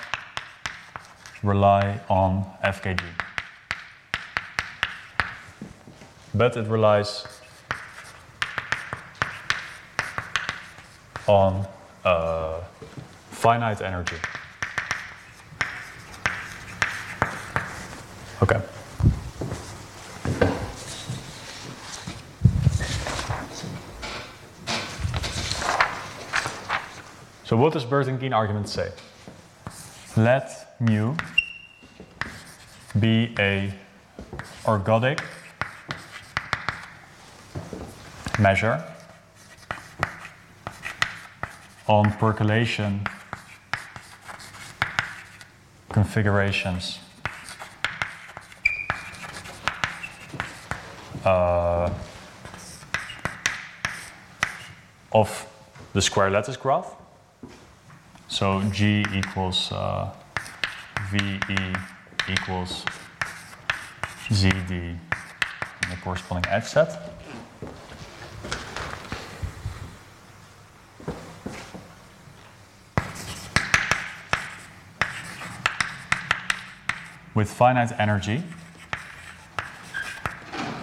rely 1.44 2.02
on 2.10 2.46
FKG. 2.64 3.02
But 6.34 6.58
it 6.58 6.68
relies 6.68 7.26
on 11.28 11.68
uh, 12.04 12.62
finite 13.32 13.82
energy. 13.82 14.16
Okay. 18.42 18.60
So 18.60 18.80
what 27.60 27.74
does 27.74 27.84
Burton-Keane 27.84 28.32
argument 28.32 28.70
say? 28.70 28.90
Let 30.16 30.76
mu 30.80 31.16
be 32.98 33.36
a 33.38 33.74
ergodic 34.64 35.20
measure 38.40 38.82
on 41.88 42.12
percolation 42.14 43.06
configurations 45.90 47.00
uh, 51.26 51.92
of 55.12 55.46
the 55.92 56.02
square 56.02 56.30
lattice 56.30 56.56
graph. 56.56 56.99
So 58.40 58.64
G 58.72 59.06
equals 59.14 59.70
uh, 59.70 60.16
VE 61.12 61.42
equals 62.30 62.86
ZD 64.30 64.72
in 64.72 65.00
the 65.90 65.98
corresponding 66.02 66.50
edge 66.50 66.64
set. 66.64 67.12
with 77.36 77.50
finite 77.50 77.92
energy. 78.00 78.42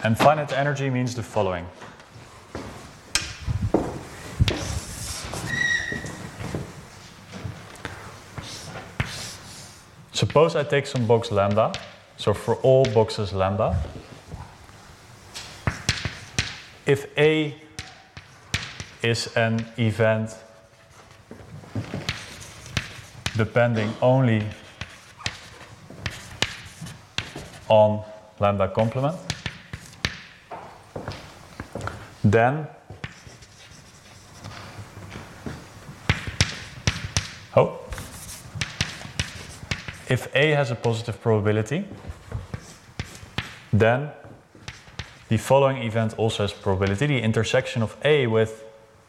And 0.04 0.18
finite 0.18 0.52
energy 0.52 0.90
means 0.90 1.14
the 1.14 1.22
following. 1.22 1.66
Suppose 10.16 10.56
I 10.56 10.64
take 10.64 10.86
some 10.86 11.06
box 11.06 11.30
lambda, 11.30 11.72
so 12.16 12.32
for 12.32 12.54
all 12.56 12.84
boxes 12.86 13.34
lambda, 13.34 13.76
if 16.86 17.06
A 17.18 17.54
is 19.02 19.36
an 19.36 19.66
event 19.76 20.34
depending 23.36 23.92
only 24.00 24.42
on 27.68 28.02
lambda 28.40 28.68
complement, 28.68 29.16
then 32.24 32.66
if 40.08 40.34
A 40.34 40.50
has 40.50 40.70
a 40.70 40.74
positive 40.74 41.20
probability, 41.20 41.84
then 43.72 44.10
the 45.28 45.36
following 45.36 45.82
event 45.82 46.14
also 46.16 46.44
has 46.44 46.52
probability. 46.52 47.06
The 47.06 47.20
intersection 47.20 47.82
of 47.82 47.96
A 48.04 48.26
with 48.26 48.64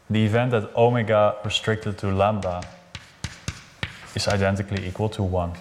the 0.09 0.25
event 0.25 0.53
at 0.53 0.75
omega 0.75 1.35
restricted 1.45 1.97
to 1.99 2.11
lambda 2.11 2.63
is 4.15 4.27
identically 4.27 4.87
equal 4.87 5.09
to 5.09 5.21
1. 5.21 5.53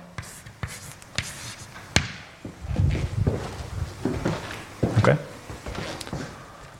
Okay? 4.98 5.18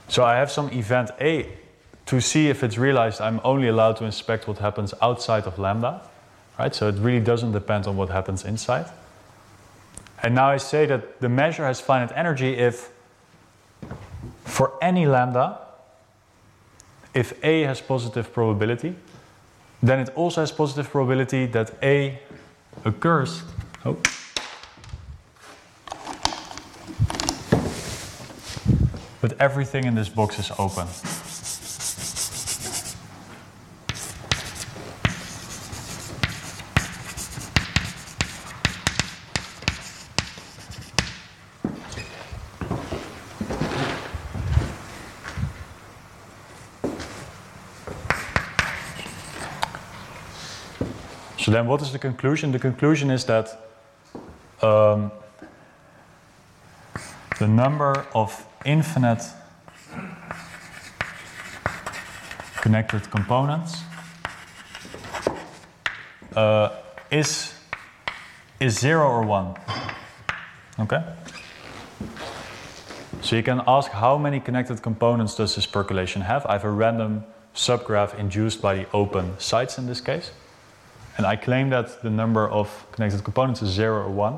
So 0.07 0.23
I 0.23 0.35
have 0.35 0.49
some 0.49 0.69
event 0.71 1.11
A. 1.21 1.53
To 2.07 2.21
see 2.21 2.47
if 2.47 2.63
it's 2.63 2.77
realized, 2.77 3.19
I'm 3.19 3.41
only 3.43 3.67
allowed 3.67 3.97
to 3.97 4.05
inspect 4.05 4.47
what 4.47 4.59
happens 4.59 4.93
outside 5.01 5.43
of 5.43 5.59
lambda. 5.59 6.01
Right? 6.57 6.73
So 6.73 6.87
it 6.87 6.95
really 6.95 7.19
doesn't 7.19 7.51
depend 7.51 7.87
on 7.87 7.97
what 7.97 8.09
happens 8.09 8.43
inside. 8.45 8.87
And 10.23 10.33
now 10.33 10.49
I 10.49 10.57
say 10.57 10.85
that 10.87 11.21
the 11.21 11.29
measure 11.29 11.65
has 11.65 11.79
finite 11.79 12.11
energy 12.15 12.55
if 12.55 12.89
for 14.43 14.73
any 14.81 15.05
lambda, 15.05 15.59
if 17.13 17.33
A 17.43 17.61
has 17.61 17.79
positive 17.81 18.33
probability, 18.33 18.95
then 19.83 19.99
it 19.99 20.09
also 20.15 20.41
has 20.41 20.51
positive 20.51 20.89
probability 20.89 21.45
that 21.47 21.71
A 21.83 22.19
occurs. 22.85 23.43
Oh. 23.85 23.97
But 29.21 29.39
everything 29.39 29.85
in 29.85 29.95
this 29.95 30.09
box 30.09 30.39
is 30.39 30.51
open. 30.57 30.87
So 51.47 51.53
then, 51.53 51.65
what 51.65 51.81
is 51.81 51.93
the 51.93 51.97
conclusion? 51.97 52.51
The 52.51 52.59
conclusion 52.59 53.09
is 53.09 53.23
that 53.23 53.47
um, 54.61 55.13
the 57.39 57.47
number 57.47 58.05
of 58.13 58.45
infinite 58.65 59.23
connected 62.57 63.09
components 63.09 63.81
uh, 66.35 66.71
is 67.11 67.53
is 68.59 68.77
zero 68.77 69.07
or 69.07 69.21
one. 69.21 69.55
Okay. 70.79 71.01
So 73.21 73.37
you 73.37 73.43
can 73.43 73.61
ask 73.65 73.89
how 73.91 74.17
many 74.17 74.41
connected 74.41 74.81
components 74.81 75.35
does 75.35 75.55
this 75.55 75.65
percolation 75.65 76.23
have? 76.23 76.45
I 76.45 76.51
have 76.51 76.65
a 76.65 76.71
random 76.71 77.23
subgraph 77.55 78.19
induced 78.19 78.61
by 78.61 78.75
the 78.75 78.85
open 78.91 79.39
sites 79.39 79.77
in 79.77 79.87
this 79.87 80.01
case. 80.01 80.31
And 81.17 81.25
I 81.25 81.35
claim 81.35 81.69
that 81.71 82.01
the 82.03 82.09
number 82.09 82.47
of 82.47 82.85
connected 82.91 83.23
components 83.23 83.61
is 83.61 83.69
0 83.69 84.03
or 84.03 84.09
1. 84.09 84.37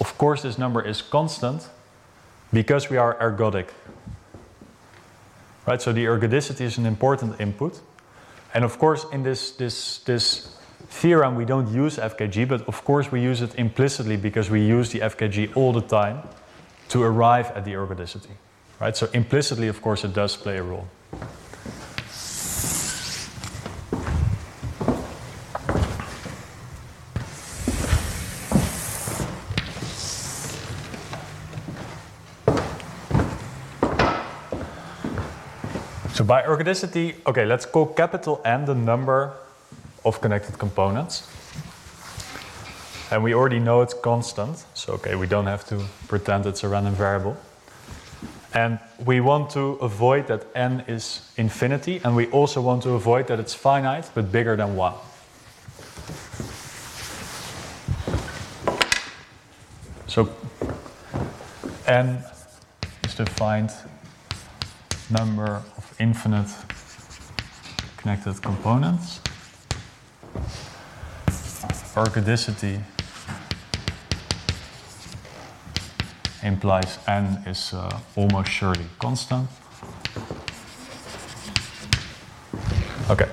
Of 0.00 0.18
course, 0.18 0.42
this 0.42 0.58
number 0.58 0.82
is 0.82 1.02
constant 1.02 1.68
because 2.52 2.90
we 2.90 2.96
are 2.96 3.14
ergodic. 3.14 3.68
Right? 5.66 5.80
So 5.80 5.92
the 5.92 6.04
ergodicity 6.06 6.62
is 6.62 6.78
an 6.78 6.86
important 6.86 7.40
input. 7.40 7.80
And 8.54 8.64
of 8.64 8.78
course, 8.78 9.06
in 9.12 9.22
this, 9.22 9.52
this, 9.52 9.98
this 9.98 10.56
theorem, 10.88 11.36
we 11.36 11.44
don't 11.44 11.72
use 11.72 11.96
FKG, 11.96 12.48
but 12.48 12.66
of 12.66 12.84
course, 12.84 13.12
we 13.12 13.20
use 13.20 13.40
it 13.40 13.54
implicitly 13.54 14.16
because 14.16 14.50
we 14.50 14.66
use 14.66 14.90
the 14.90 15.00
FKG 15.00 15.56
all 15.56 15.72
the 15.72 15.82
time 15.82 16.22
to 16.88 17.02
arrive 17.04 17.52
at 17.52 17.64
the 17.64 17.72
ergodicity. 17.72 18.34
Right? 18.80 18.96
So 18.96 19.08
implicitly, 19.12 19.68
of 19.68 19.80
course, 19.80 20.02
it 20.02 20.12
does 20.12 20.36
play 20.36 20.56
a 20.56 20.62
role. 20.62 20.88
By 36.30 36.42
ergodicity, 36.42 37.16
okay, 37.26 37.44
let's 37.44 37.66
call 37.66 37.86
capital 37.86 38.40
N 38.44 38.64
the 38.64 38.72
number 38.72 39.32
of 40.04 40.20
connected 40.20 40.56
components. 40.60 41.26
And 43.10 43.24
we 43.24 43.34
already 43.34 43.58
know 43.58 43.80
it's 43.80 43.94
constant, 43.94 44.64
so 44.74 44.92
okay, 44.92 45.16
we 45.16 45.26
don't 45.26 45.46
have 45.46 45.66
to 45.70 45.84
pretend 46.06 46.46
it's 46.46 46.62
a 46.62 46.68
random 46.68 46.94
variable. 46.94 47.36
And 48.54 48.78
we 49.04 49.18
want 49.18 49.50
to 49.50 49.76
avoid 49.82 50.28
that 50.28 50.46
n 50.54 50.84
is 50.86 51.32
infinity, 51.36 52.00
and 52.04 52.14
we 52.14 52.28
also 52.28 52.60
want 52.60 52.84
to 52.84 52.90
avoid 52.90 53.26
that 53.26 53.40
it's 53.40 53.52
finite 53.52 54.08
but 54.14 54.30
bigger 54.30 54.54
than 54.54 54.76
1. 54.76 54.94
So 60.06 60.28
n 61.88 62.22
is 63.02 63.16
defined 63.16 63.72
number 65.10 65.64
infinite 66.00 66.48
connected 67.98 68.40
components. 68.42 69.20
Ergodicity 71.94 72.82
implies 76.42 76.98
n 77.06 77.42
is 77.46 77.74
uh, 77.74 78.00
almost 78.16 78.50
surely 78.50 78.86
constant. 78.98 79.48
Okay. 83.10 83.28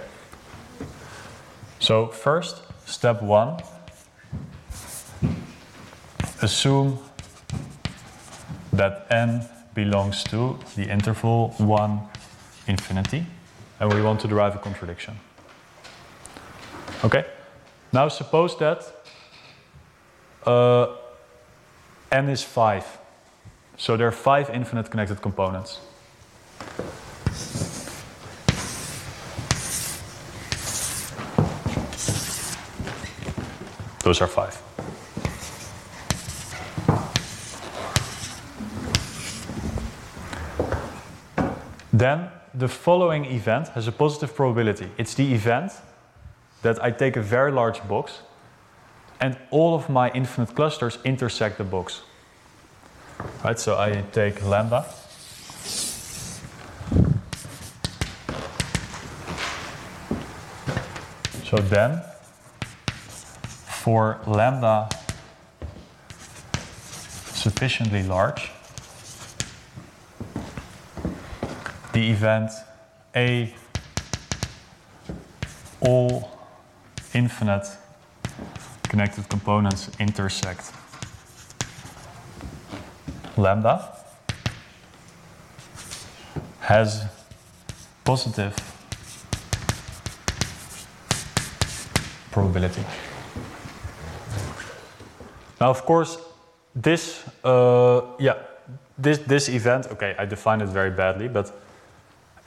So 1.80 2.08
first, 2.08 2.64
step 2.86 3.22
one, 3.22 3.62
assume 6.42 7.00
that 8.74 9.08
n 9.10 9.46
belongs 9.74 10.24
to 10.26 10.60
the 10.76 10.90
interval 10.90 11.54
1 11.58 12.17
infinity, 12.68 13.26
and 13.80 13.94
we 13.94 14.02
want 14.02 14.20
to 14.22 14.28
derive 14.28 14.56
a 14.56 14.60
contradiction. 14.60 15.16
Okay? 17.04 17.26
Now 17.94 18.08
suppose 18.10 18.58
that 18.58 18.84
uh, 20.46 20.96
n 22.12 22.30
is 22.30 22.44
5. 22.44 22.98
So 23.78 23.96
there 23.98 24.08
are 24.08 24.12
5 24.12 24.50
infinite 24.50 24.90
connected 24.90 25.22
components. 25.22 25.80
Those 34.04 34.22
are 34.22 34.28
5. 34.28 34.64
Then 41.94 42.30
the 42.58 42.68
following 42.68 43.26
event 43.26 43.68
has 43.70 43.88
a 43.88 43.92
positive 43.92 44.36
probability. 44.36 44.90
It's 44.98 45.14
the 45.14 45.32
event 45.32 45.72
that 46.64 46.84
I 46.84 46.90
take 46.90 47.16
a 47.16 47.22
very 47.22 47.52
large 47.52 47.88
box 47.88 48.22
and 49.22 49.38
all 49.52 49.76
of 49.76 49.90
my 49.90 50.10
infinite 50.12 50.56
clusters 50.56 50.98
intersect 51.04 51.60
the 51.60 51.64
box. 51.64 52.02
Right, 53.44 53.60
so 53.60 53.78
I 53.78 54.04
take 54.12 54.44
lambda. 54.44 54.86
So 61.44 61.58
then, 61.58 62.02
for 63.84 64.20
lambda 64.26 64.90
sufficiently 67.34 68.04
large, 68.04 68.52
the 71.98 72.12
event 72.12 72.52
A 73.16 73.52
all 75.82 76.30
infinite 77.16 77.66
connected 78.84 79.28
components 79.28 79.90
intersect 80.00 80.72
lambda 83.36 83.76
has 86.60 87.06
positive 88.06 88.54
probability. 92.32 92.84
Now, 95.60 95.72
of 95.72 95.84
course, 95.84 96.20
this, 96.76 97.24
uh, 97.44 98.02
yeah, 98.20 98.36
this, 99.00 99.18
this 99.18 99.50
event, 99.50 99.88
okay, 99.94 100.16
I 100.20 100.26
defined 100.26 100.62
it 100.62 100.70
very 100.70 100.92
badly, 100.92 101.28
but 101.28 101.52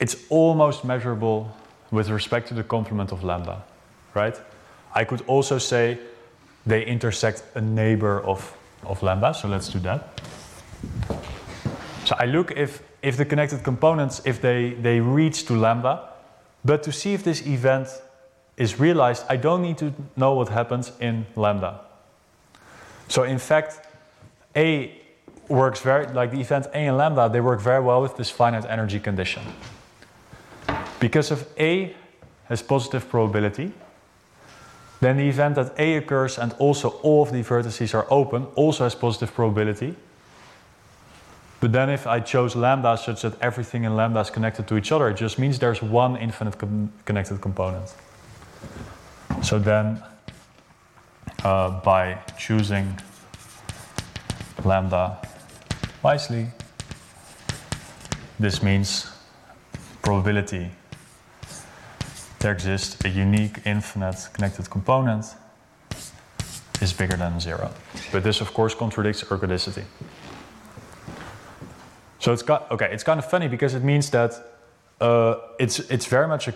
it's 0.01 0.15
almost 0.29 0.83
measurable 0.83 1.55
with 1.91 2.09
respect 2.09 2.47
to 2.47 2.55
the 2.55 2.63
complement 2.63 3.11
of 3.11 3.23
lambda, 3.23 3.63
right? 4.15 4.35
I 4.95 5.03
could 5.03 5.21
also 5.27 5.59
say 5.59 5.99
they 6.65 6.83
intersect 6.83 7.43
a 7.53 7.61
neighbor 7.61 8.19
of, 8.21 8.57
of 8.83 9.03
lambda, 9.03 9.33
so 9.33 9.47
let's 9.47 9.69
do 9.69 9.79
that. 9.79 10.19
So 12.05 12.15
I 12.17 12.25
look 12.25 12.51
if, 12.57 12.81
if 13.03 13.15
the 13.15 13.25
connected 13.25 13.63
components, 13.63 14.21
if 14.25 14.41
they, 14.41 14.71
they 14.71 14.99
reach 14.99 15.45
to 15.45 15.55
lambda, 15.55 16.09
but 16.65 16.81
to 16.83 16.91
see 16.91 17.13
if 17.13 17.23
this 17.23 17.45
event 17.45 17.87
is 18.57 18.79
realized, 18.79 19.25
I 19.29 19.37
don't 19.37 19.61
need 19.61 19.77
to 19.77 19.93
know 20.15 20.33
what 20.33 20.49
happens 20.49 20.91
in 20.99 21.27
lambda. 21.35 21.79
So 23.07 23.23
in 23.23 23.37
fact, 23.37 23.87
A 24.55 24.99
works 25.47 25.81
very, 25.81 26.07
like 26.07 26.31
the 26.31 26.39
event 26.39 26.67
A 26.73 26.77
and 26.77 26.97
lambda, 26.97 27.29
they 27.29 27.41
work 27.41 27.61
very 27.61 27.83
well 27.83 28.01
with 28.01 28.17
this 28.17 28.31
finite 28.31 28.65
energy 28.65 28.99
condition. 28.99 29.43
Because 31.01 31.31
if 31.31 31.59
A 31.59 31.95
has 32.45 32.61
positive 32.61 33.09
probability, 33.09 33.73
then 34.99 35.17
the 35.17 35.27
event 35.27 35.55
that 35.55 35.73
A 35.79 35.97
occurs 35.97 36.37
and 36.37 36.53
also 36.59 36.89
all 37.01 37.23
of 37.23 37.31
the 37.31 37.43
vertices 37.43 37.95
are 37.95 38.05
open 38.11 38.45
also 38.55 38.83
has 38.83 38.93
positive 38.93 39.33
probability. 39.33 39.95
But 41.59 41.71
then 41.71 41.89
if 41.89 42.05
I 42.05 42.19
chose 42.19 42.55
lambda 42.55 42.97
such 42.97 43.23
that 43.23 43.33
everything 43.41 43.83
in 43.83 43.95
lambda 43.95 44.19
is 44.19 44.29
connected 44.29 44.67
to 44.67 44.77
each 44.77 44.91
other, 44.91 45.09
it 45.09 45.17
just 45.17 45.39
means 45.39 45.57
there's 45.57 45.81
one 45.81 46.17
infinite 46.17 46.59
com 46.59 46.93
connected 47.03 47.41
component. 47.41 47.95
So 49.41 49.57
then 49.57 50.03
uh, 51.43 51.81
by 51.81 52.19
choosing 52.37 52.99
lambda 54.63 55.17
wisely, 56.03 56.47
this 58.39 58.61
means 58.61 59.09
probability 60.03 60.69
there 62.41 62.51
exists 62.51 63.03
a 63.05 63.09
unique 63.09 63.61
infinite 63.65 64.29
connected 64.33 64.69
component 64.69 65.25
is 66.81 66.91
bigger 66.93 67.15
than 67.15 67.39
zero. 67.39 67.71
But 68.11 68.23
this 68.23 68.41
of 68.41 68.53
course 68.53 68.75
contradicts 68.75 69.23
ergodicity. 69.23 69.85
So 72.19 72.33
it's 72.33 72.43
got, 72.43 72.69
okay, 72.69 72.89
it's 72.91 73.03
kind 73.03 73.19
of 73.19 73.25
funny 73.29 73.47
because 73.47 73.73
it 73.73 73.83
means 73.83 74.09
that 74.11 74.33
uh, 74.99 75.35
it's, 75.59 75.79
it's 75.79 76.05
very 76.05 76.27
much 76.27 76.47
a, 76.47 76.53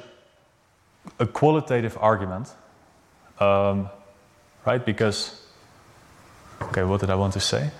a 1.19 1.25
qualitative 1.25 1.97
argument, 1.99 2.53
um, 3.39 3.89
right? 4.65 4.85
Because, 4.85 5.41
okay, 6.61 6.83
what 6.83 7.01
did 7.01 7.09
I 7.09 7.15
want 7.15 7.33
to 7.33 7.39
say? 7.39 7.71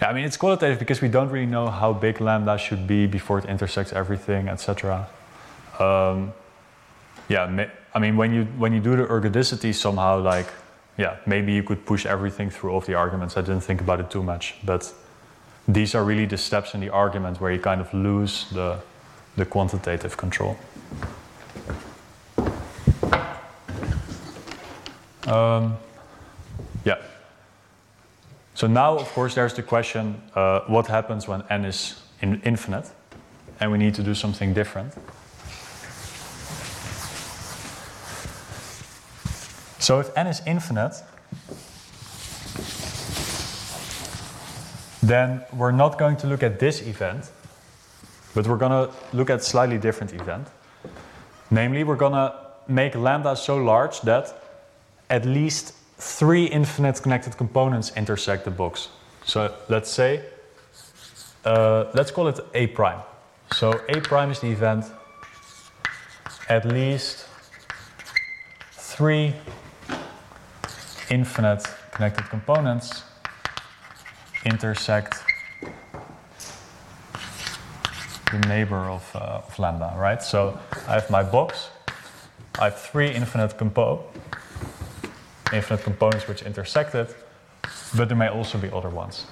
Yeah, 0.00 0.10
I 0.10 0.12
mean, 0.12 0.24
it's 0.24 0.36
qualitative 0.36 0.78
because 0.78 1.00
we 1.00 1.08
don't 1.08 1.28
really 1.28 1.46
know 1.46 1.68
how 1.68 1.92
big 1.92 2.20
lambda 2.20 2.56
should 2.56 2.86
be 2.86 3.06
before 3.06 3.38
it 3.40 3.46
intersects 3.46 3.92
everything, 3.92 4.48
etc. 4.48 5.08
Um, 5.78 6.32
yeah, 7.28 7.66
I 7.94 7.98
mean, 7.98 8.16
when 8.16 8.32
you 8.32 8.44
when 8.58 8.72
you 8.72 8.80
do 8.80 8.96
the 8.96 9.04
ergodicity 9.06 9.74
somehow, 9.74 10.20
like, 10.20 10.46
yeah, 10.96 11.16
maybe 11.26 11.52
you 11.52 11.62
could 11.62 11.84
push 11.84 12.06
everything 12.06 12.48
through 12.50 12.70
all 12.70 12.78
of 12.78 12.86
the 12.86 12.94
arguments. 12.94 13.36
I 13.36 13.40
didn't 13.40 13.62
think 13.62 13.80
about 13.80 13.98
it 14.00 14.10
too 14.10 14.22
much, 14.22 14.54
but 14.64 14.92
these 15.66 15.94
are 15.94 16.04
really 16.04 16.26
the 16.26 16.38
steps 16.38 16.74
in 16.74 16.80
the 16.80 16.90
argument 16.90 17.40
where 17.40 17.52
you 17.52 17.60
kind 17.60 17.80
of 17.80 17.92
lose 17.92 18.46
the 18.50 18.78
the 19.36 19.44
quantitative 19.44 20.16
control. 20.16 20.56
Um, 25.26 25.76
yeah. 26.84 26.96
So 28.58 28.66
now, 28.66 28.98
of 28.98 29.08
course, 29.12 29.36
there's 29.36 29.54
the 29.54 29.62
question 29.62 30.20
uh, 30.34 30.62
what 30.66 30.88
happens 30.88 31.28
when 31.28 31.44
n 31.48 31.64
is 31.64 31.94
in 32.20 32.40
infinite? 32.44 32.90
And 33.60 33.70
we 33.70 33.78
need 33.78 33.94
to 33.94 34.02
do 34.02 34.14
something 34.14 34.52
different. 34.52 34.94
So 39.78 40.00
if 40.00 40.10
n 40.16 40.26
is 40.26 40.42
infinite, 40.44 41.04
then 45.06 45.44
we're 45.52 45.70
not 45.70 45.96
going 45.96 46.16
to 46.16 46.26
look 46.26 46.42
at 46.42 46.58
this 46.58 46.82
event, 46.82 47.30
but 48.34 48.48
we're 48.48 48.56
going 48.56 48.72
to 48.72 48.92
look 49.12 49.30
at 49.30 49.44
slightly 49.44 49.78
different 49.78 50.12
event. 50.14 50.48
Namely, 51.52 51.84
we're 51.84 51.94
going 51.94 52.14
to 52.14 52.34
make 52.66 52.96
lambda 52.96 53.36
so 53.36 53.56
large 53.56 54.00
that 54.00 54.34
at 55.08 55.24
least 55.24 55.74
three 55.98 56.44
infinite 56.44 57.02
connected 57.02 57.36
components 57.36 57.92
intersect 57.96 58.44
the 58.44 58.50
box. 58.50 58.88
So 59.24 59.54
let's 59.68 59.90
say, 59.90 60.24
uh, 61.44 61.90
let's 61.94 62.10
call 62.10 62.28
it 62.28 62.40
A 62.54 62.68
prime. 62.68 63.00
So 63.52 63.72
A 63.88 64.00
prime 64.00 64.30
is 64.30 64.40
the 64.40 64.50
event 64.50 64.84
at 66.48 66.64
least 66.64 67.26
three 68.72 69.34
infinite 71.10 71.64
connected 71.92 72.24
components 72.30 73.02
intersect 74.44 75.22
the 78.30 78.38
neighbor 78.46 78.76
of, 78.76 79.10
uh, 79.14 79.42
of 79.46 79.58
lambda, 79.58 79.94
right? 79.96 80.22
So 80.22 80.58
I 80.86 80.94
have 80.94 81.10
my 81.10 81.22
box, 81.22 81.70
I 82.58 82.64
have 82.64 82.78
three 82.78 83.10
infinite 83.10 83.56
components 83.58 84.04
infinite 85.52 85.82
components 85.82 86.28
which 86.28 86.42
intersect 86.42 86.94
it, 86.94 87.14
but 87.96 88.08
there 88.08 88.16
may 88.16 88.28
also 88.28 88.58
be 88.58 88.70
other 88.70 88.90
ones. 88.90 89.26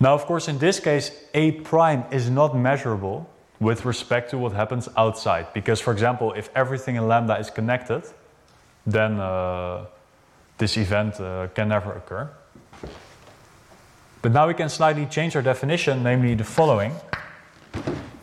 Now, 0.00 0.14
of 0.14 0.26
course, 0.26 0.48
in 0.48 0.58
this 0.58 0.80
case, 0.80 1.12
A 1.34 1.52
prime 1.52 2.04
is 2.10 2.28
not 2.28 2.56
measurable 2.56 3.30
with 3.60 3.84
respect 3.84 4.30
to 4.30 4.38
what 4.38 4.52
happens 4.52 4.88
outside. 4.96 5.46
Because, 5.54 5.80
for 5.80 5.92
example, 5.92 6.32
if 6.32 6.50
everything 6.56 6.96
in 6.96 7.06
lambda 7.06 7.38
is 7.38 7.50
connected, 7.50 8.02
then 8.84 9.20
uh, 9.20 9.84
this 10.58 10.76
event 10.76 11.20
uh, 11.20 11.46
can 11.54 11.68
never 11.68 11.92
occur. 11.92 12.28
But 14.22 14.32
now 14.32 14.48
we 14.48 14.54
can 14.54 14.68
slightly 14.68 15.06
change 15.06 15.36
our 15.36 15.42
definition, 15.42 16.02
namely 16.02 16.34
the 16.34 16.44
following. 16.44 16.94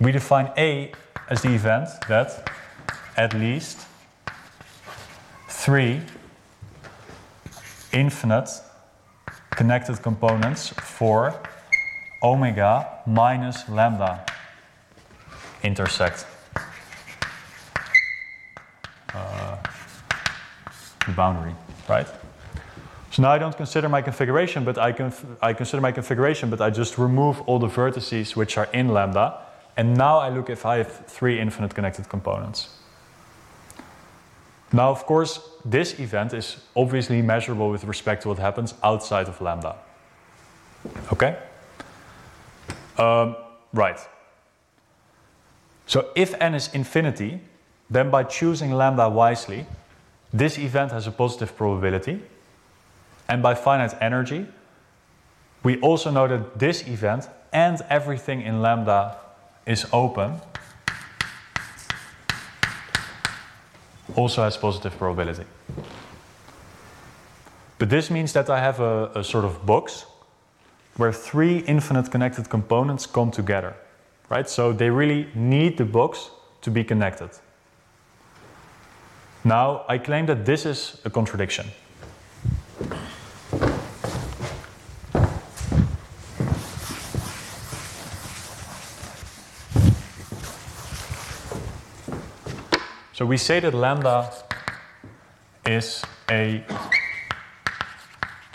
We 0.01 0.11
define 0.11 0.51
A 0.57 0.91
as 1.29 1.41
the 1.41 1.53
event 1.53 1.89
that 2.09 2.49
at 3.15 3.33
least 3.33 3.85
three 5.59 5.99
infinite 7.91 8.49
connected 9.51 10.01
components 10.01 10.69
for 10.69 11.37
omega 12.23 12.87
minus 13.05 13.67
lambda 13.67 14.25
intersect 15.61 16.25
uh, 19.13 19.57
the 21.05 21.11
boundary, 21.11 21.53
right? 21.89 22.07
So 23.11 23.21
now 23.21 23.31
I 23.31 23.37
don't 23.37 23.57
consider 23.57 23.89
my 23.89 24.01
configuration, 24.01 24.63
but 24.63 24.77
I, 24.77 24.93
conf 24.93 25.25
I 25.41 25.51
consider 25.51 25.81
my 25.81 25.91
configuration, 25.91 26.49
but 26.49 26.61
I 26.61 26.69
just 26.69 26.97
remove 26.97 27.41
all 27.41 27.59
the 27.59 27.67
vertices 27.67 28.33
which 28.33 28.57
are 28.57 28.69
in 28.71 28.87
lambda, 28.93 29.39
and 29.75 29.97
now 29.97 30.19
I 30.19 30.29
look 30.29 30.49
if 30.49 30.65
I 30.65 30.77
have 30.77 31.05
three 31.07 31.37
infinite 31.37 31.75
connected 31.75 32.07
components. 32.07 32.78
Now, 34.71 34.91
of 34.91 35.05
course, 35.05 35.39
this 35.65 35.99
event 35.99 36.33
is 36.33 36.57
obviously 36.75 37.21
measurable 37.21 37.71
with 37.71 37.83
respect 37.83 38.23
to 38.23 38.29
what 38.29 38.37
happens 38.37 38.75
outside 38.83 39.27
of 39.27 39.41
lambda. 39.41 39.75
Okay? 41.11 41.37
Um, 42.97 43.35
right. 43.73 43.99
So 45.87 46.09
if 46.15 46.35
n 46.39 46.53
is 46.53 46.69
infinity, 46.73 47.41
then 47.89 48.11
by 48.11 48.23
choosing 48.23 48.71
lambda 48.71 49.09
wisely, 49.09 49.65
this 50.31 50.59
event 50.59 50.91
has 50.91 51.07
a 51.07 51.11
positive 51.11 51.55
probability. 51.57 52.21
And 53.27 53.41
by 53.41 53.55
finite 53.55 53.95
energy, 53.99 54.45
we 55.63 55.79
also 55.81 56.11
know 56.11 56.27
that 56.27 56.59
this 56.59 56.87
event 56.87 57.27
and 57.51 57.81
everything 57.89 58.41
in 58.41 58.61
lambda 58.61 59.17
is 59.65 59.87
open 59.91 60.41
also 64.15 64.43
has 64.43 64.57
positive 64.57 64.97
probability. 64.97 65.45
But 67.77 67.89
this 67.89 68.09
means 68.09 68.33
that 68.33 68.49
I 68.49 68.59
have 68.59 68.79
a, 68.79 69.11
a 69.15 69.23
sort 69.23 69.45
of 69.45 69.65
box 69.65 70.05
where 70.97 71.13
three 71.13 71.59
infinite 71.59 72.11
connected 72.11 72.49
components 72.49 73.05
come 73.05 73.31
together, 73.31 73.75
right? 74.29 74.49
So 74.49 74.73
they 74.73 74.89
really 74.89 75.27
need 75.33 75.77
the 75.77 75.85
box 75.85 76.29
to 76.61 76.71
be 76.71 76.83
connected. 76.83 77.29
Now, 79.45 79.85
I 79.87 79.97
claim 79.97 80.25
that 80.25 80.45
this 80.45 80.65
is 80.65 80.99
a 81.05 81.09
contradiction. 81.09 81.67
So 93.19 93.25
we 93.25 93.35
say 93.35 93.59
that 93.59 93.73
lambda 93.73 94.31
is 95.65 96.01
a 96.31 96.63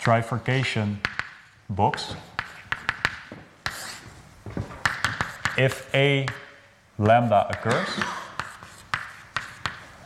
trifurcation 0.01 0.97
box 1.69 2.15
if 5.55 5.87
a 5.93 6.25
lambda 6.97 7.45
occurs. 7.47 7.87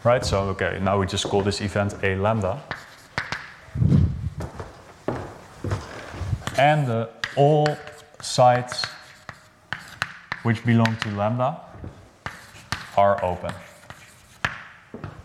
Right, 0.04 0.26
so 0.26 0.50
okay, 0.50 0.78
now 0.82 1.00
we 1.00 1.06
just 1.06 1.24
call 1.30 1.42
this 1.42 1.62
event 1.62 1.96
a 2.04 2.18
lambda. 2.18 2.62
And 6.58 6.90
uh, 6.90 7.08
all 7.38 7.78
sites 8.20 8.84
which 10.44 10.66
belong 10.66 10.98
to 10.98 11.12
lambda 11.12 11.62
are 12.98 13.24
open. 13.24 13.54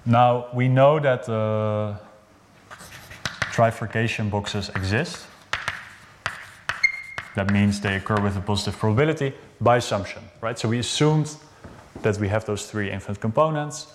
Now 0.06 0.46
we 0.52 0.68
know 0.68 1.00
that 1.00 1.28
uh, 1.28 1.96
trifurcation 3.52 4.30
boxes 4.30 4.68
exist. 4.70 5.26
That 7.34 7.50
means 7.50 7.80
they 7.80 7.96
occur 7.96 8.20
with 8.20 8.36
a 8.36 8.40
positive 8.40 8.78
probability 8.78 9.32
by 9.60 9.78
assumption, 9.78 10.22
right? 10.40 10.58
So 10.58 10.68
we 10.68 10.78
assumed 10.78 11.34
that 12.02 12.18
we 12.18 12.28
have 12.28 12.44
those 12.44 12.66
three 12.66 12.90
infinite 12.90 13.20
components. 13.20 13.86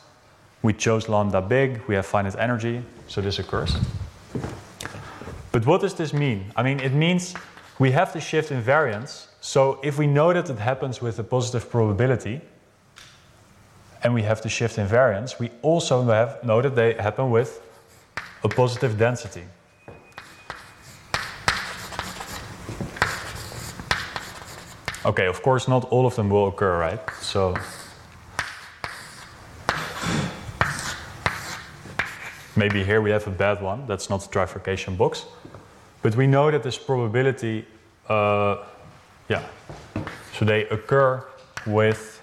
We 0.62 0.74
chose 0.74 1.08
lambda 1.08 1.42
big, 1.42 1.82
we 1.88 1.96
have 1.96 2.06
finite 2.06 2.36
energy, 2.38 2.82
so 3.08 3.22
this 3.22 3.40
occurs. 3.40 3.78
But 5.52 5.66
what 5.66 5.82
does 5.82 5.94
this 5.94 6.14
mean? 6.14 6.52
I 6.56 6.64
mean, 6.64 6.80
it 6.80 6.94
means 6.94 7.34
we 7.80 7.92
have 7.92 8.12
the 8.12 8.20
shift 8.20 8.52
invariance. 8.52 9.28
So 9.42 9.80
if 9.84 9.98
we 9.98 10.06
know 10.06 10.34
that 10.34 10.50
it 10.50 10.60
happens 10.60 11.02
with 11.02 11.18
a 11.20 11.24
positive 11.24 11.70
probability, 11.70 12.42
and 14.04 14.14
we 14.14 14.24
have 14.24 14.42
the 14.42 14.50
shift 14.50 14.78
in 14.78 14.88
variance, 14.88 15.40
we 15.40 15.50
also 15.62 16.04
have, 16.04 16.44
know 16.44 16.62
that 16.62 16.76
they 16.76 16.94
happen 16.94 17.30
with 17.32 17.62
a 18.44 18.50
positive 18.50 18.98
density. 18.98 19.44
Okay, 25.06 25.28
of 25.28 25.42
course, 25.42 25.68
not 25.68 25.86
all 25.86 26.06
of 26.06 26.16
them 26.16 26.30
will 26.30 26.48
occur, 26.48 26.78
right? 26.78 27.00
So. 27.22 27.56
Maybe 32.56 32.84
here 32.84 33.02
we 33.02 33.10
have 33.12 33.26
a 33.26 33.32
bad 33.32 33.62
one, 33.62 33.88
that's 33.88 34.10
not 34.10 34.26
a 34.26 34.30
trifurcation 34.30 34.98
box. 34.98 35.26
But 36.02 36.16
we 36.16 36.28
know 36.28 36.52
that 36.52 36.64
this 36.64 36.78
probability, 36.78 37.66
uh, 38.10 38.58
yeah, 39.30 39.44
so 40.34 40.46
they 40.46 40.68
occur 40.68 41.26
with 41.66 42.19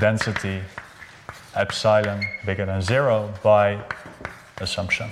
density 0.00 0.60
epsilon 1.54 2.22
bigger 2.44 2.66
than 2.66 2.82
zero 2.82 3.32
by 3.42 3.78
assumption. 4.60 5.10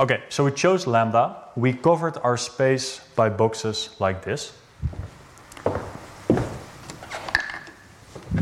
Okay, 0.00 0.22
so 0.28 0.44
we 0.44 0.52
chose 0.52 0.86
lambda. 0.86 1.36
We 1.56 1.72
covered 1.72 2.18
our 2.18 2.36
space 2.36 3.00
by 3.16 3.30
boxes 3.30 3.90
like 3.98 4.22
this. 4.22 4.52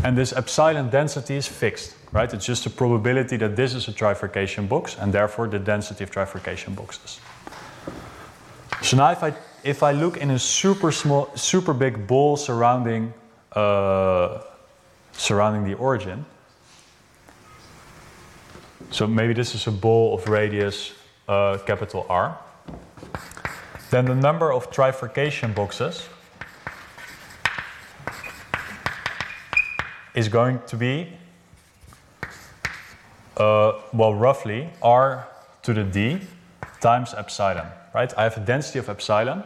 And 0.04 0.16
this 0.16 0.32
epsilon 0.32 0.90
density 0.90 1.36
is 1.36 1.48
fixed, 1.48 1.96
right? 2.12 2.32
It's 2.32 2.44
just 2.44 2.66
a 2.66 2.70
probability 2.70 3.38
that 3.38 3.56
this 3.56 3.74
is 3.74 3.88
a 3.88 3.92
trifurcation 3.92 4.68
box, 4.68 4.96
and 5.00 5.12
therefore 5.12 5.48
the 5.48 5.58
density 5.58 6.04
of 6.04 6.10
trifurcation 6.10 6.76
boxes. 6.76 7.20
So 8.82 8.98
now 8.98 9.10
if 9.10 9.22
I, 9.22 9.32
if 9.66 9.82
I 9.82 9.90
look 9.90 10.16
in 10.16 10.30
a 10.30 10.38
super 10.38 10.92
small, 10.92 11.28
super 11.34 11.74
big 11.74 12.06
ball 12.06 12.36
surrounding, 12.36 13.12
uh, 13.52 14.42
surrounding 15.12 15.64
the 15.64 15.74
origin, 15.74 16.24
so 18.92 19.08
maybe 19.08 19.34
this 19.34 19.56
is 19.56 19.66
a 19.66 19.72
ball 19.72 20.14
of 20.14 20.28
radius 20.28 20.92
uh, 21.28 21.58
capital 21.66 22.06
R, 22.08 22.38
then 23.90 24.04
the 24.04 24.14
number 24.14 24.52
of 24.52 24.70
trifurcation 24.70 25.52
boxes 25.52 26.08
is 30.14 30.28
going 30.28 30.60
to 30.68 30.76
be, 30.76 31.12
uh, 33.36 33.72
well, 33.92 34.14
roughly 34.14 34.70
R 34.80 35.26
to 35.62 35.74
the 35.74 35.82
D 35.82 36.20
times 36.80 37.14
epsilon, 37.14 37.66
right? 37.92 38.16
I 38.16 38.22
have 38.22 38.36
a 38.36 38.40
density 38.40 38.78
of 38.78 38.88
epsilon, 38.88 39.42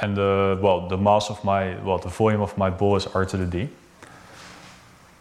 and 0.00 0.16
the, 0.16 0.58
well, 0.60 0.88
the 0.88 0.98
mass 0.98 1.30
of 1.30 1.42
my, 1.44 1.80
well, 1.82 1.98
the 1.98 2.08
volume 2.08 2.40
of 2.40 2.56
my 2.58 2.70
ball 2.70 2.96
is 2.96 3.06
R 3.06 3.24
to 3.24 3.36
the 3.36 3.46
D. 3.46 3.68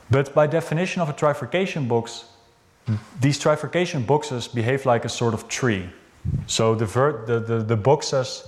But 0.09 0.33
by 0.33 0.47
definition 0.47 1.01
of 1.01 1.09
a 1.09 1.13
trifurcation 1.13 1.87
box, 1.87 2.25
these 3.19 3.39
trifurcation 3.39 4.05
boxes 4.05 4.47
behave 4.47 4.85
like 4.85 5.05
a 5.05 5.09
sort 5.09 5.33
of 5.33 5.47
tree. 5.47 5.89
So 6.47 6.75
the, 6.75 6.85
ver- 6.85 7.25
the, 7.25 7.39
the, 7.39 7.59
the 7.63 7.75
boxes, 7.77 8.47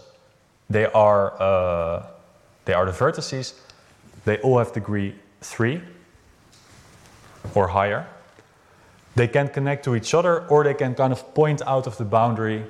they 0.70 0.86
are, 0.86 1.42
uh, 1.42 2.08
they 2.66 2.74
are 2.74 2.86
the 2.86 2.92
vertices. 2.92 3.60
They 4.26 4.38
all 4.40 4.58
have 4.58 4.74
degree 4.74 5.16
3 5.42 5.82
or 7.54 7.68
higher. 7.68 8.08
They 9.16 9.28
can 9.28 9.48
connect 9.48 9.86
to 9.86 9.96
each 9.96 10.14
other 10.14 10.46
or 10.48 10.64
they 10.64 10.74
can 10.74 10.96
kind 10.96 11.14
of 11.14 11.34
point 11.34 11.62
out 11.66 11.88
of 11.88 11.98
the 11.98 12.06
boundary 12.06 12.66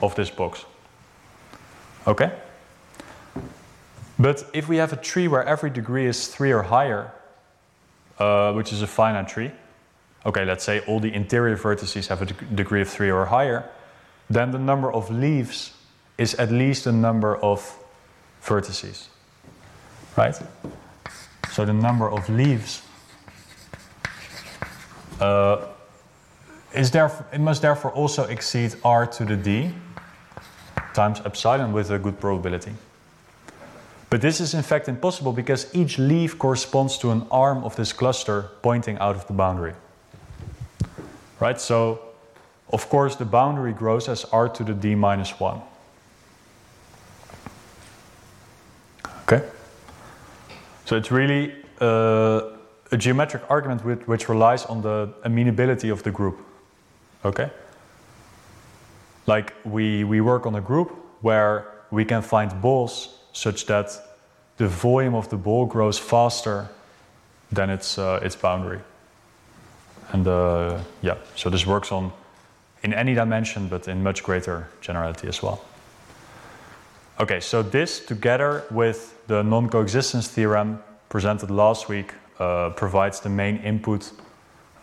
of 0.00 0.14
this 0.14 0.30
box. 0.30 0.64
Okay? 2.06 2.32
But 4.22 4.44
if 4.52 4.68
we 4.68 4.76
have 4.76 4.92
a 4.92 4.96
tree 4.96 5.26
where 5.26 5.42
every 5.42 5.68
degree 5.68 6.06
is 6.06 6.28
3 6.28 6.52
or 6.52 6.62
higher, 6.62 7.10
uh, 8.20 8.52
which 8.52 8.72
is 8.72 8.80
a 8.80 8.86
finite 8.86 9.26
tree, 9.26 9.50
okay, 10.24 10.44
let's 10.44 10.62
say 10.62 10.78
all 10.86 11.00
the 11.00 11.12
interior 11.12 11.56
vertices 11.56 12.06
have 12.06 12.22
a 12.22 12.26
deg- 12.26 12.54
degree 12.54 12.82
of 12.82 12.88
3 12.88 13.10
or 13.10 13.26
higher, 13.26 13.68
then 14.30 14.52
the 14.52 14.60
number 14.60 14.92
of 14.92 15.10
leaves 15.10 15.72
is 16.18 16.34
at 16.36 16.52
least 16.52 16.84
the 16.84 16.92
number 16.92 17.36
of 17.38 17.76
vertices. 18.44 19.08
Right? 20.16 20.36
So 21.50 21.64
the 21.64 21.72
number 21.72 22.08
of 22.08 22.28
leaves 22.28 22.82
uh, 25.18 25.66
is 26.72 26.92
therefore, 26.92 27.26
it 27.32 27.40
must 27.40 27.60
therefore 27.60 27.90
also 27.90 28.22
exceed 28.24 28.76
r 28.84 29.04
to 29.04 29.24
the 29.24 29.36
d 29.36 29.74
times 30.94 31.20
epsilon 31.24 31.72
with 31.72 31.90
a 31.90 31.98
good 31.98 32.20
probability. 32.20 32.72
But 34.12 34.20
this 34.20 34.42
is 34.42 34.52
in 34.52 34.62
fact 34.62 34.88
impossible 34.88 35.32
because 35.32 35.74
each 35.74 35.98
leaf 35.98 36.38
corresponds 36.38 36.98
to 36.98 37.12
an 37.12 37.26
arm 37.30 37.64
of 37.64 37.76
this 37.76 37.94
cluster 37.94 38.50
pointing 38.60 38.98
out 38.98 39.16
of 39.16 39.26
the 39.26 39.32
boundary. 39.32 39.72
Right? 41.40 41.58
So, 41.58 41.98
of 42.74 42.90
course, 42.90 43.16
the 43.16 43.24
boundary 43.24 43.72
grows 43.72 44.10
as 44.10 44.26
r 44.26 44.50
to 44.50 44.64
the 44.64 44.74
d 44.74 44.94
minus 44.94 45.40
1. 45.40 45.62
Okay? 49.22 49.48
So 50.84 50.96
it's 50.96 51.10
really 51.10 51.54
uh, 51.80 52.50
a 52.90 52.98
geometric 52.98 53.44
argument 53.48 53.82
with, 53.82 54.06
which 54.06 54.28
relies 54.28 54.66
on 54.66 54.82
the 54.82 55.08
amenability 55.24 55.88
of 55.88 56.02
the 56.02 56.10
group. 56.10 56.38
Okay? 57.24 57.48
Like 59.26 59.54
we, 59.64 60.04
we 60.04 60.20
work 60.20 60.44
on 60.44 60.54
a 60.54 60.60
group 60.60 60.90
where 61.22 61.66
we 61.90 62.04
can 62.04 62.20
find 62.20 62.60
balls 62.60 63.21
such 63.32 63.66
that 63.66 63.90
the 64.56 64.68
volume 64.68 65.14
of 65.14 65.28
the 65.28 65.36
ball 65.36 65.66
grows 65.66 65.98
faster 65.98 66.68
than 67.50 67.70
its, 67.70 67.98
uh, 67.98 68.20
its 68.22 68.36
boundary. 68.36 68.80
And 70.12 70.26
uh, 70.26 70.78
yeah, 71.00 71.16
so 71.36 71.50
this 71.50 71.66
works 71.66 71.90
on 71.92 72.12
in 72.82 72.92
any 72.92 73.14
dimension, 73.14 73.68
but 73.68 73.88
in 73.88 74.02
much 74.02 74.22
greater 74.22 74.68
generality 74.80 75.28
as 75.28 75.42
well. 75.42 75.64
Okay, 77.20 77.40
so 77.40 77.62
this 77.62 78.00
together 78.00 78.64
with 78.70 79.14
the 79.28 79.42
non-coexistence 79.42 80.28
theorem 80.28 80.82
presented 81.08 81.50
last 81.50 81.88
week 81.88 82.12
uh, 82.38 82.70
provides 82.70 83.20
the 83.20 83.28
main 83.28 83.58
input 83.58 84.10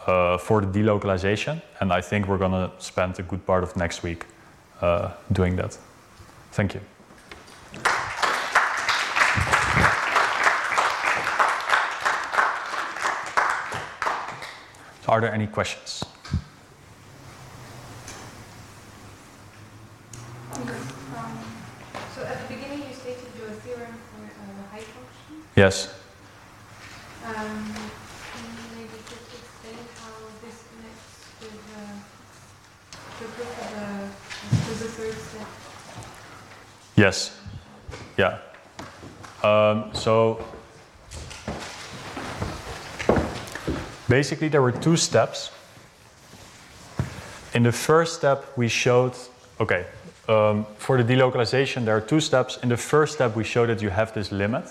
uh, 0.07 0.37
for 0.37 0.61
the 0.61 0.79
delocalization, 0.79 1.61
and 1.81 1.91
I 1.91 2.01
think 2.01 2.27
we're 2.27 2.37
going 2.37 2.51
to 2.51 2.71
spend 2.79 3.19
a 3.19 3.23
good 3.23 3.45
part 3.45 3.63
of 3.63 3.75
next 3.75 4.03
week 4.03 4.25
uh, 4.81 5.11
doing 5.31 5.55
that. 5.57 5.77
Thank 6.51 6.75
you. 6.75 6.81
Are 15.09 15.19
there 15.19 15.33
any 15.33 15.47
questions? 15.47 16.03
Um, 20.53 20.69
so 22.13 22.21
at 22.23 22.47
the 22.47 22.53
beginning 22.53 22.87
you 22.87 22.93
stated 22.93 23.25
your 23.39 23.49
theorem 23.65 23.91
for 23.91 24.19
Yes. 25.55 25.93
Um, 27.25 27.73
maybe 28.75 29.01
just 29.09 29.33
explain 29.33 29.81
how 29.97 30.13
this 30.45 30.63
connects 30.69 31.25
with 31.41 31.57
uh, 31.75 31.97
the 33.19 33.25
proof 33.33 33.53
of 33.63 33.69
the, 33.71 34.85
the 34.85 34.89
third 34.91 35.17
step? 35.17 35.47
Yes. 36.95 37.35
Yeah. 38.15 38.37
Um, 39.43 39.89
so 39.93 40.45
basically, 44.09 44.49
there 44.49 44.61
were 44.61 44.73
two 44.73 44.97
steps. 44.97 45.51
In 47.53 47.63
the 47.63 47.71
first 47.71 48.15
step, 48.15 48.45
we 48.57 48.67
showed 48.67 49.13
okay, 49.59 49.85
um, 50.27 50.65
for 50.77 51.01
the 51.01 51.13
delocalization, 51.13 51.85
there 51.85 51.95
are 51.95 52.01
two 52.01 52.19
steps. 52.19 52.57
In 52.63 52.69
the 52.69 52.77
first 52.77 53.13
step, 53.13 53.35
we 53.35 53.43
show 53.43 53.65
that 53.65 53.81
you 53.81 53.89
have 53.89 54.13
this 54.13 54.31
limit. 54.31 54.65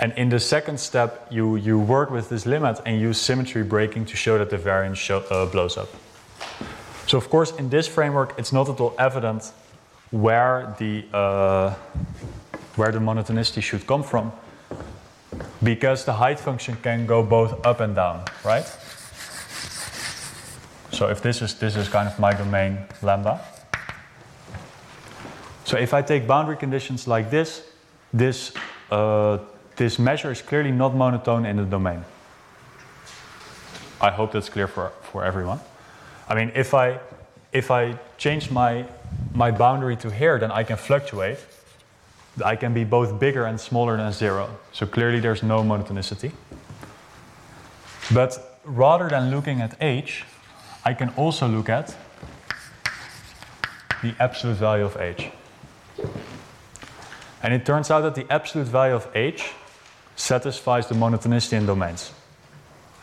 And 0.00 0.12
in 0.16 0.28
the 0.28 0.38
second 0.38 0.78
step, 0.78 1.26
you, 1.30 1.56
you 1.56 1.78
work 1.78 2.10
with 2.10 2.28
this 2.28 2.46
limit 2.46 2.80
and 2.86 3.00
use 3.00 3.20
symmetry 3.20 3.64
breaking 3.64 4.06
to 4.06 4.16
show 4.16 4.38
that 4.38 4.50
the 4.50 4.58
variance 4.58 4.98
show, 4.98 5.18
uh, 5.30 5.46
blows 5.46 5.76
up. 5.76 5.88
So, 7.06 7.18
of 7.18 7.30
course, 7.30 7.52
in 7.52 7.70
this 7.70 7.88
framework, 7.88 8.34
it's 8.38 8.52
not 8.52 8.68
at 8.68 8.80
all 8.80 8.94
evident 8.98 9.50
where 10.10 10.74
the, 10.78 11.04
uh, 11.12 11.74
where 12.76 12.92
the 12.92 12.98
monotonicity 12.98 13.62
should 13.62 13.86
come 13.86 14.02
from 14.02 14.32
because 15.62 16.04
the 16.04 16.12
height 16.12 16.40
function 16.40 16.76
can 16.82 17.06
go 17.06 17.22
both 17.22 17.64
up 17.66 17.80
and 17.80 17.94
down, 17.94 18.24
right? 18.44 18.64
So 20.92 21.08
if 21.08 21.22
this 21.22 21.42
is, 21.42 21.54
this 21.54 21.76
is 21.76 21.88
kind 21.88 22.08
of 22.08 22.18
my 22.18 22.32
domain 22.32 22.78
lambda. 23.02 23.40
So 25.64 25.76
if 25.76 25.92
I 25.92 26.02
take 26.02 26.26
boundary 26.26 26.56
conditions 26.56 27.06
like 27.06 27.30
this, 27.30 27.62
this, 28.12 28.52
uh, 28.90 29.38
this 29.76 29.98
measure 29.98 30.32
is 30.32 30.42
clearly 30.42 30.72
not 30.72 30.94
monotone 30.94 31.44
in 31.44 31.56
the 31.56 31.64
domain. 31.64 32.04
I 34.00 34.10
hope 34.10 34.32
that's 34.32 34.48
clear 34.48 34.66
for, 34.66 34.92
for 35.02 35.24
everyone. 35.24 35.60
I 36.28 36.34
mean, 36.34 36.52
if 36.54 36.72
I, 36.72 37.00
if 37.52 37.70
I 37.70 37.98
change 38.16 38.50
my, 38.50 38.86
my 39.34 39.50
boundary 39.50 39.96
to 39.96 40.10
here, 40.10 40.38
then 40.38 40.50
I 40.50 40.62
can 40.62 40.76
fluctuate. 40.76 41.38
I 42.42 42.56
can 42.56 42.74
be 42.74 42.84
both 42.84 43.18
bigger 43.18 43.44
and 43.44 43.60
smaller 43.60 43.96
than 43.96 44.12
zero. 44.12 44.48
So 44.72 44.86
clearly 44.86 45.20
there's 45.20 45.42
no 45.42 45.62
monotonicity. 45.62 46.32
But 48.12 48.60
rather 48.64 49.08
than 49.08 49.30
looking 49.30 49.60
at 49.60 49.76
h, 49.80 50.24
I 50.84 50.94
can 50.94 51.10
also 51.10 51.46
look 51.46 51.68
at 51.68 51.94
the 54.02 54.14
absolute 54.18 54.56
value 54.56 54.84
of 54.84 54.96
h. 54.96 55.30
And 57.42 57.54
it 57.54 57.64
turns 57.64 57.90
out 57.90 58.00
that 58.02 58.14
the 58.14 58.26
absolute 58.32 58.66
value 58.66 58.94
of 58.94 59.08
h 59.14 59.52
satisfies 60.16 60.88
the 60.88 60.94
monotonicity 60.94 61.54
in 61.54 61.66
domains. 61.66 62.12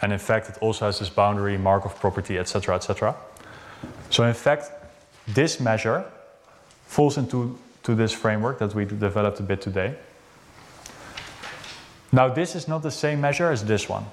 And 0.02 0.12
in 0.12 0.20
fact, 0.20 0.50
it 0.50 0.58
also 0.62 0.86
has 0.86 1.00
this 1.00 1.10
boundary, 1.10 1.58
Markov 1.58 2.00
property, 2.00 2.38
etc., 2.38 2.76
etc. 2.76 3.16
So 4.10 4.24
in 4.26 4.34
fact, 4.34 4.72
this 5.28 5.60
measure 5.60 6.06
falls 6.86 7.18
into 7.18 7.58
to 7.86 7.94
this 7.94 8.12
framework 8.12 8.58
that 8.60 8.74
we 8.74 8.84
developed 8.84 9.40
a 9.40 9.44
bit 9.44 9.62
today. 9.62 9.96
Now, 12.12 12.28
this 12.28 12.56
is 12.56 12.68
not 12.68 12.82
the 12.82 12.92
same 12.92 13.22
measure 13.22 13.52
as 13.52 13.64
this 13.64 13.88
one, 13.88 14.06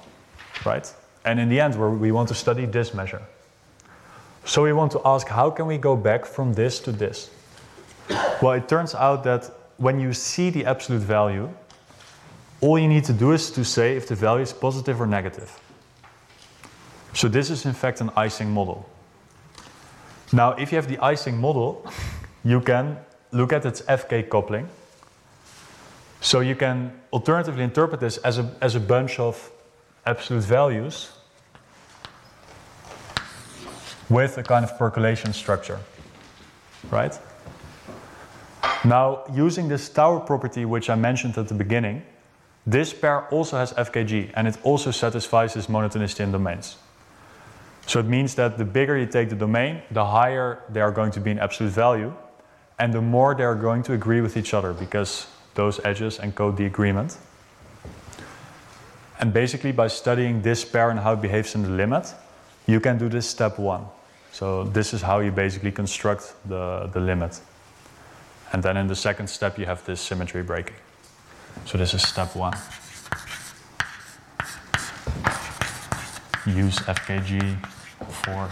right? 0.63 0.93
And 1.25 1.39
in 1.39 1.49
the 1.49 1.59
end, 1.59 1.75
we 1.99 2.11
want 2.11 2.27
to 2.29 2.35
study 2.35 2.65
this 2.65 2.93
measure. 2.93 3.21
So 4.45 4.61
we 4.61 4.73
want 4.73 4.91
to 4.91 5.01
ask, 5.03 5.27
how 5.27 5.49
can 5.49 5.65
we 5.65 5.77
go 5.77 5.95
back 5.95 6.25
from 6.25 6.53
this 6.53 6.79
to 6.81 6.91
this? 6.91 7.31
Well, 8.41 8.51
it 8.51 8.67
turns 8.67 8.93
out 8.93 9.23
that 9.23 9.49
when 9.77 9.99
you 9.99 10.13
see 10.13 10.51
the 10.51 10.65
absolute 10.65 11.01
value, 11.01 11.49
all 12.61 12.77
you 12.77 12.87
need 12.87 13.05
to 13.05 13.13
do 13.13 13.31
is 13.31 13.49
to 13.51 13.65
say 13.65 13.95
if 13.95 14.07
the 14.07 14.15
value 14.15 14.43
is 14.43 14.53
positive 14.53 15.01
or 15.01 15.07
negative. 15.07 15.59
So 17.13 17.27
this 17.27 17.49
is 17.49 17.65
in 17.65 17.73
fact 17.73 18.01
an 18.01 18.11
Ising 18.15 18.51
model. 18.51 18.87
Now, 20.31 20.51
if 20.51 20.71
you 20.71 20.75
have 20.75 20.87
the 20.87 20.99
Ising 20.99 21.39
model, 21.39 21.89
you 22.43 22.61
can 22.61 22.97
look 23.33 23.51
at 23.51 23.65
its 23.65 23.81
FK 23.81 24.29
coupling. 24.29 24.69
So 26.21 26.39
you 26.39 26.55
can 26.55 26.93
alternatively 27.11 27.63
interpret 27.63 27.99
this 27.99 28.17
as 28.17 28.37
a, 28.37 28.55
as 28.61 28.75
a 28.75 28.79
bunch 28.79 29.19
of 29.19 29.51
absolute 30.05 30.43
values 30.43 31.11
with 34.09 34.37
a 34.37 34.43
kind 34.43 34.63
of 34.63 34.77
percolation 34.77 35.33
structure, 35.33 35.79
right? 36.91 37.17
Now, 38.85 39.23
using 39.33 39.67
this 39.67 39.89
tower 39.89 40.19
property, 40.19 40.65
which 40.65 40.89
I 40.89 40.95
mentioned 40.95 41.37
at 41.37 41.47
the 41.47 41.53
beginning, 41.53 42.03
this 42.65 42.93
pair 42.93 43.27
also 43.29 43.57
has 43.57 43.73
FKG 43.73 44.31
and 44.35 44.47
it 44.47 44.57
also 44.63 44.91
satisfies 44.91 45.53
this 45.53 45.67
monotonicity 45.67 46.21
in 46.21 46.31
domains. 46.31 46.77
So 47.85 47.99
it 47.99 48.05
means 48.05 48.35
that 48.35 48.57
the 48.57 48.65
bigger 48.65 48.97
you 48.97 49.05
take 49.05 49.29
the 49.29 49.35
domain, 49.35 49.81
the 49.91 50.05
higher 50.05 50.63
they 50.69 50.79
are 50.79 50.91
going 50.91 51.11
to 51.11 51.19
be 51.19 51.31
in 51.31 51.39
absolute 51.39 51.73
value, 51.73 52.13
and 52.83 52.93
the 52.93 53.01
more 53.01 53.33
they 53.33 53.45
are 53.45 53.55
going 53.55 53.81
to 53.81 53.93
agree 53.93 54.19
with 54.19 54.35
each 54.35 54.53
other 54.53 54.73
because 54.73 55.27
those 55.53 55.79
edges 55.85 56.17
encode 56.17 56.57
the 56.57 56.65
agreement. 56.65 57.17
And 59.21 59.31
basically, 59.31 59.71
by 59.71 59.87
studying 59.87 60.41
this 60.41 60.65
pair 60.65 60.89
and 60.89 60.99
how 60.99 61.13
it 61.13 61.21
behaves 61.21 61.55
in 61.55 61.63
the 61.63 61.69
limit, 61.69 62.13
you 62.67 62.81
can 62.81 62.97
do 62.97 63.07
this 63.07 63.25
step 63.25 63.57
one. 63.57 63.85
So 64.33 64.65
this 64.65 64.93
is 64.93 65.01
how 65.01 65.19
you 65.19 65.31
basically 65.31 65.71
construct 65.71 66.33
the, 66.45 66.89
the 66.91 66.99
limit. 66.99 67.39
And 68.51 68.61
then 68.61 68.75
in 68.75 68.87
the 68.87 68.95
second 68.97 69.27
step, 69.27 69.57
you 69.57 69.65
have 69.65 69.85
this 69.85 70.01
symmetry 70.01 70.43
breaking. 70.43 70.75
So 71.65 71.77
this 71.77 71.93
is 71.93 72.01
step 72.01 72.35
one. 72.35 72.53
Use 76.45 76.79
FKG 76.79 77.65
for, 78.25 78.49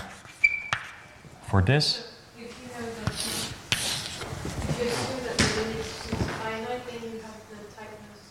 for 1.49 1.61
this. 1.61 2.13
If 2.37 2.55
you 2.61 2.67
know 2.69 2.87
that, 2.87 3.11
if 4.69 4.79
you 4.79 4.87
assume 4.87 5.23
that 5.25 5.37
the 5.37 5.43
limit 5.61 5.77
is 5.77 5.87
finite, 6.39 6.83
then 6.87 7.01
you 7.03 7.19
have 7.19 7.39
the 7.49 7.57
tightness 7.75 8.21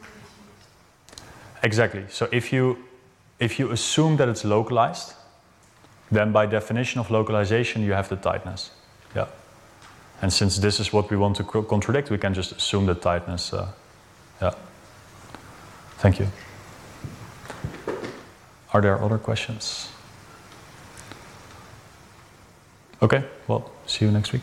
property. 0.00 0.20
Exactly. 1.62 2.04
So 2.08 2.28
if 2.32 2.52
you, 2.52 2.78
if 3.38 3.58
you 3.58 3.70
assume 3.70 4.16
that 4.16 4.28
it's 4.28 4.44
localized, 4.44 5.14
then 6.10 6.32
by 6.32 6.46
definition 6.46 7.00
of 7.00 7.10
localization, 7.10 7.82
you 7.82 7.92
have 7.92 8.08
the 8.08 8.16
tightness. 8.16 8.70
Yeah. 9.14 9.26
And 10.20 10.32
since 10.32 10.58
this 10.58 10.80
is 10.80 10.92
what 10.92 11.10
we 11.10 11.16
want 11.16 11.36
to 11.36 11.44
co- 11.44 11.62
contradict, 11.62 12.10
we 12.10 12.18
can 12.18 12.34
just 12.34 12.52
assume 12.52 12.86
the 12.86 12.94
tightness. 12.94 13.52
Uh, 13.52 13.68
yeah. 14.40 14.54
Thank 15.98 16.18
you. 16.18 16.28
Are 18.72 18.80
there 18.80 19.00
other 19.00 19.18
questions? 19.18 19.88
Okay, 23.02 23.24
well, 23.48 23.70
see 23.86 24.04
you 24.04 24.10
next 24.10 24.32
week. 24.32 24.42